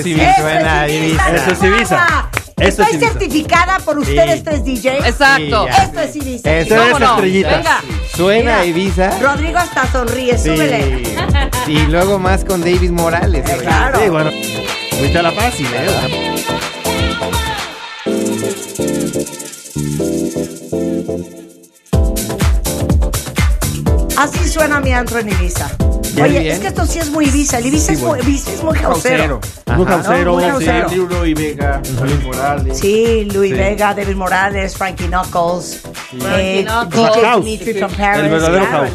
Es 0.09 0.15
sí 0.15 0.21
Ibiza. 0.21 0.35
suena 0.35 0.87
Ibiza. 0.89 1.35
Eso 1.35 1.51
es 1.51 1.63
Ibiza. 1.63 2.29
Eso 2.57 2.83
es 2.83 2.89
Estoy 2.89 2.95
Ibiza. 2.95 3.07
certificada 3.11 3.79
por 3.79 3.97
ustedes 3.99 4.43
tres 4.43 4.63
DJs. 4.63 5.05
Exacto. 5.07 5.67
Sí. 5.67 5.81
Esto 5.83 5.99
es 6.01 6.15
Ibiza. 6.15 6.51
Eso 6.57 6.75
Tres 6.75 6.91
es 6.95 7.01
estrellitas. 7.01 7.57
Venga. 7.57 7.81
Suena 8.15 8.51
Mira, 8.59 8.65
Ibiza. 8.65 9.19
Rodrigo 9.19 9.57
hasta 9.57 9.91
sonríe, 9.91 10.37
súbele. 10.37 11.03
Sí. 11.65 11.71
Y 11.71 11.79
luego 11.87 12.19
más 12.19 12.45
con 12.45 12.61
David 12.61 12.91
Morales. 12.91 13.49
Eh, 13.49 13.57
claro. 13.61 13.99
Sí, 13.99 14.09
bueno. 14.09 14.31
Fuiste 14.99 15.17
a 15.19 15.23
la 15.23 15.31
fácil, 15.31 15.67
¿eh? 15.73 16.33
Así 24.17 24.47
suena 24.47 24.79
mi 24.79 24.93
antro 24.93 25.19
en 25.19 25.29
Ibiza. 25.29 25.69
Oye, 26.21 26.39
bien. 26.39 26.53
es 26.53 26.59
que 26.59 26.67
esto 26.67 26.85
sí 26.85 26.99
es 26.99 27.09
muy 27.09 27.25
Ibiza. 27.25 27.57
El 27.57 27.65
Ibiza, 27.67 27.87
Sí, 27.87 27.93
es, 27.93 27.99
muy, 27.99 28.07
bueno. 28.09 28.23
Ibiza 28.23 28.51
es 28.53 28.63
muy 28.63 28.77
jausero. 28.77 29.39
Muy 29.83 29.93
Ajá. 29.93 30.03
jausero, 30.03 30.39
No, 30.39 30.49
muy 30.49 30.65
sí. 30.65 30.71
Sí, 30.89 31.33
Vega, 31.33 31.81
Luis 32.01 32.23
Morales. 32.23 32.79
Sí, 32.79 33.25
Luis 33.33 33.51
Sí. 33.51 33.57
Vega, 33.57 33.93
David 33.93 34.15
Morales, 34.15 34.77
Frankie 34.77 35.07
Knuckles, 35.07 35.81
eh, 36.35 36.65
Knuckles. 36.65 37.13
DJ 37.13 37.25
House. 37.25 37.45
Dimitri 37.45 37.73
from 37.79 37.91
Paris. 37.91 38.23
El 38.23 38.29
verdadero 38.29 38.65
claro, 38.65 38.77
house. 38.77 38.89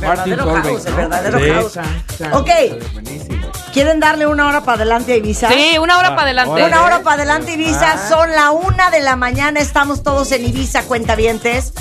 El 0.86 0.94
verdadero 0.94 1.38
Martin 1.38 1.54
house, 1.54 1.78
Sí. 2.16 2.24
Ok. 2.32 2.50
¿Quieren 3.72 4.00
darle 4.00 4.26
una 4.26 4.48
hora 4.48 4.62
para 4.62 4.76
adelante 4.76 5.12
a 5.12 5.16
Ibiza? 5.16 5.48
Sí, 5.50 5.76
una 5.80 5.98
hora 5.98 6.08
Ah, 6.08 6.16
para 6.16 6.22
adelante. 6.22 6.64
Una 6.64 6.82
hora 6.82 7.00
para 7.02 7.16
adelante, 7.16 7.52
Ibiza. 7.52 7.92
Ah. 7.92 8.08
Son 8.08 8.30
la 8.32 8.50
una 8.50 8.90
de 8.90 9.00
la 9.00 9.14
mañana. 9.14 9.60
Estamos 9.60 10.02
todos 10.02 10.32
en 10.32 10.44
Ibiza, 10.46 10.82
cuentavientes. 10.84 11.72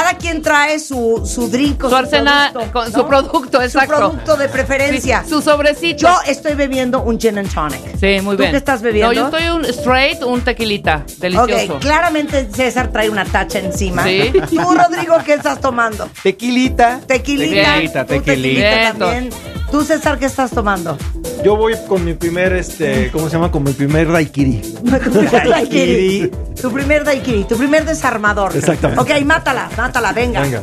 Cada 0.00 0.14
quien 0.16 0.40
trae 0.40 0.78
su, 0.78 1.22
su 1.26 1.50
drink, 1.50 1.86
Su 1.86 1.94
arsenal, 1.94 2.52
producto, 2.52 2.72
con 2.72 2.90
¿no? 2.90 2.98
su 2.98 3.06
producto, 3.06 3.58
Su 3.58 3.64
exacto. 3.64 3.96
producto 3.98 4.36
de 4.36 4.48
preferencia. 4.48 5.22
Sí, 5.24 5.28
su 5.28 5.42
sobrecito. 5.42 5.98
Yo 5.98 6.16
estoy 6.26 6.54
bebiendo 6.54 7.02
un 7.02 7.20
gin 7.20 7.36
and 7.36 7.52
tonic. 7.52 7.82
Sí, 7.98 8.18
muy 8.22 8.34
¿Tú 8.36 8.40
bien. 8.42 8.50
qué 8.52 8.56
estás 8.56 8.80
bebiendo? 8.80 9.12
No, 9.12 9.12
yo 9.12 9.24
estoy 9.36 9.50
un 9.50 9.64
straight, 9.66 10.22
un 10.22 10.40
tequilita. 10.40 11.04
Delicioso. 11.18 11.74
Ok, 11.74 11.80
claramente 11.82 12.48
César 12.50 12.88
trae 12.88 13.10
una 13.10 13.26
tacha 13.26 13.58
encima. 13.58 14.02
Sí. 14.04 14.32
Tú, 14.50 14.62
Rodrigo, 14.74 15.18
¿qué 15.22 15.34
estás 15.34 15.60
tomando? 15.60 16.08
Tequilita. 16.22 17.00
Tequilita. 17.06 17.74
Tequilita, 17.74 18.06
Tú, 18.06 18.14
tequilita. 18.14 18.60
Bien, 18.60 18.98
también. 18.98 19.30
Tú, 19.70 19.84
César, 19.84 20.18
¿qué 20.18 20.24
estás 20.24 20.50
tomando? 20.50 20.96
Yo 21.44 21.56
voy 21.56 21.74
con 21.88 22.04
mi 22.04 22.12
primer, 22.14 22.52
este, 22.52 23.10
¿cómo 23.10 23.26
se 23.28 23.32
llama? 23.36 23.50
Con 23.50 23.62
mi 23.62 23.72
primer 23.72 24.10
daiquiri. 24.12 24.60
Tu 24.82 25.10
primer 25.10 25.48
daiquiri. 25.48 26.30
Tu 26.60 26.70
primer 26.70 27.04
daiquiri, 27.04 27.44
tu 27.44 27.56
primer 27.56 27.84
desarmador. 27.86 28.54
Exactamente. 28.54 29.00
Ok, 29.00 29.24
mátala, 29.24 29.70
mátala, 29.76 30.12
venga. 30.12 30.40
Venga. 30.42 30.62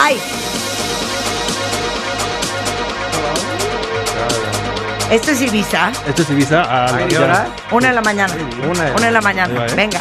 ¡Ay! 0.00 0.16
Esto 5.10 5.32
es 5.32 5.42
Ibiza. 5.42 5.90
Esto 6.06 6.22
es 6.22 6.30
Ibiza. 6.30 6.62
A 6.62 6.92
la 6.92 6.98
¿A 6.98 7.08
qué 7.08 7.14
ya- 7.14 7.22
hora? 7.24 7.48
Una 7.72 7.88
de 7.88 7.94
la 7.94 8.00
mañana. 8.02 8.34
Una 8.70 8.84
de- 8.84 8.92
Una 8.92 9.06
de 9.06 9.10
la 9.12 9.20
mañana. 9.20 9.54
Va, 9.60 9.66
¿eh? 9.66 9.74
Venga. 9.74 10.00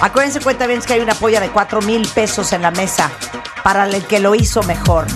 Acuérdense, 0.00 0.40
cuenta 0.40 0.66
bien 0.66 0.80
que 0.82 0.94
hay 0.94 1.00
una 1.00 1.14
polla 1.14 1.38
de 1.40 1.50
4 1.50 1.80
mil 1.82 2.08
pesos 2.08 2.52
en 2.52 2.62
la 2.62 2.72
mesa 2.72 3.08
para 3.62 3.86
el 3.86 4.04
que 4.04 4.18
lo 4.18 4.34
hizo 4.34 4.64
mejor. 4.64 5.06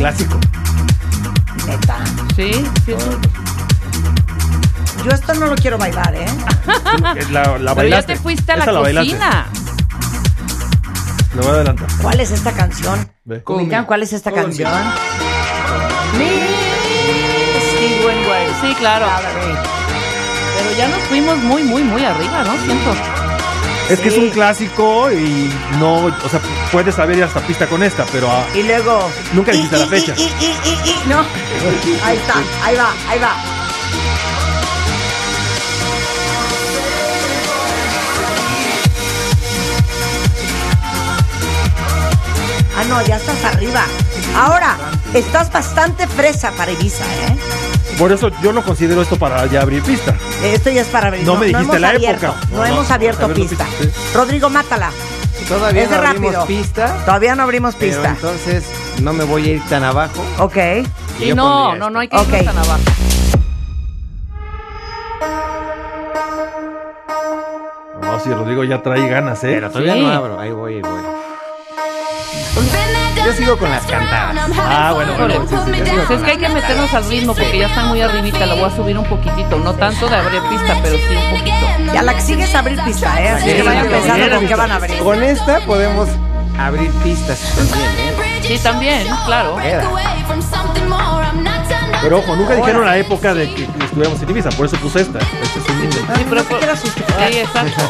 Clásico. 0.00 0.38
neta. 1.66 1.98
Sí, 2.34 2.52
sí. 2.86 2.92
es 2.92 3.04
un- 3.04 3.20
Yo 5.04 5.10
esto 5.10 5.34
no 5.34 5.46
lo 5.46 5.54
quiero 5.56 5.76
bailar, 5.76 6.14
¿eh? 6.14 6.24
La, 7.30 7.42
la 7.42 7.52
Pero 7.52 7.58
ya 7.58 7.74
bailaste. 7.74 8.14
te 8.14 8.18
fuiste 8.20 8.52
a 8.52 8.56
la 8.56 8.64
Esa 8.64 8.72
bailaste. 8.72 9.10
cocina. 9.10 9.46
Me 11.34 11.40
voy 11.42 11.50
a 11.50 11.54
adelantar. 11.54 11.88
¿Cuál 12.00 12.20
es 12.20 12.30
esta 12.30 12.52
canción? 12.52 13.10
Ve. 13.24 13.42
¿Ubican 13.46 13.84
cuál 13.84 14.02
es 14.02 14.12
esta 14.14 14.32
canción? 14.32 14.72
Steve 17.74 18.06
Winwood. 18.06 18.60
Sí, 18.62 18.74
claro. 18.78 19.06
Pero 20.56 20.76
ya 20.78 20.88
nos 20.88 20.98
fuimos 21.08 21.36
muy, 21.38 21.62
muy, 21.62 21.82
muy 21.82 22.04
arriba, 22.04 22.42
¿no? 22.44 22.52
Siento. 22.64 23.19
Es 23.90 23.98
que 23.98 24.08
es 24.08 24.16
un 24.18 24.30
clásico 24.30 25.10
y 25.10 25.52
no, 25.80 26.04
o 26.04 26.28
sea, 26.30 26.40
puedes 26.70 26.94
saber 26.94 27.18
ir 27.18 27.24
hasta 27.24 27.40
pista 27.40 27.66
con 27.66 27.82
esta, 27.82 28.06
pero 28.06 28.30
ah, 28.30 28.46
Y 28.54 28.62
luego. 28.62 29.10
Nunca 29.32 29.50
dijiste 29.50 29.76
la 29.76 29.86
fecha. 29.86 30.14
Y, 30.16 30.22
y, 30.22 30.56
y, 30.64 30.90
y, 30.90 31.08
no. 31.08 31.18
Ahí 32.04 32.16
está, 32.16 32.34
ahí 32.62 32.76
va, 32.76 32.94
ahí 33.08 33.18
va. 33.18 33.34
Ah, 42.76 42.84
no, 42.88 43.04
ya 43.04 43.16
estás 43.16 43.44
arriba. 43.44 43.84
Ahora, 44.36 44.76
estás 45.14 45.50
bastante 45.50 46.06
fresa 46.06 46.52
para 46.52 46.70
Ibiza, 46.70 47.04
¿eh? 47.04 47.79
Por 48.00 48.10
eso 48.10 48.30
yo 48.42 48.52
no 48.52 48.64
considero 48.64 49.00
esto 49.02 49.16
para 49.16 49.46
ya 49.46 49.60
abrir 49.62 49.82
pista. 49.82 50.14
Esto 50.42 50.70
ya 50.70 50.80
es 50.82 50.88
para 50.88 51.06
abrir. 51.08 51.24
No 51.24 51.36
me 51.36 51.46
dijiste 51.46 51.78
la 51.78 51.90
abierto, 51.90 52.26
época. 52.26 52.40
No, 52.50 52.56
No, 52.56 52.62
no, 52.62 52.66
hemos 52.66 52.90
abierto 52.90 53.24
abierto 53.26 53.48
pista. 53.48 53.66
pista, 53.66 53.84
sí. 54.00 54.14
Rodrigo, 54.16 54.50
mátala. 54.50 54.90
Todavía 55.48 55.82
Es 55.84 55.90
no 55.90 55.96
abrimos 55.96 56.32
rápido. 56.34 56.46
pista. 56.46 56.96
Todavía 57.04 57.34
no 57.36 57.42
abrimos 57.44 57.74
Pero 57.76 57.92
pista. 57.92 58.08
entonces 58.10 58.64
no 59.02 59.12
me 59.12 59.24
voy 59.24 59.44
a 59.44 59.52
ir 59.54 59.62
tan 59.68 59.84
abajo. 59.84 60.24
Ok. 60.38 60.56
Y 61.20 61.34
no, 61.34 61.76
no, 61.76 61.90
no 61.90 62.00
hay 62.00 62.08
que 62.08 62.16
irnos 62.16 62.44
tan 62.44 62.58
abajo. 62.58 62.80
No, 68.02 68.20
si 68.20 68.30
Rodrigo 68.32 68.64
ya 68.64 68.82
trae 68.82 69.08
ganas, 69.08 69.42
¿eh? 69.44 69.52
Pero 69.54 69.68
todavía 69.70 69.94
Sí. 69.94 70.00
no 70.02 70.10
abro. 70.10 70.40
Ahí 70.40 70.50
voy, 70.52 70.74
ahí 70.76 70.82
voy. 70.82 71.00
Yo 73.30 73.36
sigo 73.36 73.56
con 73.58 73.70
las 73.70 73.86
cantadas. 73.86 74.50
Ah, 74.58 74.90
bueno, 74.92 75.12
bueno. 75.16 75.34
Híjole, 75.34 75.48
sí, 75.48 75.56
sí, 75.72 75.84
sí. 75.84 75.90
Pues 75.94 76.10
es 76.18 76.24
que 76.24 76.30
hay 76.32 76.38
que 76.38 76.48
meternos 76.48 76.92
al 76.92 77.08
ritmo 77.08 77.32
porque 77.32 77.58
ya 77.60 77.66
están 77.68 77.86
muy 77.86 78.00
arribita. 78.00 78.44
La 78.44 78.54
voy 78.54 78.64
a 78.64 78.74
subir 78.74 78.98
un 78.98 79.04
poquitito. 79.04 79.56
No 79.56 79.72
tanto 79.74 80.08
de 80.08 80.16
abrir 80.16 80.42
pista, 80.50 80.76
pero 80.82 80.96
sí 80.96 81.14
un 81.14 81.38
poquito. 81.38 81.94
Y 81.94 81.96
a 81.96 82.02
la 82.02 82.14
que 82.14 82.22
sigue 82.22 82.42
es 82.42 82.54
abrir 82.56 82.82
pista, 82.82 83.22
¿eh? 83.22 83.28
Así 83.28 83.50
Sí, 83.50 83.56
que 83.56 83.62
vayan 83.62 83.86
pensando 83.86 84.36
con 84.36 84.46
qué 84.48 84.54
van 84.56 84.72
a 84.72 84.74
abrir. 84.74 84.98
Con 84.98 85.22
esta 85.22 85.60
podemos 85.60 86.08
abrir 86.58 86.90
pistas 87.04 87.38
también, 87.54 87.88
¿eh? 87.98 88.40
Sí, 88.42 88.58
también, 88.58 89.06
claro. 89.26 89.56
Queda. 89.62 89.88
Pero 92.02 92.18
ojo, 92.18 92.34
nunca 92.34 92.56
dijeron 92.56 92.84
la 92.84 92.96
época 92.96 93.32
de 93.32 93.54
que 93.54 93.62
estuviéramos 93.62 94.20
en 94.22 94.30
Ibiza, 94.30 94.50
por 94.50 94.66
eso 94.66 94.76
puse 94.78 95.02
esta. 95.02 95.20
Este 95.20 95.60
es 95.60 95.68
un. 95.68 95.92
Sí, 96.16 96.26
pero 96.28 96.42
No. 96.42 96.76
Sí, 96.76 97.38
exacto. 97.38 97.82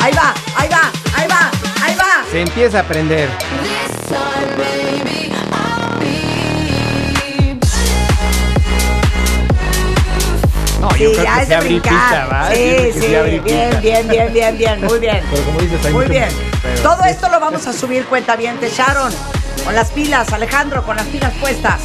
Ahí 0.00 0.12
va, 0.12 0.34
ahí 0.56 0.68
va, 0.68 0.92
ahí 1.16 1.26
va, 1.28 1.50
ahí 1.84 1.96
va. 1.96 2.24
Se 2.30 2.42
empieza 2.42 2.78
a 2.78 2.80
aprender. 2.82 3.28
Sí, 10.96 11.12
ya 11.22 11.42
es 11.42 11.64
sí 11.64 11.80
Sí, 12.94 13.00
bien, 13.44 13.80
bien, 13.82 14.08
bien, 14.08 14.32
bien, 14.32 14.58
bien, 14.58 14.84
muy 14.84 14.98
bien. 14.98 15.22
Pero 15.30 15.42
como 15.44 15.60
dices, 15.60 15.84
hay 15.84 15.92
Muy 15.92 16.06
bien. 16.06 16.28
Todo 16.82 17.04
esto 17.04 17.28
lo 17.28 17.38
vamos 17.38 17.66
a 17.66 17.72
subir 17.72 18.06
cuenta 18.06 18.34
bien, 18.36 18.58
Sharon. 18.60 19.12
Con 19.64 19.74
las 19.74 19.90
pilas, 19.90 20.32
Alejandro, 20.32 20.84
con 20.84 20.96
las 20.96 21.06
pilas 21.06 21.32
puestas. 21.34 21.80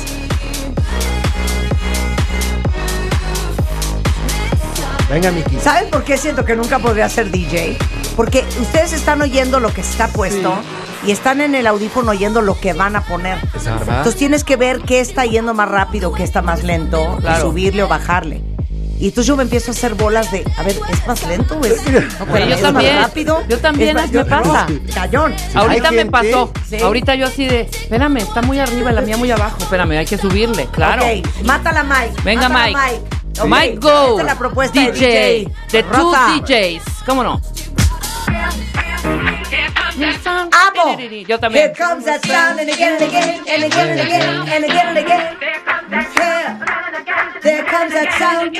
Venga, 5.10 5.32
Miki. 5.32 5.60
¿Saben 5.60 5.90
por 5.90 6.06
qué 6.06 6.18
siento 6.18 6.46
que 6.46 6.56
nunca 6.56 6.80
podría 6.80 7.10
ser 7.10 7.32
DJ? 7.32 7.78
Porque 8.16 8.46
ustedes 8.62 8.94
están 8.94 9.22
oyendo 9.22 9.60
lo 9.60 9.74
que 9.74 9.82
está 9.82 10.08
puesto 10.08 10.58
y 11.06 11.12
están 11.12 11.42
en 11.42 11.56
el 11.56 11.68
audífono 11.68 12.12
oyendo 12.12 12.42
lo 12.42 12.60
que 12.60 12.74
van 12.74 12.96
a 12.96 13.02
poner. 13.02 13.38
Entonces 13.56 14.16
tienes 14.16 14.44
que 14.44 14.56
ver 14.56 14.82
qué 14.82 15.00
está 15.00 15.26
yendo 15.26 15.54
más 15.54 15.70
rápido, 15.70 16.12
qué 16.14 16.24
está 16.24 16.42
más 16.42 16.64
lento, 16.64 17.16
y 17.20 17.22
Claro. 17.22 17.42
subirle 17.42 17.84
o 17.84 17.88
bajarle. 17.88 18.42
Y 19.00 19.06
entonces 19.06 19.26
yo 19.26 19.36
me 19.36 19.42
empiezo 19.42 19.72
a 19.72 19.74
hacer 19.74 19.96
bolas 19.96 20.32
de, 20.32 20.44
a 20.58 20.62
ver, 20.62 20.80
¿es 20.90 21.08
más 21.08 21.26
lento 21.28 21.58
o 21.60 21.66
es, 21.66 21.84
no, 21.90 21.98
espérame, 21.98 22.50
yo 22.50 22.56
¿es 22.56 22.62
también. 22.62 22.96
más 22.96 23.04
rápido? 23.08 23.44
Yo 23.50 23.58
también, 23.58 23.90
Es 23.90 23.96
más- 23.96 24.12
me 24.12 24.26
pasa. 24.26 24.68
Callón. 24.94 25.34
Ahorita 25.56 25.90
me 25.90 25.98
gente- 25.98 26.12
pasó. 26.12 26.52
Sí. 26.70 26.78
Ahorita 26.80 27.16
yo 27.16 27.26
así 27.26 27.48
de, 27.48 27.62
espérame, 27.62 28.18
está 28.18 28.44
muy 28.44 28.60
arriba 28.60 28.92
y 28.92 28.94
la 28.94 29.02
mía 29.02 29.18
muy 29.18 29.32
abajo. 29.32 29.58
Espérame, 29.60 29.94
hay 29.98 30.06
que 30.06 30.20
subirle, 30.20 30.68
claro. 30.72 31.02
Ok, 31.04 31.26
mátala 31.46 31.82
Mike. 31.84 32.22
Venga, 32.24 32.48
mátala, 32.48 32.78
Mike. 32.92 33.42
Ok, 33.42 33.48
Mike 33.48 33.78
Go. 33.82 34.10
Esta 34.10 34.22
es 34.22 34.28
la 34.28 34.38
propuesta 34.38 34.80
de 34.80 34.92
DJ. 34.92 35.08
DJ. 35.08 35.54
De 35.72 35.84
two 35.84 35.92
Rosa. 35.98 36.28
DJs. 36.36 36.84
¿Cómo 37.04 37.24
no? 37.24 37.42
¡Amo! 39.96 40.98
Yo 41.28 41.40
también. 41.40 41.66
Here 41.66 41.74
comes 41.74 42.06
that 42.06 42.26
sound 42.26 42.60
and 42.60 42.70
again 42.70 42.94
and 42.94 43.04
again 43.04 43.44
and 43.48 43.64
again 43.64 43.90
and 43.90 44.00
again 44.00 44.48
and 44.48 44.64
again 44.66 44.88
and 44.88 44.98
again. 44.98 45.38
There 47.44 47.64
comes 47.66 47.94
that 47.94 48.14
sound. 48.18 48.58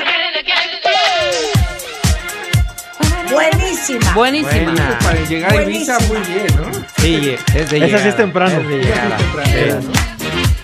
Buenísima. 3.30 4.12
Buenísima. 4.12 4.72
Buena. 4.72 4.98
Para 4.98 5.20
llegar 5.24 5.52
a 5.52 5.62
Ibiza 5.62 5.98
muy 6.00 6.18
bien, 6.18 6.46
¿no? 6.56 6.70
Sí, 6.98 7.36
es 7.54 7.70
de 7.70 7.86
Esa 7.86 7.98
sí 7.98 8.08
es 8.08 8.16
temprano. 8.16 8.60
Es 8.60 8.68
de. 8.68 8.82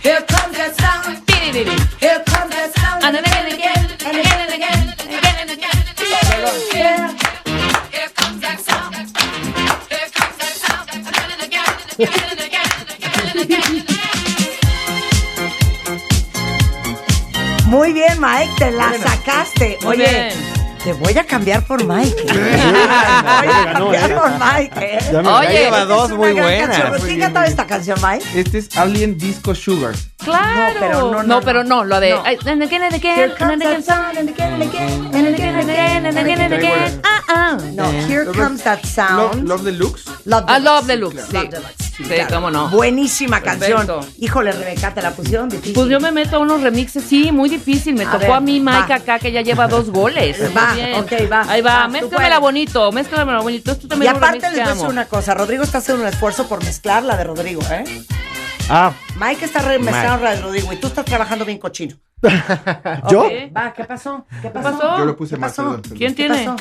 Here 0.03 0.25
comes 0.27 0.57
that 0.59 0.75
sound. 0.79 1.23
Here 2.01 2.23
comes 2.27 2.51
that 2.51 2.73
sound. 2.75 3.05
And 3.05 3.17
again 3.17 3.47
and 3.47 3.55
again 3.55 3.89
and 4.05 4.17
again 4.19 4.41
and 4.41 4.53
again 4.53 4.95
and 4.99 5.11
again 5.11 5.37
and 5.41 5.51
again. 6.73 7.18
Muy 17.67 17.93
bien, 17.93 18.21
Mike, 18.21 18.51
te 18.57 18.71
la 18.71 18.89
bueno, 18.89 19.05
sacaste. 19.05 19.79
Oye, 19.85 20.09
bien. 20.09 20.59
Te 20.85 20.93
voy 20.93 21.19
a 21.19 21.25
cambiar 21.25 21.67
por 21.67 21.85
Mike. 21.85 22.23
Te 22.23 22.33
voy 22.33 22.45
a 22.55 23.73
cambiar 23.75 24.15
por 24.15 24.31
Mike. 24.39 24.99
Ya 25.13 25.23
me 25.23 25.29
Oye, 25.29 25.49
lleva 25.49 25.85
dos 25.85 26.11
muy 26.13 26.33
buenas. 26.33 27.03
¿Quién 27.03 27.21
cantaba 27.21 27.47
esta 27.47 27.67
canción, 27.67 27.99
Mike? 28.01 28.25
Este 28.35 28.59
es 28.59 28.77
Alien 28.77 29.19
Disco 29.19 29.55
Sugar. 29.55 29.95
Claro. 30.19 30.75
No, 30.75 30.81
pero 30.81 31.01
no, 31.01 31.11
no, 31.11 31.23
no 31.25 31.41
pero 31.41 31.65
no, 31.65 31.85
lo 31.85 32.01
de 32.01 32.11
no. 32.13 32.23
No, 37.75 37.91
Here 38.09 38.27
Comes 38.27 38.63
That 38.63 38.85
Sound. 38.85 39.47
Love, 39.47 39.49
love 39.49 39.63
Deluxe. 39.63 40.07
Love 40.25 40.47
Deluxe. 40.47 40.49
Ah, 40.49 40.59
Love 40.59 40.87
Deluxe. 40.87 41.27
Sí. 41.27 41.33
Love 41.35 41.51
Deluxe. 41.51 41.88
Sí, 41.99 42.05
claro. 42.05 42.35
cómo 42.37 42.51
no. 42.51 42.69
Buenísima 42.71 43.41
canción. 43.41 43.87
Híjole, 44.19 44.53
Rebeca, 44.53 44.95
te 44.95 45.03
la 45.03 45.11
pusieron 45.11 45.49
difícil. 45.49 45.75
Pues 45.75 45.89
yo 45.89 45.99
me 45.99 46.13
meto 46.13 46.37
a 46.37 46.39
unos 46.39 46.63
remixes, 46.63 47.03
sí, 47.03 47.33
muy 47.33 47.49
difícil. 47.49 47.95
Me 47.97 48.05
A 48.05 48.13
tocó 48.13 48.19
ver, 48.21 48.31
a 48.33 48.41
mí 48.41 48.61
Mike 48.61 48.89
va. 48.89 48.95
acá, 48.95 49.19
que 49.19 49.33
ya 49.33 49.43
lleva 49.43 49.67
dos 49.67 49.91
goles. 49.91 50.39
Va, 50.57 50.75
bien. 50.75 50.95
ok, 50.95 51.13
va, 51.31 51.43
Ahí 51.49 51.61
va, 51.61 51.81
va, 51.81 51.89
mézclamela 51.89 52.39
bonito, 52.39 52.93
mézclamela 52.93 53.41
bonito. 53.41 53.73
Esto 53.73 53.87
Y 53.87 53.89
también 53.89 54.13
un 54.13 54.17
aparte 54.19 54.41
les 54.43 54.53
voy 54.53 54.61
a 54.61 54.75
decir 54.75 54.87
una 54.89 55.05
cosa. 55.07 55.35
Rodrigo 55.35 55.65
está 55.65 55.79
haciendo 55.79 56.03
un 56.05 56.09
esfuerzo 56.09 56.47
por 56.49 56.63
mezclar 56.65 57.03
la 57.03 57.17
de 57.17 57.25
Rodrigo, 57.25 57.63
¿eh? 57.71 57.85
Ah, 58.71 58.93
Mike 59.19 59.45
está 59.47 59.61
remezclando 59.61 60.23
la 60.25 60.37
de 60.37 60.43
Rodrigo 60.43 60.73
y 60.73 60.77
tú 60.77 60.87
estás 60.87 61.05
trabajando 61.05 61.45
bien 61.45 61.59
cochino. 61.59 61.97
¿yo? 63.11 63.29
Va, 63.57 63.73
¿qué 63.73 63.85
pasó? 63.85 64.25
¿Qué 64.31 64.43
¿Qué 64.43 64.51
pasó? 64.51 64.99
Yo 64.99 65.05
lo 65.05 65.17
puse 65.17 65.35
¿Qué 65.37 65.41
perdón. 65.41 65.83
¿Quién 65.83 66.15
¿Qué 66.15 66.29
tiene? 66.29 66.45
pasó? 66.45 66.57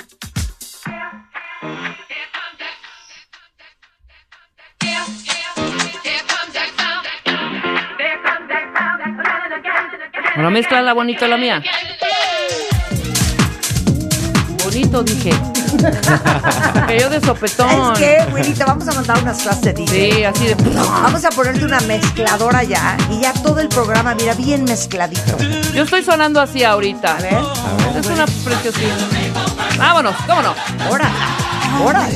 Bueno, 10.38 10.52
mezclala 10.52 10.94
bonito 10.94 11.26
la 11.26 11.36
mía. 11.36 11.64
Bonito, 14.64 15.02
dije. 15.02 15.32
que 16.88 17.00
yo 17.00 17.10
de 17.10 17.20
sopetón. 17.22 17.68
¿Sabes 17.68 17.98
qué, 17.98 18.32
Willy? 18.32 18.54
Te 18.54 18.64
vamos 18.64 18.88
a 18.88 18.94
mandar 18.94 19.18
unas 19.24 19.42
clases 19.42 19.64
de 19.64 19.74
DJ. 19.74 20.12
Sí, 20.14 20.24
así 20.26 20.46
de. 20.46 20.54
Vamos 20.54 21.26
a 21.26 21.32
ponerte 21.32 21.66
una 21.66 21.80
mezcladora 21.80 22.62
ya 22.62 22.96
y 23.10 23.22
ya 23.22 23.34
todo 23.34 23.60
el 23.62 23.68
programa, 23.68 24.14
mira, 24.14 24.36
bien 24.36 24.64
mezcladito. 24.64 25.38
Yo 25.74 25.82
estoy 25.82 26.04
sonando 26.04 26.40
así 26.40 26.64
ahorita. 26.64 27.18
A 27.18 27.20
ver, 27.20 27.40
Es 28.00 28.06
una 28.06 28.26
preciosita. 28.28 28.94
Vámonos, 29.80 30.16
cómo 30.28 30.44
no. 30.44 30.54
ahora, 30.86 31.10
ahora. 31.80 32.08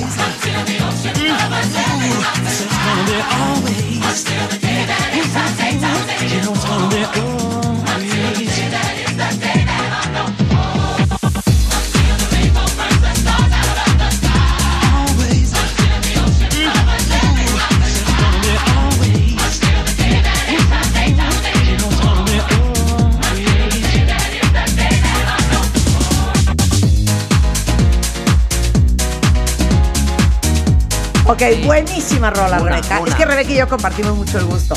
Ok, 31.31 31.41
buenísima 31.65 32.29
rola, 32.29 32.59
Una, 32.61 32.71
Rebeca. 32.75 32.99
una. 32.99 33.09
Es 33.09 33.15
que 33.15 33.25
Rebeca 33.25 33.51
y 33.51 33.55
yo 33.55 33.67
compartimos 33.69 34.17
mucho 34.17 34.37
el 34.37 34.45
gusto. 34.45 34.75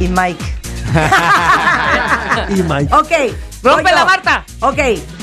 Y 0.00 0.08
Mike. 0.08 0.44
Y 2.48 2.62
Mike. 2.62 2.94
Ok. 2.94 3.12
¡Rompe 3.62 3.92
la. 3.92 4.04
Marta! 4.06 4.44
Ok, 4.60 4.78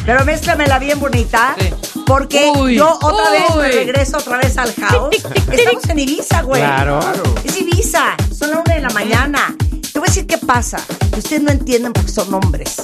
pero 0.05 0.23
mézclamela 0.25 0.77
bien 0.77 0.99
bonita. 0.99 1.55
Sí. 1.59 1.69
Porque 2.05 2.51
Uy, 2.55 2.75
yo 2.75 2.99
otra 3.01 3.31
vez 3.31 3.55
me 3.55 3.71
regreso 3.71 4.17
otra 4.17 4.38
vez 4.38 4.55
al 4.59 4.73
house. 4.75 5.15
Estamos 5.51 5.89
en 5.89 5.99
Ibiza, 5.99 6.41
güey. 6.43 6.61
Claro. 6.61 6.99
Es 7.43 7.59
Ibiza. 7.59 8.15
Son 8.38 8.51
las 8.51 8.59
una 8.59 8.75
de 8.75 8.81
la 8.81 8.89
mañana. 8.89 9.55
Te 9.91 9.99
voy 9.99 10.07
a 10.07 10.11
decir 10.11 10.27
qué 10.27 10.38
pasa. 10.38 10.80
Ustedes 11.17 11.41
no 11.41 11.51
entienden 11.51 11.93
porque 11.93 12.11
son 12.11 12.31
hombres. 12.34 12.75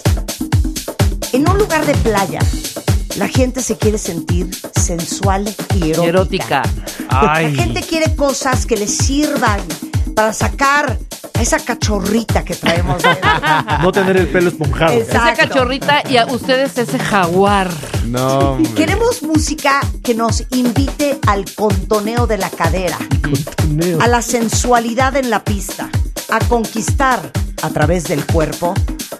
En 1.33 1.47
un 1.47 1.57
lugar 1.59 1.85
de 1.85 1.93
playa, 1.95 2.39
la 3.19 3.27
gente 3.27 3.61
se 3.61 3.77
quiere 3.77 3.97
sentir 3.97 4.49
sensual 4.79 5.53
y 5.75 5.91
erótica. 5.91 6.05
Erótica. 6.07 6.63
La 7.11 7.49
gente 7.49 7.81
quiere 7.81 8.15
cosas 8.15 8.65
que 8.65 8.77
les 8.77 8.95
sirvan 8.95 9.59
para 10.15 10.31
sacar 10.31 10.97
a 11.33 11.41
esa 11.41 11.59
cachorrita 11.59 12.45
que 12.45 12.55
traemos. 12.55 13.03
No 13.81 13.91
tener 13.91 14.15
el 14.15 14.27
pelo 14.29 14.49
esponjado. 14.49 14.93
Exacto. 14.93 15.31
Esa 15.33 15.47
cachorrita 15.47 16.03
y 16.09 16.15
a 16.15 16.25
ustedes 16.27 16.77
ese 16.77 16.97
jaguar. 16.97 17.69
No, 18.05 18.51
hombre. 18.51 18.71
Queremos 18.73 19.21
música 19.21 19.81
que 20.01 20.15
nos 20.15 20.45
invite 20.51 21.19
al 21.27 21.43
contoneo 21.53 22.25
de 22.25 22.37
la 22.37 22.49
cadera, 22.49 22.97
Contoneo. 23.21 24.01
a 24.01 24.07
la 24.07 24.21
sensualidad 24.21 25.17
en 25.17 25.29
la 25.29 25.43
pista, 25.43 25.89
a 26.29 26.39
conquistar 26.39 27.31
a 27.61 27.69
través 27.69 28.05
del 28.05 28.25
cuerpo 28.25 28.73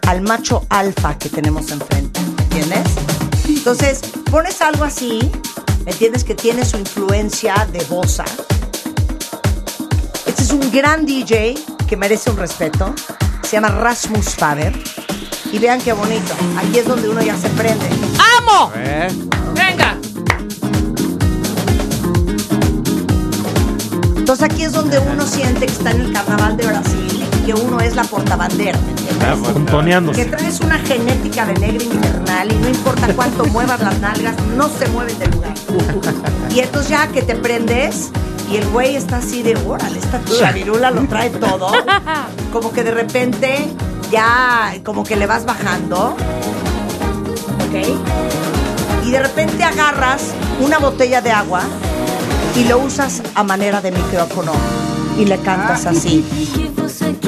al 0.08 0.22
macho 0.22 0.66
alfa 0.70 1.18
que 1.18 1.28
tenemos 1.30 1.70
enfrente. 1.72 2.20
¿Me 2.22 2.44
entiendes? 2.44 3.19
Entonces, 3.72 4.02
pones 4.32 4.64
algo 4.64 4.84
así, 4.84 5.20
¿me 5.86 5.92
entiendes? 5.92 6.24
Que 6.24 6.34
tiene 6.34 6.66
su 6.66 6.76
influencia 6.76 7.68
de 7.72 7.80
bossa. 7.86 8.26
Este 10.26 10.42
es 10.42 10.50
un 10.50 10.72
gran 10.72 11.06
DJ 11.06 11.54
que 11.88 11.96
merece 11.96 12.32
un 12.32 12.38
respeto. 12.38 12.96
Se 13.44 13.58
llama 13.58 13.70
Rasmus 13.70 14.30
Faber. 14.30 14.74
Y 15.52 15.60
vean 15.60 15.80
qué 15.82 15.94
bonito. 15.94 16.34
Aquí 16.58 16.80
es 16.80 16.88
donde 16.88 17.10
uno 17.10 17.22
ya 17.22 17.38
se 17.38 17.48
prende. 17.50 17.88
¡Amo! 18.40 18.72
¡Venga! 19.54 20.00
Entonces 24.18 24.46
aquí 24.46 24.64
es 24.64 24.72
donde 24.72 24.98
uno 24.98 25.28
siente 25.28 25.68
que 25.68 25.72
está 25.72 25.92
en 25.92 26.02
el 26.02 26.12
carnaval 26.12 26.58
de 26.58 26.66
Brasil 26.66 27.24
y 27.38 27.46
que 27.46 27.54
uno 27.54 27.80
es 27.82 27.96
la 27.96 28.04
portabandera, 28.04 28.80
Contoneándose. 29.54 30.24
Que 30.24 30.30
traes 30.30 30.60
una 30.62 30.78
genética 30.80 31.46
de 31.46 31.54
negro 31.56 31.84
infernal 31.84 32.52
y 32.52 32.56
no 32.56 32.70
importa 32.70 33.14
cuánto 33.16 33.46
muevas 33.48 33.80
las 33.80 34.00
nalgas, 34.00 34.36
no 34.56 34.70
se 34.70 34.88
mueven 34.90 35.18
del 35.20 35.32
lugar. 35.32 35.54
Y 36.54 36.60
entonces 36.60 36.90
ya 36.90 37.08
que 37.08 37.22
te 37.22 37.36
prendes 37.36 38.10
y 38.52 38.58
el 38.58 38.68
güey 38.70 38.96
está 38.96 39.18
así 39.18 39.44
de, 39.44 39.56
órale, 39.68 40.00
esta 40.00 40.22
chavirula 40.40 40.90
lo 40.90 41.06
trae 41.08 41.30
todo, 41.30 41.72
como 42.52 42.72
que 42.72 42.84
de 42.84 42.92
repente 42.92 43.70
ya 44.12 44.74
como 44.84 45.04
que 45.04 45.16
le 45.16 45.28
vas 45.28 45.46
bajando, 45.46 46.16
¿ok? 47.68 49.06
Y 49.06 49.12
de 49.12 49.20
repente 49.20 49.64
agarras 49.64 50.34
una 50.60 50.80
botella 50.80 51.22
de 51.22 51.32
agua 51.32 51.62
y 52.56 52.64
lo 52.64 52.80
usas 52.80 53.22
a 53.36 53.44
manera 53.44 53.82
de 53.82 53.92
micrófono 53.92 54.52
y 55.18 55.26
le 55.26 55.38
cantas 55.40 55.86
así. 55.86 56.26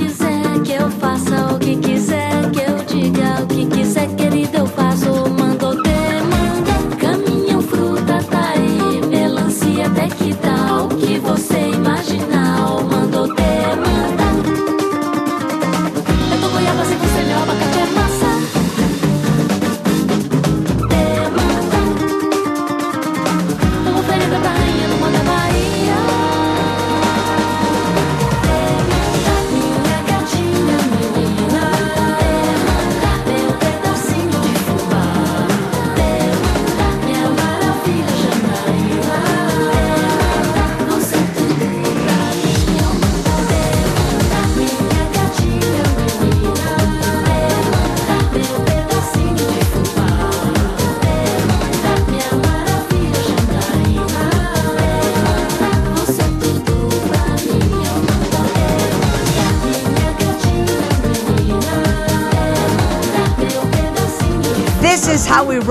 que 1.62 1.76
quiser 1.80 2.01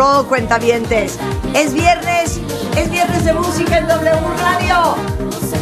roll, 0.00 0.26
cuentavientes. 0.26 1.18
Es 1.54 1.74
viernes, 1.74 2.40
es 2.74 2.90
viernes 2.90 3.22
de 3.22 3.34
música 3.34 3.76
en 3.78 3.86
W 3.86 4.10
Radio. 4.40 4.96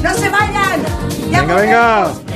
No 0.01 0.15
se 0.15 0.29
vayan. 0.29 0.81
Ya 1.29 1.41
Venga, 1.41 1.55
venga. 1.57 1.99
volvemos. 2.05 2.25
Viene 2.25 2.28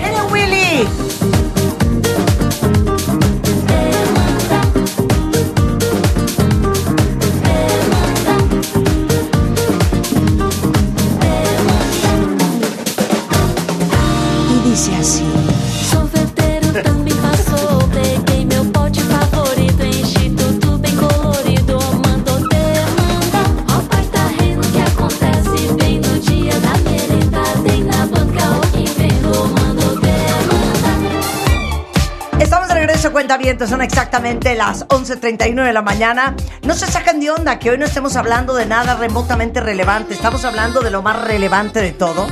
eso, 33.42 33.58
cuenta 33.58 33.64
bien, 33.64 33.68
son 33.68 33.82
exactamente 33.82 34.54
las 34.54 34.86
11.39 34.88 35.64
de 35.64 35.72
la 35.72 35.82
mañana. 35.82 36.36
No 36.62 36.74
se 36.74 36.86
sacan 36.86 37.20
de 37.20 37.30
onda 37.30 37.58
que 37.58 37.70
hoy 37.70 37.78
no 37.78 37.84
estemos 37.84 38.16
hablando 38.16 38.54
de 38.54 38.66
nada 38.66 38.94
remotamente 38.94 39.60
relevante. 39.60 40.14
Estamos 40.14 40.44
hablando 40.44 40.80
de 40.80 40.90
lo 40.90 41.02
más 41.02 41.24
relevante 41.24 41.80
de 41.80 41.92
todo, 41.92 42.26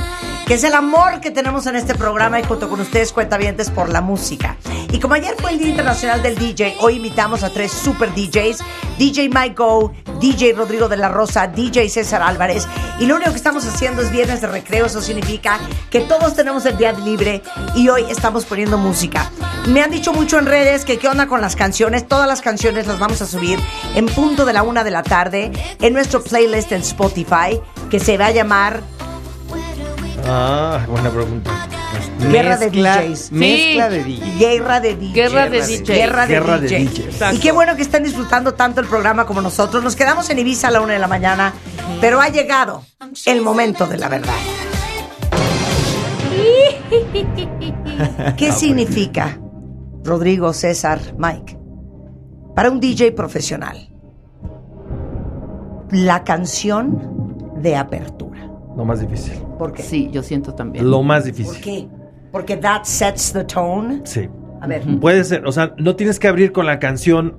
que 0.45 0.53
es 0.53 0.63
el 0.63 0.73
amor 0.73 1.19
que 1.19 1.31
tenemos 1.31 1.67
en 1.67 1.75
este 1.75 1.95
programa 1.95 2.39
y 2.39 2.43
junto 2.43 2.69
con 2.69 2.79
ustedes, 2.79 3.11
cuentavientes, 3.11 3.69
por 3.69 3.89
la 3.89 4.01
música. 4.01 4.57
Y 4.91 4.99
como 4.99 5.15
ayer 5.15 5.35
fue 5.39 5.51
el 5.51 5.59
Día 5.59 5.69
Internacional 5.69 6.21
del 6.21 6.37
DJ, 6.37 6.77
hoy 6.79 6.95
invitamos 6.95 7.43
a 7.43 7.49
tres 7.49 7.71
super 7.71 8.13
DJs, 8.13 8.59
DJ 8.97 9.29
Mike 9.29 9.55
Go, 9.55 9.93
DJ 10.19 10.53
Rodrigo 10.53 10.87
de 10.87 10.97
la 10.97 11.09
Rosa, 11.09 11.47
DJ 11.47 11.89
César 11.89 12.21
Álvarez. 12.21 12.67
Y 12.99 13.05
lo 13.05 13.15
único 13.15 13.31
que 13.31 13.37
estamos 13.37 13.65
haciendo 13.65 14.01
es 14.01 14.11
viernes 14.11 14.41
de 14.41 14.47
recreo, 14.47 14.85
eso 14.85 15.01
significa 15.01 15.59
que 15.89 16.01
todos 16.01 16.35
tenemos 16.35 16.65
el 16.65 16.77
día 16.77 16.91
libre 16.91 17.41
y 17.75 17.89
hoy 17.89 18.05
estamos 18.09 18.45
poniendo 18.45 18.77
música. 18.77 19.30
Me 19.67 19.81
han 19.81 19.91
dicho 19.91 20.11
mucho 20.13 20.39
en 20.39 20.45
redes 20.47 20.85
que 20.85 20.97
qué 20.97 21.07
onda 21.07 21.27
con 21.27 21.39
las 21.39 21.55
canciones, 21.55 22.07
todas 22.07 22.27
las 22.27 22.41
canciones 22.41 22.87
las 22.87 22.99
vamos 22.99 23.21
a 23.21 23.25
subir 23.27 23.59
en 23.95 24.07
punto 24.07 24.45
de 24.45 24.53
la 24.53 24.63
una 24.63 24.83
de 24.83 24.91
la 24.91 25.03
tarde 25.03 25.51
en 25.79 25.93
nuestro 25.93 26.23
playlist 26.23 26.71
en 26.71 26.81
Spotify 26.81 27.59
que 27.89 27.99
se 27.99 28.17
va 28.17 28.27
a 28.27 28.31
llamar 28.31 28.81
Ah, 30.27 30.85
buena 30.87 31.09
pregunta. 31.09 31.67
Guerra 32.29 32.57
de 32.57 32.69
DJs. 32.69 33.31
Mezcla 33.31 33.89
de 33.89 34.03
DJs. 34.03 34.37
Guerra 34.39 34.79
de 34.79 34.95
DJs. 34.95 35.13
Guerra 35.13 35.49
de 35.49 35.59
DJs. 35.61 35.83
Guerra 35.83 36.27
de 36.27 36.33
Guerra 36.33 36.57
de 36.59 36.67
DJs. 36.67 37.19
DJs. 37.19 37.33
Y 37.33 37.39
qué 37.39 37.51
bueno 37.51 37.75
que 37.75 37.81
están 37.81 38.03
disfrutando 38.03 38.53
tanto 38.53 38.81
el 38.81 38.87
programa 38.87 39.25
como 39.25 39.41
nosotros. 39.41 39.83
Nos 39.83 39.95
quedamos 39.95 40.29
en 40.29 40.37
Ibiza 40.39 40.67
a 40.67 40.71
la 40.71 40.81
una 40.81 40.93
de 40.93 40.99
la 40.99 41.07
mañana, 41.07 41.53
pero 41.99 42.21
ha 42.21 42.29
llegado 42.29 42.85
el 43.25 43.41
momento 43.41 43.87
de 43.87 43.97
la 43.97 44.09
verdad. 44.09 44.35
¿Qué 48.37 48.51
significa, 48.51 49.39
Rodrigo, 50.03 50.53
César, 50.53 50.99
Mike, 51.17 51.57
para 52.55 52.71
un 52.71 52.79
DJ 52.79 53.11
profesional? 53.11 53.77
La 55.91 56.23
canción 56.23 57.51
de 57.61 57.75
apertura. 57.75 58.49
Lo 58.75 58.85
más 58.85 59.01
difícil. 59.01 59.33
¿Por 59.57 59.73
qué? 59.73 59.83
Sí, 59.83 60.09
yo 60.11 60.23
siento 60.23 60.53
también. 60.53 60.89
Lo 60.89 61.03
más 61.03 61.23
¿Por 61.23 61.31
difícil. 61.31 61.61
qué? 61.61 61.89
Porque 62.31 62.57
that 62.57 62.83
sets 62.83 63.33
the 63.33 63.43
tone. 63.43 64.01
Sí. 64.05 64.29
A 64.61 64.67
ver. 64.67 64.83
Puede 64.99 65.23
ser, 65.23 65.45
o 65.45 65.51
sea, 65.51 65.73
no 65.77 65.95
tienes 65.95 66.19
que 66.19 66.27
abrir 66.27 66.51
con 66.51 66.65
la 66.65 66.79
canción 66.79 67.37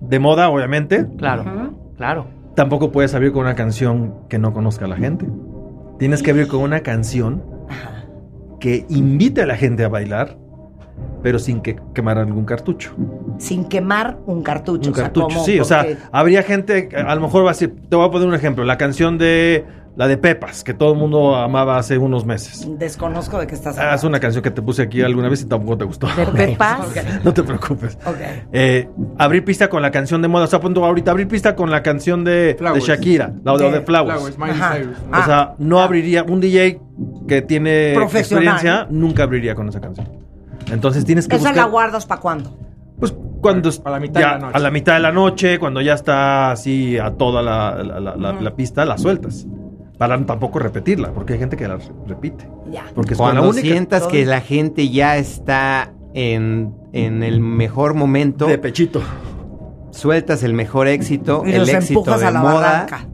de 0.00 0.18
moda, 0.18 0.48
obviamente. 0.48 1.06
Claro, 1.18 1.74
claro. 1.96 2.26
Tampoco 2.54 2.90
puedes 2.90 3.14
abrir 3.14 3.32
con 3.32 3.42
una 3.42 3.54
canción 3.54 4.26
que 4.28 4.38
no 4.38 4.52
conozca 4.52 4.86
a 4.86 4.88
la 4.88 4.96
gente. 4.96 5.26
Tienes 5.98 6.22
que 6.22 6.30
abrir 6.30 6.48
con 6.48 6.60
una 6.60 6.80
canción 6.80 7.44
que 8.58 8.86
invite 8.88 9.42
a 9.42 9.46
la 9.46 9.56
gente 9.56 9.84
a 9.84 9.88
bailar, 9.88 10.38
pero 11.22 11.38
sin 11.38 11.60
que 11.60 11.76
quemar 11.94 12.18
algún 12.18 12.44
cartucho. 12.44 12.94
Sin 13.38 13.64
quemar 13.66 14.18
un 14.26 14.42
cartucho. 14.42 14.88
Un 14.88 14.92
o 14.94 14.96
sea, 14.96 15.04
cartucho, 15.04 15.26
¿cómo? 15.28 15.44
sí. 15.44 15.60
O 15.60 15.64
sea, 15.64 15.86
habría 16.12 16.42
gente, 16.42 16.88
a 16.96 17.14
lo 17.14 17.20
mejor 17.20 17.44
va 17.44 17.50
a 17.50 17.52
decir, 17.52 17.74
te 17.88 17.96
voy 17.96 18.06
a 18.06 18.10
poner 18.10 18.26
un 18.28 18.34
ejemplo, 18.34 18.64
la 18.64 18.78
canción 18.78 19.18
de 19.18 19.64
la 19.96 20.06
de 20.06 20.16
Pepas, 20.16 20.62
que 20.64 20.72
todo 20.72 20.92
el 20.92 20.98
mundo 20.98 21.34
amaba 21.36 21.76
hace 21.76 21.98
unos 21.98 22.24
meses. 22.24 22.66
Desconozco 22.78 23.38
de 23.38 23.46
qué 23.48 23.54
estás 23.54 23.76
Ah, 23.76 23.80
es 23.80 23.84
hablando. 23.86 24.08
una 24.08 24.20
canción 24.20 24.42
que 24.42 24.50
te 24.50 24.62
puse 24.62 24.82
aquí 24.82 25.02
alguna 25.02 25.28
vez 25.28 25.42
y 25.42 25.46
tampoco 25.46 25.76
te 25.78 25.84
gustó. 25.84 26.06
¿De 26.16 26.24
Pepas? 26.46 26.80
No 27.24 27.34
te 27.34 27.42
preocupes. 27.42 27.98
Eh, 28.52 28.88
abrir 29.18 29.44
pista 29.44 29.68
con 29.68 29.82
la 29.82 29.90
canción 29.90 30.22
de 30.22 30.28
moda. 30.28 30.44
O 30.44 30.46
sea, 30.46 30.60
punto 30.60 30.82
ahorita 30.84 31.10
abrir 31.10 31.28
pista 31.28 31.54
con 31.54 31.70
la 31.70 31.82
canción 31.82 32.24
de. 32.24 32.56
Shakira, 32.80 33.32
la 33.44 33.56
de, 33.56 33.64
De 33.64 33.70
de 33.72 33.80
Flowers. 33.82 34.36
Flowers. 34.36 34.56
Ah. 35.12 35.20
O 35.20 35.24
sea, 35.26 35.54
no 35.58 35.80
abriría. 35.80 36.22
Un 36.22 36.40
DJ 36.40 36.80
que 37.26 37.42
tiene 37.42 37.92
experiencia 37.94 38.86
nunca 38.88 39.24
abriría 39.24 39.54
con 39.54 39.68
esa 39.68 39.80
canción. 39.80 40.06
Entonces 40.72 41.04
tienes 41.04 41.26
que 41.28 41.36
¿Esa 41.36 41.48
buscar. 41.50 41.64
la 41.66 41.70
guardas 41.70 42.06
para 42.06 42.20
cuándo? 42.20 42.56
Pues 42.98 43.14
cuando 43.40 43.70
A 43.84 43.90
la 43.90 44.00
mitad 44.00 44.20
ya- 44.20 44.26
de 44.26 44.32
la 44.34 44.38
noche. 44.46 44.56
a 44.56 44.60
la 44.60 44.70
mitad 44.70 44.94
de 44.94 45.00
la 45.00 45.12
noche, 45.12 45.58
cuando 45.58 45.80
ya 45.80 45.94
está 45.94 46.50
así 46.52 46.98
a 46.98 47.12
toda 47.12 47.42
la, 47.42 47.82
la- 47.82 48.00
la- 48.00 48.16
la- 48.16 48.32
la 48.40 48.50
pista, 48.56 48.84
la 48.84 48.98
sueltas. 48.98 49.46
Para 49.98 50.18
tampoco 50.24 50.58
repetirla, 50.58 51.12
porque 51.12 51.34
hay 51.34 51.38
gente 51.38 51.56
que 51.56 51.68
la 51.68 51.76
re- 51.76 51.84
repite. 52.06 52.48
Ya. 52.70 52.84
Porque 52.94 53.12
es 53.14 53.18
Cuando 53.18 53.42
la 53.42 53.48
única. 53.48 53.62
sientas 53.68 54.06
que 54.06 54.24
la 54.24 54.40
gente 54.40 54.88
ya 54.88 55.16
está 55.18 55.92
en, 56.14 56.74
en 56.92 57.22
el 57.22 57.40
mejor 57.40 57.92
momento, 57.94 58.46
De 58.46 58.56
pechito. 58.58 59.02
sueltas 59.90 60.42
el 60.42 60.54
mejor 60.54 60.88
éxito, 60.88 61.42
Y 61.44 61.52
el 61.52 61.58
los 61.60 61.68
éxito 61.68 62.00
empujas 62.00 62.20
de 62.20 62.26
a 62.26 62.30
la 62.30 62.40
moda. 62.40 62.86
barranca. 62.90 63.06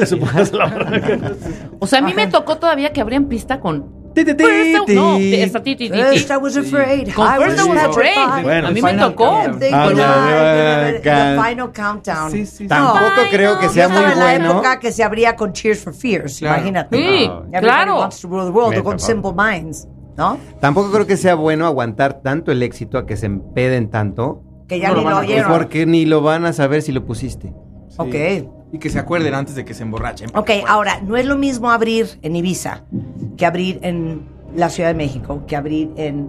Eso 0.00 0.18
puede 0.18 0.46
ser 0.46 0.54
la 0.56 0.66
barranca. 0.66 1.32
O 1.78 1.86
sea, 1.86 1.98
a 2.00 2.02
mí 2.02 2.12
me 2.14 2.26
tocó 2.26 2.56
todavía 2.56 2.92
que 2.92 3.00
abrían 3.00 3.26
pista 3.26 3.60
con. 3.60 4.03
No, 4.16 5.18
esta. 5.18 5.60
First 5.60 6.30
I 6.30 6.36
was 6.40 6.56
afraid. 6.56 7.12
Con 7.14 7.26
I 7.26 7.44
First 7.44 7.58
I 7.58 7.68
was 7.68 7.78
afraid. 7.84 8.42
Bueno, 8.44 8.68
a 8.68 8.70
mí 8.70 8.80
me 8.82 8.90
final 8.90 9.10
tocó. 9.10 9.30
bueno, 9.32 9.58
final 9.58 9.94
countdown. 11.72 12.30
Sí, 12.30 12.46
sí, 12.46 12.56
sí. 12.58 12.68
Tampoco 12.68 13.04
creo 13.30 13.58
que 13.58 13.68
sea 13.68 13.88
muy 13.88 14.04
en 14.04 14.18
la 14.18 14.24
bueno. 14.24 14.50
época 14.52 14.78
que 14.78 14.92
se 14.92 15.02
abría 15.02 15.34
con 15.36 15.52
Cheers 15.52 15.80
for 15.80 15.94
Fears, 15.94 16.38
Claro. 16.38 16.56
imagínate. 16.58 16.96
Sí, 16.96 17.24
Everybody 17.24 17.60
claro. 17.60 17.98
wants 17.98 18.20
to 18.20 18.28
rule 18.28 18.44
the 18.44 18.50
world, 18.50 18.82
con 18.82 18.98
Simple 19.00 19.32
Minds, 19.36 19.88
¿no? 20.16 20.38
Tampoco 20.60 20.90
creo 20.92 21.06
que 21.06 21.16
sea 21.16 21.34
bueno 21.34 21.66
aguantar 21.66 22.20
tanto 22.22 22.52
el 22.52 22.62
éxito 22.62 22.98
a 22.98 23.06
que 23.06 23.16
se 23.16 23.26
empeden 23.26 23.90
tanto, 23.90 24.42
Que 24.68 24.80
ya 24.80 24.88
No 24.88 24.94
lo 24.94 25.00
ni 25.02 25.08
lo 25.10 25.16
a- 25.16 25.20
oyeron. 25.20 25.52
porque 25.52 25.84
ni 25.86 26.06
lo 26.06 26.22
van 26.22 26.46
a 26.46 26.52
saber 26.54 26.80
si 26.80 26.90
lo 26.92 27.04
pusiste. 27.04 27.52
Sí. 27.88 27.96
Ok. 27.98 28.14
Y 28.74 28.78
que 28.78 28.90
se 28.90 28.98
acuerden 28.98 29.32
antes 29.34 29.54
de 29.54 29.64
que 29.64 29.72
se 29.72 29.82
emborrachen. 29.84 30.30
Ok, 30.34 30.50
ahora, 30.66 31.00
no 31.00 31.16
es 31.16 31.24
lo 31.26 31.36
mismo 31.36 31.70
abrir 31.70 32.18
en 32.22 32.34
Ibiza 32.36 32.82
que 33.36 33.46
abrir 33.46 33.78
en 33.82 34.22
la 34.56 34.68
Ciudad 34.68 34.88
de 34.90 34.94
México, 34.94 35.44
que 35.46 35.56
abrir 35.56 35.90
en, 35.96 36.28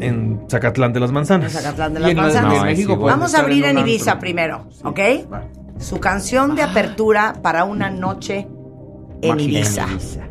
En 0.00 0.40
Zacatlán 0.50 0.92
de 0.92 1.00
las 1.00 1.10
en 1.10 1.14
Manzanas. 1.14 1.52
Zacatlán 1.52 1.94
de 1.94 2.00
las 2.00 2.10
en 2.10 2.16
la- 2.16 2.22
Manzanas. 2.22 2.52
No, 2.54 2.58
en 2.60 2.64
México 2.66 2.98
puedes 2.98 3.16
Vamos 3.16 3.34
a 3.34 3.40
abrir 3.40 3.64
en 3.64 3.76
un 3.78 3.88
Ibiza 3.88 4.12
antro. 4.12 4.20
primero, 4.20 4.66
Sí, 4.70 4.80
¿ok? 4.84 4.98
va. 5.32 5.44
Su 5.78 6.00
canción 6.00 6.56
de 6.56 6.62
apertura 6.62 7.34
para 7.42 7.64
una 7.64 7.88
noche 7.90 8.48
en 9.22 9.30
Magia. 9.36 9.58
Ibiza. 9.60 9.86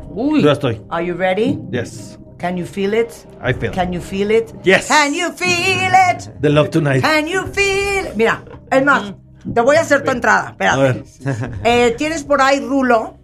Uy. 0.09 0.41
Yo 0.43 0.51
estoy. 0.51 0.81
Are 0.89 1.05
you 1.05 1.13
ready? 1.13 1.59
Yes. 1.71 2.17
Can 2.37 2.55
you 2.57 2.65
feel 2.65 2.93
it? 2.93 3.09
I 3.43 3.53
feel. 3.53 3.71
Can 3.71 3.91
you 3.93 4.01
feel 4.01 4.31
it? 4.31 4.53
Yes. 4.63 4.87
Can 4.87 5.13
you 5.13 5.31
feel 5.35 5.91
it? 6.11 6.29
The 6.41 6.49
Love 6.49 6.69
Tonight. 6.69 7.01
Can 7.01 7.27
you 7.27 7.43
feel? 7.53 8.13
Mira, 8.15 8.43
es 8.69 8.83
más, 8.85 9.13
te 9.53 9.61
voy 9.61 9.76
a 9.78 9.82
hacer 9.82 10.03
tu 10.03 10.11
entrada. 10.11 10.56
A 10.60 10.78
ver. 10.78 10.98
Espérate. 11.06 11.56
Eh, 11.64 11.95
Tienes 11.98 12.24
por 12.24 12.41
ahí 12.41 12.60
rulo. 12.60 13.15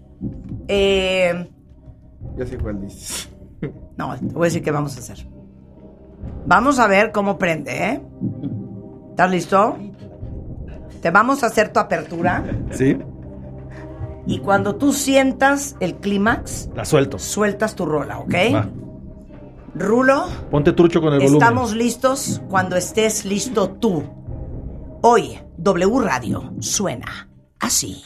Eh, 0.68 1.50
Ya 2.38 2.46
sé 2.46 2.58
cuál 2.58 2.82
dices. 2.82 3.30
no, 3.98 4.16
te 4.18 4.26
voy 4.28 4.44
a 4.44 4.46
decir 4.46 4.62
qué 4.64 4.72
vamos 4.72 4.96
a 4.96 5.00
hacer. 5.00 5.28
Vamos 6.46 6.80
a 6.80 6.88
ver 6.88 7.12
cómo 7.12 7.38
prende, 7.38 7.72
¿eh? 7.90 8.02
¿Estás 9.12 9.30
listo? 9.32 9.78
Te 11.02 11.12
vamos 11.12 11.44
a 11.44 11.48
hacer 11.48 11.72
tu 11.74 11.80
apertura 11.80 12.44
¿Sí? 12.72 12.98
y 14.26 14.40
cuando 14.40 14.76
tú 14.78 14.94
sientas 14.94 15.76
el 15.82 15.96
clímax, 15.96 16.70
La 16.76 16.86
suelto. 16.86 17.20
sueltas 17.20 17.76
tu 17.76 17.86
rola, 17.86 18.20
¿ok? 18.20 18.34
Va. 18.54 18.70
Rulo, 19.76 20.26
Ponte 20.50 20.72
trucho 20.72 21.02
con 21.02 21.14
el 21.14 21.20
volumen. 21.20 21.42
estamos 21.42 21.76
listos 21.76 22.42
cuando 22.50 22.76
estés 22.78 23.26
listo 23.26 23.70
tú. 23.72 24.04
Hoy, 25.06 25.38
W 25.58 26.00
Radio 26.00 26.54
suena 26.62 27.28
así. 27.60 28.06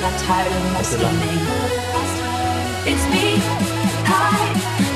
Got 0.00 0.14
tired 0.20 0.52
of 0.52 0.72
my 0.72 0.82
scheming? 0.82 1.40
It's 2.90 3.04
me. 3.12 3.36
Hi, 4.08 4.40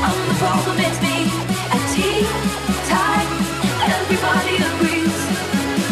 I'm 0.02 0.18
the 0.28 0.34
problem. 0.40 0.76
It's 0.80 1.00
me. 1.04 1.28
At 1.74 1.82
tea 1.92 2.24
time. 2.88 3.28
Everybody 3.84 4.54
agrees. 4.64 5.16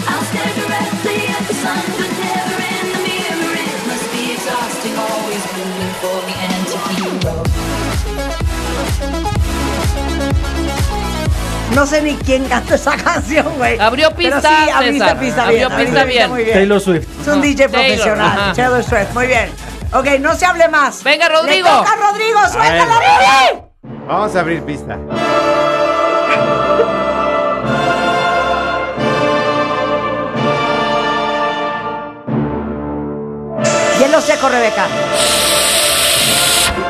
I'll 0.08 0.24
stare 0.32 0.52
directly 0.56 1.18
at 1.28 1.42
the 1.48 1.54
sun, 1.60 1.82
but 2.00 2.10
never 2.24 2.58
in 2.72 2.84
the 2.92 3.00
mirror. 3.06 3.52
It 3.60 3.80
must 3.90 4.06
be 4.12 4.22
exhausting, 4.32 4.96
always 4.96 5.42
rooting 5.52 5.92
for 6.00 6.16
the 6.26 6.34
anti-hero. 6.48 7.36
No 11.74 11.86
sé 11.86 12.02
ni 12.02 12.14
quién 12.16 12.44
canta 12.44 12.74
esa 12.74 12.96
canción, 13.04 13.46
güey. 13.56 13.78
Abrió 13.78 14.10
Pero 14.14 14.36
pista, 14.36 14.64
sí, 14.64 14.70
abriste 14.70 14.98
César. 15.04 15.18
pista 15.20 15.44
Abrió 15.46 15.68
bien. 15.70 15.80
pista 15.86 16.04
bien. 16.04 16.30
Muy 16.30 16.44
bien. 16.44 16.54
Taylor 16.56 16.80
Swift. 16.80 17.08
Es 17.22 17.28
un 17.28 17.40
DJ 17.40 17.68
profesional. 17.68 18.52
Taylor 18.52 18.82
Swift. 18.82 19.14
Muy 19.14 19.28
bien. 19.28 19.48
Ok, 19.92 20.06
no 20.18 20.34
se 20.34 20.44
hable 20.44 20.68
más. 20.68 21.04
Venga, 21.04 21.28
Rodrigo. 21.28 21.68
Le 21.68 21.74
toca 21.76 21.94
Rodrigo. 21.94 22.40
¡Suéltala. 22.50 22.94
Rubí! 22.96 23.62
Vamos 24.08 24.34
a 24.34 24.40
abrir 24.40 24.60
pista. 24.64 24.98
Hielo 34.00 34.20
seco, 34.20 34.48
Rebeca. 34.48 34.86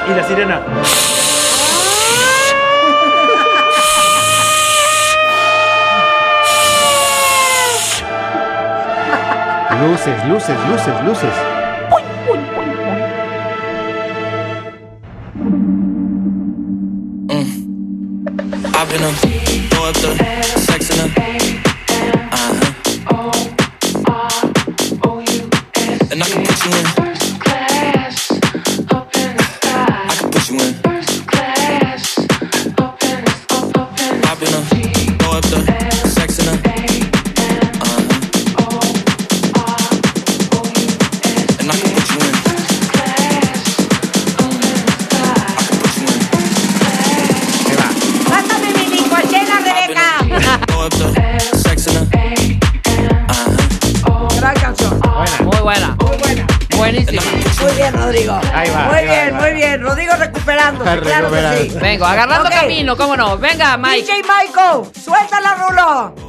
Y 0.09 0.15
la 0.15 0.27
sirena. 0.27 0.63
Luces, 9.83 10.25
luces, 10.27 10.57
luces, 10.69 11.05
luces. 11.05 11.35
I've 18.75 18.89
been 18.89 19.03
up, 19.03 19.17
sex 20.61 20.89
Vengo, 61.81 62.05
agarrando 62.05 62.51
camino, 62.51 62.97
cómo 62.97 63.17
no. 63.17 63.39
Venga, 63.39 63.77
Mike. 63.77 64.03
DJ 64.03 64.23
Michael, 64.23 64.85
suéltala, 65.03 65.55
Rulo. 65.55 66.22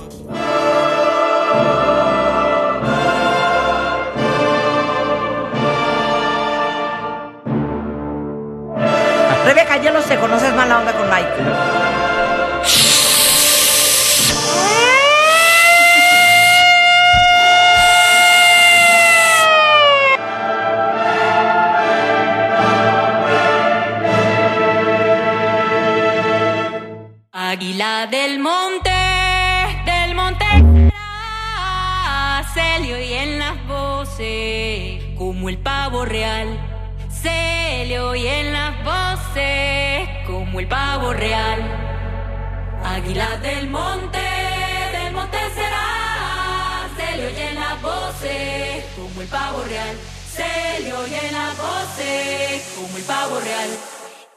Oyen 51.04 51.34
las 51.34 51.58
voces 51.58 52.64
como 52.76 52.98
el 52.98 53.04
pavo 53.04 53.38
real. 53.42 53.70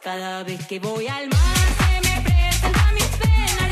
Cada 0.03 0.43
vez 0.43 0.67
que 0.67 0.81
voy 0.81 1.07
al 1.07 1.29
mar 1.29 1.39
se 1.79 2.01
me 2.09 2.21
presenta 2.23 2.93
mis 2.93 3.05
penas. 3.05 3.71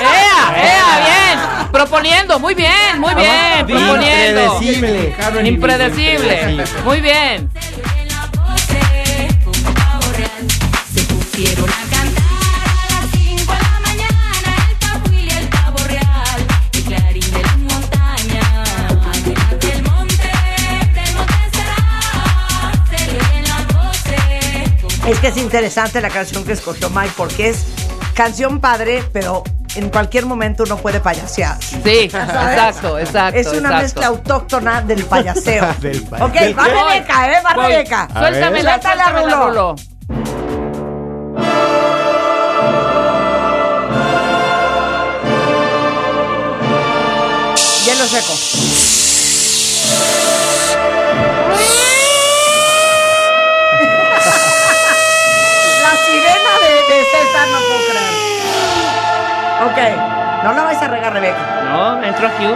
¡Ea! 0.00 0.64
¡Ea! 0.64 0.88
Bien. 1.04 1.72
Proponiendo. 1.72 2.38
Muy 2.38 2.54
bien, 2.54 3.00
muy 3.00 3.14
bien. 3.14 3.66
Proponiendo. 3.66 4.62
Impredecible. 4.62 5.14
Impredecible. 5.44 6.64
Muy 6.84 7.00
bien. 7.02 7.50
Se 10.94 11.02
pusieron 11.02 11.68
a 11.68 11.95
Es 25.06 25.20
que 25.20 25.28
es 25.28 25.36
interesante 25.36 26.00
la 26.00 26.10
canción 26.10 26.44
que 26.44 26.52
escogió 26.52 26.90
Mike 26.90 27.12
porque 27.16 27.50
es 27.50 27.64
canción 28.14 28.60
padre, 28.60 29.04
pero 29.12 29.44
en 29.76 29.88
cualquier 29.90 30.26
momento 30.26 30.64
uno 30.64 30.76
puede 30.78 31.00
payasear. 31.00 31.56
Sí, 31.62 32.08
¿Sabes? 32.10 32.14
exacto, 32.14 32.98
exacto. 32.98 33.38
Es 33.38 33.46
una 33.48 33.56
exacto. 33.56 33.82
mezcla 33.82 34.06
autóctona 34.08 34.80
del 34.82 35.04
payaseo. 35.04 35.66
Del 35.80 36.02
pa- 36.02 36.24
ok, 36.24 36.32
¿Del 36.32 36.58
va? 36.58 36.64
Rebeca, 36.64 37.32
¿eh? 37.32 37.42
Va. 37.44 37.68
Rebeca. 37.68 38.08
Suéltamela, 38.12 38.70
Suéltala, 38.72 39.04
suéltamela, 39.04 39.36
Rulo. 39.36 39.46
Rulo. 39.74 39.76
Hielo 47.84 48.04
seco. 48.06 48.34
Ok, 59.66 59.78
no 60.44 60.52
la 60.52 60.62
vais 60.62 60.80
a 60.80 60.86
regar, 60.86 61.12
Rebeca. 61.12 61.38
No, 61.64 62.02
entro 62.04 62.28
aquí. 62.28 62.46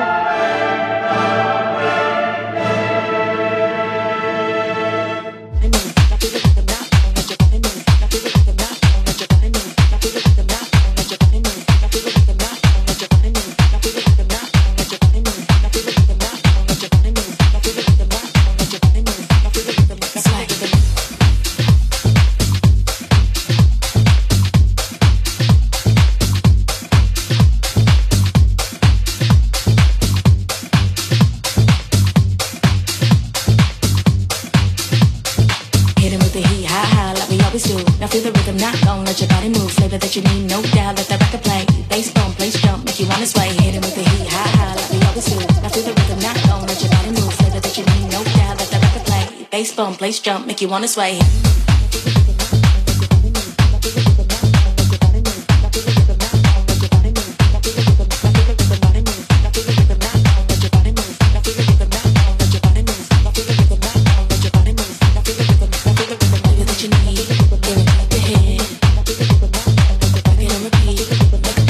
Place 49.99 50.19
jump, 50.21 50.47
make 50.47 50.63
you 50.63 50.69
wanna 50.69 50.89
sway. 50.89 51.19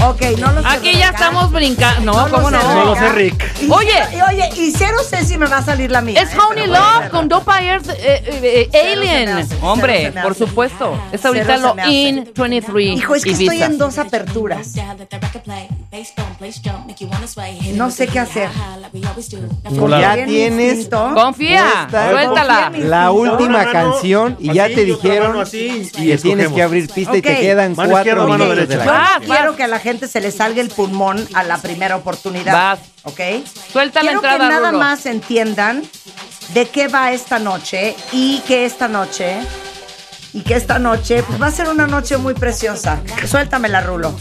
Ok, 0.03 0.39
no 0.39 0.53
lo 0.53 0.63
sé. 0.63 0.69
Aquí 0.69 0.93
ya 0.97 1.09
estamos 1.09 1.51
brincando. 1.51 2.13
No, 2.13 2.31
¿cómo 2.31 2.51
sé, 2.51 2.57
no? 2.57 2.75
No 2.75 2.85
lo 2.85 2.95
sé, 2.95 3.09
Rick. 3.13 3.45
Oye. 3.69 4.20
Y- 4.49 4.53
oye, 4.53 4.62
y 4.62 4.71
cero 4.73 4.99
sé 5.09 5.25
si 5.25 5.39
me 5.39 5.47
va 5.47 5.59
a 5.59 5.62
salir 5.62 5.91
la 5.91 6.01
mía. 6.01 6.21
Es 6.21 6.33
¿eh? 6.35 6.39
Honey 6.39 6.65
Pero 6.67 6.75
Love 6.75 7.11
con 7.11 7.29
Dopa 7.29 7.62
Earth 7.62 7.89
eh, 7.91 8.23
eh, 8.27 8.71
eh, 8.73 8.93
Alien. 8.93 9.29
hace, 9.29 9.57
Hombre, 9.61 10.12
por 10.23 10.35
supuesto. 10.35 10.99
Es 11.12 11.25
ahorita 11.25 11.57
lo 11.59 11.75
in 11.89 12.31
23. 12.35 12.97
Hijo, 12.97 13.15
es 13.15 13.25
que 13.25 13.31
estoy 13.31 13.62
en 13.62 13.79
dos 13.79 13.99
aperturas. 13.99 14.75
No 17.75 17.91
sé 17.91 18.07
qué 18.07 18.21
hacer. 18.21 18.49
Ya 19.91 20.15
tienes 20.25 20.73
instinto. 20.75 21.11
Confía, 21.15 21.89
suéltala. 21.91 22.71
la 22.77 23.11
última 23.11 23.71
canción 23.73 24.37
y 24.39 24.53
ya 24.55 24.69
te 24.69 24.85
dijeron 24.85 25.41
así, 25.41 25.91
y 25.97 26.07
que 26.09 26.19
tienes 26.19 26.53
que 26.53 26.62
abrir 26.62 26.89
pista 26.89 27.17
y 27.17 27.23
te 27.23 27.37
quedan 27.41 27.75
Mano 27.75 27.91
cuatro 27.91 28.29
mano 28.29 28.45
minutos 28.45 28.69
de 28.69 28.77
la 28.77 28.85
Vas, 28.85 29.11
canción. 29.11 29.37
Quiero 29.37 29.51
vas. 29.51 29.57
que 29.57 29.62
a 29.65 29.69
la 29.69 29.79
gente 29.81 30.07
se 30.09 30.21
le 30.21 30.31
salga 30.31 30.61
el 30.61 30.69
pulmón 30.69 31.27
a 31.35 31.43
la 31.43 31.59
primera 31.59 31.97
oportunidad. 31.97 32.53
Vas. 32.53 32.79
¿Ok? 33.03 33.21
Suelta 33.73 34.01
la 34.03 34.12
Quiero 34.12 34.19
entrada, 34.19 34.39
que 34.39 34.55
nada 34.55 34.69
Rulo. 34.71 34.79
más 34.79 35.07
entiendan 35.07 35.83
de 36.55 36.69
qué 36.69 36.87
va 36.89 37.12
esta 37.12 37.39
noche 37.41 37.97
y 38.12 38.41
que 38.47 38.65
esta 38.65 38.87
noche 38.87 39.39
y 40.33 40.43
que 40.43 40.55
esta 40.55 40.79
noche 40.79 41.25
pues 41.25 41.41
va 41.43 41.49
a 41.49 41.51
ser 41.51 41.69
una 41.69 41.89
noche 41.89 42.17
muy 42.17 42.35
preciosa. 42.35 43.01
Suéltamela, 43.27 43.81
Rulo. 43.81 44.15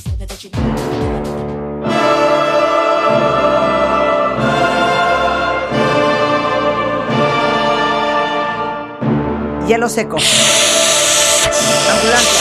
Hielo 9.67 9.87
seco. 9.87 10.17
Ambulancia. 11.91 12.38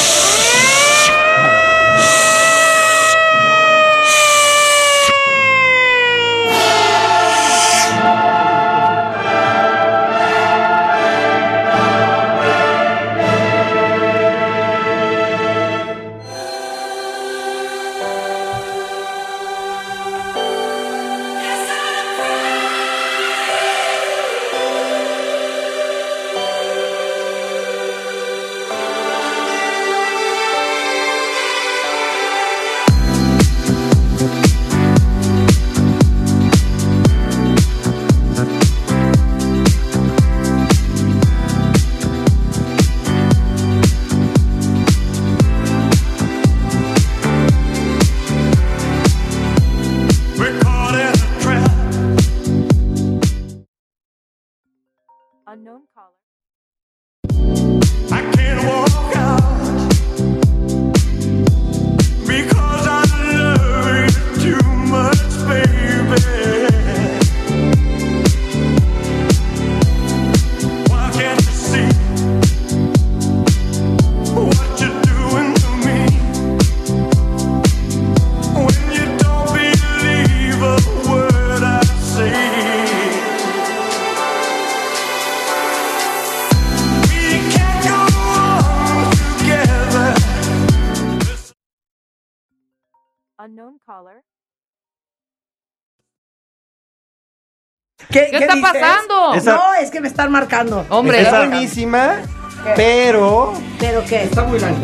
¿Qué, 98.26 98.30
¿Qué 98.30 98.44
está 98.44 98.54
dices? 98.54 98.72
pasando? 98.72 99.34
Esa- 99.34 99.52
No, 99.54 99.74
es 99.74 99.90
que 99.90 100.00
me 100.00 100.08
están 100.08 100.30
marcando. 100.30 100.84
Hombre, 100.88 101.18
Está 101.22 101.28
Esa- 101.42 101.46
buenísima, 101.48 102.16
¿Qué? 102.64 102.72
pero 102.76 103.52
¿Pero 103.78 104.02
qué? 104.04 104.28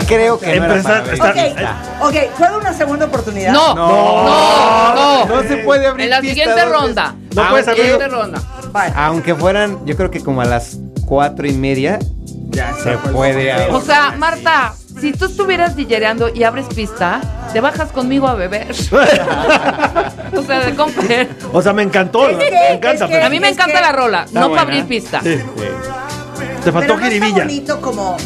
creo 0.06 0.38
que 0.38 0.46
no 0.58 0.64
era 0.64 0.76
Empezar- 0.76 1.02
para 1.18 1.42
está-. 1.44 1.76
Ok, 2.00 2.08
ok, 2.08 2.16
¿puedo 2.38 2.58
una 2.58 2.72
segunda 2.72 3.06
oportunidad? 3.06 3.52
no, 3.52 3.74
No, 3.74 3.88
no, 4.24 4.94
no. 4.94 5.26
no 5.26 5.42
se 5.48 5.56
puede 5.58 5.86
abrir 5.86 6.04
En 6.04 6.10
la 6.10 6.20
pista 6.20 6.34
siguiente 6.34 6.60
dos 6.60 6.70
veces. 6.70 6.80
ronda. 6.86 7.14
No 7.34 7.48
puedes 7.50 7.66
En 7.66 7.66
la 7.66 7.72
abrirlo. 7.72 7.98
siguiente 8.00 8.08
ronda. 8.08 8.42
Vale. 8.72 8.92
Aunque 8.96 9.34
fueran, 9.34 9.84
yo 9.86 9.96
creo 9.96 10.10
que 10.10 10.22
como 10.22 10.40
a 10.40 10.44
las 10.44 10.78
cuatro 11.06 11.46
y 11.46 11.52
media, 11.52 11.98
se 12.82 12.96
puede 13.12 13.52
abrir. 13.52 13.74
O 13.74 13.80
sea, 13.80 14.12
Marta, 14.16 14.72
si 15.00 15.12
tú 15.12 15.24
estuvieras 15.26 15.74
dillereando 15.76 16.28
y 16.32 16.44
abres 16.44 16.66
pista, 16.74 17.20
te 17.54 17.60
bajas 17.60 17.92
conmigo 17.92 18.26
a 18.28 18.34
beber. 18.34 18.72
o 20.36 20.42
sea, 20.42 20.60
de 20.66 20.74
comprar. 20.74 21.28
O 21.52 21.62
sea, 21.62 21.72
me 21.72 21.82
encantó. 21.84 22.28
Es 22.28 22.36
me 22.36 22.48
que- 22.50 22.72
encanta. 22.74 22.92
es 22.92 23.00
que- 23.02 23.06
pero- 23.14 23.26
A 23.26 23.30
mí 23.30 23.38
me 23.40 23.48
encanta 23.48 23.76
que- 23.76 23.80
la 23.80 23.92
rola, 23.92 24.26
no 24.32 24.48
buena. 24.48 24.62
para 24.62 24.62
abrir 24.62 24.84
pista. 24.86 25.20
Sí. 25.22 25.36
Te 25.36 25.44
Pero 26.64 26.72
faltó 26.72 26.96
no 26.96 27.06
está 27.06 27.28
bonito 27.28 27.80
como 27.80 28.16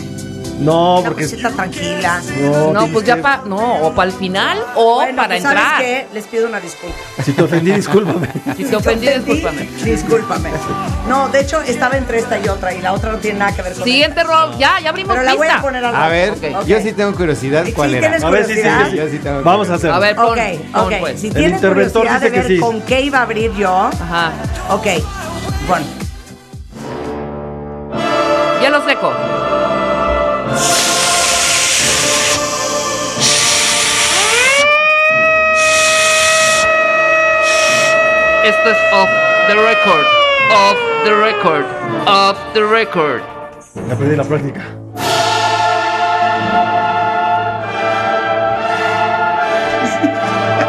No, 0.59 0.99
una 1.01 1.09
porque. 1.09 1.23
cosita 1.25 1.51
tranquila. 1.51 2.21
No, 2.41 2.51
No, 2.51 2.71
tienes 2.81 2.93
pues 2.93 3.05
ya 3.07 3.17
para, 3.23 3.43
no, 3.45 3.57
o 3.87 3.93
para 3.95 4.11
el 4.11 4.17
final 4.17 4.59
o 4.75 4.97
Bueno, 4.97 5.17
para 5.17 5.29
pues, 5.29 5.45
entrar. 5.45 5.71
¿sabes 5.73 5.81
qué? 5.87 6.07
Les 6.15 6.27
pido 6.27 6.47
una 6.49 6.61
disculpa. 6.61 6.97
Si 7.25 7.33
te 7.33 7.43
ofendí, 7.43 7.73
discúlpame. 7.73 8.29
Si 8.57 8.65
te 8.65 8.77
ofendí, 8.77 9.09
discúlpame. 9.09 9.69
Discúlpame. 9.85 10.51
No, 11.09 11.29
de 11.29 11.41
hecho, 11.41 11.61
estaba 11.63 11.97
entre 11.97 12.19
esta 12.19 12.39
y 12.39 12.49
otra 12.49 12.75
y 12.75 12.81
la 12.83 12.93
otra 12.93 13.13
no 13.13 13.19
tiene 13.19 13.39
nada 13.39 13.55
que 13.55 13.63
ver 13.63 13.73
con 13.75 13.85
Siguiente 13.85 14.25
rol, 14.25 14.57
ya, 14.59 14.81
ya 14.81 14.91
abrimos 14.91 15.13
Pero 15.17 15.25
la 15.25 15.35
voy 15.37 15.47
a 15.49 15.61
poner 15.63 15.85
al 15.85 15.95
A 15.95 16.09
ver, 16.09 16.35
yo 16.67 16.81
sí 16.81 16.93
tengo 16.93 17.15
curiosidad 17.15 17.65
Sí, 17.65 17.73
cuál 17.73 17.95
era. 17.95 18.01
¿tienes 18.09 18.25
A 18.25 18.31
ver, 18.31 18.45
sí, 18.47 18.55
sí, 18.55 18.61
curiosidad? 18.61 18.85
sí, 18.87 18.91
sí. 18.91 18.97
Yo 18.97 19.09
sí 19.09 19.19
tengo 19.19 19.43
Vamos 19.43 19.71
a 19.71 19.75
hacer. 19.75 19.91
A 19.91 19.99
ver, 19.99 20.17
pon, 20.17 20.27
Ok, 20.27 20.39
pon, 20.73 20.83
ok. 20.85 20.93
pues. 21.01 21.21
Si 21.21 21.27
interventor 21.29 22.03
curiosidad 22.03 22.21
de 22.21 22.31
ver 22.31 22.47
sí. 22.49 22.59
con 22.59 22.81
qué 22.83 23.01
iba 23.03 23.19
a 23.19 23.23
abrir 23.23 23.53
yo, 23.55 23.71
Ajá. 23.73 24.33
ok. 24.71 24.87
Bueno, 25.69 25.85
Hielo 28.61 28.85
seco. 28.85 29.13
Esto 38.49 38.71
es 38.71 38.79
off 38.95 39.11
the 39.47 39.55
record. 39.57 40.07
Off 40.51 40.79
the 41.05 41.15
record. 41.15 41.67
Off 42.07 42.39
the 42.55 42.65
record. 42.65 43.21
Ya 43.87 43.95
perdí 43.95 44.17
la 44.17 44.25
práctica. 44.25 44.63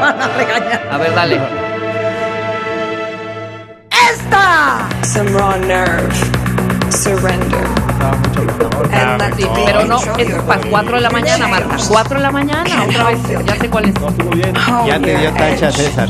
van 0.01 0.21
a 0.21 0.27
regañar. 0.35 0.89
A 0.91 0.97
ver, 0.97 1.15
dale. 1.15 1.39
¡Esta! 4.11 4.89
Some 5.05 5.29
raw 5.31 5.57
nerve. 5.59 6.13
Surrender. 6.91 7.63
And 8.91 9.21
let 9.21 9.35
Sí, 9.37 9.43
the 9.43 9.61
pero 9.65 9.85
no, 9.85 9.99
es 10.17 10.33
para 10.43 10.57
body. 10.59 10.69
4 10.69 10.95
de 10.95 11.01
la 11.01 11.09
mañana, 11.11 11.47
Marta. 11.47 11.77
4 11.87 12.17
de 12.17 12.23
la 12.23 12.31
mañana, 12.31 12.83
otra 12.83 13.03
vez. 13.05 13.19
Ya 13.45 13.55
sé 13.55 13.69
cuál 13.69 13.85
es. 13.85 13.95
Estuvo 13.95 14.31
bien. 14.31 14.53
Hone 14.57 14.87
Ya 14.87 14.99
te 14.99 15.17
dio 15.17 15.31
tacha. 15.31 15.71
César. 15.71 16.09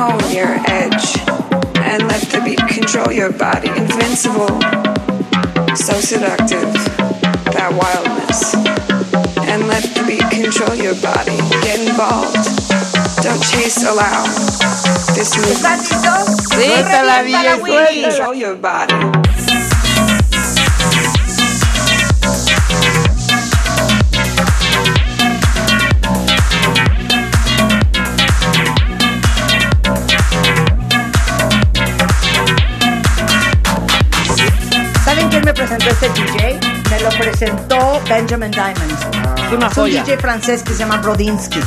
Hone 0.00 0.32
your 0.32 0.56
edge. 0.64 1.18
And 1.76 2.08
let 2.08 2.22
the 2.32 2.40
beat 2.42 2.66
control 2.68 3.12
your 3.12 3.30
body. 3.32 3.68
Invincible. 3.68 4.48
So 5.76 6.00
seductive. 6.00 6.72
That 7.52 7.68
wildness. 7.76 8.54
And 9.46 9.68
let 9.68 9.82
the 9.92 10.02
beat 10.08 10.24
control 10.32 10.74
your 10.74 10.94
body. 11.02 11.36
Get 11.60 11.80
involved. 11.86 12.32
Don't 13.22 13.42
chase, 13.44 13.84
allow. 13.84 14.24
This 15.12 15.36
movement. 15.36 15.84
Suéltala, 16.48 17.20
Let 17.20 17.58
the 17.58 17.60
DJ, 17.60 17.64
beat 17.64 17.68
suéltala. 17.68 18.08
control 18.08 18.34
your 18.34 18.54
body. 18.56 19.19
Presentó 35.60 35.90
este 35.90 36.08
DJ? 36.10 36.60
Me 36.90 37.00
lo 37.00 37.08
presentó 37.10 38.00
Benjamin 38.08 38.50
Diamond. 38.50 38.92
Es 39.46 39.52
una 39.52 39.66
Es 39.66 39.76
un 39.76 39.82
joya. 39.84 40.02
DJ 40.04 40.16
francés 40.18 40.62
que 40.62 40.72
se 40.72 40.78
llama 40.78 40.96
Brodinsky. 40.98 41.60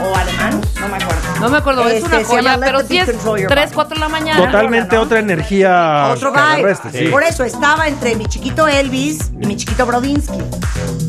O 0.00 0.14
alemán, 0.16 0.60
no 0.80 0.88
me 0.88 0.96
acuerdo. 0.96 1.22
No 1.40 1.48
me 1.48 1.58
acuerdo, 1.58 1.88
es 1.88 1.94
Este, 2.04 2.06
una 2.06 2.16
se 2.18 2.22
llama 2.22 2.28
joya, 2.42 2.56
Let 2.56 2.66
pero 2.66 2.78
the 2.82 2.86
sí 2.86 2.94
Beat 2.94 3.08
es 3.08 3.14
Control 3.16 3.40
Your 3.40 3.50
3, 3.50 3.64
Body. 3.64 3.74
4 3.74 3.94
de 3.94 4.00
la 4.00 4.08
mañana. 4.08 4.46
Totalmente 4.46 4.96
otra 4.98 5.18
energía. 5.18 6.10
Otro 6.12 6.32
que 6.32 6.38
vibe. 6.38 6.52
agarraste, 6.52 6.90
sí. 6.92 7.08
Por 7.08 7.22
eso 7.24 7.42
estaba 7.44 7.88
entre 7.88 8.14
mi 8.14 8.26
chiquito 8.26 8.68
Elvis 8.68 9.32
y 9.40 9.46
mi 9.46 9.56
chiquito 9.56 9.84
Brodinsky. 9.86 10.38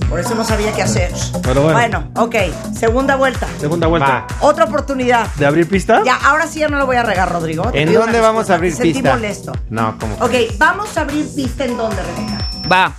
Por 0.10 0.20
eso 0.20 0.34
no 0.34 0.44
sabía 0.44 0.74
qué 0.74 0.82
hacer. 0.82 1.12
Pero 1.44 1.62
bueno. 1.62 2.12
ok. 2.16 2.36
Segunda 2.78 3.16
vuelta. 3.16 3.48
Segunda 3.60 3.88
vuelta. 3.88 4.26
Otra 4.42 4.66
oportunidad. 4.66 5.28
¿De 5.36 5.46
abrir 5.46 5.68
pista? 5.68 6.02
Ya, 6.04 6.16
ahora 6.16 6.48
sí 6.48 6.60
ya 6.60 6.68
no 6.68 6.78
lo 6.80 6.86
voy 6.88 6.96
a 6.96 7.04
regar, 7.04 7.32
Rodrigo. 7.32 7.72
Te 7.72 7.82
¿En 7.82 7.90
pido 7.90 8.02
dónde 8.02 8.20
una 8.20 8.28
vamos 8.28 8.50
a 8.50 8.56
abrir 8.56 8.72
Te 8.72 8.78
sentí 8.78 8.94
pista? 8.94 9.14
molesto. 9.14 9.52
No, 9.70 9.98
¿cómo? 10.00 10.16
Ok, 10.16 10.34
vamos 10.58 10.98
a 10.98 11.02
abrir 11.02 11.28
pista 11.36 11.66
en 11.66 11.78
dónde, 11.78 11.98
Rebeca. 12.02 12.40
Va. 12.72 12.94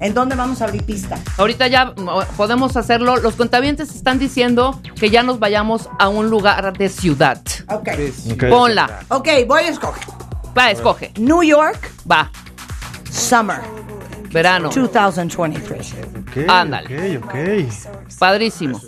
¿En 0.00 0.14
dónde 0.14 0.34
vamos 0.36 0.60
a 0.60 0.64
abrir 0.64 0.84
pista? 0.84 1.16
Ahorita 1.36 1.66
ya 1.68 1.92
podemos 2.36 2.76
hacerlo. 2.76 3.16
Los 3.16 3.34
cuentavientes 3.34 3.94
están 3.94 4.18
diciendo 4.18 4.80
que 4.98 5.10
ya 5.10 5.22
nos 5.22 5.38
vayamos 5.38 5.88
a 5.98 6.08
un 6.08 6.28
lugar 6.28 6.76
de 6.76 6.88
ciudad. 6.88 7.40
Ok. 7.68 7.88
Ponla. 8.48 9.00
Ok, 9.08 9.28
voy 9.46 9.62
a 9.62 9.68
escoger. 9.68 10.04
Va, 10.56 10.70
escoge. 10.70 11.12
New 11.18 11.42
York. 11.42 11.90
Va. 12.10 12.30
Summer. 13.10 13.60
Verano. 14.32 14.70
2023. 14.70 15.94
Ándale. 16.46 17.18
Ok, 17.18 17.24
ok. 17.24 17.34
Padrísimo. 18.18 18.80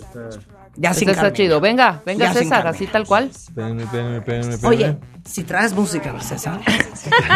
Ya 0.75 0.91
Este 0.91 1.11
está 1.11 1.33
chido. 1.33 1.59
Venga, 1.59 2.01
venga 2.05 2.27
Ya 2.27 2.33
César, 2.33 2.65
así 2.67 2.87
tal 2.87 3.05
cual. 3.05 3.25
Espérenme, 3.25 3.83
espérenme, 3.83 4.17
espérenme, 4.19 4.67
Oye. 4.67 4.97
Si 5.25 5.43
traes 5.43 5.73
música, 5.73 6.19
César. 6.19 6.59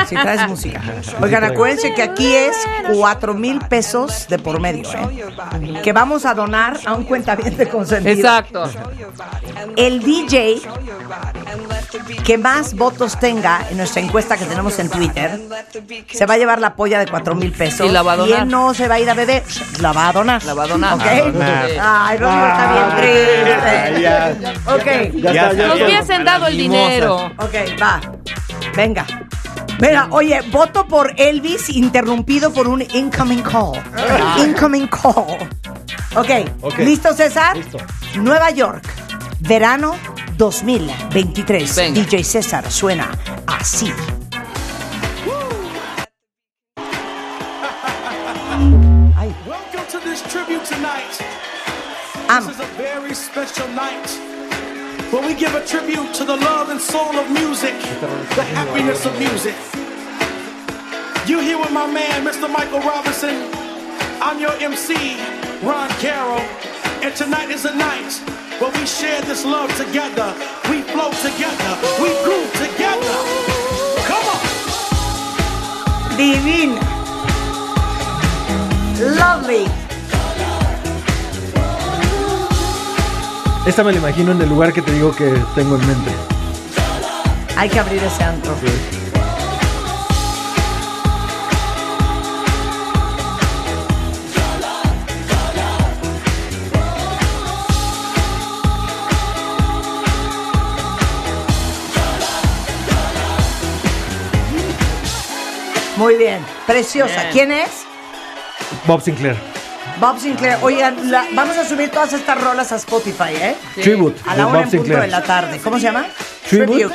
Si 0.07 0.15
traes 0.15 0.47
música. 0.47 0.81
Oigan, 1.21 1.43
acuérdense 1.43 1.93
que 1.93 2.03
aquí 2.03 2.33
es 2.33 2.55
cuatro 2.93 3.33
mil 3.33 3.59
pesos 3.59 4.27
de 4.27 4.39
por 4.39 4.59
medio, 4.59 4.89
¿eh? 4.91 5.81
Que 5.83 5.93
vamos 5.93 6.25
a 6.25 6.33
donar 6.33 6.79
a 6.85 6.93
un 6.93 7.03
cuentaviente 7.03 7.67
consentido. 7.69 8.13
Exacto. 8.13 8.69
El 9.75 10.01
DJ 10.01 10.61
que 12.23 12.37
más 12.37 12.73
votos 12.73 13.19
tenga 13.19 13.61
en 13.69 13.77
nuestra 13.77 14.01
encuesta 14.01 14.37
que 14.37 14.45
tenemos 14.45 14.77
en 14.79 14.89
Twitter 14.89 15.39
se 16.11 16.25
va 16.25 16.33
a 16.33 16.37
llevar 16.37 16.59
la 16.59 16.75
polla 16.75 16.99
de 16.99 17.07
cuatro 17.07 17.35
mil 17.35 17.51
pesos. 17.51 17.87
Y 17.87 17.91
la 17.91 18.01
va 18.01 18.13
a 18.13 18.17
donar. 18.17 18.43
él 18.43 18.47
no 18.49 18.73
se 18.73 18.87
va 18.87 18.95
a 18.95 18.99
ir 18.99 19.09
a 19.09 19.13
beber, 19.13 19.43
la 19.79 19.91
va 19.91 20.09
a 20.09 20.13
donar. 20.13 20.43
La 20.43 20.53
va 20.53 20.63
a 20.63 20.67
donar. 20.67 20.93
¿Ok? 20.95 21.01
A 21.01 21.21
donar. 21.31 21.69
Ay, 21.79 22.17
Rodrigo 22.17 22.47
está 22.47 22.73
bien 22.73 22.95
triste. 22.97 24.59
Ok. 24.65 24.85
Ya 25.21 25.31
está, 25.31 25.53
ya 25.53 25.67
Nos 25.67 25.81
hubiesen 25.81 26.25
dado 26.25 26.47
el 26.47 26.57
dinero. 26.57 27.31
Ok, 27.37 27.53
va. 27.75 28.01
Venga. 28.75 29.05
Mira, 29.79 30.07
oye, 30.11 30.41
voto 30.51 30.87
por 30.87 31.13
Elvis 31.17 31.69
interrumpido 31.69 32.51
por 32.53 32.67
un 32.67 32.81
incoming 32.93 33.41
call. 33.43 33.73
Incoming 34.37 34.87
call. 34.87 35.49
Ok, 36.15 36.29
Ok. 36.61 36.77
¿listo 36.79 37.13
César? 37.13 37.57
Listo. 37.57 37.77
Nueva 38.15 38.49
York, 38.51 38.87
verano 39.41 39.95
2023. 40.37 41.75
Venga. 41.75 42.01
DJ 42.01 42.23
César 42.23 42.71
suena 42.71 43.09
así. 43.47 43.91
Welcome 49.45 49.85
to 49.91 49.99
this 49.99 50.21
tribute 50.31 50.63
tonight. 50.65 51.11
This 51.11 52.47
is 52.55 52.59
a 52.59 52.65
very 52.77 53.13
special 53.13 53.67
night 53.69 54.07
where 55.15 55.25
we 55.25 55.33
give 55.33 55.55
a 55.55 55.65
tribute 55.65 56.13
to 56.13 56.25
the 56.25 56.35
love 56.35 56.67
and 56.67 56.81
soul 56.81 57.15
of 57.15 57.31
music, 57.31 57.73
the 58.35 58.43
happiness 58.43 59.05
of 59.05 59.17
music. 59.17 59.55
You 61.25 61.39
here 61.39 61.57
with 61.57 61.71
my 61.71 61.87
man, 61.89 62.25
Mr. 62.25 62.51
Michael 62.51 62.81
Robinson. 62.81 63.49
I'm 64.21 64.41
your 64.41 64.51
MC, 64.59 65.15
Ron 65.63 65.89
Carroll, 66.03 66.43
and 67.01 67.15
tonight 67.15 67.49
is 67.49 67.63
a 67.63 67.73
night 67.73 68.11
where 68.59 68.71
we 68.71 68.85
share 68.85 69.21
this 69.21 69.45
love 69.45 69.73
together. 69.77 70.35
We 70.69 70.81
flow 70.81 71.11
together. 71.23 71.71
We 72.03 72.11
groove 72.25 72.51
together. 72.59 73.15
Come 74.09 74.25
on. 74.35 74.41
Divina. 76.17 76.83
Lovely. 79.15 79.84
Esta 83.65 83.83
me 83.83 83.91
la 83.91 83.97
imagino 83.97 84.31
en 84.31 84.41
el 84.41 84.47
lugar 84.47 84.71
que 84.71 84.81
te 84.83 84.91
digo 84.91 85.11
que 85.15 85.25
tengo 85.55 85.75
en 85.75 85.87
mente. 85.87 86.11
Hay 87.57 87.67
que 87.67 87.79
abrir 87.79 88.03
ese 88.03 88.23
antro. 88.23 88.55
Muy 105.97 106.17
bien, 106.17 106.45
preciosa. 106.67 107.15
Bien. 107.15 107.31
¿Quién 107.31 107.51
es? 107.51 107.69
Bob 108.85 109.01
Sinclair. 109.01 109.54
Bob 109.99 110.19
Sinclair. 110.19 110.57
Oigan, 110.61 111.09
la- 111.11 111.25
vamos 111.33 111.57
a 111.57 111.65
subir 111.65 111.89
todas 111.89 112.13
estas 112.13 112.39
rolas 112.41 112.71
a 112.71 112.75
Spotify, 112.75 113.33
¿eh? 113.35 113.55
Tribute 113.81 114.19
A 114.25 114.31
de 114.31 114.37
la 114.37 114.47
una 114.47 114.55
Bob 114.59 114.63
en 114.63 114.69
punto 114.69 114.83
de 114.83 114.89
Sinclair. 114.89 115.11
la 115.11 115.21
tarde. 115.23 115.59
¿Cómo 115.63 115.77
se 115.77 115.83
llama? 115.83 116.05
Tribute 116.49 116.89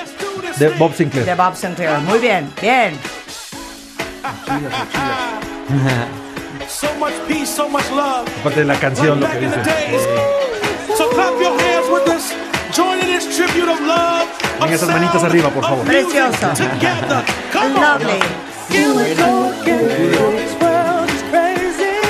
de 0.57 0.69
Bob 0.71 0.95
Sinclair. 0.95 1.27
de 1.27 1.35
Bob 1.35 1.57
Sinclair. 1.57 1.99
Muy 2.01 2.19
bien, 2.19 2.53
bien. 2.61 2.99
So 6.69 6.87
much 6.99 7.13
peace, 7.27 7.47
so 7.47 7.69
much 7.69 7.89
love. 7.91 8.29
Aparte 8.41 8.61
de 8.61 8.67
la 8.67 8.79
canción, 8.79 9.21
lo 9.21 9.27
que 9.29 9.35
Back 9.35 9.43
in 9.43 9.51
the 9.51 9.57
dice. 9.59 9.71
days. 9.91 10.03
So 10.97 11.09
clap 11.11 11.33
your 11.41 11.59
hands 11.61 11.89
with 11.91 12.09
us. 12.15 12.33
Join 12.77 13.01
in 13.01 13.07
this 13.07 13.37
tribute 13.37 13.69
of 13.71 13.81
love. 13.81 14.23
of 14.23 14.61
Venga, 14.61 14.75
esas 14.77 14.89
manitas 14.89 15.21
sound, 15.21 15.27
arriba, 15.33 15.49
por 15.51 15.63
favor. 15.65 15.85
music 15.85 16.07
Precioso. 16.09 16.49
Together. 16.55 17.25
Come 17.53 17.77
on. 17.77 17.83
Lovely. 17.83 18.21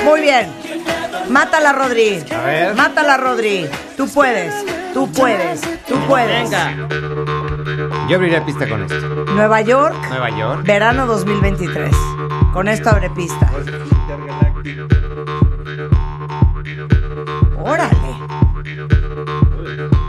Muy 0.04 0.20
bien. 0.20 0.48
Mátala, 1.30 1.72
Rodri. 1.72 2.24
A 2.34 2.40
ver. 2.42 2.74
Mátala, 2.74 3.16
Rodri. 3.16 3.68
Tú 3.96 4.08
puedes. 4.12 4.52
Tú 4.92 5.10
puedes. 5.12 5.60
Tú 5.86 5.94
puedes. 6.08 6.50
Yo 8.08 8.16
abriré 8.16 8.40
pista 8.42 8.68
con 8.68 8.82
esto. 8.82 8.98
Nueva 9.34 9.60
York, 9.60 9.94
Nueva 10.08 10.30
York. 10.30 10.64
verano 10.64 11.06
2023. 11.06 11.94
Con 12.52 12.66
esto 12.66 12.90
abre 12.90 13.10
pista. 13.10 13.48
Órale. 17.62 18.16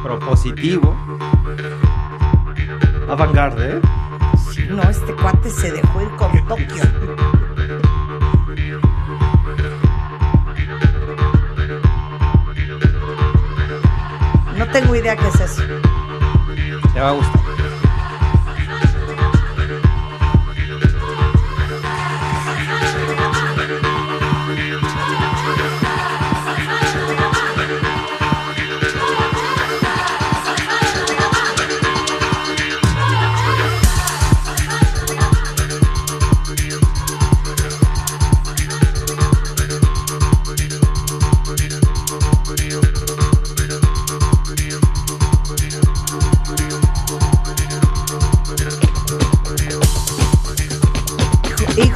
Propositivo. 0.03 0.95
Avant-garde, 3.07 3.77
¿eh? 3.77 3.81
No, 4.69 4.81
este 4.89 5.13
cuate 5.13 5.49
se 5.49 5.71
dejó 5.71 6.01
ir 6.01 6.09
con 6.15 6.47
Tokio. 6.47 6.83
Tengo 14.71 14.95
idea 14.95 15.15
qué 15.15 15.27
es 15.27 15.39
eso. 15.41 15.61
Te 16.93 16.99
va 16.99 17.09
a 17.09 17.11
gustar. 17.11 17.40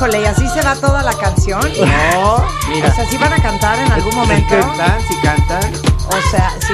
Híjole, 0.06 0.22
¿y 0.22 0.26
así 0.26 0.48
se 0.50 0.62
va 0.62 0.76
toda 0.76 1.02
la 1.02 1.14
canción? 1.14 1.62
No, 1.62 2.46
mira. 2.70 2.90
O 2.90 2.94
sea, 2.94 3.10
¿sí 3.10 3.18
van 3.18 3.34
a 3.34 3.42
cantar 3.42 3.80
en 3.80 3.92
algún 3.92 4.14
momento? 4.14 4.54
Si 4.54 4.62
cantan, 4.62 5.02
si 5.02 5.16
cantan. 5.16 5.74
O 6.06 6.30
sea, 6.30 6.54
sí. 6.60 6.74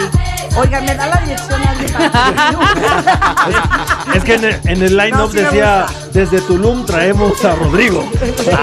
Oigan, 0.58 0.84
me 0.84 0.94
da 0.96 1.08
la 1.08 1.16
dirección 1.22 1.66
alguien 1.66 1.94
para 1.94 2.52
Es 4.14 4.24
que 4.26 4.34
en 4.34 4.44
el, 4.44 4.60
en 4.66 4.82
el 4.82 4.98
line-up 4.98 5.18
No, 5.18 5.30
sí 5.30 5.38
decía, 5.38 5.86
desde 6.12 6.42
Tulum 6.42 6.86
traemos 6.86 7.46
a 7.46 7.56
Rodrigo. 7.56 8.04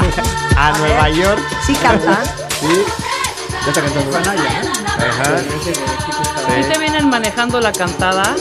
A 0.59 0.73
Nueva 0.77 1.09
York. 1.09 1.41
Sí 1.65 1.75
cantan. 1.77 2.23
Sí. 2.61 2.85
Ya 3.65 3.69
está 3.69 3.81
cantando. 3.81 4.19
Ajá. 4.19 5.39
¿Sí 6.57 6.69
te 6.71 6.79
vienen 6.79 7.09
manejando 7.09 7.59
la 7.59 7.73
cantada? 7.73 8.35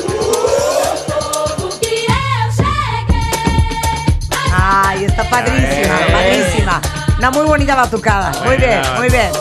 Ay, 4.80 5.06
está 5.06 5.28
padrísima, 5.28 5.98
padrísima. 6.12 6.82
Una 7.18 7.32
muy 7.32 7.46
bonita 7.46 7.76
batucada. 7.76 8.32
Muy 8.46 8.58
bien, 8.58 8.82
muy 8.98 9.10
bien. 9.10 9.32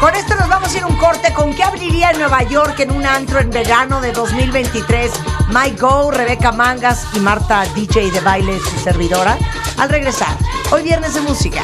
Con 0.00 0.14
esto 0.16 0.34
nos 0.34 0.48
vamos 0.48 0.74
a 0.74 0.76
ir 0.76 0.82
a 0.82 0.86
un 0.86 0.96
corte. 0.96 1.32
¿Con 1.32 1.54
qué 1.54 1.62
abriría 1.62 2.10
en 2.10 2.18
Nueva 2.18 2.42
York 2.42 2.80
en 2.80 2.90
un 2.90 3.06
antro 3.06 3.38
en 3.38 3.50
verano 3.50 4.00
de 4.00 4.10
2023? 4.10 5.12
Mike 5.50 5.80
Go, 5.80 6.10
Rebeca 6.10 6.50
Mangas 6.50 7.06
y 7.14 7.20
Marta 7.20 7.66
DJ 7.76 8.10
de 8.10 8.20
baile, 8.20 8.58
su 8.58 8.78
servidora. 8.80 9.38
Al 9.76 9.90
regresar, 9.90 10.36
hoy 10.72 10.82
viernes 10.82 11.14
de 11.14 11.20
música, 11.20 11.62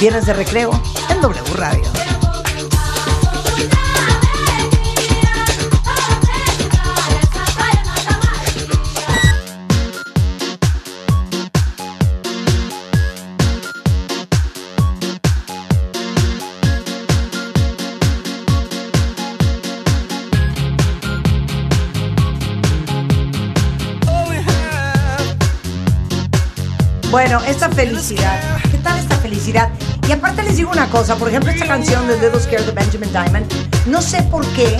viernes 0.00 0.24
de 0.24 0.32
recreo 0.32 0.70
en 1.10 1.20
W 1.20 1.54
Radio. 1.56 1.99
Bueno, 27.10 27.40
esta 27.46 27.68
felicidad. 27.70 28.38
¿Qué 28.70 28.78
tal 28.78 28.98
esta 28.98 29.16
felicidad? 29.16 29.68
Y 30.08 30.12
aparte 30.12 30.42
les 30.42 30.56
digo 30.56 30.70
una 30.70 30.86
cosa, 30.88 31.16
por 31.16 31.28
ejemplo, 31.28 31.50
esta 31.50 31.66
canción 31.66 32.06
de 32.06 32.14
Little 32.20 32.40
Scare 32.40 32.62
de 32.64 32.72
Benjamin 32.72 33.10
Diamond, 33.10 33.46
no 33.86 34.00
sé 34.00 34.22
por 34.24 34.46
qué 34.52 34.76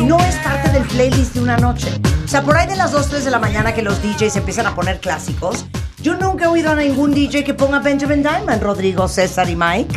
no 0.00 0.18
es 0.20 0.34
parte 0.36 0.70
del 0.70 0.82
playlist 0.84 1.34
de 1.34 1.40
una 1.40 1.56
noche. 1.56 1.88
O 2.24 2.28
sea, 2.28 2.42
por 2.42 2.56
ahí 2.56 2.66
de 2.66 2.76
las 2.76 2.92
2, 2.92 3.08
3 3.08 3.24
de 3.24 3.30
la 3.30 3.38
mañana 3.38 3.74
que 3.74 3.82
los 3.82 4.02
DJs 4.02 4.36
empiezan 4.36 4.66
a 4.66 4.74
poner 4.74 5.00
clásicos, 5.00 5.66
yo 6.02 6.14
nunca 6.16 6.44
he 6.44 6.48
oído 6.48 6.70
a 6.70 6.74
ningún 6.74 7.12
DJ 7.14 7.44
que 7.44 7.54
ponga 7.54 7.78
Benjamin 7.78 8.22
Diamond, 8.22 8.62
Rodrigo, 8.62 9.06
César 9.08 9.48
y 9.48 9.56
Mike. 9.56 9.94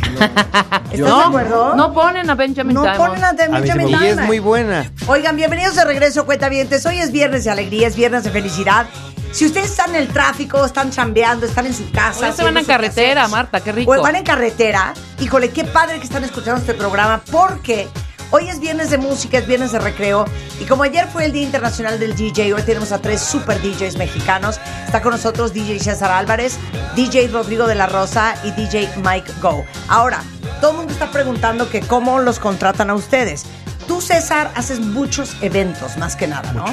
¿Estás 0.92 1.18
de 1.18 1.24
acuerdo? 1.26 1.76
No 1.76 1.94
ponen 1.94 2.30
a 2.30 2.36
Benjamin 2.36 2.74
No 2.74 2.84
Diamond. 2.84 3.06
ponen 3.10 3.24
a 3.24 3.34
Benjamin 3.34 3.90
Y 3.90 3.94
es 3.94 4.00
Diamond. 4.02 4.28
muy 4.28 4.40
buena. 4.40 4.92
Oigan, 5.08 5.36
bienvenidos 5.36 5.76
de 5.76 5.84
regreso, 5.86 6.26
cuentavientes. 6.26 6.86
Hoy 6.86 7.00
es 7.00 7.12
viernes 7.12 7.44
de 7.46 7.50
alegría, 7.52 7.88
es 7.88 7.96
viernes 7.96 8.24
de 8.24 8.30
felicidad. 8.32 8.86
Si 9.36 9.46
ustedes 9.46 9.72
están 9.72 9.90
en 9.90 9.98
el 9.98 10.08
tráfico, 10.08 10.64
están 10.64 10.92
chambeando, 10.92 11.46
están 11.46 11.66
en 11.66 11.74
su 11.74 11.92
casa. 11.92 12.32
Se 12.32 12.42
van 12.42 12.56
en 12.56 12.64
carretera, 12.64 13.28
Marta, 13.28 13.60
qué 13.60 13.74
rico. 13.74 13.92
O 13.92 14.02
van 14.02 14.16
en 14.16 14.24
carretera. 14.24 14.94
Híjole, 15.20 15.50
qué 15.50 15.66
padre 15.66 15.98
que 15.98 16.06
están 16.06 16.24
escuchando 16.24 16.62
este 16.62 16.74
programa 16.74 17.22
porque 17.30 17.90
hoy 18.32 18.48
es 18.48 18.62
viernes 18.62 18.92
de 18.92 18.98
música, 18.98 19.40
es 19.40 19.46
viernes 19.46 19.74
de 19.74 19.80
recreo. 19.80 20.24
Y 20.62 20.64
como 20.64 20.84
ayer 20.84 21.06
fue 21.10 21.26
el 21.26 21.34
Día 21.34 21.44
Internacional 21.44 22.00
del 22.00 22.16
DJ, 22.16 22.54
hoy 22.54 22.62
tenemos 22.62 22.94
a 22.94 23.02
tres 23.02 23.20
super 23.20 23.62
DJs 23.62 23.98
mexicanos. 23.98 24.58
Está 24.86 25.02
con 25.02 25.12
nosotros 25.12 25.52
DJ 25.52 25.80
César 25.80 26.12
Álvarez, 26.12 26.58
DJ 26.96 27.28
Rodrigo 27.28 27.68
de 27.68 27.76
la 27.76 27.88
Rosa 27.88 28.36
y 28.46 28.52
DJ 28.52 28.90
Mike 29.04 29.34
Go. 29.42 29.66
Ahora, 29.90 30.24
todo 30.62 30.72
el 30.72 30.78
mundo 30.78 30.94
está 30.94 31.12
preguntando 31.12 31.70
que 31.70 31.82
cómo 31.82 32.20
los 32.20 32.40
contratan 32.40 32.90
a 32.90 32.96
ustedes. 32.96 33.44
Tú, 33.86 34.00
César, 34.00 34.54
haces 34.56 34.80
muchos 34.80 35.36
eventos, 35.42 35.98
más 35.98 36.16
que 36.16 36.26
nada, 36.26 36.54
¿no? 36.54 36.64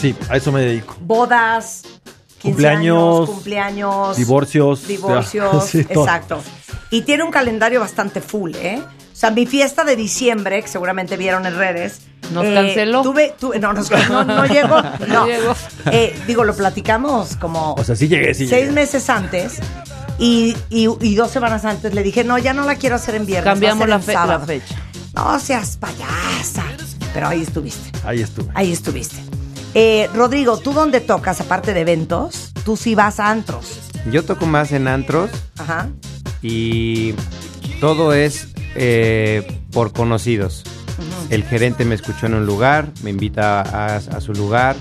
Sí, 0.00 0.14
a 0.28 0.36
eso 0.36 0.50
me 0.52 0.62
dedico. 0.62 0.96
Bodas, 1.00 1.82
15 1.84 2.40
Cumpleaños, 2.42 2.96
años, 3.18 3.30
cumpleaños, 3.30 4.16
divorcios, 4.16 4.86
divorcios, 4.86 5.64
sí, 5.68 5.80
exacto. 5.80 6.42
Y 6.90 7.02
tiene 7.02 7.22
un 7.24 7.30
calendario 7.30 7.80
bastante 7.80 8.20
full, 8.20 8.54
¿eh? 8.56 8.82
O 9.12 9.16
sea, 9.20 9.30
mi 9.30 9.44
fiesta 9.44 9.84
de 9.84 9.96
diciembre, 9.96 10.62
que 10.62 10.68
seguramente 10.68 11.16
vieron 11.18 11.44
en 11.44 11.56
redes. 11.56 12.00
¿Nos 12.32 12.44
eh, 12.46 12.54
canceló? 12.54 13.02
Tuve, 13.02 13.34
tuve- 13.38 13.58
no, 13.60 13.72
nos- 13.74 13.90
no, 14.08 14.24
no 14.24 14.46
llegó. 14.46 14.80
No 15.08 15.26
llegó. 15.26 15.54
Eh, 15.92 16.18
digo, 16.26 16.44
lo 16.44 16.54
platicamos 16.56 17.36
como 17.36 17.74
O 17.74 17.84
sea, 17.84 17.94
sí 17.96 18.08
llegué, 18.08 18.32
sí 18.32 18.48
seis 18.48 18.62
llegué. 18.62 18.72
meses 18.72 19.10
antes. 19.10 19.58
Y, 20.18 20.56
y- 20.70 20.88
y 21.02 21.14
dos 21.16 21.30
semanas 21.30 21.64
antes 21.66 21.92
le 21.92 22.02
dije, 22.02 22.24
no, 22.24 22.38
ya 22.38 22.54
no 22.54 22.64
la 22.64 22.76
quiero 22.76 22.96
hacer 22.96 23.14
en 23.16 23.26
viernes. 23.26 23.46
va 23.46 23.50
a 23.50 23.54
Cambiamos 23.54 23.80
ser 23.80 23.88
la, 23.90 23.96
en 23.96 24.02
fe- 24.02 24.12
sábado". 24.14 24.38
la 24.40 24.46
fecha. 24.46 24.74
No 25.14 25.38
seas 25.40 25.76
payasa. 25.76 26.64
Pero 27.12 27.28
ahí 27.28 27.42
estuviste. 27.42 27.90
Ahí 28.04 28.22
estuve. 28.22 28.50
Ahí 28.54 28.72
estuviste. 28.72 29.16
Eh, 29.74 30.08
Rodrigo, 30.14 30.58
¿tú 30.58 30.72
dónde 30.72 31.00
tocas 31.00 31.40
aparte 31.40 31.72
de 31.74 31.80
eventos? 31.80 32.52
Tú 32.64 32.76
sí 32.76 32.94
vas 32.94 33.20
a 33.20 33.30
antros. 33.30 33.78
Yo 34.10 34.24
toco 34.24 34.46
más 34.46 34.72
en 34.72 34.88
antros 34.88 35.30
Ajá. 35.58 35.88
y 36.42 37.14
todo 37.80 38.12
es 38.12 38.48
eh, 38.74 39.60
por 39.72 39.92
conocidos. 39.92 40.64
El 41.30 41.44
gerente 41.44 41.84
me 41.84 41.94
escuchó 41.94 42.26
en 42.26 42.34
un 42.34 42.46
lugar, 42.46 42.88
me 43.02 43.10
invita 43.10 43.60
a, 43.62 43.96
a 43.96 44.20
su 44.20 44.32
lugar. 44.32 44.76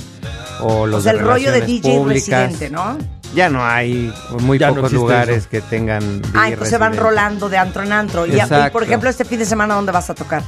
O 0.62 0.88
los 0.88 1.02
o 1.02 1.04
sea, 1.04 1.14
de 1.14 1.20
el 1.20 1.26
rollo 1.26 1.52
de 1.52 1.62
DJ 1.62 1.98
públicas. 1.98 2.28
residente, 2.52 2.70
¿no? 2.70 2.98
Ya 3.36 3.48
no 3.48 3.64
hay 3.64 4.12
muy 4.40 4.58
Ya 4.58 4.70
pocos 4.74 4.92
lugares 4.92 5.38
eso. 5.38 5.50
que 5.50 5.62
tengan. 5.62 6.04
Ah, 6.34 6.46
DJ 6.46 6.54
entonces 6.54 6.80
van 6.80 6.92
residente. 6.92 7.00
rolando 7.10 7.48
de 7.50 7.58
antro 7.58 7.84
en 7.84 7.94
antro. 7.94 8.26
Y, 8.26 8.32
y, 8.32 8.70
por 8.74 8.84
ejemplo, 8.84 9.10
este 9.10 9.24
fin 9.24 9.40
de 9.40 9.46
semana, 9.46 9.76
¿dónde 9.76 9.92
vas 9.92 10.10
a 10.10 10.16
tocar? 10.16 10.42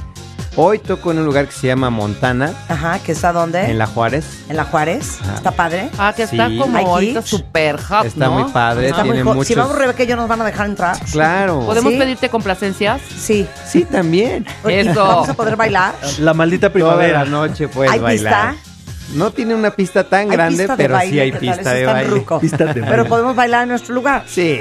Hoy 0.54 0.78
toco 0.78 1.12
en 1.12 1.18
un 1.18 1.24
lugar 1.24 1.46
que 1.46 1.52
se 1.52 1.66
llama 1.66 1.88
Montana, 1.88 2.52
Ajá, 2.68 2.98
¿que 2.98 3.12
está 3.12 3.32
dónde? 3.32 3.70
en 3.70 3.78
La 3.78 3.86
Juárez. 3.86 4.24
¿En 4.50 4.56
la 4.58 4.64
Juárez? 4.64 5.16
Ajá. 5.22 5.34
¿Está 5.36 5.50
padre? 5.52 5.88
Ah, 5.96 6.12
que 6.14 6.24
está 6.24 6.48
Sí. 6.48 6.58
como 6.58 6.76
ahorita 6.76 7.20
kits. 7.20 7.30
super 7.30 7.80
hot, 7.80 8.04
Está 8.04 8.26
¿no? 8.26 8.32
muy 8.40 8.52
padre, 8.52 8.88
Está 8.90 8.98
muy 9.02 9.12
tiene 9.12 9.24
jo- 9.24 9.34
muchos. 9.34 9.46
Si 9.46 9.54
vamos, 9.54 9.74
Rebeca 9.74 10.02
y 10.02 10.06
yo 10.06 10.14
nos 10.16 10.28
van 10.28 10.42
a 10.42 10.44
dejar 10.44 10.66
entrar. 10.66 10.96
Claro. 11.10 11.60
¿Podemos 11.60 11.90
¿Sí? 11.94 11.98
pedirte 11.98 12.28
complacencias? 12.28 13.00
Sí. 13.18 13.46
Sí, 13.66 13.84
también. 13.86 14.44
Eso. 14.68 15.02
¿Vamos 15.02 15.28
a 15.30 15.34
poder 15.34 15.56
bailar? 15.56 15.94
La 16.18 16.34
maldita 16.34 16.66
Toda 16.68 16.72
primavera. 16.74 17.24
la 17.24 17.30
noche 17.30 17.68
puedes 17.68 17.90
¿Hay 17.90 17.98
bailar. 18.00 18.50
pista? 18.52 18.71
No 19.14 19.30
tiene 19.30 19.54
una 19.54 19.70
pista 19.70 20.04
tan 20.04 20.22
Hay 20.30 20.36
grande, 20.36 20.58
pista 20.64 20.76
pero 20.76 20.94
baile, 20.94 21.12
sí 21.12 21.20
hay 21.20 21.32
pista 21.32 21.72
de 21.74 21.86
baile. 21.86 22.10
ruco. 22.10 22.40
Pista 22.40 22.64
de 22.72 22.82
Pero 22.82 23.06
podemos 23.06 23.36
bailar 23.36 23.62
en 23.64 23.68
nuestro 23.70 23.94
lugar. 23.94 24.24
Sí. 24.26 24.58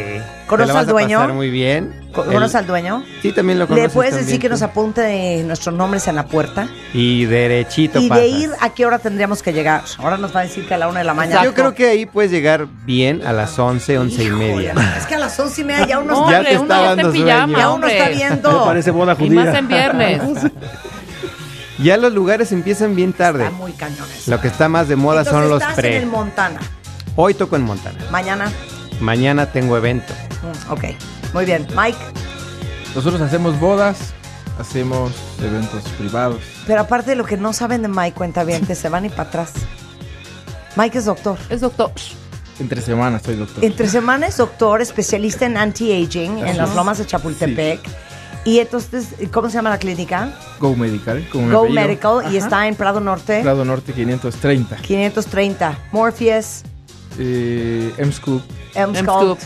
¿Conoces 0.47 0.75
al 0.75 0.89
a 0.89 0.91
dueño? 0.91 1.17
pasar 1.19 1.33
muy 1.33 1.49
bien. 1.49 1.93
¿Conoces 2.11 2.55
al 2.55 2.67
dueño? 2.67 3.05
Sí, 3.21 3.31
también 3.31 3.57
lo 3.57 3.63
¿Le 3.63 3.69
conoces 3.69 3.93
puedes 3.93 4.11
también 4.11 4.25
decir 4.25 4.41
que 4.41 4.49
nos 4.49 4.61
apunte 4.61 5.41
nuestros 5.45 5.73
nombres 5.73 6.05
en 6.09 6.15
la 6.17 6.25
puerta? 6.25 6.67
Y 6.93 7.23
derechito 7.23 8.01
Y 8.01 8.09
pasas. 8.09 8.23
de 8.23 8.29
ir, 8.29 8.49
¿a 8.59 8.69
qué 8.73 8.85
hora 8.85 8.99
tendríamos 8.99 9.41
que 9.41 9.53
llegar? 9.53 9.83
Ahora 9.97 10.17
nos 10.17 10.35
va 10.35 10.41
a 10.41 10.43
decir 10.43 10.67
que 10.67 10.73
a 10.73 10.77
la 10.77 10.89
una 10.89 10.99
de 10.99 11.05
la 11.05 11.13
mañana. 11.13 11.41
Yo 11.45 11.53
creo 11.53 11.73
que 11.73 11.87
ahí 11.87 12.05
puedes 12.05 12.29
llegar 12.31 12.67
bien 12.85 13.25
a 13.25 13.31
las 13.31 13.57
11, 13.57 13.97
11 13.97 14.23
y 14.25 14.29
media. 14.29 14.73
Es 14.97 15.05
que 15.05 15.15
a 15.15 15.19
las 15.19 15.39
once 15.39 15.61
y 15.61 15.63
media 15.63 15.87
ya 15.87 15.99
uno 15.99 16.13
No, 16.13 16.29
está, 16.29 16.41
Ya 16.43 16.49
te 16.49 16.55
está 16.55 16.61
uno 16.63 16.67
ya 16.67 16.75
está 16.75 16.87
dando 16.89 17.01
en 17.01 17.11
sueño. 17.15 17.25
pijama, 17.25 17.57
ya 17.57 17.69
uno 17.71 17.87
está 17.87 18.05
Me 18.09 18.11
viendo. 18.15 18.65
parece 18.65 18.91
boda 18.91 19.13
Y 19.13 19.15
judía. 19.27 19.45
más 19.45 19.55
en 19.55 19.67
viernes. 19.69 20.21
Ya 21.81 21.97
los 21.97 22.13
lugares 22.13 22.51
empiezan 22.51 22.95
bien 22.95 23.13
tarde. 23.13 23.45
Está 23.45 23.55
muy 23.57 23.71
cañones. 23.73 24.27
Lo 24.27 24.39
que 24.39 24.47
está 24.47 24.69
más 24.69 24.87
de 24.87 24.95
moda 24.95 25.21
Entonces 25.21 25.41
son 25.41 25.49
los 25.49 25.61
estás 25.61 25.77
en 25.77 25.81
pre. 25.81 25.97
el 25.97 26.05
Montana. 26.05 26.59
Hoy 27.15 27.33
toco 27.33 27.55
en 27.55 27.63
Montana. 27.63 27.97
Mañana. 28.11 28.51
Mañana 28.99 29.51
tengo 29.51 29.75
evento. 29.77 30.13
Mm, 30.43 30.71
ok. 30.71 30.83
Muy 31.33 31.45
bien. 31.45 31.67
Mike. 31.75 31.97
Nosotros 32.95 33.21
hacemos 33.21 33.59
bodas, 33.59 34.13
hacemos 34.59 35.11
eventos 35.41 35.83
privados. 35.97 36.41
Pero 36.67 36.81
aparte 36.81 37.11
de 37.11 37.15
lo 37.15 37.25
que 37.25 37.37
no 37.37 37.53
saben 37.53 37.81
de 37.81 37.87
Mike, 37.87 38.15
cuenta 38.15 38.43
bien, 38.43 38.63
se 38.75 38.89
van 38.89 39.05
y 39.05 39.09
para 39.09 39.23
atrás. 39.23 39.53
Mike 40.75 40.99
es 40.99 41.05
doctor. 41.05 41.37
Es 41.49 41.61
doctor. 41.61 41.91
Entre 42.59 42.81
semanas 42.81 43.23
soy 43.25 43.37
doctor. 43.37 43.63
Entre 43.63 43.87
semana 43.87 44.27
es 44.27 44.37
doctor, 44.37 44.81
especialista 44.81 45.45
en 45.45 45.57
anti-aging 45.57 46.45
en 46.45 46.57
las 46.57 46.75
lomas 46.75 46.99
de 46.99 47.07
Chapultepec. 47.07 47.79
Y 48.43 48.57
entonces, 48.59 49.09
¿cómo 49.31 49.49
se 49.49 49.55
llama 49.55 49.69
la 49.69 49.77
clínica? 49.77 50.33
Go 50.59 50.75
Medical. 50.75 51.27
Como 51.31 51.51
Go. 51.51 51.69
Medical 51.69 52.33
y 52.33 52.37
está 52.37 52.67
en 52.67 52.75
Prado 52.75 52.99
Norte. 52.99 53.41
Prado 53.43 53.63
Norte 53.65 53.93
530. 53.93 54.77
530. 54.77 55.77
Morpheus, 55.91 56.63
Eh, 57.19 57.93
M-Scoop. 57.97 58.41
Ultrafor- 58.73 59.37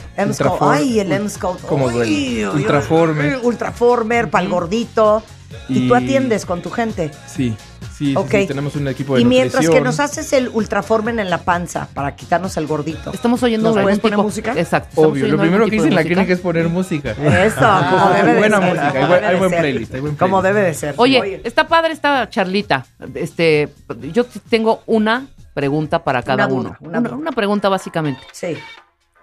Ay, 0.62 1.00
el 1.00 1.12
M-Scout. 1.12 1.62
Como 1.62 1.90
Ay, 1.90 1.96
el 1.96 2.02
ay, 2.04 2.38
ay. 2.38 2.44
Ultraformer. 2.46 3.40
Ultraformer, 3.44 4.30
para 4.30 4.44
el 4.46 4.50
gordito. 4.52 5.24
Y, 5.68 5.80
Y- 5.80 5.88
tú 5.88 5.96
atiendes 5.96 6.46
con 6.46 6.62
tu 6.62 6.70
gente. 6.70 7.10
Sí, 7.28 7.56
sí, 7.98 8.14
sí, 8.16 8.28
sí, 8.30 8.48
tenemos 8.48 8.76
un 8.76 8.88
equipo 8.88 9.16
de 9.16 9.22
Y 9.22 9.26
mientras 9.26 9.68
que 9.70 9.82
nos 9.82 10.00
haces 10.00 10.32
el 10.34 10.50
Ultraformen 10.50 11.20
en 11.20 11.30
la 11.30 11.40
panza 11.40 11.88
para 11.94 12.16
quitarnos 12.16 12.56
el 12.58 12.68
gordito. 12.68 13.12
Estamos 13.14 13.42
oyendo 13.44 13.70
¿Nos 13.70 13.78
algún 13.78 13.84
puedes 13.86 14.00
poner 14.00 14.18
tipo- 14.18 14.24
música? 14.24 14.54
Exacto. 14.58 15.02
Obvio, 15.02 15.28
lo 15.28 15.38
primero 15.38 15.68
que 15.68 15.76
hice 15.78 15.88
en 15.88 15.96
la 15.96 16.04
clínica 16.04 16.34
es 16.34 16.40
poner 16.40 16.68
música. 16.70 17.12
Eso, 17.46 17.60
como 17.60 18.10
debe 18.12 18.34
de 18.34 18.38
buena 18.40 18.58
ser. 18.60 18.68
música, 18.68 18.88
como 18.92 19.02
hay 19.04 19.08
buen, 19.10 19.24
hay 19.26 19.36
buen 19.38 19.52
playlist, 19.52 19.94
hay 19.96 20.02
buen 20.02 20.16
Como 20.16 20.42
playlist. 20.42 20.56
debe 20.58 20.68
de 20.68 20.74
ser. 20.74 20.94
Oye, 20.98 21.42
está 21.44 21.68
padre 21.68 21.94
esta 21.94 22.30
charlita. 22.30 22.86
Este, 23.14 23.70
yo 24.14 24.26
tengo 24.50 24.82
una 24.86 25.28
pregunta 25.54 26.04
para 26.04 26.22
cada 26.22 26.48
Una 26.48 26.48
duda, 26.48 26.60
uno. 26.60 26.78
una 26.82 27.00
Una, 27.00 27.10
duda. 27.10 27.18
una 27.18 27.32
pregunta 27.32 27.70
básicamente. 27.70 28.22
Sí. 28.32 28.58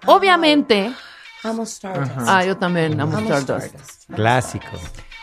Obviamente. 0.07 0.93
Amo 1.44 1.65
Stardust. 1.65 2.12
Ah, 2.27 2.44
yo 2.44 2.57
también 2.57 3.01
amo 3.01 3.16
Amo 3.19 3.27
Stardust. 3.35 3.66
Stardust. 3.74 4.12
Clásico. 4.15 4.66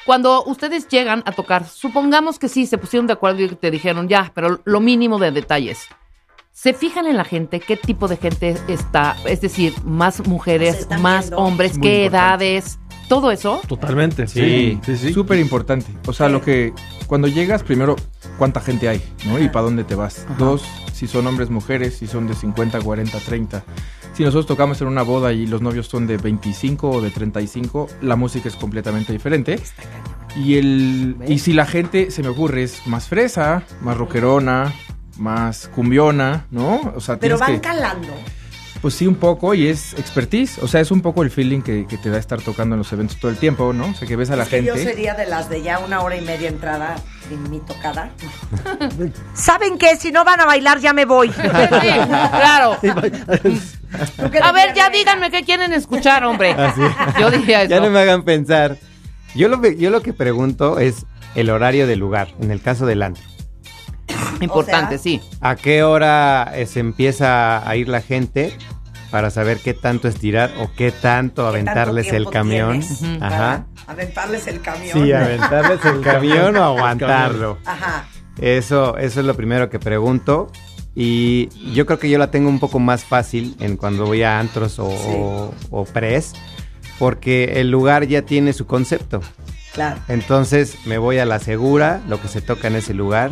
Cuando 0.10 0.44
ustedes 0.46 0.88
llegan 0.88 1.22
a 1.28 1.34
tocar, 1.34 1.68
supongamos 1.68 2.40
que 2.40 2.50
sí, 2.50 2.66
se 2.66 2.80
pusieron 2.80 3.06
de 3.06 3.14
acuerdo 3.14 3.44
y 3.44 3.50
te 3.50 3.70
dijeron 3.70 4.08
ya, 4.08 4.32
pero 4.34 4.60
lo 4.66 4.80
mínimo 4.80 5.20
de 5.20 5.30
detalles. 5.30 5.86
¿Se 6.52 6.74
fijan 6.74 7.06
en 7.06 7.16
la 7.16 7.24
gente? 7.24 7.60
¿Qué 7.60 7.78
tipo 7.78 8.08
de 8.08 8.18
gente 8.18 8.58
está? 8.68 9.16
Es 9.26 9.42
decir, 9.42 9.72
más 9.84 10.26
mujeres, 10.28 10.88
más 11.00 11.32
hombres, 11.32 11.78
Muy 11.78 11.88
qué 11.88 12.06
importante. 12.06 12.46
edades, 12.56 12.79
todo 13.10 13.32
eso. 13.32 13.60
Totalmente, 13.68 14.28
Sí, 14.28 14.80
súper 15.14 15.40
importante. 15.40 15.88
O 16.06 16.14
sea, 16.14 16.30
lo 16.30 16.42
que 16.42 16.72
cuando 17.08 17.28
llegas, 17.28 17.64
primero, 17.64 17.98
¿cuánta 18.38 18.62
gente 18.62 18.88
hay? 18.88 19.02
¿no? 19.26 19.40
Y 19.40 19.50
para 19.50 19.66
dónde 19.66 19.84
te 19.84 19.96
vas. 19.96 20.26
Dos, 20.38 20.64
si 20.94 21.08
son 21.08 21.28
hombres, 21.28 21.50
mujeres, 21.50 21.98
si 21.98 22.08
son 22.08 22.28
de 22.28 22.36
50, 22.36 22.80
40, 22.80 23.20
30. 23.20 23.64
Si 24.14 24.24
nosotros 24.24 24.46
tocamos 24.46 24.80
en 24.82 24.88
una 24.88 25.02
boda 25.02 25.34
y 25.34 25.48
los 25.48 25.62
novios 25.62 25.88
son 25.88 26.08
de 26.08 26.18
25 26.18 26.90
o 26.90 27.02
de 27.02 27.10
35, 27.10 27.88
la 28.02 28.16
música 28.16 28.48
es 28.48 28.56
completamente 28.56 29.12
diferente. 29.12 29.60
Y, 30.36 30.56
el, 30.58 31.18
y 31.28 31.40
si 31.40 31.54
la 31.54 31.66
gente, 31.66 32.12
se 32.12 32.22
me 32.22 32.30
ocurre, 32.30 32.64
es 32.64 32.86
más 32.86 33.08
fresa, 33.08 33.64
más 33.82 33.98
rockerona, 33.98 34.74
más 35.18 35.68
cumbiona, 35.74 36.46
¿no? 36.52 36.94
O 36.96 37.02
sea, 37.02 37.20
Pero 37.20 37.38
van 37.38 37.56
que... 37.56 37.62
calando. 37.62 38.14
Pues 38.82 38.94
sí, 38.94 39.08
un 39.08 39.16
poco, 39.16 39.54
y 39.54 39.68
es 39.68 39.92
expertise. 39.96 40.58
O 40.60 40.68
sea, 40.70 40.80
es 40.80 40.90
un 40.90 41.02
poco 41.02 41.22
el 41.24 41.30
feeling 41.32 41.62
que, 41.62 41.86
que 41.86 41.98
te 41.98 42.10
da 42.10 42.18
estar 42.18 42.42
tocando 42.42 42.76
en 42.76 42.80
los 42.80 42.92
eventos 42.94 43.18
todo 43.18 43.30
el 43.30 43.36
tiempo, 43.38 43.74
¿no? 43.74 43.88
O 43.88 43.94
sea, 43.94 44.08
que 44.08 44.16
ves 44.16 44.30
a 44.30 44.38
la 44.38 44.44
Es 44.44 44.50
que 44.50 44.56
gente. 44.62 44.72
yo 44.72 44.78
sería 44.78 45.16
de 45.16 45.26
las 45.26 45.50
de 45.50 45.62
ya 45.62 45.80
una 45.80 46.00
hora 46.02 46.16
y 46.16 46.22
media 46.22 46.48
entrada 46.48 46.96
en 47.30 47.50
mi 47.52 47.60
tocada. 47.60 48.12
¿Saben 49.34 49.78
qué? 49.78 49.98
Si 49.98 50.12
no 50.14 50.24
van 50.24 50.40
a 50.40 50.46
bailar, 50.46 50.80
ya 50.80 50.94
me 50.94 51.04
voy. 51.06 51.30
claro. 51.30 52.78
A 54.44 54.52
ver, 54.52 54.74
ya 54.76 54.90
díganme 54.90 55.30
qué 55.32 55.44
quieren 55.44 55.74
escuchar, 55.74 56.24
hombre. 56.24 56.52
Así. 56.52 56.82
Yo 57.20 57.32
diría 57.32 57.64
eso. 57.64 57.72
Ya 57.72 57.80
no 57.82 57.90
me 57.90 58.00
hagan 58.00 58.24
pensar. 58.24 58.78
Yo 59.36 59.50
lo, 59.50 59.60
que- 59.62 59.76
yo 59.78 59.90
lo 59.90 60.02
que 60.02 60.14
pregunto 60.14 60.80
es 60.80 61.06
el 61.36 61.50
horario 61.50 61.86
del 61.86 62.00
lugar, 62.00 62.30
en 62.40 62.52
el 62.52 62.62
caso 62.62 62.86
del 62.86 63.02
antro. 63.04 63.24
Importante, 64.42 64.98
sí. 64.98 65.22
¿A 65.42 65.56
qué 65.56 65.84
hora 65.84 66.52
eh, 66.56 66.66
se 66.66 66.80
empieza 66.80 67.68
a 67.68 67.76
ir 67.76 67.90
la 67.90 68.02
gente 68.02 68.54
para 69.12 69.32
saber 69.32 69.60
qué 69.60 69.74
tanto 69.74 70.08
estirar 70.08 70.52
o 70.60 70.70
qué 70.76 70.92
tanto 70.92 71.48
aventarles 71.48 72.08
el 72.08 72.14
tiempo 72.14 72.32
camión? 72.32 72.84
Ajá. 73.22 73.66
Aventarles 73.88 74.48
el 74.48 74.62
camión. 74.62 74.94
Sí, 74.94 75.12
aventarles 75.12 75.84
el 75.86 76.02
camión 76.04 76.56
o 76.58 76.64
aguantarlo. 76.64 77.58
Ajá. 77.66 78.08
Eso, 78.40 78.98
eso 78.98 79.20
es 79.20 79.26
lo 79.26 79.36
primero 79.36 79.70
que 79.70 79.80
pregunto. 79.80 80.52
Y 80.96 81.50
yo 81.74 81.86
creo 81.86 82.00
que 82.00 82.10
yo 82.10 82.18
la 82.18 82.32
tengo 82.32 82.50
un 82.50 82.60
poco 82.60 82.80
más 82.80 83.04
fácil 83.06 83.56
en 83.60 83.78
cuando 83.78 84.06
voy 84.06 84.24
a 84.24 84.40
antros 84.40 84.80
o, 84.80 84.88
o, 84.88 85.54
o 85.70 85.86
pres, 85.86 86.34
porque 86.98 87.62
el 87.62 87.72
lugar 87.72 88.08
ya 88.08 88.24
tiene 88.24 88.54
su 88.54 88.66
concepto. 88.66 89.22
Claro. 89.74 90.02
Entonces 90.08 90.78
me 90.86 90.98
voy 90.98 91.20
a 91.20 91.26
la 91.26 91.40
segura, 91.40 92.02
lo 92.08 92.22
que 92.22 92.28
se 92.28 92.42
toca 92.42 92.68
en 92.68 92.76
ese 92.76 92.94
lugar, 92.94 93.32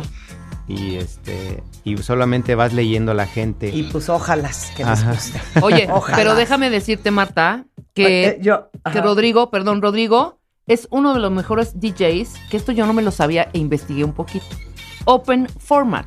y 0.68 0.96
este 0.96 1.62
y 1.84 1.96
solamente 1.98 2.54
vas 2.54 2.72
leyendo 2.74 3.12
a 3.12 3.14
la 3.14 3.26
gente. 3.26 3.70
Y 3.70 3.84
pues 3.84 4.08
ojalá 4.08 4.50
que 4.76 4.84
les 4.84 5.04
guste. 5.06 5.40
Oye, 5.62 5.88
Ojalá. 5.90 6.16
pero 6.16 6.34
déjame 6.34 6.68
decirte, 6.70 7.10
Marta, 7.10 7.64
que, 7.94 8.26
Eh, 8.26 8.38
yo- 8.42 8.70
que 8.92 9.00
Rodrigo, 9.00 9.50
perdón, 9.50 9.80
Rodrigo, 9.82 10.38
es 10.66 10.86
uno 10.90 11.14
de 11.14 11.20
los 11.20 11.32
mejores 11.32 11.80
DJs, 11.80 12.34
que 12.50 12.56
esto 12.58 12.72
yo 12.72 12.84
no 12.86 12.92
me 12.92 13.00
lo 13.02 13.10
sabía 13.10 13.48
e 13.54 13.58
investigué 13.58 14.04
un 14.04 14.12
poquito. 14.12 14.44
Open 15.06 15.48
format. 15.58 16.06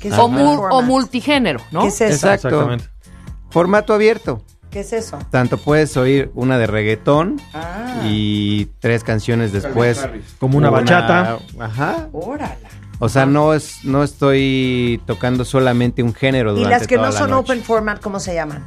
¿Qué 0.00 0.08
es 0.08 0.14
o, 0.18 0.24
open 0.24 0.38
mul- 0.38 0.56
format? 0.56 0.72
o 0.74 0.82
multigénero, 0.82 1.60
¿no? 1.70 1.82
¿Qué 1.82 1.88
es 1.88 2.00
eso? 2.02 2.30
Exacto. 2.30 2.76
Formato 3.50 3.94
abierto. 3.94 4.44
¿Qué 4.70 4.80
es 4.80 4.92
eso? 4.94 5.18
Tanto 5.30 5.58
puedes 5.58 5.96
oír 5.98 6.30
una 6.34 6.56
de 6.58 6.66
reggaetón 6.66 7.40
Ah. 7.54 8.00
y 8.04 8.66
tres 8.80 9.04
canciones 9.04 9.52
después. 9.52 10.06
Como 10.38 10.56
una 10.58 10.70
bachata. 10.70 11.38
Ajá. 11.58 12.08
Órala. 12.12 12.56
O 13.04 13.08
sea, 13.08 13.26
no 13.26 13.52
es, 13.52 13.84
no 13.84 14.04
estoy 14.04 15.00
tocando 15.06 15.44
solamente 15.44 16.04
un 16.04 16.14
género 16.14 16.52
Y 16.52 16.58
durante 16.58 16.78
las 16.78 16.86
que 16.86 16.94
toda 16.94 17.08
no 17.08 17.12
la 17.14 17.18
son 17.18 17.30
noche. 17.30 17.40
open 17.52 17.64
format, 17.64 18.00
¿cómo 18.00 18.20
se 18.20 18.32
llaman? 18.32 18.64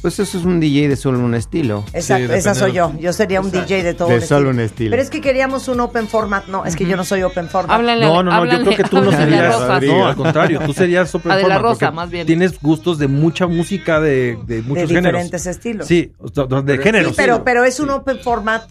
Pues 0.00 0.20
eso 0.20 0.38
es 0.38 0.44
un 0.44 0.60
DJ 0.60 0.88
de 0.88 0.94
solo 0.94 1.18
un 1.18 1.34
estilo. 1.34 1.82
Exacto, 1.92 2.34
esa 2.34 2.54
soy 2.54 2.72
yo. 2.74 2.92
Yo 3.00 3.12
sería 3.12 3.40
un 3.40 3.50
DJ 3.50 3.82
de 3.82 3.94
todo 3.94 4.08
De 4.10 4.16
un 4.16 4.20
solo 4.20 4.50
estilo. 4.50 4.50
un 4.50 4.60
estilo. 4.60 4.90
Pero 4.90 5.02
es 5.02 5.10
que 5.10 5.20
queríamos 5.20 5.66
un 5.66 5.80
open 5.80 6.06
format. 6.06 6.46
No, 6.46 6.64
es 6.64 6.76
que 6.76 6.86
yo 6.86 6.96
no 6.96 7.04
soy 7.04 7.24
open 7.24 7.48
format. 7.48 7.80
Háblale- 7.80 8.06
No, 8.06 8.22
no, 8.22 8.30
no, 8.30 8.44
yo 8.44 8.62
creo 8.62 8.76
que 8.76 8.84
tú 8.84 9.00
no 9.00 9.10
serías. 9.10 9.58
No, 9.82 10.06
al 10.06 10.14
contrario, 10.14 10.60
tú 10.64 10.72
serías 10.72 11.12
open 11.12 11.32
A 11.32 11.36
de 11.36 11.42
la 11.42 11.54
format, 11.56 11.72
Rosa, 11.72 11.90
más 11.90 12.10
bien. 12.10 12.28
Tienes 12.28 12.60
gustos 12.60 12.98
de 12.98 13.08
mucha 13.08 13.48
música 13.48 13.98
de, 13.98 14.38
de 14.46 14.62
muchos 14.62 14.88
de 14.88 14.94
géneros. 14.94 15.20
diferentes 15.24 15.46
estilos. 15.46 15.88
Sí, 15.88 16.12
de 16.64 16.78
géneros. 16.78 17.08
Sí, 17.08 17.14
pero, 17.16 17.42
pero 17.42 17.64
es 17.64 17.80
un 17.80 17.90
open 17.90 18.20
format 18.20 18.68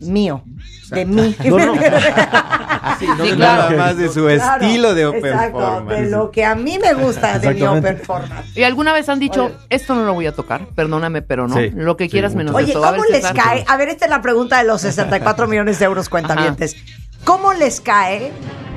mío. 0.00 0.42
De 0.90 1.04
mí. 1.04 1.34
No, 1.44 1.58
no. 1.58 1.74
Sí, 2.98 3.06
nada 3.36 3.70
más 3.70 3.96
de 3.96 4.08
su 4.08 4.24
Claro, 4.26 4.64
estilo 4.64 4.94
de 4.94 5.06
open 5.06 5.24
exacto, 5.26 5.58
format. 5.58 5.96
De 5.98 6.10
lo 6.10 6.30
que 6.30 6.44
a 6.44 6.54
mí 6.54 6.78
me 6.80 6.94
gusta 6.94 7.38
de 7.38 7.54
mi 7.54 7.62
open 7.62 7.98
format. 7.98 8.44
¿Y 8.54 8.62
alguna 8.62 8.92
vez 8.92 9.08
han 9.08 9.18
dicho, 9.18 9.50
esto 9.70 9.94
no 9.94 10.04
lo 10.04 10.14
voy 10.14 10.26
a 10.26 10.32
tocar? 10.32 10.66
Perdóname, 10.74 11.22
pero 11.22 11.48
no. 11.48 11.56
Sí, 11.56 11.70
lo 11.74 11.96
que 11.96 12.04
sí, 12.04 12.10
quieras 12.10 12.32
mucho. 12.34 12.52
menos 12.52 12.54
Oye, 12.56 12.72
¿cómo 12.74 13.04
les 13.10 13.22
César. 13.22 13.34
cae? 13.36 13.64
A 13.68 13.76
ver, 13.76 13.88
esta 13.88 14.04
es 14.06 14.10
la 14.10 14.22
pregunta 14.22 14.58
de 14.58 14.64
los 14.64 14.80
64 14.80 15.46
millones 15.48 15.78
de 15.78 15.84
euros 15.84 16.08
cuentavientes. 16.08 16.76
¿Cómo 17.24 17.52
les 17.52 17.80
cae 17.80 18.30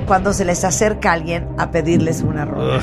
cuando 0.06 0.32
se 0.32 0.44
les 0.44 0.64
acerca 0.64 1.12
alguien 1.12 1.46
a 1.58 1.70
pedirles 1.70 2.22
una 2.22 2.44
rola? 2.44 2.80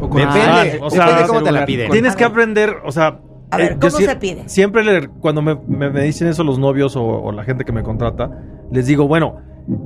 Depende, 0.00 0.78
o 0.82 0.90
sea, 0.90 1.06
depende 1.06 1.26
cómo 1.28 1.42
te 1.42 1.52
la 1.52 1.66
piden. 1.66 1.90
Tienes 1.90 2.16
que 2.16 2.24
aprender, 2.24 2.76
o 2.84 2.92
sea. 2.92 3.18
A 3.50 3.56
ver, 3.56 3.72
eh, 3.72 3.76
yo 3.80 3.88
¿cómo 3.90 4.04
se 4.04 4.16
pide? 4.16 4.48
Siempre 4.48 4.82
le- 4.82 5.08
cuando 5.08 5.40
me, 5.40 5.54
me- 5.68 5.90
me 5.90 6.02
dicen 6.02 6.26
eso 6.28 6.42
los 6.42 6.58
novios 6.58 6.96
o, 6.96 7.04
o 7.04 7.30
la 7.30 7.44
gente 7.44 7.64
que 7.64 7.70
me 7.72 7.82
contrata, 7.84 8.28
les 8.72 8.86
digo, 8.86 9.06
bueno, 9.06 9.40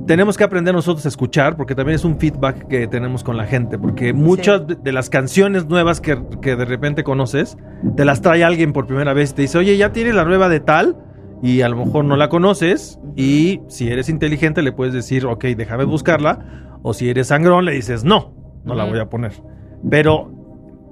tenemos 0.05 0.37
que 0.37 0.43
aprender 0.43 0.73
nosotros 0.73 1.05
a 1.05 1.09
escuchar 1.09 1.55
porque 1.55 1.73
también 1.73 1.95
es 1.95 2.03
un 2.03 2.17
feedback 2.19 2.67
que 2.67 2.87
tenemos 2.87 3.23
con 3.23 3.37
la 3.37 3.45
gente, 3.45 3.77
porque 3.77 4.13
muchas 4.13 4.67
de, 4.67 4.75
de 4.75 4.91
las 4.91 5.09
canciones 5.09 5.67
nuevas 5.67 6.01
que, 6.01 6.21
que 6.41 6.55
de 6.55 6.65
repente 6.65 7.03
conoces, 7.03 7.57
te 7.95 8.03
las 8.03 8.21
trae 8.21 8.43
alguien 8.43 8.73
por 8.73 8.87
primera 8.87 9.13
vez 9.13 9.31
y 9.31 9.35
te 9.35 9.41
dice, 9.43 9.57
oye, 9.57 9.77
ya 9.77 9.91
tienes 9.93 10.15
la 10.15 10.25
nueva 10.25 10.49
de 10.49 10.59
tal 10.59 10.97
y 11.41 11.61
a 11.61 11.69
lo 11.69 11.77
mejor 11.77 12.03
no 12.03 12.17
la 12.17 12.27
conoces 12.27 12.99
y 13.15 13.61
si 13.67 13.89
eres 13.89 14.09
inteligente 14.09 14.61
le 14.61 14.73
puedes 14.73 14.93
decir, 14.93 15.25
ok, 15.25 15.45
déjame 15.45 15.85
buscarla, 15.85 16.79
o 16.81 16.93
si 16.93 17.09
eres 17.09 17.27
sangrón 17.27 17.65
le 17.65 17.71
dices, 17.71 18.03
no, 18.03 18.33
no 18.65 18.75
la 18.75 18.83
voy 18.83 18.99
a 18.99 19.09
poner. 19.09 19.33
Pero 19.89 20.31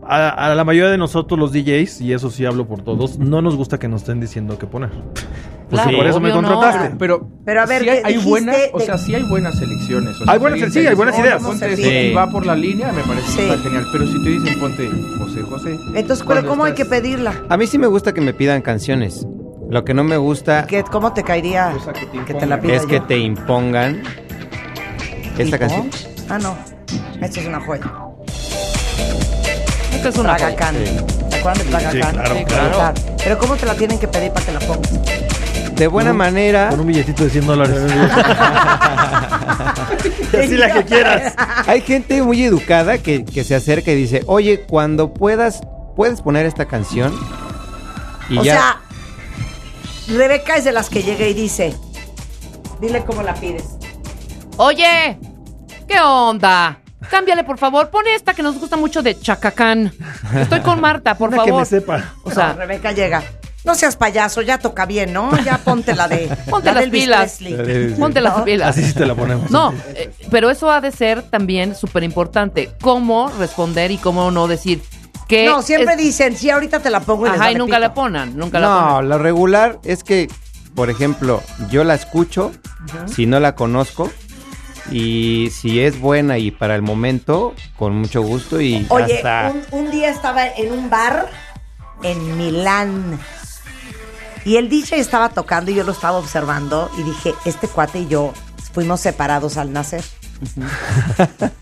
a, 0.04 0.30
a 0.30 0.56
la 0.56 0.64
mayoría 0.64 0.90
de 0.90 0.98
nosotros 0.98 1.38
los 1.38 1.52
DJs, 1.52 2.02
y 2.02 2.14
eso 2.14 2.30
sí 2.30 2.46
hablo 2.46 2.66
por 2.68 2.82
todos, 2.82 3.20
no 3.20 3.42
nos 3.42 3.58
gusta 3.58 3.78
que 3.78 3.90
nos 3.90 4.02
estén 4.02 4.22
diciendo 4.22 4.58
qué 4.58 4.66
poner. 4.66 4.92
Porque 5.70 5.84
Claro, 5.84 5.98
por 5.98 6.08
eso 6.08 6.20
me 6.22 6.32
obvio 6.32 6.42
no. 6.42 6.48
contrataste. 6.48 6.96
Pero, 6.98 7.28
Pero 7.44 7.62
a 7.62 7.66
ver, 7.66 7.82
sí 7.84 7.90
hay, 7.90 7.98
¿qué 8.02 8.08
hay 8.08 8.18
buenas, 8.20 8.56
o 8.72 8.80
de- 8.80 8.86
sea, 8.86 8.98
sí 8.98 9.14
hay 9.16 9.24
buenas 9.24 9.58
selecciones. 9.60 10.16
o 10.16 10.24
sea, 10.24 10.34
Hay 10.34 10.40
buenas- 10.40 10.72
sí, 10.74 10.88
hay 10.88 10.96
buenas 10.96 11.20
ideas. 11.20 11.42
"Oh, 11.44 11.48
ponte 11.48 11.76
Sí. 11.76 11.82
esto", 11.84 11.94
y 11.94 12.14
va 12.14 12.30
por 12.32 12.46
la 12.46 12.56
línea, 12.56 12.92
me 12.94 13.04
parece 13.04 13.30
Sí. 13.32 13.38
que 13.38 13.44
está 13.50 13.58
genial. 13.64 13.86
Pero 13.92 14.08
si 14.08 14.24
te 14.24 14.30
dicen 14.30 14.60
ponte 14.62 14.90
José 15.20 15.42
José. 15.42 15.78
Entonces, 15.94 16.26
pero 16.26 16.46
¿cómo 16.46 16.64
hay 16.64 16.74
que 16.74 16.84
estás- 16.84 17.00
pedirla? 17.02 17.34
A 17.50 17.58
mí 17.58 17.68
sí 17.68 17.78
me 17.78 17.88
gusta 17.88 18.14
que 18.14 18.22
me 18.22 18.34
pidan 18.34 18.62
canciones. 18.62 19.28
Lo 19.70 19.84
que 19.84 19.94
no 19.94 20.06
me 20.06 20.16
gusta 20.16 20.66
¿Qué- 20.66 20.86
¿Cómo 20.86 21.12
te 21.12 21.24
caería 21.24 21.74
O 21.78 21.84
sea, 21.84 21.92
que 21.92 22.06
te 22.06 22.24
que 22.24 22.34
te 22.34 22.46
la 22.46 22.56
es 22.56 22.86
que 22.86 22.96
yo? 23.00 23.04
te 23.04 23.18
impongan 23.18 24.02
esta 25.38 25.60
canción. 25.60 25.90
Ah, 26.30 26.40
no. 26.40 26.56
Esto 27.22 27.42
es 27.42 27.46
una 27.48 27.60
joya. 27.60 27.92
Esto 29.94 30.10
es 30.10 30.18
una 30.18 30.34
joya. 30.34 30.56
Tragacán. 30.56 30.76
¿Te 31.30 31.36
acuerdan 31.36 31.58
de 31.66 31.70
Tragacán? 31.72 31.92
Sí, 31.94 32.00
claro, 32.14 32.36
Sí, 32.38 32.46
claro. 32.46 32.94
Pero 33.24 33.38
¿cómo 33.40 33.56
te 33.58 33.66
la 33.66 33.76
tienen 33.76 34.00
que 34.00 34.08
pedir 34.08 34.32
para 34.32 34.46
que 34.46 34.52
la 34.54 34.60
pongas? 34.60 35.27
De 35.78 35.88
buena 35.88 36.12
manera, 36.14 36.70
Con 36.70 36.80
un 36.82 36.88
billetito 36.88 37.24
de 37.26 37.30
100 37.30 37.46
dólares. 37.46 37.78
y 40.34 40.38
así 40.38 40.58
la 40.58 40.74
que 40.74 40.84
quieras. 40.86 41.34
hay 41.68 41.82
gente 41.82 42.22
muy 42.24 42.44
educada 42.44 42.98
que, 42.98 43.24
que 43.26 43.44
se 43.44 43.54
acerca 43.56 43.92
y 43.92 43.96
dice, 43.96 44.24
oye, 44.28 44.62
cuando 44.68 45.14
puedas, 45.14 45.62
puedes 45.96 46.22
poner 46.22 46.46
esta 46.46 46.66
canción. 46.66 47.14
Y 48.30 48.40
o 48.40 48.44
ya. 48.44 48.54
sea, 48.54 48.82
Rebeca 50.18 50.56
es 50.56 50.64
de 50.64 50.72
las 50.72 50.90
que 50.90 51.04
llega 51.04 51.26
y 51.28 51.34
dice, 51.34 51.76
dile 52.82 53.04
cómo 53.06 53.22
la 53.22 53.34
pides. 53.36 53.66
Oye, 54.58 55.20
¿qué 55.88 56.00
onda? 56.00 56.80
Cámbiale, 57.12 57.44
por 57.44 57.58
favor. 57.60 57.90
Pon 57.92 58.04
esta 58.08 58.34
que 58.34 58.42
nos 58.42 58.60
gusta 58.60 58.76
mucho 58.78 59.04
de 59.04 59.18
Chacacán. 59.20 59.94
Estoy 60.36 60.62
con 60.62 60.82
Marta, 60.82 61.16
por 61.16 61.30
Una 61.30 61.44
que 61.44 61.50
favor. 61.52 61.62
me 61.62 61.66
sepa. 61.66 62.14
O 62.24 62.32
sea, 62.32 62.48
No, 62.54 62.54
Rebeca 62.60 62.92
llega. 62.92 63.22
No 63.64 63.76
seas 63.76 63.96
payaso, 63.98 64.42
ya 64.42 64.60
toca 64.60 64.86
bien, 64.86 65.12
¿no? 65.12 65.36
Ya 65.44 65.58
ponte 65.58 65.94
la 65.96 66.08
de. 66.08 66.30
Ponte 66.50 66.72
la 66.74 66.82
las 66.82 66.90
pilas. 66.90 67.40
Ponte 68.00 68.22
las 68.22 68.38
¿No? 68.38 68.46
pilas. 68.46 68.70
Así 68.70 68.86
sí 68.86 68.94
te 68.94 69.06
la 69.06 69.14
ponemos. 69.16 69.52
No, 69.52 69.74
eh, 69.96 70.12
pero 70.32 70.50
eso 70.50 70.72
ha 70.72 70.80
de 70.80 70.92
ser 70.92 71.24
también 71.24 71.76
súper 71.76 72.04
importante. 72.04 72.72
Cómo 72.82 73.30
responder 73.40 73.92
y 73.92 73.98
cómo 73.98 74.32
no 74.32 74.48
decir 74.48 74.82
que. 75.28 75.46
No, 75.46 75.62
siempre 75.62 75.96
es- 75.96 76.00
dicen, 76.00 76.38
sí, 76.38 76.50
ahorita 76.50 76.80
te 76.80 76.90
la 76.90 77.02
pongo 77.02 77.28
y 77.28 77.32
les 77.32 77.40
Ajá, 77.42 77.52
y 77.52 77.56
nunca 77.56 77.76
pito. 77.78 77.80
la 77.88 77.94
ponen. 77.94 78.38
Nunca 78.38 78.60
la 78.60 78.68
No, 78.68 78.90
ponen. 78.96 79.10
lo 79.10 79.18
regular 79.18 79.80
es 79.84 80.04
que, 80.04 80.30
por 80.74 80.90
ejemplo, 80.90 81.44
yo 81.70 81.84
la 81.84 81.96
escucho, 81.96 82.52
si 83.14 83.26
no 83.26 83.40
la 83.42 83.56
conozco, 83.56 84.10
y 84.92 85.50
si 85.52 85.82
es 85.82 86.00
buena 86.00 86.38
y 86.38 86.52
para 86.52 86.76
el 86.76 86.82
momento, 86.84 87.54
con 87.76 87.98
mucho 87.98 88.22
gusto 88.22 88.62
y 88.62 88.84
ya 88.86 88.94
Oye, 88.94 89.16
está. 89.16 89.52
un, 89.72 89.80
un 89.86 89.92
día 89.92 90.10
estaba 90.10 90.48
en 90.48 90.72
un 90.72 90.90
bar 90.90 91.30
en 92.04 92.38
Milán 92.38 93.20
Y 94.48 94.56
el 94.56 94.70
DJ 94.70 95.00
estaba 95.00 95.28
tocando 95.28 95.72
y 95.72 95.76
yo 95.76 95.84
lo 95.84 95.92
estaba 95.92 96.18
observando 96.18 96.90
y 96.98 97.04
dije, 97.04 97.36
este 97.44 97.68
cuate 97.68 98.00
y 98.00 98.08
yo 98.08 98.32
fuimos 98.72 99.02
separados 99.02 99.58
al 99.58 99.74
nacer. 99.74 100.02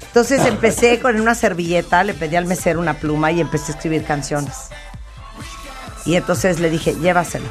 Entonces 0.01 0.45
empecé 0.45 0.99
con 0.99 1.19
una 1.19 1.33
servilleta, 1.33 2.03
le 2.03 2.13
pedí 2.13 2.35
al 2.35 2.45
mesero 2.45 2.79
una 2.79 2.93
pluma 2.93 3.31
y 3.31 3.41
empecé 3.41 3.71
a 3.71 3.75
escribir 3.75 4.03
canciones. 4.03 4.69
Y 6.05 6.13
entonces 6.15 6.59
le 6.59 6.69
dije, 6.69 6.93
llévaselo. 6.93 7.49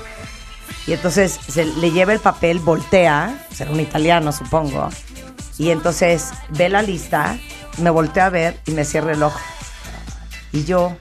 Y 0.87 0.93
entonces 0.93 1.41
se 1.49 1.65
le 1.65 1.91
lleva 1.91 2.13
el 2.13 2.21
papel, 2.21 2.61
voltea, 2.61 3.45
será 3.53 3.73
un 3.73 3.81
italiano 3.81 4.31
supongo, 4.31 4.89
y 5.59 5.71
entonces 5.71 6.31
ve 6.51 6.69
la 6.69 6.83
lista, 6.83 7.37
me 7.79 7.91
voltea 7.91 8.27
a 8.27 8.31
ver 8.31 8.61
y 8.67 8.71
me 8.71 8.85
cierra 8.85 9.11
el 9.11 9.23
ojo. 9.25 9.41
Y 10.53 10.63
yo, 10.63 10.97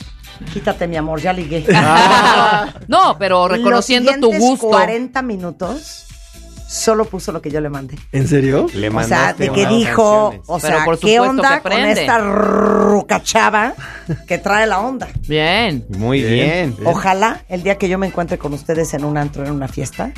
quítate 0.54 0.88
mi 0.88 0.98
amor, 0.98 1.20
ya 1.22 1.34
ligué. 1.34 1.66
Ah. 1.76 2.74
No, 2.88 3.18
pero 3.18 3.48
reconociendo 3.48 4.12
Los 4.12 4.20
tu 4.22 4.32
gusto. 4.38 4.68
40 4.70 5.22
minutos 5.22 6.06
solo 6.68 7.06
puso 7.06 7.32
lo 7.32 7.42
que 7.42 7.52
yo 7.52 7.62
le 7.62 7.70
mandé. 7.70 7.98
¿En 8.12 8.28
serio? 8.28 8.66
Le 8.74 8.90
O 8.90 9.04
sea, 9.04 9.34
de 9.34 9.50
que 9.50 9.68
dijo, 9.68 10.34
o 10.48 10.60
sea, 10.60 10.84
por 10.86 10.98
¿qué 10.98 11.20
onda 11.20 11.58
que 11.62 11.70
con 11.70 11.74
esta 11.74 12.18
rucachava 12.18 13.74
que 14.28 14.38
trae 14.40 14.66
la 14.66 14.80
onda? 14.80 15.08
Bien. 15.28 15.86
Muy 15.90 16.24
bien. 16.24 16.76
Ojalá 16.86 17.42
el 17.50 17.64
día 17.64 17.78
que 17.78 17.88
yo 17.90 17.98
me 18.00 18.08
encuentre 18.08 18.38
con 18.38 18.54
ustedes 18.54 18.94
en 18.94 19.06
un 19.06 19.18
antro, 19.18 19.46
en 19.46 19.52
una 19.52 19.68
fiesta, 19.68 20.12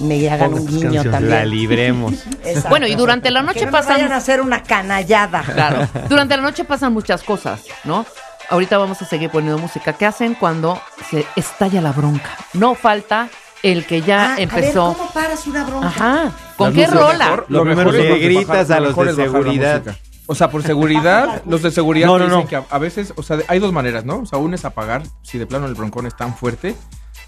me 0.00 0.28
hagan 0.30 0.54
un 0.54 0.66
guiño 0.66 0.80
canciones. 0.82 1.12
también. 1.12 1.30
La 1.38 1.44
libremos. 1.44 2.14
Exacto. 2.44 2.68
Bueno, 2.70 2.86
y 2.86 2.94
durante 2.94 3.30
la 3.30 3.42
noche 3.42 3.60
que 3.60 3.66
no 3.66 3.72
pasan- 3.72 3.96
vayan 3.96 4.12
a 4.12 4.16
hacer 4.16 4.40
una 4.40 4.62
canallada. 4.62 5.42
Claro. 5.42 5.86
Durante 6.08 6.36
la 6.36 6.42
noche 6.42 6.64
pasan 6.64 6.92
muchas 6.94 7.22
cosas, 7.22 7.60
¿no? 7.84 8.06
Ahorita 8.50 8.78
vamos 8.78 9.00
a 9.02 9.04
seguir 9.06 9.30
poniendo 9.30 9.58
música. 9.58 9.92
¿Qué 9.94 10.06
hacen 10.06 10.34
cuando 10.34 10.80
se 11.10 11.26
estalla 11.36 11.80
la 11.80 11.92
bronca? 11.92 12.30
No 12.52 12.74
falta 12.74 13.28
el 13.62 13.86
que 13.86 14.02
ya 14.02 14.34
Ah, 14.34 14.36
empezó. 14.38 14.84
A 14.84 14.88
ver, 14.88 14.96
¿cómo 14.98 15.10
paras 15.12 15.46
una 15.46 15.64
bronca? 15.64 15.86
Ajá. 15.88 16.32
¿Con 16.56 16.72
qué 16.74 16.86
rola? 16.86 17.44
Lo 17.48 17.58
Lo 17.60 17.64
mejor 17.64 17.88
primero 17.92 18.14
es 18.14 18.20
que 18.20 18.24
gritas 18.26 18.46
bajar- 18.68 18.72
a 18.76 18.80
lo 18.80 18.86
los 18.86 18.96
mejor 18.96 19.06
de 19.16 19.22
seguridad. 19.24 19.82
O 20.26 20.34
sea, 20.34 20.50
por 20.50 20.62
seguridad, 20.62 21.42
los 21.46 21.62
de 21.62 21.70
seguridad 21.70 22.06
No, 22.06 22.14
dicen 22.18 22.30
no. 22.30 22.46
que 22.46 22.56
a, 22.56 22.64
a 22.70 22.78
veces, 22.78 23.12
o 23.16 23.22
sea, 23.22 23.38
hay 23.48 23.58
dos 23.58 23.72
maneras, 23.72 24.04
¿no? 24.04 24.20
O 24.20 24.26
sea, 24.26 24.38
una 24.38 24.54
es 24.56 24.64
apagar, 24.64 25.02
si 25.22 25.38
de 25.38 25.46
plano 25.46 25.66
el 25.66 25.74
broncón 25.74 26.06
es 26.06 26.16
tan 26.16 26.34
fuerte, 26.36 26.74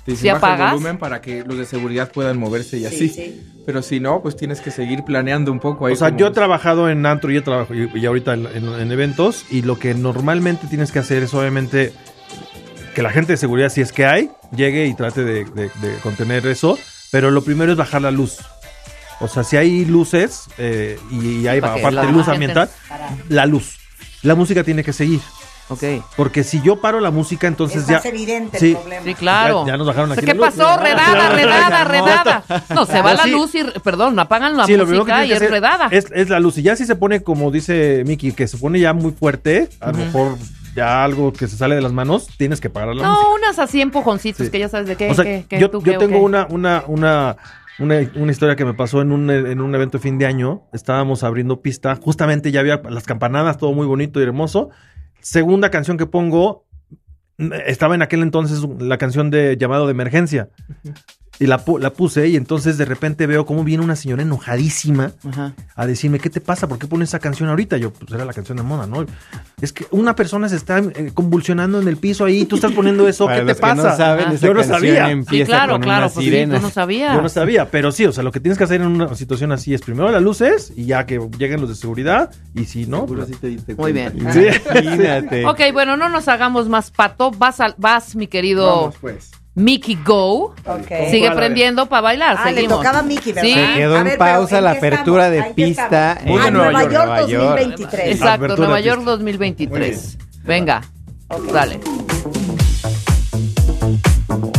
te 0.07 0.12
dicen 0.12 0.23
¿Sí 0.23 0.28
baja 0.28 0.39
apagas? 0.39 0.69
el 0.73 0.77
volumen 0.78 0.99
para 0.99 1.20
que 1.20 1.45
los 1.45 1.59
de 1.59 1.66
seguridad 1.66 2.11
puedan 2.11 2.39
moverse 2.39 2.78
y 2.78 2.81
Sí, 2.81 2.87
así. 2.87 3.09
sí. 3.11 3.43
Pero 3.66 3.83
si 3.83 3.99
no, 4.01 4.23
pues 4.23 4.37
tienes 4.37 4.61
que 4.61 4.70
seguir 4.70 5.03
planeando 5.05 5.51
un 5.53 5.59
poco 5.61 5.87
ahí. 5.87 5.93
O 5.93 5.97
sea, 5.97 6.16
yo 6.16 6.28
he 6.28 6.31
trabajado 6.31 6.89
en 6.89 7.05
antro 7.05 7.31
y, 7.33 7.37
he 7.37 7.43
trabajo, 7.43 7.74
y, 7.74 7.91
y 7.95 8.07
ahorita 8.07 8.33
en, 8.35 8.47
en- 8.47 8.73
en 8.81 8.93
eventos 8.93 9.45
y 9.51 9.62
lo 9.62 9.78
que 9.78 9.93
normalmente 9.95 10.69
tienes 10.69 10.93
que 10.93 11.01
hacer 11.01 11.24
es 11.24 11.35
obviamente 11.35 11.93
que 12.95 13.03
la 13.03 13.11
gente 13.11 13.33
de 13.33 13.37
seguridad, 13.37 13.69
si 13.69 13.81
es 13.83 13.93
que 13.93 14.07
hay, 14.07 14.31
llegue 14.55 14.87
y 14.87 14.95
trate 14.95 15.24
de, 15.24 15.45
de- 15.45 15.70
de 15.83 15.97
contener 16.03 16.47
eso, 16.47 16.78
pero 17.11 17.31
lo 17.31 17.43
primero 17.43 17.73
es 17.73 17.77
bajar 17.78 18.01
la 18.03 18.11
luz. 18.12 18.39
O 19.20 19.28
sea, 19.28 19.43
si 19.45 19.57
hay 19.57 19.85
luces 19.85 20.45
eh, 20.59 20.99
y, 21.11 21.41
y 21.41 21.49
hay 21.49 21.59
aparte 21.59 22.12
luz 22.12 22.28
ambiental, 22.28 22.70
la 23.28 23.47
luz. 23.47 23.78
La 24.23 24.35
música 24.35 24.62
tiene 24.62 24.85
que 24.85 24.93
seguir. 24.93 25.20
Ok. 25.69 25.83
Porque 26.17 26.45
si 26.45 26.63
yo 26.63 26.81
paro 26.81 27.01
la 27.01 27.11
música, 27.11 27.47
entonces 27.49 27.83
Es 27.83 27.89
ya... 27.89 27.95
más 27.97 28.07
evidente 28.07 28.59
sí. 28.59 28.71
el 28.71 28.77
problema. 28.77 29.05
Sí, 29.05 29.15
claro. 29.15 29.65
Ya, 29.67 29.73
ya 29.73 29.77
nos 29.79 29.87
bajaron 29.89 30.13
aquí 30.13 30.21
¿Qué 30.21 30.27
la 30.29 30.35
luz. 30.35 30.45
pasó? 30.57 30.81
Redada, 30.81 31.29
redada, 31.31 31.85
redada. 31.85 32.45
No, 32.75 32.87
se 32.87 33.03
va 33.03 33.11
No, 33.13 33.17
la 33.19 33.23
sí. 33.25 33.31
luz 33.33 33.55
y, 33.55 33.65
perdón, 33.81 34.19
apagan 34.19 34.57
la 34.57 34.65
Sí, 34.67 34.77
lo 34.77 34.87
música 34.87 35.05
tienes 35.23 35.27
y 35.27 35.39
que 35.41 35.45
es 35.45 35.51
redada. 35.51 35.89
Es, 35.91 36.07
es 36.13 36.29
la 36.29 36.39
luz. 36.41 36.57
Y 36.59 36.63
ya 36.63 36.77
si 36.77 36.87
se 36.87 36.95
pone, 36.95 37.23
como 37.23 37.51
dice 37.51 38.05
Miki, 38.07 38.33
que 38.33 38.47
se 38.47 38.59
pone 38.59 38.79
ya 38.79 38.93
muy 38.93 39.11
fuerte, 39.13 39.69
a 39.81 39.87
lo 39.91 39.99
Ujú. 39.99 40.05
mejor 40.07 40.39
ya 40.77 41.03
algo 41.03 41.33
que 41.33 41.49
se 41.49 41.57
sale 41.57 41.75
de 41.75 41.81
las 41.81 41.93
manos, 41.93 42.29
tienes 42.37 42.61
que 42.61 42.71
parar 42.71 42.95
la 42.95 43.09
música. 43.09 43.23
No, 43.29 43.35
unas 43.35 43.59
así 43.59 43.81
empujoncitos 43.81 44.47
Sí. 44.47 44.53
que 44.53 44.59
ya 44.61 44.69
sabes 44.69 44.87
de 44.87 44.97
qué. 44.97 45.11
o 45.11 45.15
sea, 45.15 45.25
qué- 45.25 45.47
qué- 45.49 45.59
yo, 45.59 45.71
tú 45.71 45.79
yo 45.83 45.93
qué, 45.93 45.99
tengo 45.99 46.19
qué. 46.19 46.25
una, 46.25 46.47
una, 46.51 46.85
una, 46.87 47.37
una, 47.81 47.97
una 48.15 48.31
historia 48.31 48.55
que 48.57 48.65
me 48.65 48.75
pasó 48.75 49.01
en 49.03 49.11
un, 49.11 49.29
en 49.31 49.61
un 49.61 49.75
evento 49.75 49.99
de 49.99 50.03
fin 50.03 50.19
de 50.19 50.27
año. 50.27 50.63
Estábamos 50.73 51.25
abriendo 51.25 51.61
pista. 51.61 51.97
Justamente 51.97 52.53
ya 52.53 52.61
había 52.61 52.83
las 52.89 53.05
campanadas, 53.05 53.59
todo 53.59 53.73
muy 53.73 53.87
bonito 53.87 54.21
y 54.21 54.23
hermoso. 54.23 54.71
Segunda 55.21 55.71
canción 55.71 55.97
que 55.97 56.07
pongo, 56.07 56.67
mm, 57.39 57.53
estaba 57.67 57.95
en 57.95 58.03
aquel 58.03 58.23
entonces 58.23 58.65
la 58.79 58.99
canción 58.99 59.31
de 59.31 59.57
llamado 59.57 59.87
de 59.87 59.93
emergencia. 59.93 60.51
Y 61.39 61.47
la, 61.47 61.63
pu- 61.65 61.79
la 61.79 61.91
puse 61.93 62.29
y 62.29 62.37
entonces 62.37 62.79
de 62.79 62.85
repente 62.87 63.27
veo 63.27 63.45
cómo 63.45 63.63
viene 63.63 63.85
una 63.85 63.95
señora 63.97 64.23
enojadísima 64.23 65.13
Ajá. 65.29 65.53
a 65.75 65.87
decirme, 65.87 66.19
¿qué 66.19 66.31
te 66.31 66.41
pasa? 66.41 66.67
¿Por 66.67 66.79
qué 66.79 66.87
pones 66.87 67.11
esa 67.11 67.19
canción 67.19 67.49
ahorita? 67.51 67.77
Yo, 67.77 67.93
pues 67.93 68.11
era 68.13 68.25
la 68.25 68.33
canción 68.33 68.57
de 68.57 68.63
moda, 68.63 68.87
¿no? 68.87 69.05
Es 69.61 69.73
que 69.73 69.87
una 69.91 70.15
persona 70.17 70.49
se 70.49 70.57
está 70.57 70.79
eh, 70.79 71.11
convulsionando 71.13 71.81
en 71.81 71.89
el 71.89 71.99
piso 71.99 72.25
ahí, 72.25 72.47
tú 72.47 72.57
estás 72.57 72.73
poniendo 72.73 73.07
eso, 73.07 73.27
¿qué 73.29 73.35
te 73.41 73.45
no 73.45 73.55
pasa? 73.55 73.97
saben, 73.97 74.31
esa 74.33 74.47
yo 74.47 74.55
no 74.55 74.63
sabía. 74.63 75.09
Sí, 75.29 75.45
claro, 75.45 75.73
con 75.75 75.83
claro, 75.83 76.11
pues 76.13 76.25
sí, 76.27 76.47
tú 76.47 76.61
no 76.61 76.71
sabías. 76.71 77.15
Yo 77.15 77.23
no 77.23 77.29
sabía, 77.29 77.71
pero 77.71 77.93
sí, 77.93 78.07
o 78.07 78.13
sea, 78.13 78.23
lo 78.25 78.33
que 78.33 78.41
tienes 78.41 78.57
que 78.57 78.65
hacer 78.65 78.81
en 78.81 78.87
una 78.89 79.15
situación 79.15 79.53
así 79.53 79.75
es 79.75 79.83
primero 79.83 80.11
las 80.11 80.23
luces 80.23 80.73
y 80.75 80.87
ya 80.87 81.05
que 81.07 81.21
lleguen 81.39 81.61
los 81.61 81.69
de 81.69 81.75
seguridad 81.75 82.31
y 82.55 82.65
si 82.65 82.87
no, 82.87 83.05
pues, 83.07 83.29
Muy 83.77 83.93
bien. 83.93 84.13
Sí. 84.33 84.47
Imagínate. 84.71 85.47
Ok, 85.47 85.61
bueno, 85.73 85.97
no 85.97 86.09
nos 86.09 86.29
hagamos 86.29 86.69
más 86.69 86.91
pato. 86.91 87.31
Vas, 87.31 87.61
al- 87.61 87.75
vas 87.79 88.17
mi 88.17 88.27
querido 88.27 88.67
Vamos, 88.67 88.95
pues. 89.01 89.31
Mickey 89.57 89.99
Go. 90.05 90.55
Ok. 90.66 90.89
Sigue 91.11 91.31
prendiendo 91.31 91.87
para 91.87 92.03
bailar. 92.03 92.37
Ah, 92.39 92.51
le 92.51 92.57
seguimos. 92.57 92.77
tocaba 92.78 92.99
a 92.99 93.03
Mickey, 93.03 93.33
¿verdad? 93.33 93.49
Sí. 93.49 93.55
Se 93.55 93.74
quedó 93.74 93.95
A 93.95 93.99
en 94.01 94.05
ver, 94.05 94.19
pausa 94.19 94.59
¿en 94.59 94.65
la 94.65 94.70
apertura 94.73 95.31
de? 95.31 95.39
¿En 95.39 95.55
pista 95.55 96.12
estamos? 96.12 96.31
Muy 96.31 96.41
Ah, 96.41 96.45
de 96.45 96.51
Nueva, 96.51 96.70
Nueva 96.73 96.93
York, 96.93 97.28
York. 97.31 97.43
2023. 97.43 98.07
Exacto, 98.12 98.35
Apertura 98.45 98.66
Nueva 98.69 98.81
York 98.81 98.99
pista. 98.99 99.11
2023. 99.12 100.19
Venga, 100.45 100.83
dale. 101.55 101.81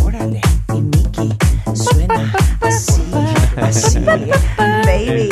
Órale, 0.03 0.41
y 0.73 0.81
Mickey 0.81 1.29
suena 1.75 2.33
así, 2.61 3.01
así. 3.55 3.99
baby, 4.57 5.29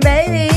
baby. 0.00 0.47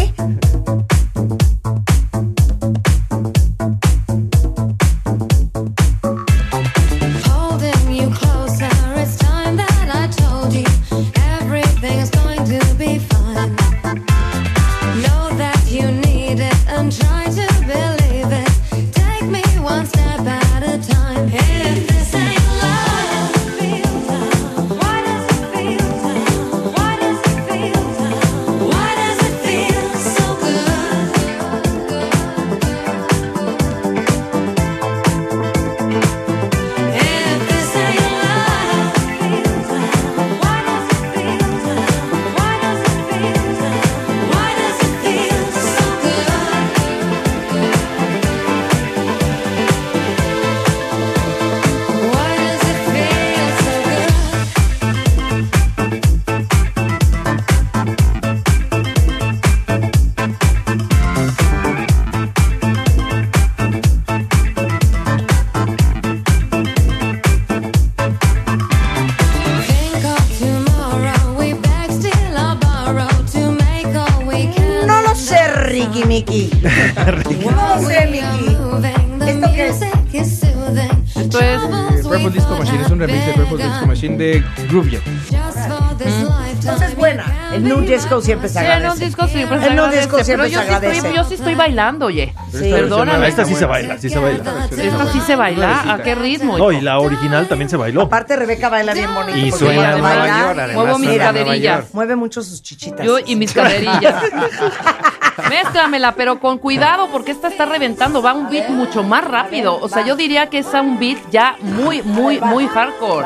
Disco 88.19 88.21
siempre 88.25 88.47
se 88.49 88.53
Sí, 88.53 88.59
agradece. 88.59 88.85
en 88.85 88.91
un 88.91 88.99
disco 88.99 89.27
siempre 89.27 89.59
se 89.59 89.65
En 89.67 89.73
un 89.73 89.79
agradece, 89.79 89.97
disco 90.01 90.11
pero 90.15 90.25
siempre 90.25 90.49
yo 90.51 90.59
se 90.59 90.65
sí, 90.65 90.71
estoy, 90.73 90.87
agradece. 90.89 91.15
yo 91.15 91.23
sí 91.23 91.33
estoy 91.35 91.55
bailando, 91.55 92.05
oye. 92.07 92.33
Sí. 92.51 92.69
Perdóname. 92.71 93.27
Esta 93.27 93.45
sí 93.45 93.55
se 93.55 93.65
baila, 93.65 93.97
sí 93.97 94.09
se 94.09 94.19
baila. 94.19 94.43
Esta 94.71 95.11
sí 95.11 95.21
se 95.21 95.35
baila. 95.35 95.93
¿A 95.93 95.97
qué 96.03 96.15
ritmo? 96.15 96.57
No, 96.57 96.71
y 96.71 96.81
la 96.81 96.99
original 96.99 97.47
también 97.47 97.69
se 97.69 97.77
bailó. 97.77 98.01
Aparte, 98.03 98.35
Rebeca 98.35 98.69
baila 98.69 98.93
bien 98.93 99.13
bonito. 99.13 99.37
Y 99.37 99.51
suena 99.51 99.93
en 99.93 99.99
Nueva 99.99 100.15
baila, 100.19 100.39
York, 100.39 100.59
además. 100.59 100.75
Muevo 100.85 100.99
mis 100.99 101.17
caderillas. 101.17 101.93
Mueve 101.93 102.15
mucho 102.15 102.41
sus 102.43 102.61
chichitas. 102.61 103.05
Yo 103.05 103.17
y 103.19 103.35
mis 103.35 103.53
caderillas. 103.53 104.23
Mézclamela, 105.49 106.13
pero 106.13 106.39
con 106.39 106.57
cuidado 106.57 107.07
porque 107.11 107.31
esta 107.31 107.47
está 107.47 107.65
reventando. 107.65 108.21
Va 108.21 108.33
un 108.33 108.49
beat 108.49 108.69
mucho 108.69 109.03
más 109.03 109.23
rápido. 109.23 109.77
O 109.81 109.89
sea, 109.89 110.05
yo 110.05 110.15
diría 110.15 110.47
que 110.49 110.59
es 110.59 110.73
a 110.73 110.81
un 110.81 110.99
beat 110.99 111.17
ya 111.31 111.55
muy, 111.61 112.01
muy, 112.03 112.39
muy 112.41 112.67
hardcore. 112.67 113.25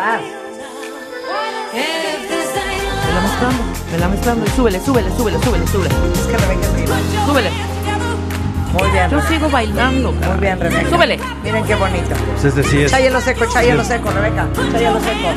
Me 3.91 3.97
la 3.97 4.07
mezclando. 4.07 4.45
Y 4.45 4.49
súbele, 4.49 4.79
súbele, 4.79 5.09
súbele, 5.15 5.39
súbele, 5.43 5.67
súbele. 5.67 5.95
Es 6.13 6.27
que 6.27 6.37
Rebeca 6.37 6.65
es 6.67 6.75
viva. 6.75 6.97
Súbele. 7.25 7.49
Muy 8.73 8.91
bien. 8.91 9.09
Yo 9.09 9.21
sigo 9.21 9.49
bailando. 9.49 10.11
Muy 10.11 10.37
bien, 10.39 10.59
Rebeca. 10.59 10.89
Súbele. 10.89 11.19
Miren 11.43 11.63
qué 11.65 11.75
bonito. 11.75 12.15
Pues 12.33 12.45
es 12.45 12.55
decir, 12.55 12.89
hielo 12.89 13.21
seco, 13.21 13.45
echa 13.45 13.63
hielo 13.63 13.83
seco, 13.83 14.11
Rebeca. 14.11 14.47
Echa 14.69 14.79
hielo 14.79 14.99
seco. 14.99 15.29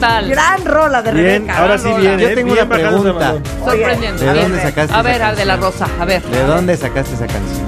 Tal? 0.00 0.28
Gran 0.28 0.64
rola 0.64 1.02
de 1.02 1.12
Bien, 1.12 1.24
Rebeca. 1.26 1.52
ahora 1.58 1.66
gran 1.76 1.78
sí 1.80 1.88
rola. 1.88 1.98
bien, 2.00 2.18
Yo 2.18 2.28
¿eh? 2.28 2.34
tengo 2.34 2.52
Bien 2.54 2.66
una 2.66 2.74
pregunta. 2.76 3.34
Sorprendente. 3.64 4.24
¿De 4.24 4.32
Bien. 4.32 4.42
dónde 4.44 4.62
sacaste 4.62 4.94
A 4.94 5.02
ver, 5.02 5.14
esa 5.16 5.28
a 5.28 5.34
de 5.34 5.44
la? 5.44 5.56
Rosa, 5.56 5.86
a 6.00 6.04
ver. 6.04 6.22
¿De 6.22 6.42
dónde 6.44 6.76
sacaste 6.76 7.14
esa 7.14 7.26
canción? 7.26 7.66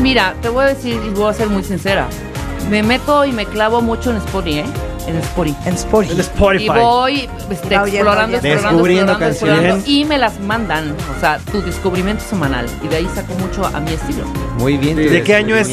Mira, 0.00 0.34
te 0.42 0.48
voy 0.48 0.64
a 0.64 0.68
decir 0.68 1.00
y 1.06 1.10
voy 1.10 1.30
a 1.30 1.34
ser 1.34 1.48
muy 1.48 1.62
sincera. 1.62 2.06
Me 2.70 2.82
meto 2.82 3.24
y 3.24 3.32
me 3.32 3.46
clavo 3.46 3.80
mucho 3.82 4.10
en 4.10 4.16
Spotify, 4.18 4.58
¿eh? 4.60 4.64
En 5.06 5.16
Spotify. 5.16 5.56
En 5.66 5.74
Spotify. 5.74 6.12
El 6.14 6.20
Spotify. 6.20 6.64
Y 6.64 6.68
voy 6.68 7.28
este, 7.50 7.66
oyendo, 7.78 7.86
explorando, 7.86 8.36
oyendo. 8.36 8.36
explorando, 8.36 8.68
Descubriendo 8.70 9.12
explorando, 9.26 9.82
y 9.86 10.04
me 10.04 10.18
las 10.18 10.40
mandan. 10.40 10.94
O 11.16 11.20
sea, 11.20 11.38
tu 11.50 11.60
descubrimiento 11.62 12.22
semanal. 12.24 12.66
Y 12.82 12.88
de 12.88 12.96
ahí 12.96 13.08
saco 13.14 13.34
mucho 13.34 13.64
a 13.66 13.80
mi 13.80 13.92
estilo. 13.92 14.24
Muy 14.58 14.76
bien. 14.76 14.96
¿De 14.96 15.22
qué 15.22 15.34
año 15.34 15.56
es? 15.56 15.68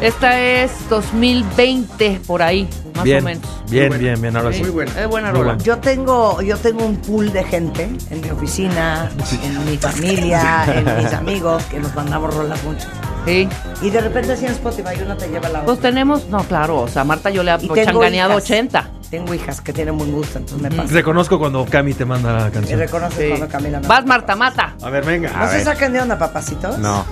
Esta 0.00 0.40
es 0.40 0.72
2020, 0.90 2.20
por 2.26 2.42
ahí, 2.42 2.68
más 2.96 3.04
Bien, 3.04 3.20
o 3.20 3.24
menos. 3.24 3.53
Bien, 3.74 3.98
bien, 3.98 4.20
bien, 4.22 4.36
ahora 4.36 4.52
sí. 4.52 4.58
Sí, 4.64 4.70
Es 4.96 5.06
buena 5.08 5.30
Muy 5.30 5.38
rola. 5.40 5.52
buena. 5.54 5.58
Yo 5.62 5.78
tengo, 5.78 6.40
yo 6.42 6.56
tengo 6.56 6.84
un 6.84 6.96
pool 6.96 7.32
de 7.32 7.44
gente 7.44 7.90
en 8.10 8.20
mi 8.20 8.30
oficina, 8.30 9.10
en 9.42 9.64
mi 9.70 9.76
familia, 9.76 10.64
en 10.68 11.04
mis 11.04 11.12
amigos, 11.12 11.62
que 11.64 11.78
nos 11.80 11.94
mandamos 11.94 12.34
rolas 12.34 12.62
mucho. 12.64 12.86
Sí. 13.26 13.48
Y 13.82 13.90
de 13.90 14.00
repente 14.00 14.32
así 14.32 14.44
en 14.46 14.52
Spotify 14.52 15.00
uno 15.04 15.16
te 15.16 15.28
lleva 15.28 15.48
la 15.48 15.62
Pues 15.64 15.78
otra. 15.78 15.90
tenemos, 15.90 16.28
no, 16.28 16.38
claro, 16.44 16.80
o 16.82 16.88
sea, 16.88 17.04
Marta 17.04 17.30
yo 17.30 17.42
le 17.42 17.52
he 17.54 17.84
changaneado 17.84 18.32
hijas. 18.34 18.44
80. 18.44 18.90
Tengo 19.10 19.32
hijas 19.32 19.60
que 19.60 19.72
tienen 19.72 19.96
buen 19.96 20.10
gusto, 20.12 20.38
entonces 20.38 20.60
me 20.60 20.76
pasa. 20.76 20.92
Reconozco 20.92 21.38
cuando 21.38 21.64
Cami 21.64 21.94
te 21.94 22.04
manda 22.04 22.32
la 22.32 22.48
Y 22.48 22.50
canción. 22.50 22.78
reconoce 22.80 23.22
Sí. 23.22 23.28
cuando 23.28 23.48
Camila 23.48 23.80
me 23.80 23.86
Vas, 23.86 24.04
Marta, 24.06 24.34
mata. 24.36 24.74
A 24.82 24.90
ver, 24.90 25.04
venga. 25.04 25.30
¿No 25.30 25.48
se 25.48 25.62
sacan 25.64 25.92
de 25.92 26.00
onda, 26.00 26.18
papacitos? 26.18 26.78
No. 26.78 27.04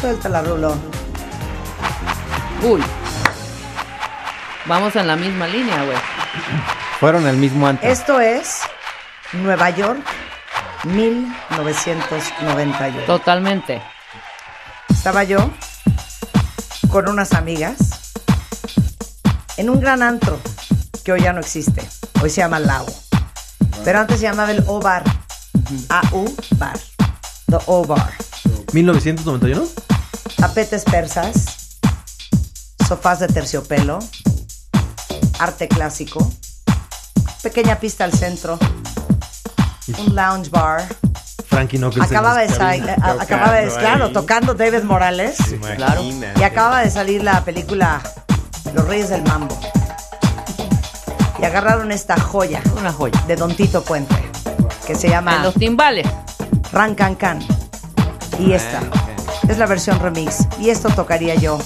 Suéltala, 0.00 0.42
Rulo. 0.42 0.74
Uy. 2.62 2.82
Vamos 4.66 4.96
en 4.96 5.06
la 5.06 5.16
misma 5.16 5.46
línea, 5.46 5.84
güey. 5.84 5.98
Fueron 6.98 7.26
al 7.26 7.36
mismo 7.36 7.66
antro. 7.66 7.86
Esto 7.86 8.18
es 8.18 8.60
Nueva 9.32 9.68
York, 9.70 10.00
1991. 10.84 13.04
Totalmente. 13.06 13.82
Estaba 14.88 15.24
yo 15.24 15.50
con 16.90 17.06
unas 17.08 17.34
amigas 17.34 18.12
en 19.58 19.68
un 19.68 19.80
gran 19.80 20.02
antro 20.02 20.40
que 21.04 21.12
hoy 21.12 21.20
ya 21.20 21.34
no 21.34 21.40
existe. 21.40 21.86
Hoy 22.22 22.30
se 22.30 22.40
llama 22.40 22.58
Lago. 22.58 22.90
Pero 23.84 24.00
antes 24.00 24.20
se 24.20 24.22
llamaba 24.22 24.50
el 24.50 24.64
O 24.66 24.80
Bar. 24.80 25.04
AU 25.90 26.34
Bar. 26.56 26.78
The 27.50 27.58
O 27.66 27.84
Bar. 27.84 28.14
1991. 28.72 29.62
Tapetes 30.36 30.84
persas, 30.84 31.78
sofás 32.86 33.18
de 33.20 33.28
terciopelo, 33.28 33.98
arte 35.38 35.68
clásico, 35.68 36.30
pequeña 37.42 37.78
pista 37.78 38.04
al 38.04 38.12
centro, 38.12 38.58
un 39.98 40.14
lounge 40.14 40.50
bar. 40.50 40.84
Frankie 41.46 41.78
Knuckles. 41.78 42.10
Acababa 42.10 42.38
de 42.40 42.46
en 42.46 42.54
salir, 42.54 42.84
cabinas. 42.86 43.20
acababa 43.20 43.52
de, 43.52 43.68
claro, 43.68 44.06
ahí. 44.06 44.12
tocando 44.12 44.54
David 44.54 44.82
Morales. 44.82 45.36
Claro. 45.76 46.02
Y 46.02 46.42
acababa 46.42 46.80
de 46.80 46.90
salir 46.90 47.22
la 47.22 47.44
película 47.44 48.00
Los 48.74 48.86
Reyes 48.88 49.10
del 49.10 49.22
Mambo. 49.22 49.56
Y 51.38 51.44
agarraron 51.44 51.92
esta 51.92 52.18
joya 52.18 52.62
Una 52.78 52.92
joya. 52.92 53.20
de 53.26 53.36
Don 53.36 53.54
Tito 53.54 53.82
Puente, 53.82 54.14
que 54.86 54.94
se 54.94 55.06
En 55.08 55.12
llama 55.12 55.42
los 55.44 55.54
timbales. 55.54 56.06
Ran 56.72 56.94
Can 56.94 57.14
Can. 57.14 57.40
Y 58.38 58.52
esta 58.52 58.80
es 59.48 59.58
la 59.58 59.66
versión 59.66 60.00
remix. 60.00 60.46
Y 60.58 60.70
esto 60.70 60.88
tocaría 60.90 61.34
yo 61.36 61.58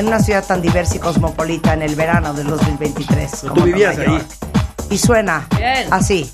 en 0.00 0.08
una 0.08 0.18
ciudad 0.18 0.44
tan 0.44 0.62
diversa 0.62 0.96
y 0.96 0.98
cosmopolita 0.98 1.74
en 1.74 1.82
el 1.82 1.94
verano 1.94 2.32
del 2.32 2.46
2023. 2.48 3.30
Pero 3.42 3.52
como 3.52 3.64
tú 3.64 3.66
vivías 3.66 3.96
Nueva 3.96 4.16
ahí. 4.16 4.26
Y 4.90 4.98
suena 4.98 5.46
Bien. 5.56 5.86
así. 5.92 6.30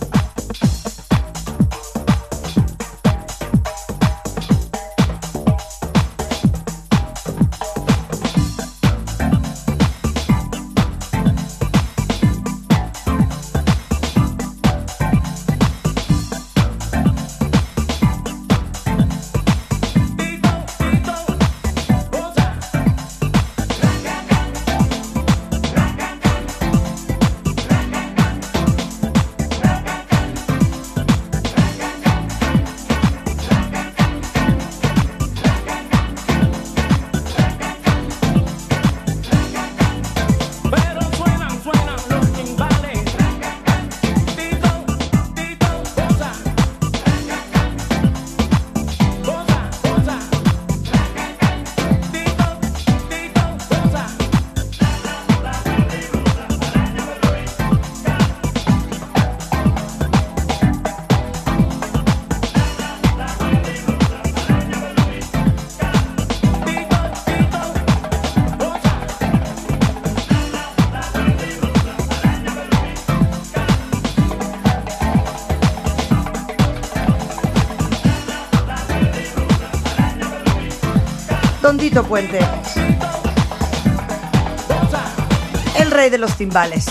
El 85.79 85.91
rey 85.93 86.11
de 86.11 86.19
los 86.19 86.37
timbales. 86.37 86.87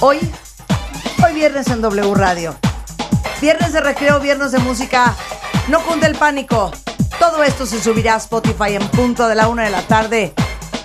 Hoy, 0.00 0.18
hoy 1.24 1.34
viernes 1.34 1.68
en 1.68 1.80
W 1.80 2.14
Radio. 2.14 2.56
Viernes 3.40 3.72
de 3.72 3.80
recreo, 3.80 4.18
viernes 4.18 4.50
de 4.50 4.58
música. 4.58 5.14
No 5.68 5.80
cunde 5.82 6.08
el 6.08 6.16
pánico. 6.16 6.72
Todo 7.20 7.44
esto 7.44 7.64
se 7.64 7.80
subirá 7.80 8.14
a 8.14 8.18
Spotify 8.18 8.74
en 8.74 8.88
punto 8.88 9.28
de 9.28 9.36
la 9.36 9.46
una 9.46 9.64
de 9.64 9.70
la 9.70 9.82
tarde 9.82 10.34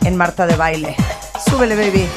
en 0.03 0.15
Marta 0.15 0.45
de 0.45 0.55
Baile. 0.55 0.95
Súbele, 1.49 1.75
baby. 1.75 2.07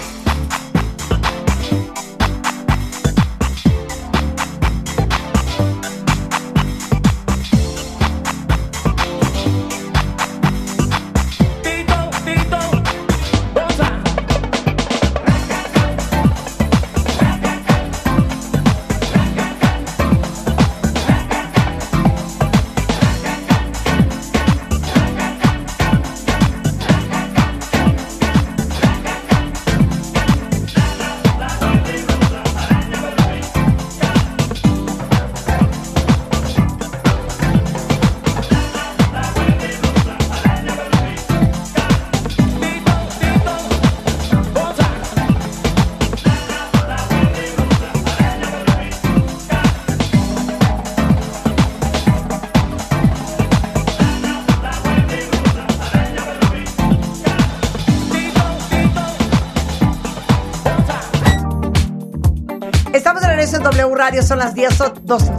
Son 64.26 64.38
las 64.38 64.54
10, 64.54 64.80
o- 64.80 64.92
dos- 65.02 65.30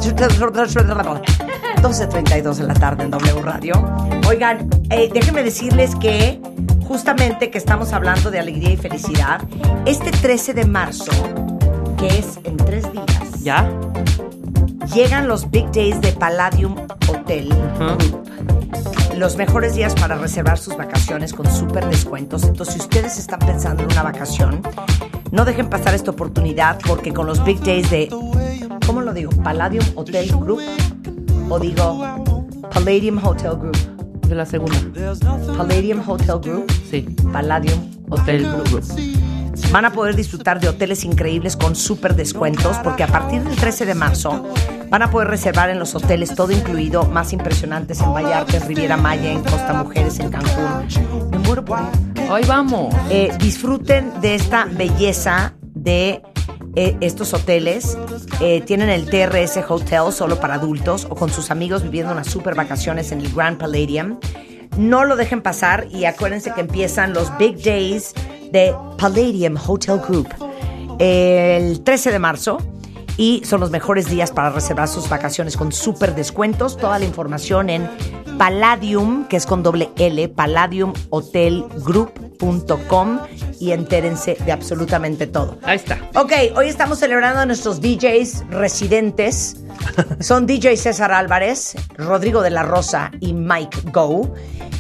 12.32 1.82 2.58
de 2.58 2.64
la 2.64 2.74
tarde 2.74 3.04
en 3.04 3.12
W 3.12 3.42
Radio. 3.42 3.74
Oigan, 4.28 4.70
eh, 4.90 5.10
déjenme 5.14 5.44
decirles 5.44 5.96
que 5.96 6.42
justamente 6.88 7.50
que 7.52 7.58
estamos 7.58 7.94
hablando 7.94 8.32
de 8.32 8.40
alegría 8.40 8.72
y 8.72 8.78
felicidad, 8.78 9.42
este 9.86 10.12
13 10.12 10.54
de 10.54 10.66
marzo, 10.66 11.12
que 11.98 12.08
es 12.08 12.40
en 12.44 12.58
tres 12.58 12.92
días, 12.92 13.42
¿Ya? 13.44 13.70
llegan 14.94 15.28
los 15.28 15.50
Big 15.52 15.70
Days 15.72 16.00
de 16.02 16.14
Palladium 16.14 16.76
Hotel 17.08 17.50
Group. 17.78 18.24
Los 19.18 19.36
mejores 19.36 19.74
días 19.76 19.96
para 19.96 20.16
reservar 20.16 20.58
sus 20.60 20.78
vacaciones 20.78 21.34
con 21.34 21.52
súper 21.52 21.88
descuentos. 21.90 22.44
Entonces, 22.44 22.76
si 22.76 22.82
ustedes 22.82 23.18
están 23.18 23.40
pensando 23.40 23.84
en 23.84 23.92
una 23.92 24.04
vacación, 24.04 24.62
no 25.32 25.44
dejen 25.44 25.70
pasar 25.70 25.96
esta 25.96 26.12
oportunidad 26.12 26.78
porque 26.88 27.12
con 27.14 27.26
los 27.26 27.44
Big 27.44 27.60
Days 27.62 27.90
de, 27.90 28.10
¿cómo 28.88 29.02
lo 29.02 29.14
digo? 29.14 29.30
Palladium 29.44 29.86
Hotel 29.96 30.32
Group 30.32 30.62
o 31.50 31.60
digo 31.60 32.00
Palladium 32.74 33.24
Hotel 33.24 33.58
Group. 33.58 33.78
De 34.28 34.36
la 34.36 34.46
segunda. 34.46 34.76
Palladium 35.58 36.02
Hotel 36.10 36.40
Group. 36.40 36.72
Sí. 36.90 37.02
Palladium 37.32 37.80
Hotel 38.10 38.44
Group. 38.44 38.84
Van 39.72 39.86
a 39.86 39.92
poder 39.92 40.16
disfrutar 40.16 40.60
de 40.60 40.70
hoteles 40.70 41.04
increíbles 41.04 41.58
con 41.58 41.76
súper 41.76 42.16
descuentos 42.16 42.78
porque 42.84 43.04
a 43.04 43.08
partir 43.08 43.44
del 43.44 43.56
13 43.56 43.86
de 43.86 43.96
marzo 43.96 44.46
van 44.90 45.02
a 45.02 45.12
poder 45.12 45.28
reservar 45.28 45.70
en 45.70 45.80
los 45.80 45.94
hoteles 45.96 46.34
todo 46.36 46.52
incluido, 46.52 47.04
más 47.06 47.34
impresionantes 47.34 48.00
en 48.00 48.14
Vallarta, 48.14 48.58
en 48.58 48.68
Riviera 48.68 48.96
Maya, 48.96 49.32
en 49.32 49.42
Costa 49.44 49.74
Mujeres, 49.74 50.20
en 50.20 50.30
Cancún. 50.30 51.30
Me 51.32 51.40
muero 51.40 51.66
por 51.66 51.80
ir. 51.80 52.30
Hoy 52.30 52.44
vamos. 52.46 52.94
Eh, 53.10 53.32
disfruten 53.40 54.12
de 54.22 54.36
esta 54.36 54.66
belleza 54.66 55.54
de 55.74 56.22
eh, 56.80 56.96
estos 57.02 57.34
hoteles. 57.34 57.98
Eh, 58.40 58.62
tienen 58.62 58.90
el 58.90 59.10
TRS 59.10 59.60
Hotel 59.68 60.12
solo 60.12 60.40
para 60.40 60.54
adultos 60.54 61.08
o 61.10 61.16
con 61.16 61.32
sus 61.32 61.50
amigos 61.50 61.82
viviendo 61.82 62.14
unas 62.14 62.28
super 62.28 62.54
vacaciones 62.54 63.12
en 63.12 63.22
el 63.22 63.34
Grand 63.34 63.58
Palladium. 63.58 64.20
No 64.78 65.04
lo 65.04 65.16
dejen 65.16 65.42
pasar 65.42 65.88
y 65.92 66.06
acuérdense 66.06 66.52
que 66.54 66.62
empiezan 66.62 67.14
los 67.14 67.36
Big 67.40 67.64
Days 67.64 68.14
de 68.52 68.76
Palladium 69.00 69.58
Hotel 69.58 70.00
Group 70.08 70.28
el 71.00 71.84
13 71.84 72.12
de 72.12 72.20
marzo 72.20 72.60
y 73.18 73.42
son 73.44 73.60
los 73.60 73.72
mejores 73.72 74.08
días 74.08 74.30
para 74.30 74.52
reservar 74.52 74.88
sus 74.88 75.10
vacaciones 75.10 75.58
con 75.58 75.72
súper 75.72 76.14
descuentos. 76.14 76.78
Toda 76.78 77.00
la 77.00 77.06
información 77.06 77.72
en 77.72 77.90
Palladium, 78.38 79.28
que 79.28 79.38
es 79.38 79.48
con 79.48 79.64
doble 79.64 79.90
L, 79.98 80.32
y 83.60 83.72
entérense 83.72 84.38
de 84.46 84.52
absolutamente 84.52 85.28
todo. 85.28 85.58
Ahí 85.64 85.76
está. 85.76 86.00
Ok, 86.16 86.32
hoy 86.56 86.68
estamos 86.68 87.00
celebrando 87.00 87.42
a 87.42 87.46
nuestros 87.46 87.82
DJs 87.82 88.50
residentes. 88.50 89.58
Son 90.20 90.46
DJ 90.46 90.78
César 90.78 91.12
Álvarez, 91.12 91.76
Rodrigo 91.98 92.42
de 92.42 92.50
la 92.50 92.64
Rosa 92.64 93.12
y 93.20 93.34
Mike 93.34 93.92
Go. 93.92 94.34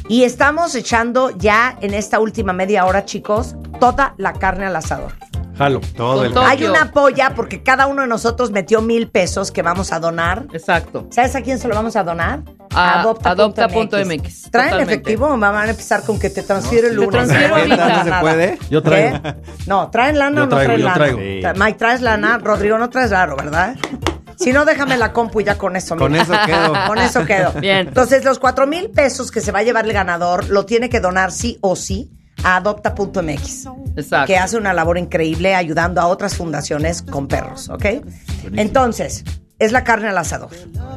Y 0.10 0.24
estamos 0.24 0.74
echando 0.76 1.32
ya 1.32 1.77
en 1.82 1.94
esta 1.94 2.19
última 2.19 2.53
media 2.53 2.86
hora, 2.86 3.06
chicos, 3.06 3.56
toda 3.80 4.14
la 4.18 4.34
carne 4.34 4.66
al 4.66 4.76
asador. 4.76 5.14
Jalo. 5.58 5.82
Todo 5.95 6.24
el 6.24 6.38
Hay 6.38 6.64
una 6.66 6.92
polla 6.92 7.34
porque 7.36 7.64
cada 7.64 7.88
uno 7.88 8.03
de 8.03 8.08
nosotros 8.08 8.52
metió 8.52 8.82
mil 8.82 9.10
pesos 9.10 9.52
que 9.52 9.61
vamos 9.61 9.92
a 9.92 10.00
donar. 10.00 10.45
Exacto. 10.53 11.08
¿Sabes 11.11 11.36
a 11.36 11.42
quién 11.42 11.58
se 11.60 11.68
lo 11.68 11.76
vamos 11.76 11.95
a 11.95 12.03
donar? 12.03 12.42
A 12.74 13.02
Adopta.mx. 13.02 13.27
adopta.mx, 13.27 14.52
¿Traen 14.52 14.69
totalmente. 14.69 14.94
efectivo 14.94 15.27
o 15.27 15.38
van 15.38 15.56
a 15.56 15.69
empezar 15.69 16.03
con 16.03 16.19
que 16.19 16.30
te 16.30 16.44
transfiero 16.44 16.88
el 16.88 16.94
Te 16.94 17.06
lunes? 17.06 17.11
transfiero 17.27 17.56
ahorita. 17.56 17.98
¿No 17.98 18.03
se 18.03 18.22
puede? 18.22 18.60
Yo 18.69 18.84
traigo. 18.84 19.22
¿Qué? 19.24 19.36
No, 19.66 19.90
¿traen 19.90 20.19
lana 20.19 20.44
o 20.44 20.45
no 20.45 20.50
traigo, 20.50 20.66
traen 20.66 20.80
yo 20.80 20.86
lana? 20.86 20.95
traigo. 20.95 21.18
Sí. 21.53 21.60
Mike, 21.60 21.77
¿traes 21.80 22.02
lana? 22.02 22.38
Rodrigo, 22.38 22.77
no 22.77 22.90
traes 22.90 23.10
raro, 23.11 23.36
¿verdad? 23.36 23.76
Si 24.36 24.53
no, 24.53 24.66
déjame 24.66 24.98
la 24.98 25.14
compu 25.14 25.42
y 25.42 25.45
ya 25.45 25.58
con 25.58 25.76
eso. 25.76 25.95
Con 25.95 26.11
mira. 26.11 26.24
eso 26.24 26.34
quedo. 26.45 26.74
Con 26.88 26.98
eso 27.00 27.26
quedo. 27.26 27.52
Bien. 27.53 27.88
Entonces, 27.88 28.24
los 28.24 28.38
cuatro 28.38 28.68
mil 28.68 28.92
pesos 28.92 29.32
que 29.32 29.42
se 29.42 29.52
va 29.52 29.60
a 29.60 29.64
llevar 29.64 29.86
el 29.86 29.94
ganador 29.94 30.48
lo 30.50 30.66
tiene 30.68 30.90
que 30.90 31.00
donar 31.00 31.32
sí 31.32 31.58
o 31.61 31.76
sí 31.76 32.11
a 32.43 32.57
adopta.mx. 32.57 33.67
Exacto. 33.95 34.27
Que 34.27 34.38
hace 34.38 34.57
una 34.57 34.74
labor 34.74 34.98
increíble 34.98 35.56
ayudando 35.56 36.01
a 36.01 36.07
otras 36.07 36.35
fundaciones 36.35 37.01
con 37.01 37.27
perros, 37.27 37.69
¿ok? 37.69 37.85
Entonces, 38.53 39.24
es 39.59 39.72
la 39.72 39.83
carne 39.83 40.09
al 40.09 40.17
asador. 40.17 40.51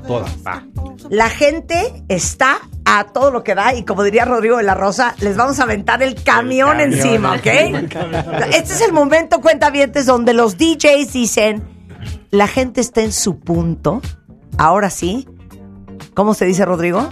Toda. 0.06 0.26
Va. 0.46 0.64
La 1.08 1.30
gente 1.30 2.04
está 2.08 2.58
a 2.84 3.04
todo 3.04 3.30
lo 3.30 3.42
que 3.42 3.54
da 3.54 3.74
y 3.74 3.84
como 3.84 4.02
diría 4.02 4.24
Rodrigo 4.24 4.58
de 4.58 4.64
la 4.64 4.74
Rosa, 4.74 5.14
les 5.20 5.36
vamos 5.36 5.60
a 5.60 5.62
aventar 5.62 6.02
el 6.02 6.22
camión, 6.22 6.70
camión. 6.70 6.92
encima, 6.92 7.34
¿ok? 7.34 7.46
Este 8.52 8.74
es 8.74 8.80
el 8.80 8.92
momento, 8.92 9.40
cuentavientes, 9.40 10.06
donde 10.06 10.34
los 10.34 10.58
DJs 10.58 11.12
dicen, 11.12 11.62
la 12.30 12.46
gente 12.46 12.80
está 12.80 13.02
en 13.02 13.12
su 13.12 13.38
punto, 13.40 14.02
ahora 14.58 14.90
sí. 14.90 15.26
¿Cómo 16.14 16.34
se 16.34 16.44
dice, 16.44 16.64
Rodrigo? 16.64 17.08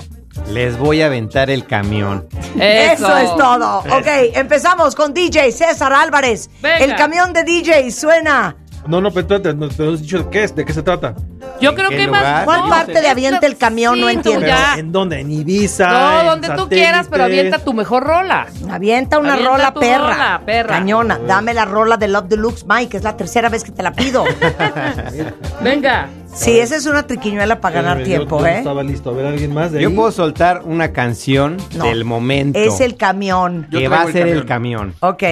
Les 0.52 0.78
voy 0.78 1.02
a 1.02 1.07
aventar 1.07 1.50
el 1.50 1.67
camión. 1.67 2.28
Eso, 2.58 3.17
es 3.18 3.36
todo. 3.36 3.78
Ok, 3.81 4.07
empezamos 4.34 4.94
con 4.94 5.12
DJ 5.12 5.52
César 5.52 5.92
Álvarez. 5.92 6.49
Venga. 6.62 6.78
El 6.78 6.97
camión 6.97 7.33
de 7.33 7.44
DJ 7.44 7.91
suena. 7.91 8.57
No, 8.86 9.00
no, 9.00 9.10
pero 9.10 9.55
no, 9.55 9.68
pero 9.76 9.92
has 9.92 10.00
dicho 10.00 10.18
de 10.23 10.31
qué 10.31 10.44
es, 10.44 10.55
de 10.55 10.65
qué 10.65 10.73
se 10.73 10.83
trata. 10.83 11.15
Yo 11.61 11.70
¿En 11.70 11.77
creo 11.77 11.89
que 11.91 12.07
más. 12.09 12.45
¿Cuál 12.45 12.61
no, 12.62 12.69
parte 12.69 13.01
de 13.01 13.09
avienta 13.09 13.47
el 13.47 13.57
camión? 13.57 14.01
No 14.01 14.09
Sí, 14.09 14.15
entiendo. 14.15 14.47
Ya. 14.47 14.75
¿En 14.78 14.93
dónde? 14.93 15.20
¿En 15.20 15.31
Ibiza? 15.31 15.89
No, 15.91 16.20
en 16.20 16.27
donde 16.27 16.49
tú 16.51 16.69
quieras, 16.69 17.09
pero 17.11 17.25
avienta 17.25 17.59
tu 17.59 17.73
mejor 17.75 18.05
rola. 18.05 18.47
Avienta 18.70 19.19
una 19.19 19.33
Avienta 19.35 19.53
rola 19.53 19.75
perra. 19.75 19.99
rola, 20.15 20.43
perra. 20.47 20.69
Cañona. 20.77 21.19
Dame 21.27 21.55
la 21.55 21.65
rola 21.65 21.97
de 21.97 22.09
Love 22.09 22.28
Deluxe, 22.28 22.65
Mike. 22.69 22.97
Es 22.97 23.03
la 23.03 23.17
tercera 23.17 23.49
vez 23.49 23.65
que 23.65 23.73
te 23.73 23.83
la 23.83 23.93
pido. 23.93 24.25
Venga. 25.62 26.09
sí, 26.33 26.59
esa 26.59 26.77
es 26.77 26.87
una 26.87 27.05
triquiñuela 27.07 27.61
para 27.61 27.77
ganar 27.77 27.99
yo- 27.99 28.05
tiempo, 28.05 28.39
yo 28.41 28.47
¿eh? 28.47 28.59
Estaba 28.59 28.83
listo. 28.83 29.11
A 29.11 29.12
ver, 29.15 29.27
¿alguien 29.27 29.53
más 29.55 29.73
de 29.73 29.81
Yo 29.83 29.89
ahí? 29.89 29.95
puedo 29.95 30.12
soltar 30.12 30.62
una 30.65 30.93
canción 30.93 31.57
No. 31.77 31.85
del 31.87 32.05
momento. 32.05 32.59
Es 32.59 32.81
el 32.81 32.97
camión. 32.97 33.67
Yo 33.70 33.78
que 33.81 33.89
va 33.89 34.03
a 34.03 34.12
ser 34.12 34.28
el 34.28 34.45
camión. 34.47 34.95
Ok, 35.01 35.23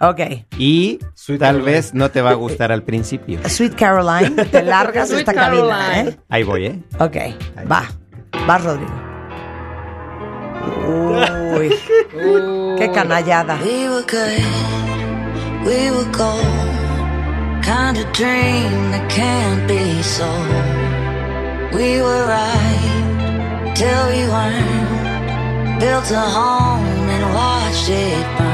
ok. 0.00 0.20
Y 0.58 0.98
Sweet 1.14 1.38
tal 1.40 1.56
Caroline. 1.56 1.72
vez 1.72 1.94
no 1.94 2.10
te 2.10 2.20
va 2.22 2.30
a 2.30 2.34
gustar 2.34 2.72
al 2.72 2.82
principio. 2.82 3.40
Sweet 3.48 3.74
Caroline, 3.74 4.44
te 4.46 4.62
largas 4.62 5.08
Sweet 5.08 5.20
esta 5.20 5.34
cabina, 5.34 5.68
Caroline. 5.78 6.10
¿eh? 6.10 6.18
Ahí 6.28 6.42
voy, 6.42 6.66
¿eh? 6.66 6.82
Ok, 6.98 7.16
va. 7.70 7.84
Va, 8.48 8.58
Rodrigo. 8.58 8.92
Uy, 11.56 11.70
qué 12.78 12.90
canallada. 12.92 13.58
We 13.64 13.88
were 13.88 14.02
good, 14.02 15.66
we 15.66 15.90
were 15.90 16.10
gold. 16.16 16.44
Kind 17.62 17.96
of 17.96 18.12
dream 18.12 18.90
that 18.92 19.08
can't 19.08 19.66
be 19.66 20.02
sold. 20.02 20.28
We 21.72 22.02
were 22.02 22.26
right 22.26 23.74
till 23.74 24.06
we 24.10 24.28
weren't. 24.28 25.80
Built 25.80 26.10
a 26.10 26.20
home 26.20 27.08
and 27.08 27.34
watched 27.34 27.88
it 27.88 28.26
burn. 28.38 28.53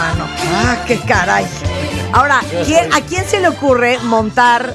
Mano. 0.00 0.24
Ah, 0.64 0.76
qué 0.86 0.98
caray. 1.00 1.44
Ahora, 2.12 2.40
¿quién- 2.66 2.92
¿a 2.92 3.00
quién 3.02 3.24
se 3.26 3.38
le 3.40 3.48
ocurre 3.48 3.98
montar 4.02 4.74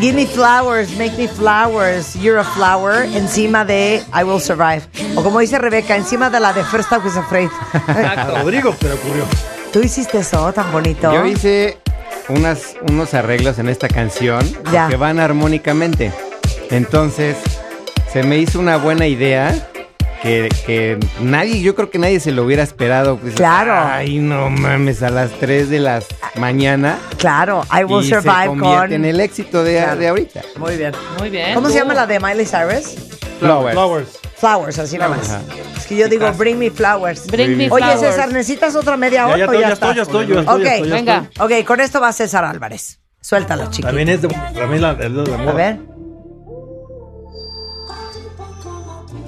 Give 0.00 0.14
me 0.14 0.24
flowers, 0.26 0.88
make 0.96 1.12
me 1.18 1.26
flowers, 1.28 2.14
you're 2.14 2.38
a 2.40 2.44
flower 2.44 3.02
encima 3.14 3.64
de 3.66 4.02
I 4.18 4.22
will 4.24 4.40
survive? 4.40 4.82
O 5.16 5.22
como 5.22 5.40
dice 5.40 5.58
Rebeca, 5.58 5.94
encima 5.96 6.30
de 6.30 6.40
la 6.40 6.52
de 6.54 6.64
First 6.64 6.90
I 6.92 6.96
was 7.04 7.16
afraid. 7.16 7.50
Rodrigo 8.42 8.74
se 8.80 8.88
le 8.88 8.94
ocurrió. 8.94 9.24
¿Tú 9.72 9.80
hiciste 9.80 10.18
eso 10.20 10.52
tan 10.54 10.70
bonito? 10.72 11.12
Yo 11.12 11.26
hice 11.26 11.78
unas, 12.28 12.76
unos 12.88 13.12
arreglos 13.14 13.58
en 13.58 13.68
esta 13.68 13.88
canción 13.88 14.40
Ya. 14.72 14.88
que 14.88 14.96
van 14.96 15.18
armónicamente. 15.20 16.12
Entonces, 16.70 17.36
se 18.12 18.22
me 18.22 18.38
hizo 18.38 18.58
una 18.58 18.76
buena 18.78 19.06
idea 19.06 19.52
que, 20.22 20.48
que 20.66 20.98
nadie, 21.20 21.60
yo 21.62 21.74
creo 21.74 21.90
que 21.90 21.98
nadie 21.98 22.20
se 22.20 22.30
lo 22.32 22.44
hubiera 22.44 22.62
esperado. 22.62 23.16
Pues, 23.18 23.34
Claro. 23.34 23.74
Ay, 23.76 24.18
no 24.18 24.50
mames, 24.50 25.02
a 25.02 25.10
las 25.10 25.30
3 25.32 25.70
de 25.70 25.78
la 25.80 26.02
mañana. 26.36 26.98
Claro, 27.18 27.62
I 27.72 27.84
will 27.84 28.04
y 28.04 28.08
survive 28.08 28.40
se 28.42 28.46
convierte 28.48 28.78
con- 28.86 28.92
en 28.92 29.04
el 29.04 29.20
éxito 29.20 29.64
de, 29.64 29.76
Claro. 29.78 29.96
de 30.00 30.08
ahorita. 30.08 30.40
Muy 30.58 30.76
bien. 30.76 30.92
Muy 31.18 31.30
bien. 31.30 31.54
¿Cómo 31.54 31.68
se 31.70 31.76
llama 31.78 31.94
la 31.94 32.06
de 32.06 32.20
Miley 32.20 32.46
Cyrus? 32.46 32.94
Flowers. 33.40 33.74
Flowers. 33.74 34.08
Flowers, 34.36 34.78
así 34.78 34.96
nada 34.98 35.16
más. 35.16 35.28
Ajá. 35.30 35.40
Es 35.76 35.86
que 35.86 35.96
yo 35.96 36.08
digo, 36.08 36.30
bring 36.32 36.58
me 36.58 36.70
flowers. 36.70 37.26
Bring 37.26 37.56
me 37.56 37.70
Oye, 37.70 37.84
flowers. 37.84 38.00
César, 38.00 38.28
¿necesitas 38.32 38.74
otra 38.74 38.96
media 38.96 39.20
Ya, 39.20 39.26
hora 39.26 39.36
ya 39.38 39.44
o 39.44 39.46
estoy, 39.46 39.60
ya, 39.60 39.66
ya 39.68 39.72
está? 39.74 39.86
estoy, 39.90 39.96
ya 39.96 40.02
estoy, 40.02 40.26
yo 40.26 40.40
estoy, 40.40 40.54
Ok, 40.60 40.64
ya 40.64 40.74
estoy, 40.74 40.88
ya 40.88 40.94
Venga. 40.94 41.30
ok, 41.38 41.52
con 41.66 41.80
esto 41.80 42.00
va 42.00 42.12
César 42.12 42.44
Álvarez. 42.44 43.00
Suéltalo, 43.22 43.64
chiquito. 43.66 43.88
También 43.88 44.08
es 44.08 44.22
de, 44.22 44.28
también 44.28 44.80
la, 44.80 44.92
la 44.94 45.50
A 45.50 45.52
ver. 45.52 45.78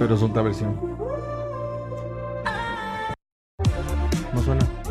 Pero 0.02 0.16
es 0.16 0.22
otra 0.24 0.42
versión. 0.42 0.76
No 4.34 4.42
suena. 4.42 4.82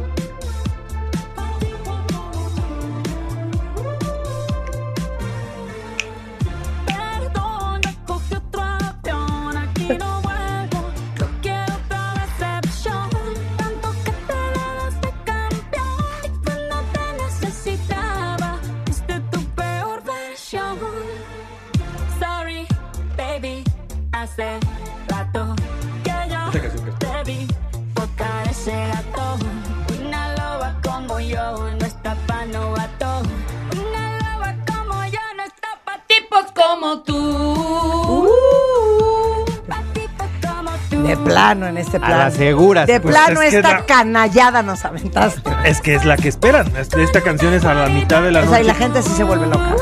De 41.11 41.17
plano 41.17 41.67
en 41.67 41.77
este 41.77 41.97
A 41.97 41.99
plano. 41.99 42.17
la 42.17 42.31
segura. 42.31 42.85
De 42.85 42.99
Pues 43.01 43.13
plano 43.13 43.41
es 43.41 43.53
esta 43.53 43.69
la- 43.79 43.85
canallada 43.85 44.61
nos 44.63 44.85
aventaste. 44.85 45.41
Es 45.65 45.81
que 45.81 45.95
es 45.95 46.05
la 46.05 46.15
que 46.15 46.29
esperan. 46.29 46.73
Es- 46.77 46.93
Esta 46.93 47.19
canción 47.21 47.53
es 47.53 47.65
a 47.65 47.73
la 47.73 47.87
mitad 47.87 48.21
de 48.21 48.31
la 48.31 48.39
O 48.39 48.45
noche. 48.45 48.53
sea, 48.55 48.61
y 48.61 48.67
la 48.67 48.75
gente 48.75 49.01
sí 49.03 49.09
se 49.09 49.23
vuelve 49.25 49.47
loca. 49.47 49.75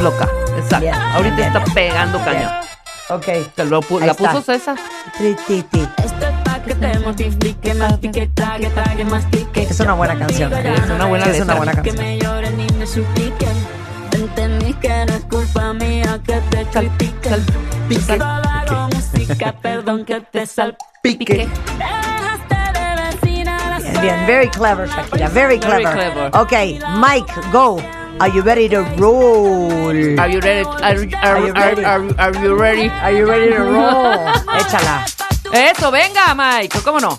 Loca. 0.00 0.28
Exacto. 0.56 0.80
Bien, 0.80 0.94
Ahorita 0.94 1.36
bien, 1.36 1.48
está 1.56 1.64
pegando 1.72 2.18
cañón. 2.24 2.50
Ok. 3.08 3.24
Te 3.54 3.64
lo 3.64 3.80
pu- 3.82 4.00
Ahí 4.00 4.06
la 4.06 4.12
está. 4.12 4.30
puso 4.32 4.42
César. 4.42 4.76
Tri, 5.16 5.36
ti, 5.46 5.62
ti. 5.70 5.88
Esto 6.04 6.26
es 6.26 6.32
pa' 6.44 6.62
que 6.62 6.74
te 6.74 6.98
mortifique, 7.00 7.74
mastique, 7.74 8.30
trague, 8.34 8.68
trague, 8.70 9.04
mastique. 9.04 9.62
Es 9.62 9.80
una 9.80 9.94
buena 9.94 10.18
canción. 10.18 10.52
Es 10.52 10.90
una 10.90 11.06
buena 11.06 11.24
Es 11.26 11.40
una 11.40 11.54
buena 11.54 11.72
Que 11.72 11.76
canción. 11.90 11.96
me 12.06 12.18
lloren 12.18 12.60
y 12.60 12.72
me 12.74 12.86
supliquen. 12.86 13.48
Que 14.84 15.06
no 15.06 15.14
es 15.14 15.24
culpa 15.30 15.72
mía 15.72 16.20
que 16.26 16.34
te 16.50 16.66
critique. 16.66 17.30
Solo 18.06 18.24
hago 18.26 18.88
música, 18.94 19.54
perdón 19.62 20.04
que 20.04 20.20
te 20.20 20.44
salpique. 20.44 21.48
Bien, 23.22 24.00
bien. 24.02 24.26
Very 24.26 24.48
clever, 24.50 24.86
Shakira. 24.86 25.28
Very 25.30 25.56
Very 25.58 25.84
clever. 25.84 25.92
clever. 25.94 26.30
Ok, 26.36 26.52
Mike, 26.98 27.32
go. 27.50 27.78
Are 28.20 28.30
you 28.30 28.42
ready 28.42 28.68
to 28.68 28.82
roll? 28.98 29.72
Are 30.20 30.28
you 30.30 30.40
ready? 30.40 30.68
Are, 30.82 30.94
you- 31.02 31.16
are, 31.16 31.38
Are 31.38 31.40
you 31.46 31.52
are- 31.54 31.74
ready? 31.74 31.84
are- 31.84 32.14
are 32.18 32.38
you 32.44 32.54
ready? 32.54 32.88
Are 32.90 33.12
you 33.16 33.24
ready 33.26 33.52
to 33.54 33.62
roll? 33.64 34.18
Échala. 34.60 35.06
Eso, 35.50 35.90
venga, 35.90 36.34
Mike. 36.34 36.78
¿Cómo 36.84 37.00
no? 37.00 37.18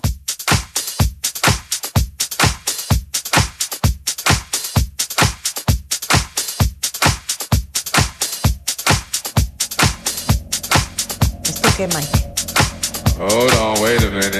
¿Esto 11.75 11.89
qué, 11.89 11.93
Mike? 11.93 12.07
Hold 13.19 13.53
on, 13.55 13.81
wait 13.83 14.01
a 14.01 14.09
minute. 14.09 14.39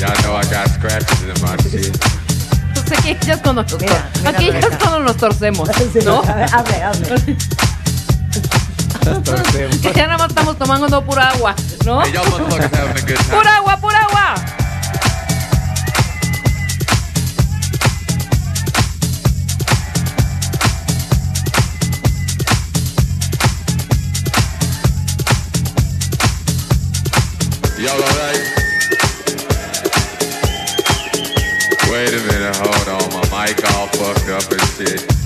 Y'all 0.00 0.16
know 0.22 0.34
I 0.34 0.44
got 0.48 0.68
scratches 0.70 1.22
in 1.24 1.36
my 1.42 1.56
shit. 1.68 1.92
Pues 2.72 2.98
aquí 2.98 3.14
ya 3.26 3.34
es 3.34 3.40
cuando 3.42 3.62
nos, 3.64 3.78
Mira, 3.78 4.08
mira, 4.18 4.30
aquí 4.30 4.46
ya 4.46 4.58
es 4.58 4.64
Rebeca. 4.64 4.78
cuando 4.78 5.00
nos 5.00 5.16
torcemos, 5.18 5.68
¿no? 6.06 6.22
a 6.22 6.32
ver, 6.32 6.54
Hazle, 6.54 6.82
hazle. 6.84 7.36
Que 9.82 9.92
ya 9.92 10.06
nada 10.06 10.16
más 10.18 10.28
estamos 10.30 10.56
tomando 10.56 11.04
pura 11.04 11.28
agua, 11.28 11.54
¿no? 11.84 12.02
Hey. 12.02 12.14
¡Pura 13.30 13.56
agua, 13.56 13.76
pura 13.76 13.98
agua! 13.98 14.34
Y'all 27.82 27.94
alright? 27.94 28.36
Wait 31.90 32.14
a 32.14 32.22
minute, 32.28 32.54
hold 32.54 32.88
on. 32.88 33.10
My 33.10 33.46
mic 33.46 33.58
all 33.74 33.88
fucked 33.88 34.28
up 34.28 34.52
and 34.52 34.60
shit. 34.70 35.21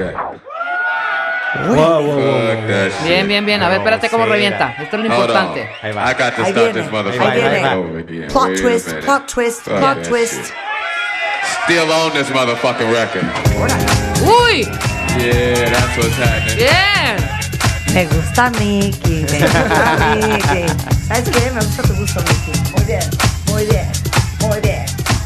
That. 0.00 0.14
Wow, 1.66 1.76
wow, 1.76 2.00
wow, 2.06 2.46
Fuck 2.46 2.68
that 2.68 2.92
shit. 2.92 3.08
Bien, 3.08 3.26
bien, 3.26 3.44
bien. 3.44 3.62
A 3.62 3.68
ver, 3.68 3.78
espérate 3.78 4.08
cómo 4.08 4.24
sí, 4.24 4.30
revienta. 4.30 4.74
Esto 4.78 4.96
es 4.96 5.02
lo 5.04 5.08
Hold 5.10 5.12
on. 5.12 5.20
importante. 5.20 5.70
Ahí 5.82 5.92
va. 5.92 6.10
I 6.10 6.14
got 6.14 6.36
to 6.36 6.42
Ahí 6.44 6.52
start 6.52 6.54
viene, 6.54 6.72
this 6.74 6.84
ahí 6.86 6.90
motherfucker 6.92 7.34
viene. 7.34 7.60
back 7.62 7.76
over 7.76 7.98
again. 7.98 8.28
Plot 8.28 8.48
Wait 8.50 8.58
a 8.58 8.62
twist, 8.62 8.86
minute. 8.86 9.04
plot 9.04 9.28
twist, 9.28 9.60
Fuck 9.62 9.78
plot 9.78 9.96
that 9.96 10.08
twist. 10.08 10.34
shit. 10.34 10.54
Still 11.64 11.90
on 11.92 12.12
this 12.12 12.28
motherfucking 12.30 12.92
record. 12.92 13.26
¡Uy! 14.22 14.62
Yeah, 15.18 15.70
that's 15.70 15.96
what's 15.98 16.16
happening. 16.16 16.56
¡Bien! 16.58 17.16
Me 17.94 18.06
gusta 18.06 18.50
Mickey, 18.50 19.26
me 19.32 19.38
gusta 19.40 20.16
Mickey. 20.16 20.66
¿Sabes 21.08 21.28
qué? 21.30 21.50
Me 21.50 21.60
gusta 21.60 21.82
tu 21.82 21.94
gusto, 21.94 22.20
Mickey. 22.20 22.72
Muy 22.76 22.84
bien, 22.84 23.10
muy 23.46 23.64
bien, 23.66 23.88
muy 24.40 24.60
bien, 24.60 24.84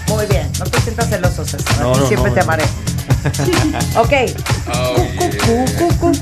muy 0.09 0.27
bien. 0.27 0.51
No 0.59 0.65
te 0.65 0.81
sientas 0.81 1.11
celoso, 1.11 1.45
César. 1.45 1.77
No, 1.83 1.93
Así 1.93 2.01
no, 2.01 2.07
siempre 2.09 2.31
no, 2.31 2.35
te 2.35 2.41
no. 2.41 2.45
amaré. 2.45 2.65
ok. 3.97 4.13
Oh, 4.75 4.97
yeah. 4.97 5.65
cu. 6.01 6.13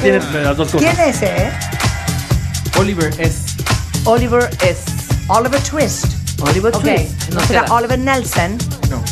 tiene 0.00 0.18
las 0.42 0.56
dos 0.56 0.70
cosas. 0.70 0.80
¿Quién 0.94 1.08
es, 1.08 1.22
eh? 1.22 1.50
Oliver 2.78 3.12
es. 3.18 3.36
Oliver 4.04 4.50
es. 4.62 4.78
Oliver 5.28 5.60
Twist. 5.62 6.06
Oliver 6.40 6.72
Twist. 6.72 7.28
no 7.30 7.40
No 7.40 7.46
será. 7.46 7.64
Oliver 7.70 7.98
Nelson. 7.98 8.56
No. 8.90 9.02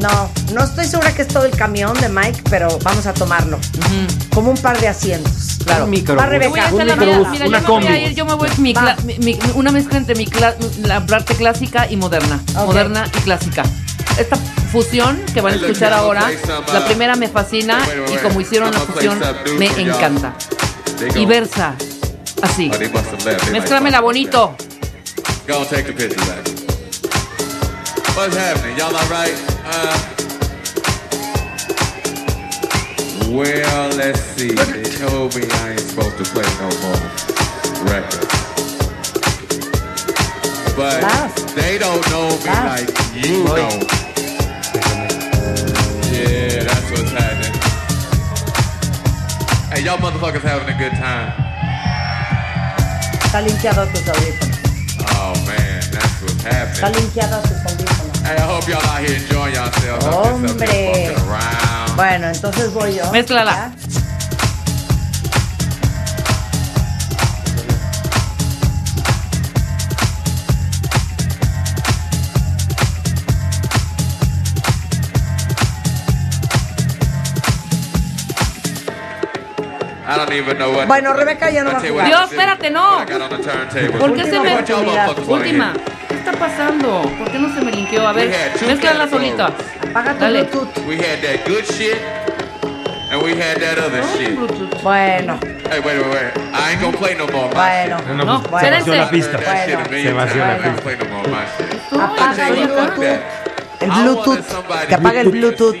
No, 0.00 0.30
no 0.54 0.64
estoy 0.64 0.86
segura 0.86 1.12
que 1.14 1.22
es 1.22 1.28
todo 1.28 1.44
el 1.44 1.52
camión 1.52 1.92
de 2.00 2.08
Mike, 2.08 2.42
pero 2.50 2.78
vamos 2.82 3.06
a 3.06 3.12
tomarlo. 3.12 3.58
Como 4.34 4.50
un 4.50 4.56
par 4.56 4.80
de 4.80 4.88
asientos. 4.88 5.58
Claro. 5.64 5.86
Va 6.18 6.26
Rebeca. 6.26 6.46
Yo 6.46 6.50
voy 6.50 6.60
a 6.60 6.66
hacer 6.66 6.86
la 6.86 6.96
mía. 6.96 7.22
Mira, 7.30 7.46
yo 7.46 7.60
me 7.60 7.60
voy 7.60 7.86
a 7.86 7.98
ir, 7.98 8.14
yo 8.14 8.24
me 8.24 8.34
voy 8.34 8.48
mi 8.58 8.74
mi- 9.04 9.18
mi- 9.18 9.38
una 9.54 9.70
mezcla 9.70 9.98
entre 9.98 10.14
mi 10.14 10.26
cla- 10.26 10.56
la 10.82 10.96
arte 10.96 11.34
clásica 11.34 11.88
y 11.90 11.96
moderna. 11.96 12.40
Moderna 12.54 13.04
y 13.06 13.20
clásica. 13.20 13.62
Esta 14.18 14.36
fusión 14.36 15.20
que 15.32 15.40
van 15.40 15.54
a 15.54 15.56
escuchar 15.56 15.92
ahora, 15.92 16.30
la 16.72 16.84
primera 16.86 17.16
me 17.16 17.28
fascina 17.28 17.78
y 18.12 18.16
como 18.18 18.40
hicieron 18.40 18.72
la 18.72 18.80
fusión, 18.80 19.20
me 19.58 19.66
encanta. 19.66 20.34
Y 21.14 21.26
versa 21.26 21.74
así. 22.42 22.70
Fuck 22.70 24.00
bonito. 24.00 24.56
Go 25.46 25.64
take 25.64 25.84
the 25.84 25.92
picture 25.92 26.24
back. 26.26 26.46
What's 28.14 28.36
happening? 28.36 28.76
Y'all 28.76 28.94
all 28.94 29.08
right? 29.08 29.34
Uh, 29.64 29.96
well, 33.30 33.88
let's 33.96 34.20
see. 34.36 34.50
They 34.50 34.82
told 34.84 35.34
me 35.34 35.42
I 35.50 35.70
ain't 35.70 35.80
supposed 35.80 36.18
to 36.18 36.24
play 36.24 36.44
no 36.60 36.68
more 36.82 37.90
records. 37.90 38.41
But 40.76 41.00
they 41.54 41.78
don't 41.78 42.02
know 42.10 42.28
me 42.38 42.46
like 42.46 42.88
you 43.14 43.44
know. 43.44 43.68
Yeah, 46.10 46.64
that's 46.64 46.90
what's 46.90 47.12
happening. 47.12 47.52
Hey, 49.70 49.82
y'all 49.84 49.98
motherfuckers 49.98 50.42
having 50.42 50.68
a 50.74 50.78
good 50.78 50.92
time. 50.92 51.32
Está 53.24 53.40
limpiado 53.42 53.86
tus 53.88 54.08
audífonos. 54.08 54.58
Oh 55.16 55.32
man, 55.46 55.80
that's 55.90 56.22
what's 56.22 56.34
Está 56.44 56.86
happening. 56.88 57.02
limpiado 57.02 57.40
tus 57.42 57.58
audífonos. 57.66 58.22
Hey, 58.22 58.36
I 58.36 58.40
hope 58.40 58.68
y'all 58.68 58.84
out 58.86 59.00
here 59.04 59.16
enjoying 59.16 59.54
yourselves. 59.54 60.04
I'm 60.06 60.42
just 60.42 60.54
up 60.54 60.68
Hombre. 60.68 61.14
around. 61.28 61.96
Bueno, 61.96 62.28
entonces 62.28 62.72
voy 62.72 62.94
yo. 62.94 63.10
Mézclala. 63.12 63.72
Bueno, 80.86 81.12
Rebeca 81.14 81.50
ya 81.50 81.64
no 81.64 81.72
va 81.72 81.78
a 81.78 81.80
jugar. 81.80 82.06
Dios, 82.06 82.30
espérate, 82.32 82.70
no. 82.70 83.02
I 83.02 83.12
got 83.12 83.20
on 83.22 83.28
the 83.30 83.36
turntable. 83.38 83.98
¿Por 83.98 84.14
qué 84.14 84.24
se 84.24 84.40
me... 84.40 84.56
Última. 85.26 85.72
¿Qué 86.08 86.14
está 86.14 86.32
pasando? 86.32 87.02
¿Por 87.18 87.30
qué 87.30 87.38
no 87.38 87.54
se 87.54 87.60
me 87.64 87.72
linkeó? 87.72 88.06
A 88.06 88.12
ver, 88.12 88.28
We 88.28 88.34
had 88.34 88.52
two 88.58 88.66
mézclala 88.66 89.04
categories. 89.04 89.36
solita. 89.36 89.52
Apaga 89.90 90.12
tu 90.14 90.20
Dale. 90.20 90.44
Bluetooth. 90.44 90.86
We 90.86 90.96
had 90.96 91.20
that 91.22 91.46
good 91.48 91.64
shit, 91.66 91.98
and 93.10 93.22
we 93.22 93.32
had 93.32 93.58
that 93.60 93.78
other 93.78 94.02
shit. 94.16 94.38
Bueno, 94.82 95.38
Hey, 95.70 95.80
wait, 95.80 95.96
wait, 95.98 96.06
wait. 96.12 96.32
I 96.54 96.72
ain't 96.72 96.80
gonna 96.82 96.96
play 96.98 97.14
no 97.14 97.26
more. 97.28 97.48
Bueno. 97.54 97.96
shit. 97.98 98.06
No, 98.08 98.14
no, 98.14 98.24
No, 98.24 98.42
pues, 98.42 98.50
bueno. 98.50 98.66
se 98.84 98.90
vació 98.90 98.94
la 98.94 99.04
I 99.04 99.08
pista. 99.10 99.38
Bueno. 99.38 99.84
Se 99.90 100.12
vació 100.12 100.38
la 100.38 100.46
I 100.46 100.50
ain't 100.52 100.62
pista. 100.64 100.82
play 100.82 100.96
no 100.98 101.04
more 101.06 101.22
of 101.22 101.32
my 101.32 101.44
shit. 101.56 102.00
apaga 102.00 102.48
el 102.48 102.54
Bluetooth. 102.68 103.41
El 103.82 103.90
Bluetooth. 103.90 104.44
Que 104.88 104.94
apague 104.94 105.20
el 105.20 105.28
Bluetooth. 105.28 105.76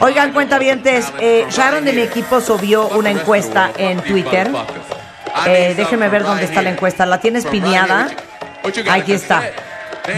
Oigan, 0.00 0.32
cuentavientes, 0.32 1.12
eh, 1.20 1.46
Sharon 1.50 1.84
de 1.84 1.92
mi 1.92 2.02
equipo 2.02 2.40
subió 2.40 2.88
una 2.88 3.10
encuesta 3.10 3.70
en 3.76 4.00
Twitter. 4.00 4.50
Eh, 5.46 5.74
déjenme 5.76 6.08
ver 6.08 6.22
dónde 6.22 6.44
está 6.44 6.62
la 6.62 6.70
encuesta. 6.70 7.06
¿La 7.06 7.18
tienes 7.18 7.46
pineada? 7.46 8.08
Aquí 8.90 9.12
está. 9.12 9.42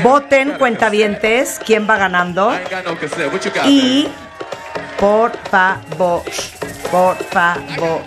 Voten, 0.02 0.52
cuentavientes, 0.58 1.60
quién 1.64 1.88
va 1.88 1.96
ganando. 1.96 2.52
Y, 3.66 4.08
por 4.98 5.32
favor, 5.48 6.22
por 6.90 7.16
favor, 7.16 8.02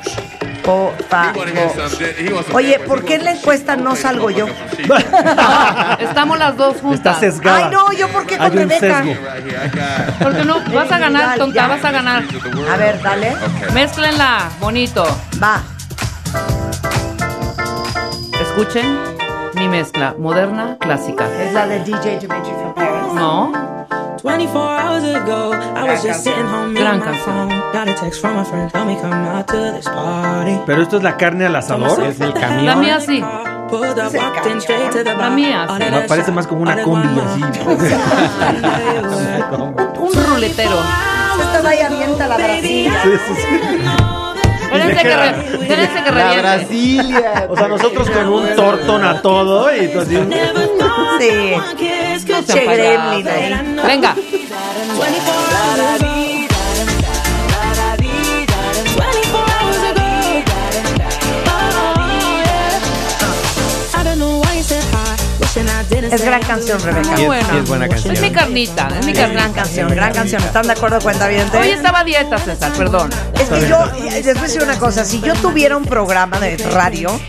Oye, 2.54 2.80
¿por 2.80 3.04
qué 3.04 3.16
en 3.16 3.26
la 3.26 3.32
encuesta 3.32 3.76
no 3.76 3.96
salgo 3.96 4.30
yo? 4.30 4.48
Estamos 6.00 6.38
las 6.38 6.58
dos 6.58 6.78
juntas. 6.78 7.16
Está 7.16 7.20
sesgada. 7.20 7.58
Ay, 7.58 7.72
no, 7.72 7.92
yo 7.94 8.08
por 8.10 8.26
qué 8.26 8.38
con 8.38 8.52
Rebeca. 8.52 9.04
Porque 10.22 10.46
no, 10.46 10.62
vas 10.74 10.92
a 10.92 11.00
ganar, 11.00 11.38
tonta, 11.38 11.68
vas 11.68 11.84
a 11.84 11.92
ganar. 11.92 12.24
A 12.72 12.78
ver, 12.78 13.02
dale. 13.02 13.36
Mézclenla, 13.74 14.50
bonito. 14.60 15.06
Va. 15.42 15.62
Escuchen 18.42 19.00
mi 19.56 19.68
mezcla, 19.68 20.16
moderna, 20.18 20.78
clásica. 20.80 21.28
Es 21.42 21.54
la 21.54 21.68
de 21.68 21.80
DJ 21.80 22.20
Dimitri 22.20 22.52
from 22.52 22.74
Paris. 22.76 23.14
No, 23.14 23.79
24 24.22 24.62
hours 24.62 25.04
ago, 25.04 25.54
I 25.54 25.84
was 25.88 26.04
just 26.04 26.24
sitting 26.24 26.46
home 26.46 26.74
Gran 26.74 26.96
on 26.96 27.00
my 27.00 27.06
canción. 27.06 27.50
phone. 27.50 27.72
Got 27.72 27.88
a 27.88 27.94
text 27.94 28.20
from 28.22 28.38
a 28.38 28.44
friend, 28.46 28.70
tell 28.72 28.86
me 28.86 28.96
come 29.00 29.14
out 29.14 29.48
to 29.48 29.72
this 29.74 29.86
party. 29.86 30.60
Pero 30.66 30.82
esto 30.82 30.98
es 30.98 31.04
la 31.04 31.16
carne 31.18 31.46
al 31.46 31.56
asador. 31.56 32.04
Es 32.04 32.20
el 32.20 32.34
la 32.34 32.40
camión. 32.40 32.80
mía 32.82 33.00
sí. 33.00 33.24
Pulled 33.70 34.00
up, 34.00 34.12
walked 34.14 34.46
in 34.48 34.58
straight 34.62 34.92
to 34.92 35.04
the 35.04 35.14
La 35.14 35.16
bar. 35.16 35.32
mía 35.32 35.66
sí. 35.68 35.74
Ordered 35.74 35.92
Me 35.92 35.98
a 36.04 36.08
parece 36.08 36.32
más 36.32 36.48
como 36.48 36.62
una 36.64 36.82
combi 36.82 37.20
así. 37.22 37.44
Un 40.00 40.14
ruletero. 40.34 40.80
Esta 41.42 41.62
vaya 41.62 41.88
avienta 41.88 42.28
la 42.28 42.38
Brasilia. 42.38 42.94
Sí, 43.04 43.10
sí, 43.28 43.34
sí. 43.42 43.48
Espérense 44.72 45.02
que, 45.04 45.16
re- 45.16 45.64
espérense 45.64 46.04
que 46.04 46.12
La 46.12 46.24
reviente. 46.24 46.42
Brasilia. 46.42 47.48
O 47.50 47.56
sea, 47.56 47.68
nosotros 47.68 48.10
con 48.10 48.28
un 48.34 48.56
tortón 48.56 49.04
a 49.06 49.22
todo 49.22 49.76
y 49.76 49.88
tú 49.90 50.00
así. 50.00 50.16
Sí. 51.20 51.54
No 52.38 52.56
gremlin 52.72 53.28
ahí. 53.28 53.76
Venga. 53.86 54.16
Es 65.56 66.24
gran 66.24 66.42
canción, 66.44 66.80
Rebeca. 66.80 67.16
Es- 67.16 67.26
buena. 67.26 67.58
es 67.58 67.68
buena 67.68 67.90
canción. 67.90 68.14
Es 68.14 68.22
mi 68.22 68.32
carnita, 68.32 68.88
es 69.00 69.06
mi 69.06 69.14
carnita. 69.14 69.28
Gran 69.42 69.54
canción, 69.54 69.90
gran 69.90 70.14
canción. 70.14 70.44
¿Están 70.44 70.68
de 70.68 70.74
acuerdo, 70.74 71.00
cuenta 71.02 71.28
bien? 71.28 71.50
Hoy 71.60 71.70
estaba 71.70 72.02
a 72.02 72.04
dieta, 72.04 72.38
César, 72.38 72.72
perdón. 72.74 73.10
Es 73.34 73.50
que 73.50 73.68
yo, 73.68 73.84
les 73.86 74.24
voy 74.26 74.38
a 74.38 74.42
decir 74.44 74.62
una 74.62 74.78
cosa, 74.78 75.04
si 75.06 75.20
yo 75.22 75.34
tuviera 75.36 75.76
un 75.76 75.86
programa 75.86 76.40
de 76.40 76.56
radio, 76.58 77.20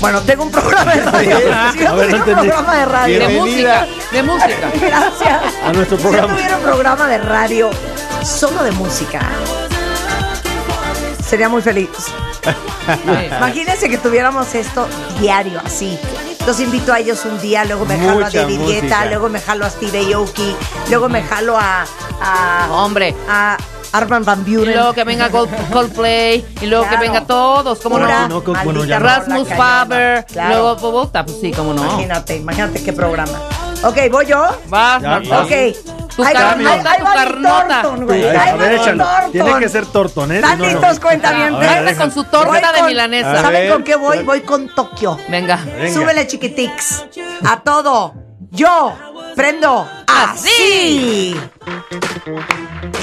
bueno, 0.00 0.22
tengo 0.22 0.44
un 0.44 0.50
programa 0.50 0.94
de 0.94 1.02
radio, 1.02 1.38
si 1.74 1.78
yo 1.80 1.88
A 1.90 1.94
ver, 1.96 2.08
tuviera 2.08 2.40
un 2.40 2.48
programa 2.48 2.76
de 2.76 2.84
radio, 2.86 3.18
De 3.28 3.38
música, 3.40 3.86
de 4.12 4.22
música. 4.22 4.70
gracias, 4.80 5.42
A 5.66 5.72
nuestro 5.74 5.98
si 5.98 6.02
yo 6.04 6.26
tuviera 6.26 6.56
un 6.56 6.62
programa 6.62 7.06
de 7.08 7.18
radio 7.18 7.70
solo 8.24 8.62
de 8.64 8.72
música, 8.72 9.20
sería 11.28 11.50
muy 11.50 11.60
feliz. 11.60 11.90
Imagínense 13.36 13.90
que 13.90 13.98
tuviéramos 13.98 14.54
esto 14.54 14.88
diario, 15.20 15.60
así. 15.64 15.98
Los 16.46 16.60
invito 16.60 16.92
a 16.92 17.00
ellos 17.00 17.24
un 17.24 17.40
día, 17.40 17.64
luego 17.64 17.84
me 17.86 17.98
jalo 17.98 18.24
a 18.24 18.30
David 18.30 18.58
música. 18.60 18.80
Guetta, 18.82 19.04
luego 19.06 19.28
me 19.28 19.40
jalo 19.40 19.66
a 19.66 19.70
Steve 19.70 20.14
Aoki, 20.14 20.54
luego 20.88 21.08
me 21.08 21.22
jalo 21.22 21.58
a, 21.58 21.84
a, 22.22 22.68
Hombre. 22.70 23.16
a 23.28 23.56
Arman 23.92 24.24
Van 24.24 24.44
Y 24.46 24.56
Buren. 24.56 24.74
luego 24.74 24.92
que 24.92 25.02
venga 25.02 25.28
Cold- 25.30 25.50
Coldplay, 25.72 26.44
y 26.60 26.66
luego 26.66 26.84
Claro. 26.84 27.00
que 27.00 27.06
venga 27.08 27.26
todos, 27.26 27.80
¿cómo 27.80 27.96
Pura 27.96 28.28
no? 28.28 28.42
no, 28.46 28.54
bueno, 28.62 28.84
ya 28.84 29.00
Rasmus. 29.00 29.48
Faber, 29.56 30.24
Claro. 30.26 30.50
luego 30.50 30.76
Bogotá, 30.76 31.24
pues 31.26 31.38
sí, 31.40 31.50
cómo 31.50 31.72
no. 31.74 31.82
Imagínate, 31.84 32.36
imagínate 32.36 32.82
qué 32.84 32.92
programa. 32.92 33.38
Ok, 33.82 33.98
¿voy 34.12 34.26
yo? 34.26 34.46
Vas. 34.68 35.02
Ok. 35.02 35.95
Tu 36.16 36.24
Ahí 36.24 36.32
carnota, 36.32 36.70
ahí- 36.72 36.80
ahí 36.86 36.98
tu 36.98 37.04
va 37.04 37.10
mi 37.10 37.16
carnota. 37.18 37.82
Thornton, 37.82 38.06
güey. 38.06 38.24
Ahí 38.24 38.58
ver, 38.58 38.72
échalo. 38.72 39.06
Tiene 39.32 39.58
que 39.58 39.68
ser 39.68 39.86
tortón, 39.86 40.32
¿eh? 40.32 40.36
¿Están 40.36 40.52
Si 40.52 40.56
no, 40.62 40.64
no. 40.66 40.72
listos, 40.72 41.00
cuentavientes? 41.00 41.68
A 41.68 41.80
ver, 41.80 41.84
Venga 41.88 41.96
con 41.98 42.10
su 42.10 42.24
torta 42.24 42.72
de 42.72 42.82
milanesa. 42.84 43.42
¿Saben 43.42 43.70
con 43.72 43.82
qué 43.84 43.96
voy? 43.96 44.22
Voy 44.22 44.40
con 44.40 44.74
Tokio. 44.74 45.18
Venga. 45.28 45.56
Venga. 45.56 45.92
Súbele, 45.92 46.26
chiquitix. 46.26 47.04
A 47.46 47.60
todo. 47.60 48.14
Yo 48.50 48.94
prendo 49.34 49.86
así. 50.06 51.36
You 52.24 52.95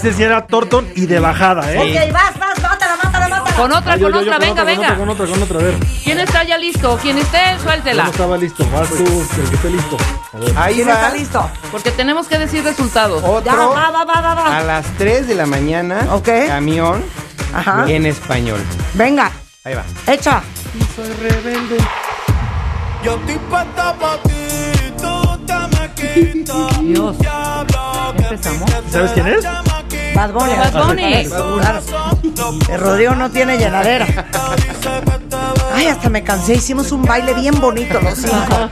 Ese 0.00 0.14
sí 0.14 0.22
era 0.22 0.46
Torton 0.46 0.88
y 0.96 1.04
de 1.06 1.20
bajada, 1.20 1.70
¿eh? 1.74 1.78
Ok, 1.78 2.12
vas, 2.14 2.38
vas, 2.38 2.62
mátala, 2.62 2.96
mátala, 2.96 3.28
mátala. 3.28 3.54
Con 3.56 3.70
otra, 3.72 3.92
Ay, 3.92 4.00
yo, 4.00 4.06
con 4.10 4.14
yo, 4.14 4.20
yo, 4.22 4.32
otra, 4.32 4.38
venga, 4.38 4.56
con 4.62 4.66
venga. 4.66 4.82
otra, 4.86 4.96
con 4.96 5.08
otra, 5.10 5.26
con 5.26 5.42
otra, 5.42 5.56
con 5.56 5.56
otra, 5.56 5.58
a 5.58 5.62
ver. 5.62 5.86
¿Quién 6.04 6.20
está 6.20 6.42
ya 6.44 6.56
listo? 6.56 6.98
Quien 7.02 7.18
esté, 7.18 7.38
Yo 7.58 7.62
suéltela. 7.62 8.04
no 8.04 8.10
estaba 8.10 8.36
listo. 8.38 8.66
Vas 8.72 8.88
tú, 8.88 8.96
el 9.04 9.48
que 9.50 9.54
esté 9.56 9.70
listo. 9.70 9.96
A 10.32 10.36
ver. 10.38 10.52
Ahí 10.56 10.74
¿Quién 10.76 10.88
va. 10.88 10.92
está 10.94 11.10
listo? 11.14 11.50
Porque 11.70 11.90
tenemos 11.90 12.26
que 12.28 12.38
decir 12.38 12.64
resultados. 12.64 13.20
Ya, 13.22 13.28
Otro 13.28 13.70
va, 13.74 13.90
va, 13.90 14.04
va, 14.06 14.20
va, 14.22 14.34
va. 14.34 14.56
a 14.56 14.62
las 14.62 14.86
3 14.96 15.28
de 15.28 15.34
la 15.34 15.44
mañana. 15.44 16.06
Ok. 16.12 16.28
Camión 16.46 17.04
Ajá. 17.54 17.84
en 17.86 18.06
español. 18.06 18.60
Venga, 18.94 19.30
Ahí 19.64 19.74
va. 19.74 19.84
echa. 20.06 20.40
Soy 20.96 21.12
rebelde. 21.20 21.76
Yo 23.04 23.16
estoy 23.16 23.36
puesta 23.50 23.94
pa' 23.98 24.16
ti, 24.22 24.92
tú 24.96 25.38
te 25.46 25.54
me 25.54 26.32
quitas. 26.32 26.80
Dios. 26.80 27.16
¿Sabes 28.90 29.10
quién 29.12 29.26
es? 29.26 29.44
Bad 30.14 30.32
Bunny. 30.32 30.54
Bad 30.54 30.86
Bunny. 30.86 31.24
Claro. 31.26 31.80
El 32.68 32.80
rodeo 32.80 33.14
no 33.14 33.30
tiene 33.30 33.58
llenadera. 33.58 34.06
Ay, 35.74 35.86
hasta 35.86 36.08
me 36.08 36.22
cansé. 36.22 36.54
Hicimos 36.54 36.92
un 36.92 37.02
baile 37.04 37.34
bien 37.34 37.58
bonito 37.60 38.00
los 38.00 38.18
cinco. 38.18 38.70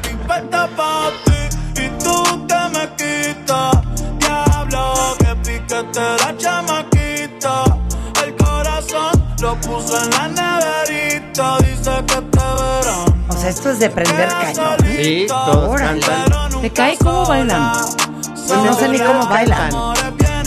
O 13.28 13.32
sea, 13.40 13.50
esto 13.50 13.70
es 13.70 13.78
de 13.78 13.90
prender 13.90 14.28
cañón. 14.28 14.76
Sí, 14.96 15.26
todos 15.28 15.68
Órale. 15.70 16.00
cantan. 16.00 16.60
¿Te 16.60 16.70
cae 16.70 16.96
cómo 16.98 17.26
bailan? 17.26 17.72
Pues 18.46 18.62
no 18.62 18.72
sé 18.74 18.88
ni 18.88 18.98
cómo 18.98 19.26
bailan. 19.26 19.70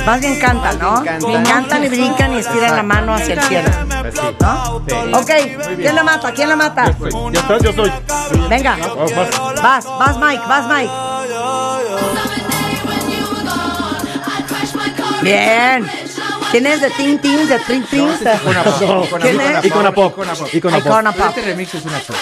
Más 0.05 0.19
bien 0.19 0.39
cantan, 0.39 0.79
¿no? 0.79 1.03
Cantan. 1.03 1.43
Cantan 1.43 1.83
y 1.83 1.89
brincan 1.89 2.33
y 2.33 2.39
estiran 2.39 2.75
la 2.75 2.83
mano 2.83 3.13
hacia 3.13 3.33
el 3.35 3.41
cielo. 3.43 3.69
Pues 4.01 4.13
sí. 4.15 4.35
¿No? 4.39 4.81
Sí. 4.87 4.95
Ok, 5.13 5.75
¿quién 5.77 5.95
la 5.95 6.03
mata? 6.03 6.31
¿Quién 6.33 6.49
la 6.49 6.55
mata? 6.55 6.85
Ya 7.31 7.39
está, 7.39 7.57
yo 7.59 7.73
soy. 7.73 7.91
Venga, 8.49 8.77
Oh, 8.95 9.05
vas. 9.61 9.85
vas, 9.85 9.85
vas 9.85 10.17
Mike, 10.17 10.43
vas 10.47 10.67
Mike. 10.67 10.91
Bien. 15.21 15.87
¿Quién 16.51 16.65
es 16.67 16.81
de 16.81 16.89
Ting 16.91 17.17
Ting, 17.19 17.47
de 17.47 17.59
Tring 17.59 17.85
Tring? 17.85 18.07
No, 18.07 19.03
¿Quién 19.21 19.39
es? 19.39 19.65
Icona 19.65 19.91
Pop. 19.93 20.17
Icona 20.51 20.77
Pop. 20.79 20.83
Icona 20.85 21.11
Pop. 21.13 21.27
Este 21.29 21.41
remix 21.41 21.73
es 21.75 21.85
una 21.85 21.99
cosa. 21.99 22.13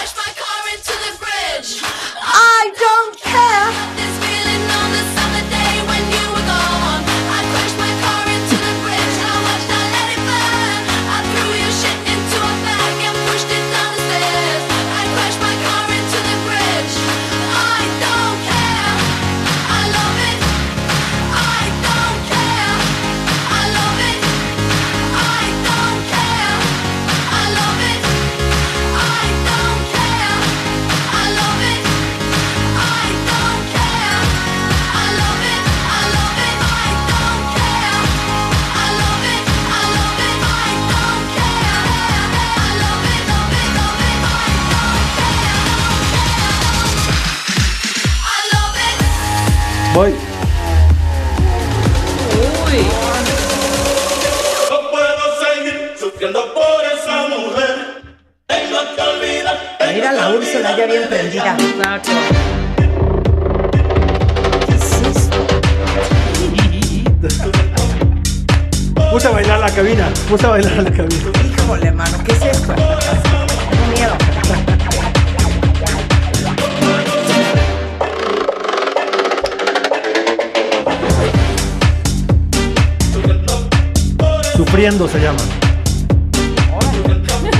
Olvidar. 50.00 50.40
Mira 59.94 60.12
la 60.12 60.30
Úrsula 60.30 60.76
ya 60.76 60.86
bien 60.86 61.08
prendida. 61.08 61.56
Exacto. 61.58 62.10
Puse 69.10 69.26
a 69.26 69.30
bailar 69.30 69.58
la 69.60 69.70
cabina. 69.70 70.08
Puse 70.28 70.46
a 70.46 70.50
bailar 70.50 70.72
la 70.82 70.90
cabina. 70.90 71.32
Híjole, 71.44 71.92
mano, 71.92 72.18
¿qué 72.24 72.32
es 72.32 72.42
esto? 72.42 72.74
Sufriendo 84.80 85.06
se 85.08 85.20
llama. 85.20 85.38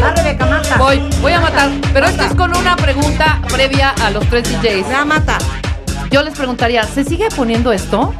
Ah, 0.02 0.14
Rebeca, 0.16 0.46
mata. 0.46 0.78
Voy, 0.78 1.06
voy 1.20 1.32
a 1.34 1.40
matar. 1.40 1.70
Pero 1.92 2.06
esto 2.06 2.22
es 2.22 2.34
con 2.34 2.56
una 2.56 2.74
pregunta 2.76 3.42
previa 3.52 3.90
a 3.90 4.10
los 4.10 4.26
tres 4.30 4.44
DJs. 4.50 4.88
Ya 4.88 5.04
mata. 5.04 5.36
Yo 6.10 6.22
les 6.22 6.34
preguntaría, 6.34 6.82
¿se 6.84 7.04
sigue 7.04 7.28
poniendo 7.36 7.74
esto? 7.74 8.14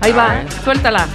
Ahí 0.00 0.10
va, 0.10 0.42
suéltala. 0.64 1.06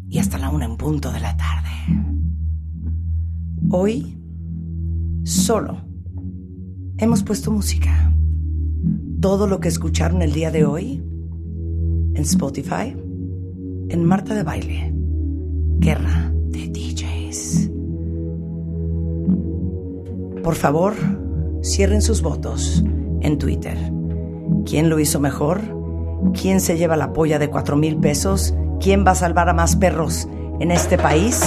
y 0.07 0.19
hasta 0.19 0.37
la 0.37 0.49
una 0.49 0.63
en 0.63 0.77
punto 0.77 1.11
de 1.11 1.19
la 1.19 1.35
tarde. 1.35 1.71
Hoy 3.69 4.17
solo 5.25 5.81
hemos 6.97 7.21
puesto 7.21 7.51
música. 7.51 8.13
Todo 9.19 9.47
lo 9.47 9.59
que 9.59 9.67
escucharon 9.67 10.21
el 10.21 10.31
día 10.31 10.51
de 10.51 10.63
hoy 10.63 11.03
en 12.15 12.23
Spotify, 12.23 12.95
en 13.89 14.05
Marta 14.05 14.33
de 14.33 14.43
Baile, 14.43 14.93
Guerra 15.79 16.31
de 16.33 16.67
DJs. 16.67 17.69
Por 20.43 20.55
favor, 20.55 20.93
cierren 21.63 22.01
sus 22.01 22.21
votos 22.21 22.83
en 23.21 23.37
Twitter. 23.37 23.77
¿Quién 24.65 24.89
lo 24.89 24.99
hizo 24.99 25.19
mejor? 25.19 25.61
¿Quién 26.39 26.61
se 26.61 26.77
lleva 26.77 26.95
la 26.97 27.13
polla 27.13 27.39
de 27.39 27.49
cuatro 27.49 27.75
mil 27.75 27.97
pesos? 27.97 28.53
¿Quién 28.79 29.05
va 29.05 29.11
a 29.11 29.15
salvar 29.15 29.49
a 29.49 29.53
más 29.53 29.75
perros 29.75 30.27
en 30.59 30.71
este 30.71 30.97
país? 30.97 31.41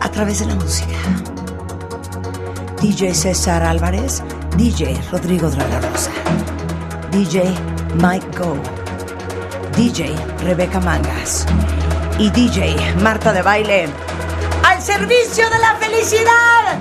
A 0.00 0.10
través 0.10 0.40
de 0.40 0.46
la 0.46 0.54
música. 0.54 0.95
DJ 2.88 3.14
César 3.14 3.64
Álvarez, 3.64 4.22
DJ 4.56 4.96
Rodrigo 5.10 5.50
de 5.50 5.56
la 5.56 5.80
Rosa, 5.80 6.12
DJ 7.10 7.42
Mike 7.96 8.38
Go, 8.38 8.56
DJ 9.76 10.14
Rebeca 10.44 10.78
Mangas 10.78 11.46
y 12.16 12.30
DJ 12.30 12.76
Marta 13.02 13.32
de 13.32 13.42
Baile. 13.42 13.88
al 14.62 14.80
servicio 14.80 15.50
de 15.50 15.58
la 15.58 15.74
felicidad. 15.80 16.80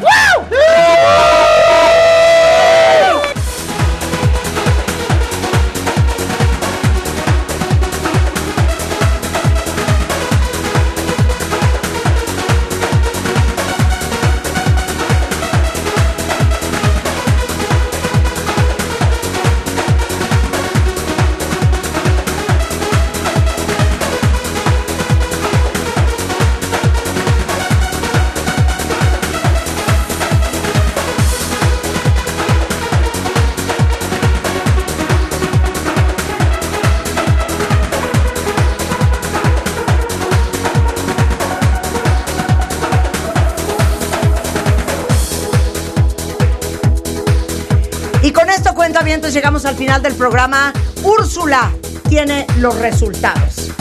Llegamos 49.33 49.65
al 49.65 49.75
final 49.75 50.01
del 50.01 50.13
programa. 50.13 50.71
Úrsula 51.03 51.71
tiene 52.09 52.45
los 52.59 52.77
resultados. 52.77 53.71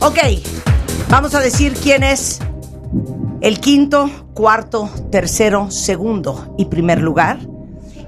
Ok, 0.00 0.18
vamos 1.08 1.34
a 1.34 1.40
decir 1.40 1.74
quién 1.74 2.02
es 2.02 2.40
el 3.40 3.60
quinto, 3.60 4.10
cuarto, 4.34 4.90
tercero, 5.10 5.70
segundo 5.70 6.54
y 6.58 6.64
primer 6.66 7.00
lugar. 7.00 7.38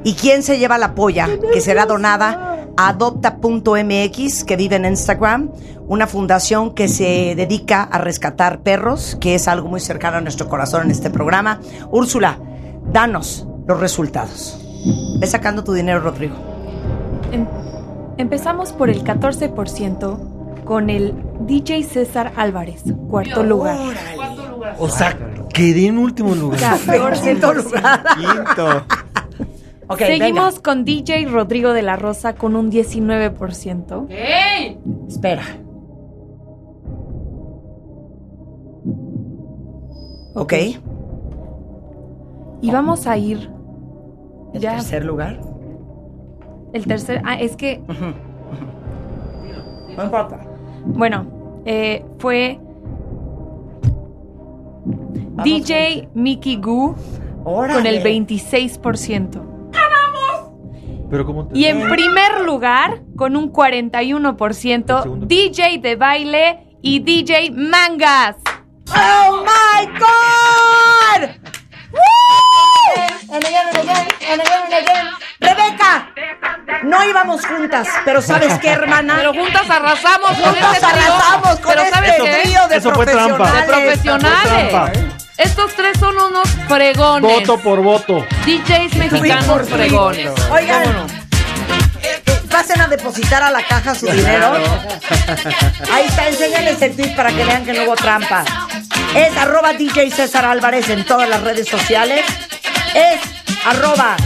Y 0.03 0.15
quién 0.15 0.43
se 0.43 0.59
lleva 0.59 0.77
la 0.77 0.95
polla 0.95 1.29
que 1.53 1.61
será 1.61 1.87
donada 1.87 2.67
a 2.77 2.89
adopta.mx, 2.89 4.45
que 4.45 4.57
vive 4.57 4.77
en 4.77 4.85
Instagram, 4.85 5.51
una 5.87 6.07
fundación 6.07 6.75
que 6.75 6.89
se 6.89 7.35
dedica 7.37 7.83
a 7.85 7.99
rescatar 7.99 8.63
perros, 8.63 9.17
que 9.21 9.35
es 9.35 9.49
algo 9.49 9.69
muy 9.69 9.81
cercano 9.81 10.17
a 10.17 10.21
nuestro 10.21 10.49
corazón 10.49 10.83
en 10.83 10.91
este 10.91 11.09
programa. 11.09 11.61
Úrsula, 11.91 12.39
danos 12.93 13.47
los 13.67 13.81
resultados. 13.81 14.59
Ve 15.19 15.27
sacando 15.27 15.65
tu 15.65 15.73
dinero, 15.73 16.01
Rodrigo. 16.01 16.54
Em- 17.33 17.47
empezamos 18.19 18.73
por 18.73 18.91
el 18.91 19.03
14% 19.05 20.19
con 20.65 20.91
el 20.91 21.15
DJ 21.41 21.83
César 21.83 22.33
Álvarez, 22.37 22.85
cuarto 23.11 23.43
lugar. 23.43 23.77
O 24.79 24.89
sea, 24.89 25.17
quedé 25.53 25.87
en 25.87 25.99
último 25.99 26.35
lugar. 26.35 26.61
14% 26.61 27.55
lugar. 27.55 28.05
Quinto. 28.17 28.85
Ok, 29.87 29.99
Seguimos 29.99 30.61
con 30.61 30.85
DJ 30.87 31.27
Rodrigo 31.27 31.75
de 31.75 31.83
la 31.83 31.97
Rosa 31.97 32.35
con 32.35 32.57
un 32.57 32.71
19%. 32.71 34.07
Espera. 35.09 35.43
Ok. 40.35 40.53
Y 42.63 42.71
vamos 42.71 43.07
a 43.07 43.19
ir. 43.19 43.51
¿El 44.55 44.61
ya. 44.63 44.73
tercer 44.77 45.05
lugar? 45.05 45.39
El 46.75 46.87
tercer. 46.87 47.23
Ah, 47.25 47.37
es 47.41 47.57
que. 47.57 47.81
No 49.97 50.05
importa. 50.05 50.41
Bueno, 50.85 51.63
eh, 51.65 52.05
fue. 52.19 52.59
DJ 55.45 56.09
Mickey 56.15 56.57
Goo 56.57 56.97
con 57.45 57.87
el 57.87 58.03
26%. 58.03 59.43
Pero 61.11 61.27
como 61.27 61.49
Y 61.53 61.67
en 61.67 61.89
primer 61.91 62.41
lugar, 62.41 63.03
con 63.17 63.37
un 63.37 63.53
41%, 63.53 65.19
DJ 65.27 65.79
de 65.79 65.97
baile 65.97 66.77
y 66.83 67.01
DJ 67.01 67.53
Mangas. 67.53 68.37
¡Oh 68.91 69.45
my 69.45 69.87
God! 69.99 71.29
¡Woo! 71.93 72.01
And 73.33 73.45
again, 73.45 73.67
and 73.69 73.79
again, 73.79 74.07
and 74.31 74.41
again, 74.41 74.63
and 74.65 74.75
again. 74.75 75.24
Rebeca, 75.45 76.09
no 76.85 77.05
íbamos 77.05 77.45
juntas, 77.47 77.89
pero 78.05 78.21
¿sabes 78.23 78.59
qué, 78.61 78.71
hermana? 78.71 79.15
Pero 79.17 79.33
juntas 79.35 79.69
arrasamos 79.69 80.31
con 80.31 80.37
Juntas 80.53 80.75
este 80.75 80.87
arrasamos 80.87 81.61
con 81.61 81.69
Pero 81.73 81.83
este 81.83 81.95
¿sabes 81.95 82.13
qué? 82.23 82.41
trío 82.43 82.69
de 82.69 82.77
Eso 82.77 82.91
fue 82.95 83.07
trampa. 83.07 83.37
profesionales. 83.67 83.67
De 83.67 84.71
profesionales. 84.71 85.15
Estos 85.37 85.75
tres 85.75 85.99
son 85.99 86.17
unos 86.17 86.49
fregones. 86.69 87.31
Voto 87.41 87.59
por 87.59 87.81
voto. 87.81 88.25
DJs 88.47 88.95
mexicanos 88.97 89.69
fregones. 89.69 90.31
Oigan, 90.51 91.07
pasen 92.51 92.81
a 92.81 92.87
depositar 92.87 93.43
a 93.43 93.51
la 93.51 93.63
caja 93.63 93.95
su 93.95 94.07
dinero. 94.07 94.53
Ahí 95.93 96.05
está, 96.07 96.29
enséñales 96.29 96.81
el 96.83 96.95
tweet 96.95 97.17
para 97.17 97.31
que 97.31 97.45
vean 97.45 97.65
que 97.65 97.73
no 97.73 97.83
hubo 97.85 97.97
trampa. 97.97 98.45
Es 99.15 99.37
arroba 99.37 99.73
DJ 99.73 100.11
César 100.13 100.45
Álvarez 100.45 100.89
en 100.89 101.05
todas 101.05 101.29
las 101.29 101.41
redes 101.43 101.69
sociales. 101.69 102.25
Es 102.95 103.21
arroba 103.67 104.17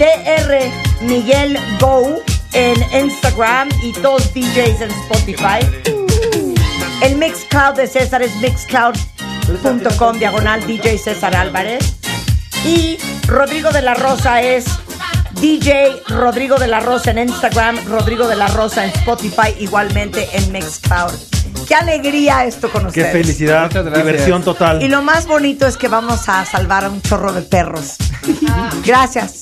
DR 0.00 0.72
Miguel 1.02 1.58
Go 1.78 2.22
en 2.54 3.04
Instagram 3.04 3.68
y 3.82 3.92
todos 3.92 4.32
DJs 4.32 4.80
en 4.80 4.90
Spotify. 4.90 5.60
El 7.02 7.16
Mixcloud 7.16 7.74
de 7.74 7.86
César 7.86 8.22
es 8.22 8.34
mixcloud.com 8.36 10.18
diagonal 10.18 10.66
DJ 10.66 10.96
César 10.96 11.36
Álvarez. 11.36 11.96
Y 12.64 12.96
Rodrigo 13.26 13.72
de 13.72 13.82
la 13.82 13.92
Rosa 13.92 14.40
es 14.40 14.64
DJ 15.38 16.00
Rodrigo 16.08 16.56
de 16.58 16.68
la 16.68 16.80
Rosa 16.80 17.10
en 17.10 17.18
Instagram, 17.18 17.84
Rodrigo 17.84 18.26
de 18.26 18.36
la 18.36 18.48
Rosa 18.48 18.84
en 18.86 18.90
Spotify, 18.92 19.54
igualmente 19.58 20.30
en 20.32 20.50
Mixcloud. 20.50 21.12
Qué 21.70 21.76
alegría 21.76 22.44
esto 22.46 22.68
con 22.68 22.82
Qué 22.82 22.88
ustedes. 22.88 23.12
felicidad, 23.12 23.70
diversión 23.70 24.42
total. 24.42 24.82
Y 24.82 24.88
lo 24.88 25.02
más 25.02 25.28
bonito 25.28 25.68
es 25.68 25.76
que 25.76 25.86
vamos 25.86 26.28
a 26.28 26.44
salvar 26.44 26.84
a 26.84 26.88
un 26.90 27.00
chorro 27.00 27.32
de 27.32 27.42
perros. 27.42 27.94
Gracias. 28.84 29.38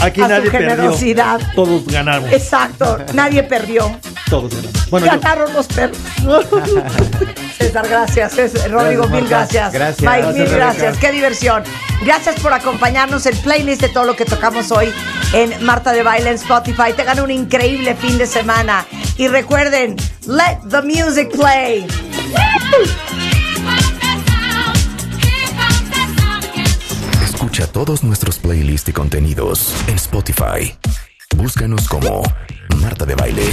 Aquí 0.00 0.20
a 0.20 0.24
su 0.24 0.30
nadie 0.30 0.50
generosidad. 0.50 1.38
perdió. 1.38 1.54
Todos 1.54 1.86
ganamos. 1.86 2.32
Exacto, 2.32 2.98
nadie 3.14 3.44
perdió. 3.44 3.96
Todos 4.28 4.52
ganamos. 4.56 4.90
Bueno, 4.90 5.06
yo- 5.06 5.12
Ganaron 5.20 5.52
los 5.52 5.66
perros. 5.68 5.98
César, 7.58 7.86
gracias. 7.88 8.32
César, 8.32 8.70
Rodrigo, 8.72 9.02
Gracias, 9.06 9.20
mil 9.22 9.28
gracias. 9.28 9.72
Gracias. 9.72 10.00
Mike, 10.00 10.22
Gracias, 10.22 10.34
mil 10.34 10.44
Rebeca. 10.48 10.56
gracias. 10.72 10.96
Qué 10.98 11.12
diversión. 11.12 11.62
Gracias 12.04 12.40
por 12.40 12.52
acompañarnos. 12.52 13.24
El 13.26 13.36
playlist 13.36 13.82
de 13.82 13.88
todo 13.88 14.04
lo 14.04 14.16
que 14.16 14.24
tocamos 14.24 14.72
hoy 14.72 14.92
en 15.32 15.64
Marta 15.64 15.92
de 15.92 16.02
Baile 16.02 16.30
en 16.30 16.34
Spotify. 16.36 16.92
Tengan 16.96 17.20
un 17.20 17.30
increíble 17.30 17.94
fin 17.94 18.18
de 18.18 18.26
semana. 18.26 18.84
Y 19.16 19.26
recuerden, 19.26 19.96
let 20.26 20.58
the 20.70 20.80
music 20.82 21.30
play. 21.32 21.67
Escucha 27.22 27.66
todos 27.66 28.02
nuestros 28.02 28.38
playlists 28.38 28.88
y 28.88 28.92
contenidos 28.92 29.74
en 29.86 29.96
Spotify. 29.96 30.74
Búscanos 31.36 31.86
como 31.86 32.22
Marta 32.80 33.04
de 33.04 33.14
Baile. 33.14 33.44